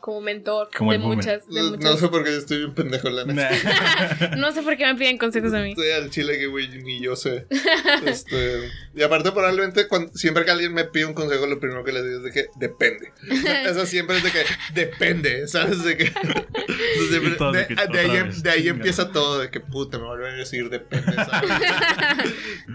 como 0.00 0.20
mentor 0.20 0.68
Como 0.76 0.92
de 0.92 0.98
muchas, 0.98 1.46
de 1.48 1.62
No, 1.62 1.70
muchas. 1.70 1.90
no 1.90 1.96
sé 1.96 2.08
por 2.08 2.24
qué 2.24 2.30
yo 2.32 2.38
estoy 2.38 2.58
bien 2.58 2.74
pendejo, 2.74 3.08
la 3.10 3.24
neta. 3.24 3.50
No 4.36 4.52
sé 4.52 4.62
por 4.62 4.76
qué 4.76 4.86
me 4.86 4.94
piden 4.94 5.18
consejos 5.18 5.52
a 5.54 5.60
mí. 5.62 5.70
Estoy 5.70 5.90
al 5.90 6.10
chile 6.10 6.38
que, 6.38 6.46
güey, 6.46 6.68
ni 6.82 7.00
yo 7.00 7.16
sé. 7.16 7.46
Este, 8.04 8.70
y 8.94 9.02
aparte, 9.02 9.32
probablemente, 9.32 9.88
cuando, 9.88 10.12
siempre 10.14 10.44
que 10.44 10.50
alguien 10.50 10.72
me 10.74 10.84
pide 10.84 11.06
un 11.06 11.14
consejo, 11.14 11.46
lo 11.46 11.58
primero 11.58 11.84
que 11.84 11.92
le 11.92 12.02
digo 12.02 12.18
es 12.18 12.22
de 12.24 12.30
que 12.32 12.46
depende. 12.56 13.12
Eso 13.66 13.86
siempre 13.86 14.18
es 14.18 14.22
de 14.22 14.30
que 14.30 14.42
depende, 14.74 15.48
¿sabes? 15.48 15.82
De 15.84 15.96
que. 15.96 16.12
Siempre- 17.08 17.30
todo 17.36 17.52
de, 17.52 17.66
que 17.66 17.98
ahí, 17.98 18.22
vez, 18.22 18.42
de 18.42 18.50
ahí 18.50 18.58
chinga. 18.62 18.70
empieza 18.74 19.10
todo, 19.12 19.38
de 19.40 19.50
que 19.50 19.60
puta, 19.60 19.98
me 19.98 20.04
vuelven 20.04 20.34
a 20.34 20.36
decir 20.38 20.68
depende, 20.68 21.12
¿sabes? 21.14 21.50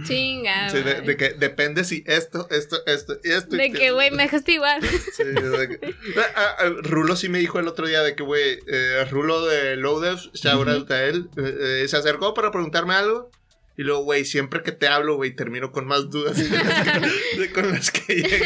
Chinga. 0.07 0.69
Sí, 0.69 0.77
de, 0.81 1.17
que 1.17 1.29
depende 1.33 1.83
si 1.83 2.03
esto, 2.07 2.47
esto, 2.49 2.77
esto 2.85 3.17
y 3.23 3.31
esto. 3.31 3.55
y 3.55 3.59
De 3.59 3.71
que, 3.71 3.91
güey, 3.91 4.11
me 4.11 4.23
dejaste 4.23 4.53
igual. 4.53 4.81
Sí, 5.15 5.23
de 5.23 5.79
que- 5.79 5.93
Ah, 6.35 6.55
ah, 6.59 6.69
Rulo 7.03 7.17
sí 7.17 7.27
me 7.27 7.39
dijo 7.39 7.59
el 7.59 7.67
otro 7.67 7.85
día 7.85 8.01
de 8.01 8.15
que, 8.15 8.23
güey, 8.23 8.59
eh, 8.65 9.05
Rulo 9.11 9.45
de 9.45 9.75
Low 9.75 9.99
Dev, 9.99 10.19
shout 10.33 10.69
out 10.69 10.89
a 10.89 11.03
él, 11.03 11.29
eh, 11.35 11.81
eh, 11.83 11.87
se 11.89 11.97
acercó 11.97 12.33
para 12.33 12.49
preguntarme 12.49 12.93
algo. 12.93 13.29
Y 13.75 13.81
luego, 13.81 14.03
güey, 14.03 14.23
siempre 14.23 14.61
que 14.61 14.71
te 14.71 14.87
hablo, 14.87 15.15
güey, 15.15 15.35
termino 15.35 15.71
con 15.71 15.87
más 15.87 16.11
dudas 16.11 16.37
de 16.37 16.47
las 16.47 16.83
que, 16.83 17.39
de 17.39 17.51
con 17.51 17.71
las 17.71 17.89
que 17.89 18.15
llego. 18.15 18.45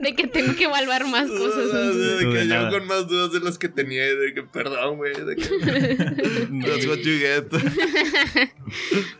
De 0.00 0.16
que 0.16 0.26
tengo 0.26 0.56
que 0.56 0.64
evaluar 0.64 1.06
más 1.06 1.28
cosas. 1.30 1.66
entonces. 1.66 2.18
de 2.18 2.28
que 2.32 2.44
llego 2.46 2.70
con 2.70 2.86
más 2.88 3.06
dudas 3.06 3.32
de 3.32 3.38
las 3.40 3.58
que 3.58 3.68
tenía. 3.68 4.04
y 4.10 4.16
De 4.16 4.34
que, 4.34 4.42
perdón, 4.42 4.96
güey. 4.96 5.12
De 5.14 5.36
que, 5.36 5.44
that's 6.66 6.86
what 6.86 6.98
you 6.98 7.16
get. 7.18 7.44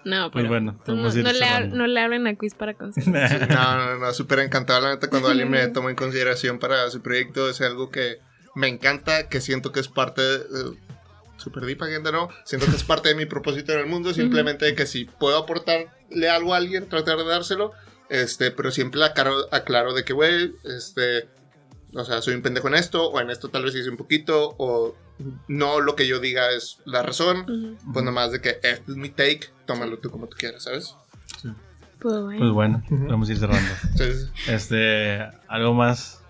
No, 0.05 0.31
Pues 0.31 0.43
pero. 0.43 0.49
bueno, 0.49 0.81
tú 0.85 0.97
no, 0.97 1.05
le, 1.05 1.23
cerrando. 1.23 1.77
no 1.77 1.87
le 1.87 2.01
hablen 2.01 2.27
a 2.27 2.35
Quiz 2.37 2.55
para 2.55 2.75
consejos. 2.75 3.13
No, 3.13 3.77
no, 3.77 3.99
no, 3.99 4.13
súper 4.13 4.41
encantado. 4.41 4.81
La 4.81 4.91
neta, 4.95 5.09
cuando 5.09 5.29
alguien 5.29 5.51
me 5.51 5.67
toma 5.69 5.91
en 5.91 5.97
consideración 5.97 6.59
para 6.59 6.91
su 6.91 7.03
proyecto, 7.03 7.49
es 7.49 7.61
algo 7.61 7.91
que 7.91 8.17
me 8.55 8.69
encanta, 8.69 9.29
que 9.29 9.41
siento 9.41 9.71
que 9.73 9.81
es 9.81 9.89
parte. 9.89 10.23
De, 10.23 10.77
Super 11.43 11.65
deep 11.65 11.83
again, 11.83 12.03
de 12.03 12.13
nuevo. 12.13 12.31
Siento 12.45 12.67
que 12.67 12.77
es 12.77 12.85
parte 12.85 13.09
de 13.11 13.15
mi 13.15 13.27
propósito 13.27 13.73
en 13.73 13.81
el 13.81 13.87
mundo. 13.87 14.15
Simplemente 14.15 14.75
que 14.75 14.87
si 14.87 15.05
puedo 15.05 15.37
aportarle 15.39 16.31
algo 16.31 16.55
a 16.55 16.59
alguien, 16.59 16.89
tratar 16.89 17.19
de 17.19 17.25
dárselo. 17.25 17.73
Este, 18.09 18.51
pero 18.51 18.71
siempre 18.71 19.03
aclaro, 19.05 19.35
aclaro 19.53 19.95
de 19.95 20.05
que, 20.05 20.13
güey, 20.13 20.55
este. 20.65 21.29
O 21.95 22.05
sea, 22.05 22.23
soy 22.23 22.35
un 22.35 22.43
pendejo 22.43 22.69
en 22.69 22.75
esto, 22.75 23.09
o 23.11 23.21
en 23.21 23.29
esto 23.31 23.49
tal 23.51 23.65
vez 23.65 23.75
hice 23.75 23.91
un 23.91 23.97
poquito, 23.99 24.55
o 24.59 24.97
no 25.49 25.81
lo 25.81 25.95
que 25.95 26.07
yo 26.07 26.21
diga 26.21 26.51
es 26.53 26.79
la 26.87 27.03
razón. 27.03 27.41
Ujú. 27.43 27.93
Pues 27.93 28.05
nomás 28.05 28.33
de 28.33 28.41
que 28.41 28.59
este 28.63 28.93
es 28.93 28.97
mi 28.97 29.11
take, 29.11 29.49
tómalo 29.67 29.99
tú 29.99 30.11
como 30.11 30.27
tú 30.27 30.37
quieras, 30.39 30.63
¿sabes? 30.65 30.95
Pues 32.01 32.21
bueno. 32.21 32.39
Pues 32.39 32.51
bueno, 32.53 32.83
Ujú. 32.91 33.07
vamos 33.09 33.29
a 33.29 33.33
ir 33.33 33.39
cerrando. 33.39 33.71
Sí, 33.97 34.05
sí. 34.13 34.51
Este, 34.51 35.19
algo 35.49 35.75
más. 35.75 36.21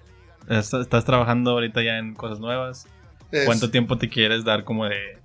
¿Est- 0.48 0.74
¿Estás 0.74 1.04
trabajando 1.04 1.52
ahorita 1.52 1.82
ya 1.82 1.98
en 1.98 2.14
cosas 2.14 2.40
nuevas? 2.40 2.86
Es- 3.32 3.46
¿Cuánto 3.46 3.70
tiempo 3.70 3.98
te 3.98 4.08
quieres 4.08 4.44
dar 4.44 4.62
como 4.64 4.84
de 4.86 5.18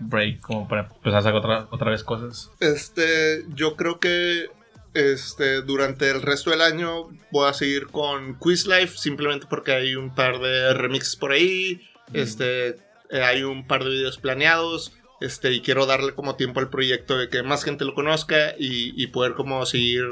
break 0.00 0.40
como 0.40 0.68
para 0.68 0.82
empezar 0.82 1.14
a 1.14 1.18
hacer 1.18 1.34
otra, 1.34 1.68
otra 1.70 1.90
vez 1.90 2.02
cosas? 2.04 2.50
Este, 2.60 3.44
yo 3.54 3.76
creo 3.76 3.98
que 4.00 4.48
este, 4.92 5.62
durante 5.62 6.10
el 6.10 6.20
resto 6.22 6.50
del 6.50 6.60
año 6.60 7.08
voy 7.30 7.48
a 7.48 7.52
seguir 7.54 7.86
con 7.88 8.34
Quiz 8.38 8.66
Life, 8.66 8.96
simplemente 8.98 9.46
porque 9.48 9.72
hay 9.72 9.94
un 9.96 10.14
par 10.14 10.38
de 10.40 10.72
remixes 10.74 11.16
por 11.16 11.32
ahí, 11.32 11.80
este, 12.12 12.68
eh, 13.10 13.22
hay 13.24 13.42
un 13.42 13.66
par 13.66 13.82
de 13.84 13.90
videos 13.90 14.18
planeados, 14.18 14.92
este, 15.20 15.52
y 15.52 15.60
quiero 15.62 15.86
darle 15.86 16.14
como 16.14 16.36
tiempo 16.36 16.60
al 16.60 16.70
proyecto 16.70 17.16
de 17.18 17.28
que 17.28 17.42
más 17.42 17.64
gente 17.64 17.84
lo 17.84 17.94
conozca 17.94 18.54
y, 18.58 19.00
y 19.02 19.06
poder 19.08 19.34
como 19.34 19.64
seguir 19.66 20.04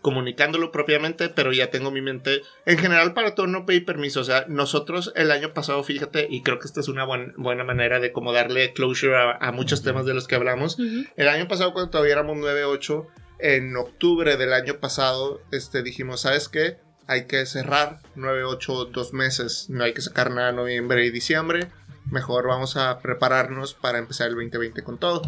comunicándolo 0.00 0.72
propiamente, 0.72 1.28
pero 1.28 1.52
ya 1.52 1.70
tengo 1.70 1.90
mi 1.90 2.00
mente 2.00 2.42
en 2.66 2.78
general 2.78 3.14
para 3.14 3.34
todo 3.34 3.46
no 3.46 3.66
pedí 3.66 3.80
permiso, 3.80 4.20
o 4.20 4.24
sea, 4.24 4.44
nosotros 4.48 5.12
el 5.16 5.30
año 5.30 5.52
pasado, 5.52 5.82
fíjate, 5.82 6.26
y 6.30 6.42
creo 6.42 6.58
que 6.58 6.66
esta 6.66 6.80
es 6.80 6.88
una 6.88 7.04
buen- 7.04 7.34
buena 7.36 7.64
manera 7.64 8.00
de 8.00 8.12
como 8.12 8.32
darle 8.32 8.72
closure 8.72 9.16
a, 9.16 9.32
a 9.32 9.52
muchos 9.52 9.82
temas 9.82 10.06
de 10.06 10.14
los 10.14 10.26
que 10.26 10.34
hablamos, 10.36 10.78
Ujú. 10.78 11.04
el 11.16 11.28
año 11.28 11.48
pasado, 11.48 11.72
cuando 11.72 11.90
todavía 11.90 12.12
éramos 12.14 12.36
9-8, 12.38 13.06
en 13.42 13.76
octubre 13.76 14.36
del 14.36 14.52
año 14.52 14.74
pasado, 14.80 15.40
este, 15.50 15.82
dijimos, 15.82 16.20
¿sabes 16.22 16.48
qué? 16.48 16.76
Hay 17.06 17.26
que 17.26 17.44
cerrar 17.46 18.00
9-8 18.14 18.90
dos 18.90 19.12
meses. 19.14 19.66
No 19.70 19.82
hay 19.84 19.94
que 19.94 20.02
sacar 20.02 20.30
nada 20.30 20.50
en 20.50 20.56
noviembre 20.56 21.04
y 21.06 21.10
diciembre. 21.10 21.68
Mejor 22.10 22.46
vamos 22.46 22.76
a 22.76 22.98
prepararnos 23.00 23.74
para 23.74 23.98
empezar 23.98 24.28
el 24.28 24.34
2020 24.34 24.82
con 24.82 24.98
todo. 24.98 25.22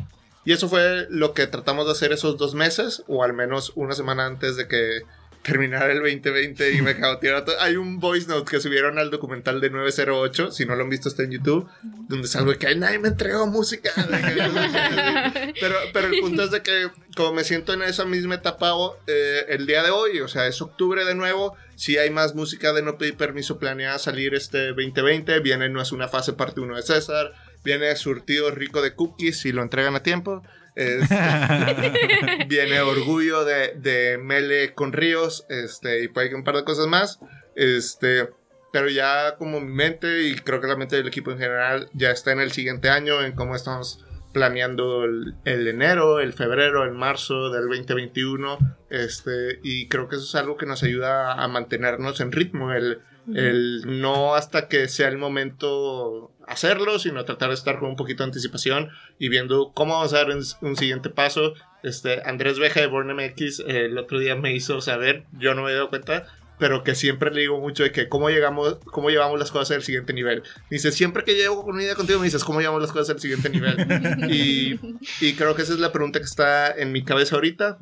Y 0.45 0.53
eso 0.53 0.69
fue 0.69 1.07
lo 1.11 1.35
que 1.35 1.47
tratamos 1.47 1.87
de 1.87 1.93
hacer 1.93 2.13
esos 2.13 2.37
dos 2.37 2.55
meses, 2.55 3.05
o 3.07 3.23
al 3.23 3.33
menos 3.33 3.73
una 3.77 3.95
semana 3.95 4.27
antes 4.27 4.57
de 4.57 4.67
que 4.67 5.03
terminara 5.43 5.91
el 5.93 5.99
2020 5.99 6.73
y 6.73 6.83
me 6.83 6.95
tirando. 7.21 7.45
todo. 7.45 7.61
Hay 7.61 7.77
un 7.77 7.99
voice 7.99 8.29
note 8.29 8.51
que 8.51 8.61
subieron 8.61 8.99
al 8.99 9.11
documental 9.11 9.61
de 9.61 9.71
908, 9.71 10.53
si 10.53 10.65
no 10.65 10.77
lo 10.77 10.85
han 10.85 10.91
visto 10.91 11.09
está 11.09 11.25
en 11.25 11.33
YouTube, 11.33 11.69
donde 12.09 12.29
salgo 12.29 12.57
que 12.57 12.69
"Ay, 12.69 12.77
nadie 12.79 12.99
me 12.99 13.09
entregó 13.09 13.47
música. 13.47 13.91
Pero, 15.61 15.77
pero 15.93 16.09
el 16.09 16.21
punto 16.21 16.43
es 16.45 16.51
de 16.51 16.63
que 16.63 16.89
como 17.17 17.35
me 17.35 17.45
siento 17.45 17.73
en 17.73 17.83
esa 17.83 18.05
misma 18.05 18.37
etapa 18.37 18.73
eh, 19.07 19.45
el 19.49 19.67
día 19.67 19.83
de 19.83 19.91
hoy, 19.91 20.21
o 20.21 20.29
sea, 20.29 20.47
es 20.47 20.61
octubre 20.63 21.05
de 21.05 21.15
nuevo, 21.15 21.57
si 21.77 21.99
hay 21.99 22.11
más 22.11 22.35
música 22.35 22.73
de 22.73 22.83
no 22.83 22.97
pedir 22.97 23.17
permiso 23.17 23.59
planeada 23.59 23.99
salir 23.99 24.35
este 24.35 24.69
2020, 24.69 25.39
viene 25.41 25.69
No 25.69 25.83
es 25.83 25.93
una 25.93 26.09
fase 26.09 26.33
parte 26.33 26.61
1 26.61 26.77
de 26.77 26.83
César, 26.83 27.33
viene 27.65 27.95
surtido 27.97 28.51
rico 28.51 28.83
de 28.83 28.95
cookies 28.95 29.41
si 29.41 29.53
lo 29.53 29.63
entregan 29.63 29.95
a 29.95 30.03
tiempo. 30.03 30.43
Este, 30.75 31.15
viene 32.49 32.81
orgullo 32.81 33.45
de, 33.45 33.75
de 33.77 34.19
Mele 34.19 34.75
con 34.75 34.93
Ríos, 34.93 35.47
este, 35.49 36.03
y 36.03 36.09
puede 36.09 36.31
que 36.31 36.35
un 36.35 36.45
par 36.45 36.57
de 36.57 36.65
cosas 36.65 36.87
más. 36.87 37.21
Este, 37.55 38.29
pero 38.73 38.89
ya 38.89 39.37
como 39.37 39.61
mi 39.61 39.73
mente 39.73 40.23
y 40.23 40.35
creo 40.37 40.61
que 40.61 40.67
la 40.67 40.77
mente 40.77 40.97
del 40.97 41.09
equipo 41.09 41.31
en 41.31 41.39
general 41.39 41.89
ya 41.93 42.11
está 42.11 42.33
en 42.33 42.41
el 42.41 42.53
siguiente 42.53 42.89
año, 42.89 43.23
en 43.23 43.33
cómo 43.33 43.55
estamos 43.55 44.05
planeando 44.33 45.05
el, 45.05 45.35
el 45.45 45.69
enero, 45.69 46.21
el 46.21 46.33
febrero, 46.33 46.85
el 46.85 46.93
marzo 46.93 47.51
del 47.51 47.69
2021. 47.69 48.59
Este, 48.89 49.61
y 49.63 49.89
creo 49.89 50.09
que 50.09 50.17
eso 50.17 50.25
es 50.25 50.35
algo 50.35 50.57
que 50.57 50.67
nos 50.67 50.83
ayuda 50.83 51.35
a 51.35 51.49
mantenernos 51.49 52.21
en 52.21 52.33
ritmo, 52.33 52.73
el, 52.73 53.03
el 53.35 54.01
no 54.01 54.35
hasta 54.35 54.69
que 54.69 54.89
sea 54.89 55.09
el 55.09 55.19
momento 55.19 56.33
hacerlo, 56.47 56.99
sino 56.99 57.25
tratar 57.25 57.49
de 57.49 57.55
estar 57.55 57.79
con 57.79 57.91
un 57.91 57.97
poquito 57.97 58.23
de 58.23 58.29
anticipación 58.29 58.91
y 59.19 59.29
viendo 59.29 59.73
cómo 59.75 59.95
vamos 59.95 60.13
a 60.13 60.19
dar 60.19 60.31
un, 60.31 60.77
siguiente 60.77 61.11
paso. 61.11 61.55
Este, 61.83 62.23
Andrés 62.25 62.59
Beja 62.59 62.81
de 62.81 62.87
Born 62.87 63.15
MX 63.15 63.61
eh, 63.61 63.87
el 63.87 63.99
otro 63.99 64.19
día 64.19 64.37
me 64.37 64.55
hizo 64.55 64.81
saber, 64.81 65.25
yo 65.39 65.55
no 65.55 65.63
me 65.63 65.73
he 65.73 65.75
dado 65.75 65.89
cuenta, 65.89 66.27
pero 66.59 66.85
que 66.85 66.95
siempre 66.95 67.31
le 67.33 67.41
digo 67.41 67.59
mucho 67.59 67.83
de 67.83 67.91
que 67.91 68.09
cómo 68.09 68.31
llegamos, 68.31 68.79
cómo 68.85 69.11
llevamos 69.11 69.39
las 69.39 69.51
cosas 69.51 69.77
al 69.77 69.83
siguiente 69.83 70.13
nivel. 70.13 70.43
Dice, 70.71 70.93
siempre 70.93 71.25
que 71.25 71.35
llego 71.35 71.65
con 71.65 71.75
una 71.75 71.83
idea 71.83 71.95
contigo 71.95 72.21
me 72.21 72.27
dices, 72.27 72.45
¿cómo 72.45 72.61
llevamos 72.61 72.83
las 72.83 72.93
cosas 72.93 73.11
al 73.11 73.21
siguiente 73.21 73.51
nivel? 73.51 73.77
y, 74.31 74.79
y 75.21 75.35
creo 75.35 75.55
que 75.55 75.63
esa 75.63 75.73
es 75.73 75.81
la 75.81 75.93
pregunta 75.93 76.19
que 76.19 76.25
está 76.25 76.71
en 76.71 76.93
mi 76.93 77.03
cabeza 77.03 77.35
ahorita, 77.37 77.79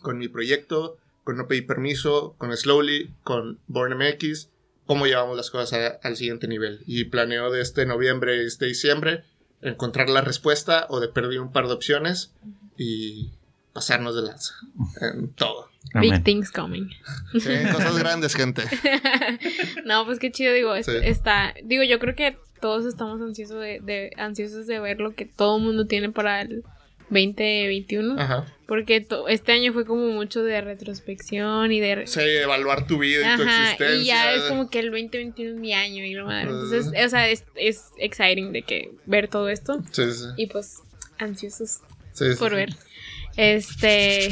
con 0.00 0.18
mi 0.18 0.28
proyecto, 0.28 0.96
con 1.24 1.36
No 1.36 1.48
Pedí 1.48 1.62
Permiso, 1.62 2.34
con 2.38 2.56
Slowly, 2.56 3.12
con 3.22 3.58
Born 3.66 3.98
MX, 3.98 4.48
cómo 4.86 5.06
llevamos 5.06 5.36
las 5.36 5.50
cosas 5.50 5.72
a- 6.02 6.06
al 6.06 6.16
siguiente 6.16 6.48
nivel. 6.48 6.80
Y 6.86 7.04
planeo 7.04 7.50
de 7.50 7.60
este 7.60 7.86
noviembre 7.86 8.42
y 8.42 8.46
este 8.46 8.66
diciembre 8.66 9.24
encontrar 9.62 10.08
la 10.08 10.20
respuesta 10.20 10.86
o 10.90 11.00
de 11.00 11.08
perder 11.08 11.40
un 11.40 11.52
par 11.52 11.66
de 11.66 11.72
opciones 11.74 12.32
y 12.76 13.30
pasarnos 13.72 14.14
de 14.16 14.22
lanza 14.22 14.54
en 15.00 15.28
todo. 15.32 15.68
Big 16.00 16.10
Amén. 16.12 16.24
things 16.24 16.50
coming. 16.50 16.88
Sí, 17.32 17.50
cosas 17.72 17.98
grandes, 17.98 18.34
gente. 18.34 18.62
No, 19.84 20.04
pues 20.04 20.18
qué 20.18 20.30
chido, 20.32 20.52
digo, 20.52 20.74
es- 20.74 20.86
Sí. 20.86 20.92
está, 21.02 21.54
digo, 21.64 21.82
yo 21.84 21.98
creo 21.98 22.14
que 22.14 22.38
todos 22.60 22.86
estamos 22.86 23.20
ansiosos 23.20 23.60
de, 23.60 23.80
de- 23.82 24.10
ansiosos 24.16 24.66
de 24.66 24.78
ver 24.80 24.98
lo 25.00 25.14
que 25.14 25.26
todo 25.26 25.58
el 25.58 25.62
mundo 25.64 25.86
tiene 25.86 26.10
para 26.10 26.40
el 26.42 26.64
2021, 27.10 28.20
Ajá. 28.20 28.46
porque 28.66 29.00
to- 29.00 29.28
este 29.28 29.52
año 29.52 29.72
fue 29.72 29.84
como 29.86 30.08
mucho 30.08 30.42
de 30.42 30.60
retrospección 30.60 31.70
y 31.72 31.80
de... 31.80 32.06
Sí, 32.06 32.20
evaluar 32.20 32.86
tu 32.86 32.98
vida 32.98 33.34
y 33.34 33.36
tu 33.36 33.42
existencia. 33.42 33.94
y 33.94 34.04
ya 34.04 34.32
es 34.34 34.42
como 34.42 34.68
que 34.70 34.80
el 34.80 34.86
2021 34.90 35.52
es 35.54 35.56
mi 35.60 35.72
año 35.72 36.04
y 36.04 36.14
lo 36.14 36.26
madre. 36.26 36.50
Entonces, 36.50 36.86
o 36.88 37.08
sea, 37.08 37.28
es, 37.28 37.44
es 37.54 37.84
exciting 37.98 38.52
de 38.52 38.62
que 38.62 38.90
ver 39.06 39.28
todo 39.28 39.48
esto 39.48 39.82
Sí, 39.92 40.02
sí. 40.12 40.24
y 40.36 40.46
pues 40.46 40.78
ansiosos 41.18 41.78
sí, 42.12 42.32
sí, 42.32 42.38
por 42.38 42.54
ver. 42.54 42.70
Este, 43.36 44.28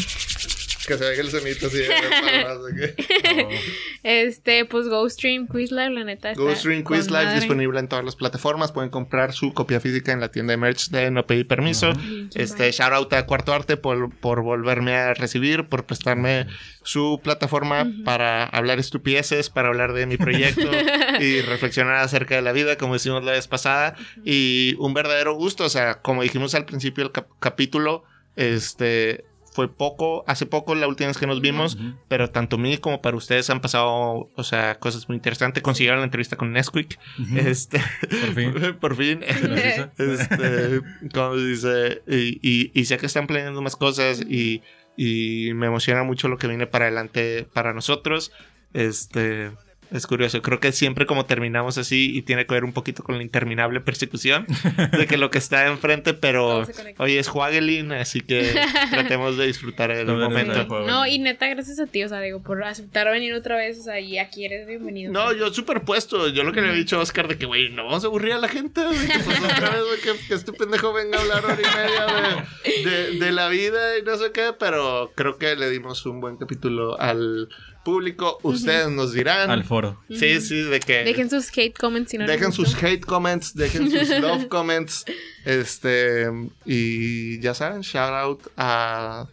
Que 0.89 0.99
se 0.99 1.05
oiga 1.05 1.23
el 1.23 1.31
sonito 1.31 1.67
así. 1.67 1.79
No. 1.89 3.49
Este, 4.03 4.65
pues 4.67 4.89
GoStream 4.89 5.49
Quizlive, 5.49 5.91
la 5.91 6.05
neta. 6.05 6.31
está 6.33 6.43
GoStream 6.43 6.83
con 6.83 6.97
Quiz 6.97 7.07
Live 7.07 7.25
madre. 7.25 7.41
disponible 7.41 7.81
en 7.81 7.89
todas 7.89 8.05
las 8.05 8.17
plataformas. 8.17 8.71
Pueden 8.73 8.91
comprar 8.91 9.33
su 9.33 9.55
copia 9.55 9.81
física 9.81 10.13
en 10.13 10.21
la 10.21 10.31
tienda 10.31 10.53
de 10.53 10.57
merch 10.59 10.91
de 10.91 11.11
No 11.11 11.27
Pedí 11.27 11.45
Permiso. 11.45 11.93
Este, 12.35 12.71
shout 12.71 12.93
out 12.93 13.13
a 13.15 13.25
Cuarto 13.27 13.53
Arte 13.55 13.77
por, 13.77 14.15
por 14.17 14.43
volverme 14.43 14.95
a 14.97 15.15
recibir, 15.15 15.65
por 15.69 15.87
prestarme 15.87 16.47
su 16.83 17.19
plataforma 17.23 17.91
para 18.05 18.45
hablar 18.45 18.79
estupideces, 18.79 19.49
para 19.49 19.69
hablar 19.69 19.95
de 19.95 20.07
mi 20.07 20.19
proyecto 20.19 20.71
y 21.21 21.41
reflexionar 21.41 21.97
acerca 21.97 22.35
de 22.35 22.43
la 22.43 22.53
vida, 22.53 22.77
como 22.77 22.93
decimos 22.95 23.25
la 23.25 23.33
vez 23.33 23.49
pasada. 23.49 23.95
Y 24.25 24.75
un 24.79 24.93
verdadero 24.93 25.35
gusto, 25.35 25.65
o 25.65 25.71
sea, 25.71 26.03
como 26.03 26.23
dijimos 26.23 26.55
al 26.55 26.67
principio 26.67 27.05
del 27.05 27.13
cap- 27.13 27.29
capítulo, 27.41 28.05
este 28.37 29.25
fue 29.55 29.73
poco, 29.73 30.25
hace 30.27 30.47
poco 30.47 30.75
la 30.75 30.89
última 30.89 31.07
vez 31.07 31.17
que 31.17 31.29
nos 31.29 31.41
vimos, 31.41 31.79
pero 32.09 32.31
tanto 32.31 32.59
mí 32.59 32.77
como 32.79 33.01
para 33.01 33.17
ustedes 33.17 33.49
han 33.51 33.61
pasado, 33.61 34.29
o 34.35 34.43
sea, 34.43 34.81
cosas 34.81 35.09
muy 35.09 35.15
interesantes. 35.15 35.63
Consiguieron 35.63 36.01
la 36.01 36.07
entrevista 36.07 36.35
con 36.35 36.53
Nesquik. 36.53 36.99
Este, 37.37 37.81
Por 38.01 38.35
fin. 38.35 38.77
por 38.81 38.97
fin. 38.97 39.21
Este, 39.23 40.81
como 41.15 41.37
dice, 41.37 42.03
y, 42.09 42.41
y, 42.43 42.73
y 42.75 42.85
sé 42.87 42.99
que 42.99 43.07
están 43.07 43.29
planeando 43.29 43.63
más 43.63 43.77
cosas 43.77 44.23
y, 44.29 44.63
y 44.97 45.53
me 45.55 45.67
emociona 45.67 46.03
mucho 46.03 46.27
lo 46.27 46.37
que 46.37 46.49
viene 46.49 46.67
para 46.67 46.87
adelante 46.87 47.47
para 47.53 47.73
nosotros. 47.73 48.33
Este, 48.73 49.53
es 49.95 50.07
curioso, 50.07 50.43
creo 50.43 50.61
que 50.61 50.73
siempre 50.73 51.07
como 51.07 51.25
terminamos 51.27 51.79
así 51.79 52.17
y 52.17 52.23
tiene 52.23 52.47
que 52.47 52.55
ver 52.55 52.65
un 52.65 52.73
poquito 52.73 53.03
con 53.03 53.17
la 53.17 53.23
interminable 53.23 53.81
persecución 53.81 54.47
de 54.99 55.07
que 55.07 55.17
lo 55.17 55.31
que 55.31 55.39
está 55.39 55.67
enfrente, 55.69 56.13
pero 56.15 56.67
hoy 56.99 57.17
es 57.17 57.29
Juagelin, 57.29 57.93
así 57.93 58.21
que 58.21 58.55
tratemos 58.91 59.37
de 59.39 59.47
disfrutar 59.47 59.91
el 59.91 60.07
Todo 60.07 60.19
momento. 60.29 60.65
No, 60.87 61.07
y 61.07 61.19
neta, 61.19 61.49
gracias 61.49 61.79
a 61.81 61.87
ti, 61.87 62.05
o 62.05 62.09
sea, 62.09 62.21
digo, 62.21 62.43
por 62.43 62.63
aceptar 62.65 63.11
venir 63.11 63.33
otra 63.35 63.57
vez, 63.57 63.79
o 63.79 63.83
sea, 63.83 64.01
y 64.01 64.19
aquí 64.19 64.45
eres 64.45 64.67
bienvenido. 64.67 65.13
No, 65.13 65.33
yo 65.33 65.53
súper 65.55 65.83
puesto. 65.83 66.29
Yo 66.29 66.43
lo 66.43 66.53
que 66.53 66.61
le 66.61 66.71
he 66.71 66.75
dicho 66.75 66.97
a 66.99 67.01
Oscar 67.01 67.29
de 67.29 67.39
que, 67.39 67.47
güey, 67.47 67.71
no 67.71 67.85
vamos 67.85 68.03
a 68.05 68.09
aburrir 68.09 68.33
a 68.33 68.39
la 68.39 68.49
gente. 68.49 68.81
De 68.81 69.07
que, 69.07 69.19
pues, 69.25 69.39
otra 69.41 69.71
vez, 69.71 69.81
güey, 69.87 70.01
que, 70.01 70.27
que 70.27 70.35
este 70.35 70.53
pendejo 70.53 70.93
venga 70.93 71.19
a 71.19 71.21
hablar 71.23 71.45
hora 71.45 71.55
y 71.59 71.77
media 71.77 72.45
de, 72.85 72.91
de- 72.91 73.19
de 73.25 73.33
la 73.33 73.49
vida 73.49 73.99
y 73.99 74.03
no 74.03 74.17
sé 74.17 74.33
qué. 74.33 74.51
Pero 74.59 75.13
creo 75.15 75.39
que 75.39 75.55
le 75.57 75.71
dimos 75.71 76.05
un 76.07 76.21
buen 76.21 76.37
capítulo 76.37 76.99
al 77.01 77.49
público. 77.85 78.39
Ustedes 78.43 78.89
nos 78.91 79.13
dirán. 79.13 79.51
Al 79.51 79.65
foro. 79.65 80.01
Sí, 80.09 80.41
sí, 80.41 80.63
de 80.63 80.81
que. 80.81 81.05
Dejen 81.05 81.31
sus 81.31 81.51
hate 81.57 81.75
comments 81.77 82.11
si 82.11 82.19
no 82.19 82.27
Dejen 82.27 82.51
sus 82.53 82.75
hate 82.83 83.05
comments, 83.05 83.55
dejen 83.55 83.91
sus 83.91 84.09
love 84.21 84.49
comments. 84.49 85.05
Este. 85.45 86.27
Y 86.65 87.39
ya 87.41 87.55
saben, 87.55 87.83
shout 87.83 88.13
out 88.13 88.41
a. 88.57 89.27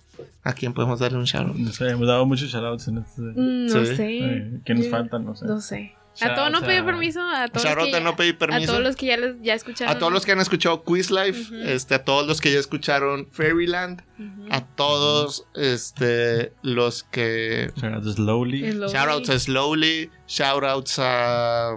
¿A 0.43 0.53
quién 0.53 0.73
podemos 0.73 0.99
darle 0.99 1.17
un 1.17 1.25
shout 1.25 1.47
out? 1.47 1.55
No 1.55 1.71
sé, 1.71 1.89
hemos 1.89 2.07
dado 2.07 2.25
muchos 2.25 2.49
shoutouts 2.51 2.87
en 2.87 2.97
este. 2.99 3.21
Mm, 3.21 3.65
No 3.67 3.85
Sí. 3.85 3.95
sé. 3.95 4.43
¿Qué 4.65 4.73
nos 4.75 4.85
Yo- 4.85 4.91
falta? 4.91 5.17
No 5.19 5.35
sé. 5.35 5.45
No 5.45 5.61
sé. 5.61 5.93
A 6.19 6.35
todos 6.35 6.51
no 6.51 6.59
pedí 6.61 6.77
a- 6.77 6.85
permiso, 6.85 7.21
a 7.21 7.47
todos 7.47 7.63
Shout 7.63 7.75
los 7.77 7.85
out 7.85 7.91
que 7.91 7.97
a 7.97 7.99
no 8.01 8.15
pedí 8.17 8.33
permiso. 8.33 8.63
A 8.63 8.65
todos 8.73 8.83
los 8.83 8.95
que 8.97 9.05
ya 9.05 9.17
les 9.17 9.41
ya 9.41 9.53
escucharon. 9.53 9.95
A 9.95 9.97
todos 9.99 10.11
los 10.11 10.25
que 10.25 10.33
han 10.33 10.39
escuchado 10.41 10.83
Quiz 10.83 11.09
Life, 11.09 11.51
este, 11.71 11.95
a 11.95 12.03
todos 12.03 12.27
los 12.27 12.41
que 12.41 12.51
ya 12.51 12.59
escucharon 12.59 13.27
Fairyland, 13.31 14.03
Ujú. 14.19 14.47
a 14.51 14.61
todos 14.61 15.47
este, 15.55 16.51
los 16.63 17.03
que. 17.03 17.71
Shoutouts 17.77 18.15
Slowly. 18.15 18.65
Es 18.65 18.75
lo- 18.75 18.89
Shoutouts 18.89 19.29
a 19.29 19.39
Slowly, 19.39 20.11
shoutouts 20.27 20.99
a. 20.99 21.71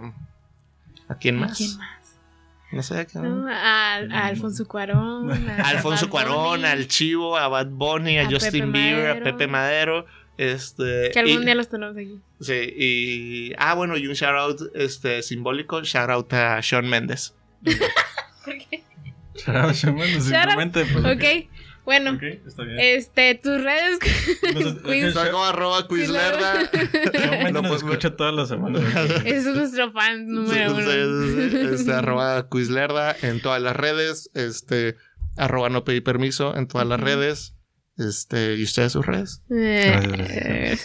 ¿A 1.08 1.14
quién 1.20 1.36
¿A 1.36 1.40
más? 1.46 1.56
quién 1.56 1.76
más? 1.78 1.88
No 2.72 2.82
sé. 2.82 2.98
¿a 3.00 3.04
quién? 3.04 3.22
No, 3.44 3.48
a, 3.48 3.94
a 3.94 4.26
Alfonso 4.26 4.66
Cuarón. 4.66 5.30
A, 5.48 5.54
A 5.62 5.68
Alfonso 5.68 6.06
Bad 6.06 6.10
Cuarón, 6.10 6.60
Bunny, 6.60 6.64
al 6.64 6.88
Chivo, 6.88 7.36
a 7.36 7.46
Bad 7.48 7.68
Bunny, 7.68 8.18
a, 8.18 8.22
A 8.22 8.30
Justin 8.30 8.72
Pepe 8.72 8.78
Bieber, 8.78 9.10
a 9.10 9.14
Madero. 9.14 9.24
Pepe 9.24 9.46
Madero. 9.46 10.06
Este, 10.36 11.10
Que 11.12 11.20
algún 11.20 11.42
y- 11.42 11.44
día 11.44 11.54
los 11.54 11.68
tenemos 11.68 11.96
aquí. 11.96 12.18
Sí, 12.40 12.52
y. 12.76 13.52
Ah, 13.58 13.74
bueno, 13.74 13.96
y 13.96 14.06
un 14.06 14.14
shoutout 14.14 14.70
este, 14.74 15.22
simbólico, 15.22 15.82
shoutout 15.82 16.32
a 16.32 16.60
Sean 16.62 16.88
Méndez. 16.88 17.34
Shoutouts, 19.36 19.78
Shaman, 19.82 20.20
simplemente. 20.22 20.84
pues, 20.86 21.04
Ok, 21.04 21.50
bueno. 21.84 22.12
Ok, 22.12 22.22
está 22.46 22.62
bien. 22.64 22.78
Este, 22.80 23.34
tus 23.36 23.62
redes. 23.62 23.98
Quiz- 24.00 25.30
como 25.30 25.44
arroba 25.44 25.86
Quizlerda. 25.88 26.70
Lo 26.72 27.50
nos 27.52 27.62
puedes- 27.62 27.82
escucha 27.84 28.16
todas 28.16 28.34
las 28.34 28.48
semanas. 28.48 28.82
Es 29.24 29.44
nuestro 29.44 29.92
fan 29.92 30.26
número 30.28 30.72
uno. 30.74 30.90
Este, 31.70 31.92
arroba 31.92 32.48
Quizlerda 32.48 33.16
en 33.22 33.40
todas 33.40 33.60
las 33.60 33.76
redes. 33.76 34.30
Este, 34.34 34.96
arroba 35.36 35.68
no 35.68 35.84
pedí 35.84 36.00
permiso 36.00 36.56
en 36.56 36.68
todas 36.68 36.86
las 36.86 37.00
redes. 37.00 37.54
Este, 37.96 38.56
¿y 38.56 38.62
ustedes 38.64 38.92
sus 38.92 39.06
redes? 39.06 39.40
Eh, 39.50 40.76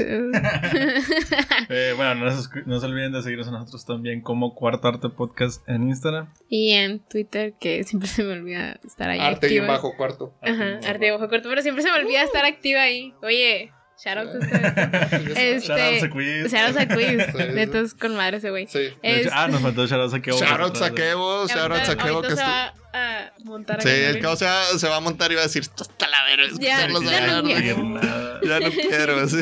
Eh, 1.70 1.94
bueno, 1.96 2.16
no 2.16 2.26
no 2.66 2.80
se 2.80 2.86
olviden 2.86 3.12
de 3.14 3.22
seguirnos 3.24 3.48
a 3.48 3.52
nosotros 3.52 3.86
también 3.86 4.22
como 4.22 4.54
Cuarto 4.56 4.88
Arte 4.88 5.10
Podcast 5.10 5.68
en 5.68 5.84
Instagram. 5.90 6.32
y 6.50 6.72
en 6.72 7.00
Twitter, 7.00 7.54
que 7.60 7.84
siempre 7.84 8.08
se 8.10 8.24
me 8.24 8.34
olvida 8.34 8.80
estar 8.86 9.10
ahí 9.10 9.20
Arte 9.20 9.48
y 9.48 9.58
activa. 9.58 9.68
bajo 9.74 9.96
cuarto. 9.98 10.34
Ajá, 10.42 10.80
arte 10.88 11.08
y 11.08 11.12
bajo 11.12 11.28
corto, 11.30 11.50
pero 11.50 11.62
siempre 11.62 11.84
se 11.84 11.92
me 11.92 12.00
olvida 12.00 12.24
estar 12.24 12.46
activa 12.46 12.82
ahí. 12.82 13.14
Oye, 13.24 13.72
shout 14.04 14.18
out 14.18 14.30
a 14.36 14.38
ustedes. 14.40 15.38
Este, 15.38 15.68
Shoutouts 15.68 16.04
a 16.04 16.10
Quiz. 16.10 16.52
Shout 16.54 16.68
out 16.70 16.78
a 16.78 16.88
Quiz. 16.96 17.26
Sí, 17.26 17.32
sí. 17.38 17.54
Netos 17.54 17.94
con 17.94 18.16
madre 18.16 18.38
ese 18.38 18.50
güey. 18.50 18.68
Sí. 18.68 18.90
Ah, 19.32 19.48
nos 19.48 19.62
faltó 19.62 19.86
shoutouts 19.86 20.14
a 20.14 20.22
Kevo. 20.22 20.38
Shoutouts 20.40 20.82
a 20.82 20.92
Kevo, 20.94 21.48
shoutouts 21.48 21.90
a 21.90 21.96
que 21.96 22.02
se 22.30 22.36
estu- 22.36 22.38
va 22.38 22.74
a 22.94 23.32
montar 23.44 23.82
Sí, 23.82 23.90
el. 23.90 24.20
Kevo 24.20 24.36
se 24.36 24.46
va, 24.46 24.64
se 24.66 24.88
va 24.88 24.98
a 24.98 25.00
montar 25.00 25.32
y 25.32 25.36
va 25.36 25.42
a 25.42 25.44
decir, 25.46 25.62
"Esto 25.64 25.84
está 25.84 26.08
la 26.08 26.24
verga, 26.26 26.48
Ya, 26.60 26.86
escucharlos 26.86 27.04
ya 27.12 27.28
no 27.28 27.34
hablar". 27.38 27.62
quiero. 27.62 27.84
Nada. 27.84 28.40
Ya 28.46 28.60
no 28.62 28.70
quiero, 28.72 29.28
sí. 29.28 29.38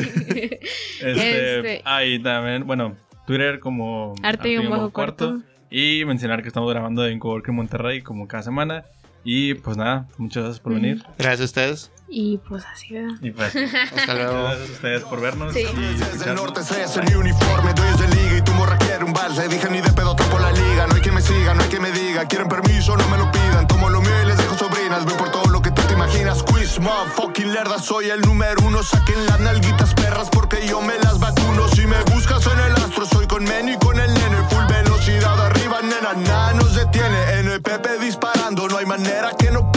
Este, 1.00 1.56
Este- 1.58 1.82
Ah, 1.84 2.04
y 2.04 2.18
también, 2.20 2.66
bueno, 2.66 2.96
Twitter 3.26 3.60
como 3.60 4.14
Arte 4.22 4.50
y 4.50 4.56
un 4.58 4.68
bajo 4.70 4.90
cuarto. 4.90 5.40
Y 5.70 6.04
mencionar 6.04 6.42
que 6.42 6.48
estamos 6.48 6.70
grabando 6.70 7.06
en 7.06 7.18
Cowork 7.18 7.48
en 7.48 7.54
Monterrey 7.56 8.02
como 8.02 8.26
cada 8.26 8.42
semana. 8.42 8.84
Y 9.24 9.54
pues 9.54 9.76
nada, 9.76 10.06
muchas 10.16 10.42
gracias 10.44 10.60
por 10.60 10.74
venir. 10.74 11.02
Gracias 11.18 11.40
a 11.40 11.44
ustedes. 11.44 11.92
Y 12.10 12.38
pues 12.38 12.64
así, 12.64 12.94
¿verdad? 12.94 13.16
Y 13.20 13.30
pues, 13.30 13.54
Hasta 13.96 14.14
luego. 14.14 14.42
gracias 14.44 14.68
a 14.68 14.72
ustedes 14.72 15.02
por 15.04 15.20
vernos. 15.20 15.52
Sí. 15.52 15.60
y 15.60 15.94
Desde 15.94 16.30
el 16.30 16.36
norte 16.36 16.60
es 16.60 16.96
en 16.96 17.04
mi 17.04 17.14
uniforme, 17.14 17.74
doy 17.74 18.06
de 18.06 18.14
liga 18.16 18.38
y 18.38 18.42
tu 18.42 18.52
morra 18.52 18.78
quiere 18.78 19.04
un 19.04 19.12
vals. 19.12 19.36
Le 19.36 19.48
dije 19.48 19.68
ni 19.70 19.80
de 19.80 19.92
pedo 19.92 20.16
por 20.16 20.40
la 20.40 20.52
liga, 20.52 20.86
no 20.86 20.94
hay 20.94 21.02
que 21.02 21.12
me 21.12 21.20
siga, 21.20 21.54
no 21.54 21.62
hay 21.62 21.68
que 21.68 21.80
me 21.80 21.90
diga. 21.90 22.24
Quieren 22.26 22.48
permiso, 22.48 22.96
no 22.96 23.06
me 23.08 23.18
lo 23.18 23.30
pidan. 23.30 23.66
Tomo 23.68 23.88
lo 23.90 24.00
mío 24.00 24.22
y 24.22 24.26
les 24.26 24.36
dejo 24.38 24.56
sobrinas. 24.56 25.04
Voy 25.04 25.14
por 25.14 25.30
todo 25.30 25.46
lo 25.50 25.60
que 25.60 25.70
tú 25.70 25.82
te 25.82 25.92
imaginas. 25.92 26.42
Quiz, 26.42 26.78
fucking 27.14 27.52
lerda, 27.52 27.78
soy 27.78 28.08
el 28.10 28.20
número 28.22 28.60
uno. 28.64 28.82
Saquen 28.82 29.26
las 29.26 29.40
nalguitas 29.40 29.92
perras 29.94 30.28
porque 30.30 30.66
yo 30.66 30.80
me 30.80 30.98
las 30.98 31.18
vacuno. 31.18 31.68
Si 31.68 31.86
me 31.86 32.00
buscas 32.14 32.46
en 32.46 32.58
el 32.58 32.72
astro, 32.76 33.04
soy 33.06 33.26
con 33.26 33.44
Men 33.44 33.68
y 33.68 33.76
con 33.78 33.98
el 33.98 34.12
nene. 34.14 34.36
Full 34.48 34.64
velocidad 34.66 35.38
arriba, 35.46 35.80
nena, 35.82 36.14
nada 36.14 36.54
nos 36.54 36.74
detiene. 36.74 37.40
NPP 37.40 38.00
disparando, 38.00 38.66
no 38.68 38.78
hay 38.78 38.86
manera 38.86 39.30
que 39.38 39.50
no 39.50 39.70